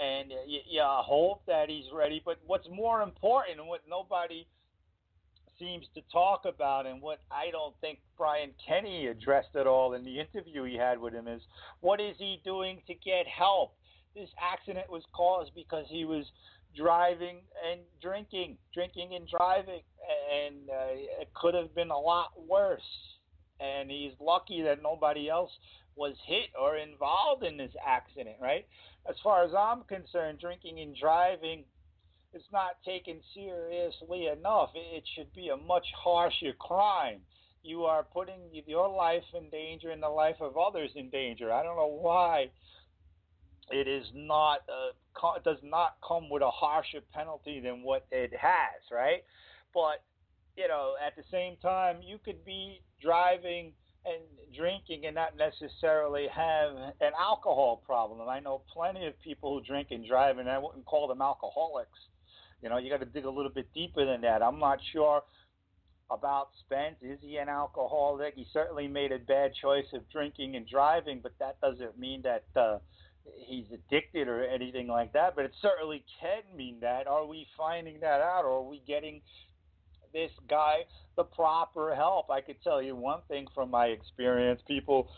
and 0.00 0.30
you, 0.46 0.60
you 0.68 0.82
hope 0.84 1.42
that 1.46 1.68
he's 1.68 1.86
ready. 1.92 2.22
But 2.24 2.38
what's 2.46 2.68
more 2.72 3.02
important, 3.02 3.58
and 3.58 3.68
what 3.68 3.82
nobody 3.88 4.46
seems 5.58 5.86
to 5.94 6.00
talk 6.12 6.42
about, 6.44 6.86
and 6.86 7.02
what 7.02 7.20
I 7.30 7.50
don't 7.50 7.74
think 7.80 7.98
Brian 8.16 8.50
Kenny 8.66 9.08
addressed 9.08 9.56
at 9.56 9.66
all 9.66 9.94
in 9.94 10.04
the 10.04 10.20
interview 10.20 10.64
he 10.64 10.76
had 10.76 11.00
with 11.00 11.12
him, 11.12 11.26
is 11.26 11.42
what 11.80 12.00
is 12.00 12.16
he 12.18 12.40
doing 12.44 12.80
to 12.86 12.94
get 12.94 13.26
help? 13.26 13.74
This 14.14 14.30
accident 14.40 14.88
was 14.88 15.02
caused 15.12 15.52
because 15.54 15.86
he 15.88 16.04
was 16.04 16.24
driving 16.76 17.38
and 17.68 17.80
drinking, 18.00 18.56
drinking 18.72 19.14
and 19.14 19.28
driving, 19.28 19.80
and 20.32 20.70
uh, 20.70 21.20
it 21.20 21.28
could 21.34 21.54
have 21.54 21.74
been 21.74 21.90
a 21.90 21.98
lot 21.98 22.30
worse. 22.48 22.80
And 23.60 23.90
he's 23.90 24.12
lucky 24.20 24.62
that 24.62 24.82
nobody 24.82 25.28
else 25.28 25.50
was 25.96 26.14
hit 26.26 26.50
or 26.60 26.76
involved 26.76 27.42
in 27.42 27.56
this 27.56 27.72
accident, 27.84 28.36
right? 28.40 28.66
As 29.08 29.16
far 29.22 29.44
as 29.44 29.52
I'm 29.54 29.82
concerned, 29.84 30.38
drinking 30.40 30.80
and 30.80 30.96
driving 30.96 31.64
is 32.34 32.42
not 32.52 32.82
taken 32.84 33.20
seriously 33.34 34.26
enough. 34.26 34.70
It 34.74 35.04
should 35.14 35.32
be 35.32 35.48
a 35.48 35.56
much 35.56 35.86
harsher 35.96 36.52
crime. 36.58 37.20
you 37.62 37.84
are 37.84 38.04
putting 38.04 38.40
your 38.66 38.88
life 38.88 39.24
in 39.34 39.50
danger 39.50 39.90
and 39.90 40.02
the 40.02 40.08
life 40.08 40.36
of 40.40 40.56
others 40.56 40.90
in 40.94 41.10
danger. 41.10 41.52
I 41.52 41.62
don't 41.62 41.76
know 41.76 41.98
why 42.00 42.50
it 43.70 43.88
is 43.88 44.06
not 44.14 44.60
uh, 44.68 45.38
does 45.44 45.58
not 45.62 45.96
come 46.06 46.30
with 46.30 46.42
a 46.42 46.50
harsher 46.50 47.00
penalty 47.12 47.60
than 47.60 47.82
what 47.82 48.06
it 48.10 48.32
has, 48.32 48.80
right? 48.92 49.24
But 49.74 50.02
you 50.56 50.68
know, 50.68 50.94
at 51.04 51.16
the 51.16 51.24
same 51.30 51.56
time, 51.60 51.98
you 52.02 52.18
could 52.24 52.44
be 52.44 52.80
driving 53.02 53.72
and 54.04 54.22
drinking 54.56 55.06
and 55.06 55.14
not 55.14 55.36
necessarily 55.36 56.26
have 56.34 56.72
an 57.00 57.12
alcohol 57.18 57.82
problem. 57.84 58.20
And 58.20 58.30
I 58.30 58.40
know 58.40 58.62
plenty 58.72 59.06
of 59.06 59.18
people 59.20 59.58
who 59.58 59.64
drink 59.64 59.88
and 59.90 60.06
drive, 60.06 60.38
and 60.38 60.48
I 60.48 60.58
wouldn't 60.58 60.86
call 60.86 61.08
them 61.08 61.20
alcoholics. 61.20 61.98
You 62.62 62.68
know, 62.68 62.78
you 62.78 62.90
got 62.90 63.00
to 63.00 63.06
dig 63.06 63.24
a 63.24 63.30
little 63.30 63.52
bit 63.52 63.68
deeper 63.74 64.04
than 64.04 64.22
that. 64.22 64.42
I'm 64.42 64.58
not 64.58 64.78
sure 64.92 65.22
about 66.10 66.48
Spence. 66.64 66.96
Is 67.02 67.18
he 67.20 67.36
an 67.36 67.48
alcoholic? 67.48 68.34
He 68.34 68.46
certainly 68.52 68.88
made 68.88 69.12
a 69.12 69.18
bad 69.18 69.52
choice 69.60 69.86
of 69.92 70.08
drinking 70.10 70.56
and 70.56 70.66
driving, 70.66 71.20
but 71.22 71.32
that 71.38 71.60
doesn't 71.60 71.98
mean 71.98 72.22
that 72.22 72.44
uh, 72.56 72.78
he's 73.46 73.66
addicted 73.72 74.26
or 74.26 74.44
anything 74.44 74.88
like 74.88 75.12
that. 75.12 75.36
But 75.36 75.44
it 75.44 75.52
certainly 75.60 76.04
can 76.20 76.42
mean 76.56 76.78
that. 76.80 77.06
Are 77.06 77.26
we 77.26 77.46
finding 77.56 78.00
that 78.00 78.20
out, 78.20 78.44
or 78.44 78.58
are 78.58 78.68
we 78.68 78.82
getting 78.86 79.20
this 80.12 80.30
guy 80.48 80.78
the 81.16 81.24
proper 81.24 81.94
help? 81.94 82.30
I 82.30 82.40
could 82.40 82.62
tell 82.62 82.82
you 82.82 82.96
one 82.96 83.20
thing 83.28 83.46
from 83.54 83.70
my 83.70 83.86
experience: 83.86 84.60
people 84.66 85.08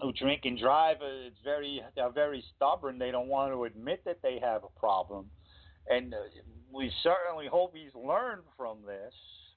who 0.00 0.12
drink 0.12 0.42
and 0.44 0.58
drive, 0.58 0.96
uh, 1.00 1.26
it's 1.26 1.40
very 1.44 1.80
they're 1.94 2.10
very 2.10 2.44
stubborn. 2.56 2.98
They 2.98 3.10
don't 3.10 3.28
want 3.28 3.52
to 3.52 3.64
admit 3.64 4.02
that 4.04 4.18
they 4.22 4.38
have 4.42 4.62
a 4.64 4.80
problem, 4.80 5.26
and 5.88 6.14
uh, 6.14 6.18
we 6.72 6.92
certainly 7.02 7.46
hope 7.46 7.74
he's 7.74 7.94
learned 7.94 8.42
from 8.56 8.78
this 8.86 9.14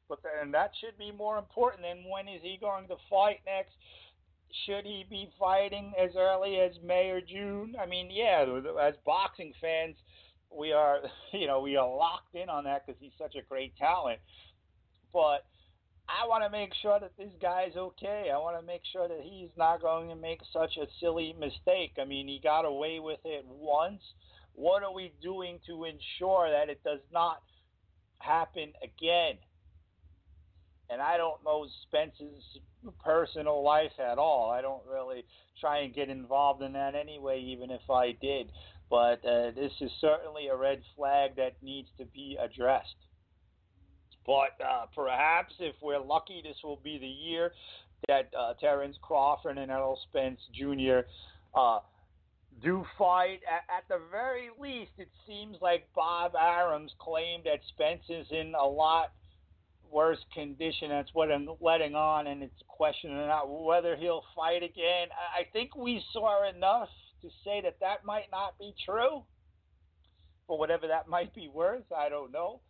but 0.09 0.19
and 0.41 0.53
that 0.53 0.71
should 0.81 0.97
be 0.97 1.11
more 1.11 1.37
important 1.37 1.83
than 1.83 2.09
when 2.09 2.27
is 2.27 2.41
he 2.41 2.57
going 2.59 2.87
to 2.87 2.95
fight 3.09 3.39
next. 3.45 3.71
Should 4.65 4.83
he 4.83 5.05
be 5.07 5.29
fighting 5.39 5.93
as 6.01 6.09
early 6.17 6.59
as 6.59 6.71
May 6.83 7.11
or 7.11 7.21
June? 7.21 7.75
I 7.79 7.85
mean, 7.85 8.09
yeah, 8.11 8.43
as 8.81 8.95
boxing 9.05 9.53
fans, 9.61 9.95
we 10.57 10.71
are, 10.71 10.99
you 11.33 11.47
know, 11.47 11.61
we 11.61 11.75
are 11.75 11.87
locked 11.87 12.35
in 12.35 12.49
on 12.49 12.63
that 12.65 12.85
because 12.85 12.99
he's 12.99 13.13
such 13.17 13.35
a 13.35 13.41
great 13.47 13.75
talent. 13.77 14.19
But 15.11 15.45
I 16.07 16.27
want 16.27 16.43
to 16.43 16.49
make 16.49 16.71
sure 16.81 16.99
that 16.99 17.11
this 17.17 17.31
guy's 17.41 17.75
okay. 17.75 18.29
I 18.33 18.37
want 18.37 18.59
to 18.59 18.65
make 18.65 18.81
sure 18.91 19.07
that 19.07 19.21
he's 19.23 19.49
not 19.57 19.81
going 19.81 20.09
to 20.09 20.15
make 20.15 20.41
such 20.51 20.77
a 20.77 20.87
silly 20.99 21.35
mistake. 21.39 21.93
I 22.01 22.05
mean, 22.05 22.27
he 22.27 22.39
got 22.41 22.65
away 22.65 22.99
with 22.99 23.19
it 23.25 23.45
once. 23.47 24.01
What 24.53 24.83
are 24.83 24.93
we 24.93 25.13
doing 25.21 25.59
to 25.67 25.85
ensure 25.85 26.49
that 26.51 26.69
it 26.69 26.83
does 26.83 27.01
not 27.11 27.41
happen 28.19 28.73
again? 28.83 29.37
and 30.89 31.01
I 31.01 31.17
don't 31.17 31.43
know 31.43 31.67
Spence's 31.87 32.43
personal 33.03 33.63
life 33.63 33.91
at 33.99 34.17
all. 34.17 34.49
I 34.49 34.61
don't 34.61 34.81
really 34.89 35.23
try 35.59 35.79
and 35.79 35.93
get 35.93 36.09
involved 36.09 36.63
in 36.63 36.73
that 36.73 36.95
anyway, 36.95 37.39
even 37.39 37.69
if 37.69 37.89
I 37.89 38.17
did. 38.19 38.51
But 38.89 39.23
uh, 39.25 39.51
this 39.51 39.71
is 39.81 39.91
certainly 40.01 40.47
a 40.47 40.55
red 40.55 40.81
flag 40.95 41.35
that 41.35 41.53
needs 41.61 41.89
to 41.97 42.05
be 42.05 42.37
addressed. 42.41 42.95
But 44.25 44.63
uh, 44.63 44.85
perhaps 44.95 45.53
if 45.59 45.75
we're 45.81 45.99
lucky, 45.99 46.41
this 46.43 46.57
will 46.63 46.79
be 46.83 46.97
the 46.97 47.07
year 47.07 47.51
that 48.07 48.31
uh, 48.37 48.53
Terence 48.59 48.97
Crawford 49.01 49.57
and 49.57 49.71
Errol 49.71 49.99
Spence 50.09 50.39
Jr. 50.53 50.99
Uh, 51.53 51.79
do 52.61 52.85
fight. 52.97 53.39
At, 53.47 53.77
at 53.77 53.87
the 53.89 54.01
very 54.11 54.49
least, 54.59 54.91
it 54.97 55.09
seems 55.27 55.57
like 55.61 55.87
Bob 55.95 56.33
Arum's 56.35 56.93
claimed 56.99 57.43
that 57.45 57.59
Spence 57.69 58.03
is 58.09 58.27
in 58.31 58.53
a 58.59 58.65
lot 58.65 59.11
worse 59.91 60.19
condition. 60.33 60.89
That's 60.89 61.09
what 61.13 61.31
I'm 61.31 61.49
letting 61.61 61.95
on, 61.95 62.27
and 62.27 62.43
it's 62.43 62.61
a 62.61 62.65
question 62.65 63.11
of 63.17 63.49
whether 63.49 63.95
he'll 63.95 64.23
fight 64.35 64.63
again. 64.63 65.07
I 65.37 65.43
think 65.51 65.75
we 65.75 66.03
saw 66.13 66.47
enough 66.49 66.89
to 67.21 67.29
say 67.43 67.61
that 67.61 67.77
that 67.81 68.05
might 68.05 68.31
not 68.31 68.57
be 68.57 68.73
true. 68.85 69.23
For 70.47 70.57
whatever 70.57 70.87
that 70.87 71.07
might 71.09 71.33
be 71.33 71.49
worth, 71.53 71.91
I 71.95 72.09
don't 72.09 72.31
know. 72.31 72.61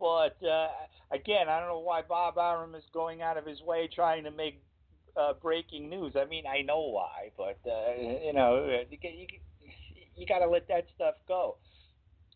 But 0.00 0.36
uh, 0.46 0.68
again, 1.10 1.48
I 1.48 1.58
don't 1.58 1.68
know 1.68 1.80
why 1.80 2.02
Bob 2.02 2.38
Arum 2.38 2.74
is 2.74 2.84
going 2.92 3.22
out 3.22 3.36
of 3.36 3.46
his 3.46 3.60
way 3.62 3.88
trying 3.92 4.24
to 4.24 4.30
make 4.30 4.62
uh, 5.16 5.32
breaking 5.42 5.88
news. 5.90 6.14
I 6.16 6.24
mean, 6.24 6.44
I 6.46 6.62
know 6.62 6.80
why, 6.80 7.30
but 7.36 7.58
uh, 7.66 8.00
you 8.24 8.32
know, 8.32 8.82
you, 8.90 8.98
you, 9.02 9.26
you 10.14 10.26
got 10.26 10.38
to 10.38 10.48
let 10.48 10.68
that 10.68 10.86
stuff 10.94 11.14
go. 11.26 11.56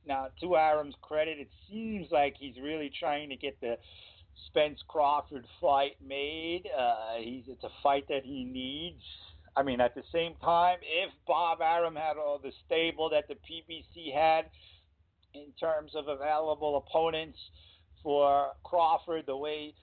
Now, 0.06 0.28
to 0.40 0.54
Arum's 0.54 0.96
credit, 1.00 1.38
it 1.38 1.48
seems 1.70 2.08
like 2.10 2.34
he's 2.38 2.56
really 2.60 2.90
trying 2.98 3.28
to 3.28 3.36
get 3.36 3.60
the 3.60 3.76
Spence 4.48 4.80
Crawford 4.88 5.46
fight 5.60 5.96
made. 6.04 6.64
Uh, 6.76 7.18
he's 7.20 7.44
it's 7.46 7.62
a 7.62 7.70
fight 7.82 8.06
that 8.08 8.24
he 8.24 8.44
needs. 8.44 9.02
I 9.56 9.62
mean, 9.62 9.80
at 9.80 9.94
the 9.94 10.02
same 10.12 10.34
time, 10.42 10.78
if 10.82 11.10
Bob 11.26 11.60
Arum 11.60 11.94
had 11.94 12.16
all 12.16 12.40
the 12.42 12.52
stable 12.66 13.10
that 13.10 13.28
the 13.28 13.34
PBC 13.34 14.14
had 14.14 14.46
in 15.34 15.52
terms 15.60 15.92
of 15.94 16.08
available 16.08 16.82
opponents 16.86 17.38
for 18.02 18.52
Crawford, 18.64 19.24
the 19.26 19.36
way 19.36 19.74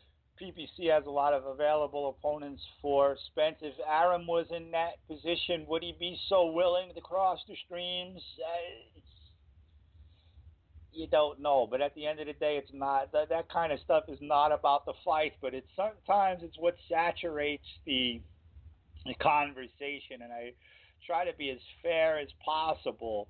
PBC 0.42 0.92
has 0.92 1.06
a 1.06 1.12
lot 1.12 1.34
of 1.34 1.46
available 1.46 2.10
opponents 2.18 2.64
for 2.82 3.18
Spence. 3.28 3.58
If 3.62 3.76
Arum 3.88 4.26
was 4.26 4.48
in 4.56 4.72
that 4.72 5.06
position, 5.08 5.66
would 5.68 5.84
he 5.84 5.96
be 6.00 6.18
so 6.30 6.52
willing 6.52 6.92
to 6.96 7.02
cross 7.02 7.40
the 7.48 7.56
streams? 7.66 8.22
Uh, 8.40 9.00
you 10.92 11.08
don't 11.08 11.40
know. 11.40 11.68
But 11.70 11.82
at 11.82 11.94
the 11.94 12.06
end 12.06 12.20
of 12.20 12.28
the 12.28 12.34
day, 12.34 12.58
it's 12.58 12.72
not 12.74 13.12
that 13.12 13.30
that 13.30 13.50
kind 13.50 13.72
of 13.72 13.80
stuff 13.82 14.06
is 14.08 14.20
not 14.22 14.52
about 14.52 14.86
the 14.86 14.94
fight, 15.04 15.34
but 15.42 15.54
it's 15.54 15.68
sometimes 15.76 16.42
it's 16.42 16.58
what 16.58 16.76
saturates 16.90 17.68
the 17.86 18.22
the 19.06 19.14
conversation, 19.16 20.22
and 20.22 20.32
I 20.32 20.54
try 21.06 21.26
to 21.26 21.36
be 21.38 21.50
as 21.50 21.60
fair 21.82 22.20
as 22.20 22.30
possible. 22.44 23.28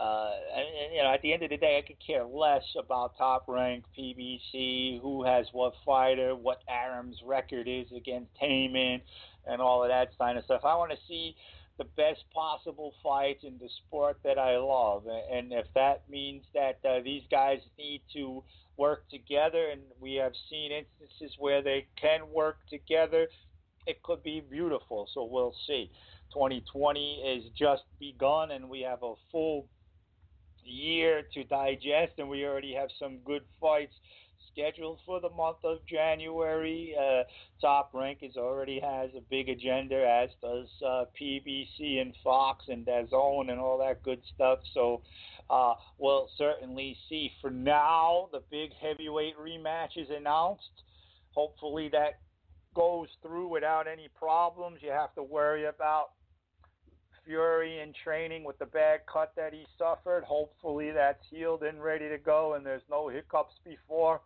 Uh, 0.00 0.30
and, 0.54 0.66
and, 0.84 0.94
you 0.94 1.02
know, 1.02 1.12
at 1.12 1.20
the 1.22 1.32
end 1.32 1.42
of 1.42 1.50
the 1.50 1.56
day, 1.56 1.78
I 1.78 1.86
could 1.86 1.98
care 2.04 2.24
less 2.24 2.62
about 2.78 3.18
top 3.18 3.44
rank 3.48 3.84
PBC, 3.98 5.00
who 5.00 5.24
has 5.24 5.46
what 5.52 5.74
fighter, 5.84 6.34
what 6.36 6.62
Arum's 6.68 7.20
record 7.24 7.66
is 7.66 7.86
against 7.94 8.30
Haymon, 8.38 9.00
and 9.46 9.60
all 9.60 9.82
of 9.82 9.88
that 9.88 10.16
kind 10.16 10.38
of 10.38 10.44
stuff. 10.44 10.62
I 10.64 10.76
want 10.76 10.92
to 10.92 10.98
see 11.08 11.34
the 11.78 11.84
best 11.96 12.24
possible 12.32 12.92
fight 13.02 13.38
in 13.42 13.54
the 13.58 13.68
sport 13.68 14.18
that 14.22 14.38
I 14.38 14.58
love. 14.58 15.04
And 15.32 15.52
if 15.52 15.66
that 15.74 16.02
means 16.10 16.44
that 16.54 16.78
uh, 16.88 17.00
these 17.02 17.22
guys 17.30 17.58
need 17.78 18.02
to 18.12 18.44
work 18.76 19.08
together, 19.10 19.68
and 19.72 19.80
we 19.98 20.14
have 20.14 20.32
seen 20.48 20.72
instances 20.72 21.36
where 21.38 21.62
they 21.62 21.86
can 22.00 22.20
work 22.32 22.58
together, 22.68 23.28
it 23.86 24.02
could 24.02 24.22
be 24.22 24.40
beautiful. 24.40 25.08
So 25.12 25.24
we'll 25.24 25.54
see. 25.66 25.90
2020 26.32 27.22
is 27.22 27.44
just 27.58 27.82
begun, 27.98 28.52
and 28.52 28.68
we 28.68 28.80
have 28.82 29.02
a 29.02 29.14
full 29.32 29.66
year 30.64 31.22
to 31.34 31.44
digest, 31.44 32.12
and 32.18 32.28
we 32.28 32.44
already 32.44 32.74
have 32.74 32.90
some 32.98 33.18
good 33.24 33.42
fights 33.60 33.94
scheduled 34.52 34.98
for 35.06 35.20
the 35.20 35.30
month 35.30 35.58
of 35.64 35.78
January. 35.86 36.94
Uh, 36.98 37.22
Top 37.60 37.90
Rank 37.94 38.18
is 38.22 38.36
already 38.36 38.80
has 38.80 39.10
a 39.16 39.20
big 39.30 39.48
agenda, 39.48 39.96
as 39.96 40.30
does 40.40 40.68
uh, 40.84 41.04
PBC 41.20 42.00
and 42.00 42.14
Fox 42.22 42.64
and 42.68 42.86
DAZN 42.86 43.50
and 43.50 43.60
all 43.60 43.78
that 43.78 44.02
good 44.02 44.20
stuff. 44.34 44.60
So 44.74 45.02
uh, 45.48 45.74
we'll 45.98 46.28
certainly 46.36 46.96
see. 47.08 47.32
For 47.40 47.50
now, 47.50 48.28
the 48.32 48.42
big 48.50 48.70
heavyweight 48.80 49.38
rematch 49.38 49.96
is 49.96 50.08
announced. 50.10 50.82
Hopefully 51.32 51.88
that 51.92 52.18
goes 52.74 53.08
through 53.22 53.48
without 53.48 53.86
any 53.86 54.08
problems. 54.18 54.78
You 54.80 54.90
have 54.90 55.14
to 55.14 55.22
worry 55.22 55.66
about 55.66 56.10
Fury 57.24 57.80
in 57.80 57.92
training 58.02 58.44
with 58.44 58.58
the 58.58 58.66
bad 58.66 59.00
cut 59.12 59.32
that 59.36 59.52
he 59.52 59.64
suffered. 59.78 60.24
Hopefully 60.24 60.90
that's 60.90 61.22
healed 61.30 61.62
and 61.62 61.82
ready 61.82 62.08
to 62.08 62.18
go, 62.18 62.54
and 62.54 62.64
there's 62.64 62.82
no 62.90 63.08
hiccups 63.08 63.54
before 63.64 64.20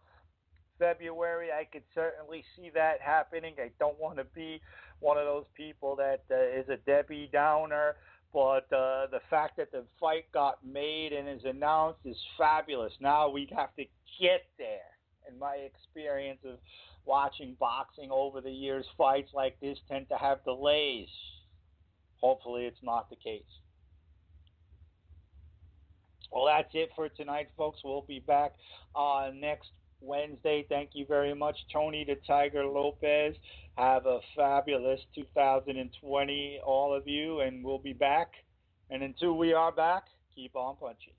February. 0.78 1.48
I 1.52 1.64
could 1.64 1.82
certainly 1.94 2.44
see 2.56 2.70
that 2.74 3.00
happening. 3.00 3.54
I 3.58 3.70
don't 3.78 3.98
want 3.98 4.18
to 4.18 4.24
be 4.34 4.60
one 5.00 5.18
of 5.18 5.24
those 5.24 5.44
people 5.56 5.96
that 5.96 6.22
uh, 6.30 6.58
is 6.58 6.68
a 6.68 6.76
Debbie 6.86 7.28
Downer, 7.32 7.96
but 8.32 8.72
uh, 8.72 9.06
the 9.10 9.20
fact 9.28 9.56
that 9.58 9.70
the 9.70 9.84
fight 10.00 10.24
got 10.32 10.64
made 10.64 11.12
and 11.12 11.28
is 11.28 11.44
announced 11.44 12.00
is 12.04 12.16
fabulous. 12.38 12.92
Now 13.00 13.28
we 13.28 13.48
have 13.54 13.74
to 13.76 13.84
get 14.20 14.46
there. 14.56 14.93
In 15.30 15.38
my 15.38 15.54
experience 15.54 16.40
of 16.44 16.58
watching 17.04 17.56
boxing 17.58 18.10
over 18.10 18.40
the 18.40 18.50
years, 18.50 18.84
fights 18.96 19.30
like 19.34 19.58
this 19.60 19.78
tend 19.88 20.08
to 20.08 20.16
have 20.16 20.44
delays. 20.44 21.08
Hopefully, 22.20 22.64
it's 22.64 22.82
not 22.82 23.10
the 23.10 23.16
case. 23.16 23.42
Well, 26.32 26.46
that's 26.46 26.70
it 26.74 26.90
for 26.96 27.08
tonight, 27.08 27.48
folks. 27.56 27.80
We'll 27.84 28.02
be 28.02 28.18
back 28.18 28.54
uh, 28.96 29.30
next 29.34 29.68
Wednesday. 30.00 30.66
Thank 30.68 30.90
you 30.92 31.06
very 31.06 31.34
much, 31.34 31.56
Tony 31.72 32.04
the 32.04 32.16
Tiger 32.26 32.64
Lopez. 32.64 33.34
Have 33.76 34.06
a 34.06 34.20
fabulous 34.36 35.00
2020, 35.14 36.60
all 36.64 36.94
of 36.94 37.06
you, 37.06 37.40
and 37.40 37.64
we'll 37.64 37.78
be 37.78 37.92
back. 37.92 38.32
And 38.90 39.02
until 39.02 39.36
we 39.36 39.52
are 39.52 39.72
back, 39.72 40.04
keep 40.34 40.54
on 40.56 40.76
punching. 40.76 41.14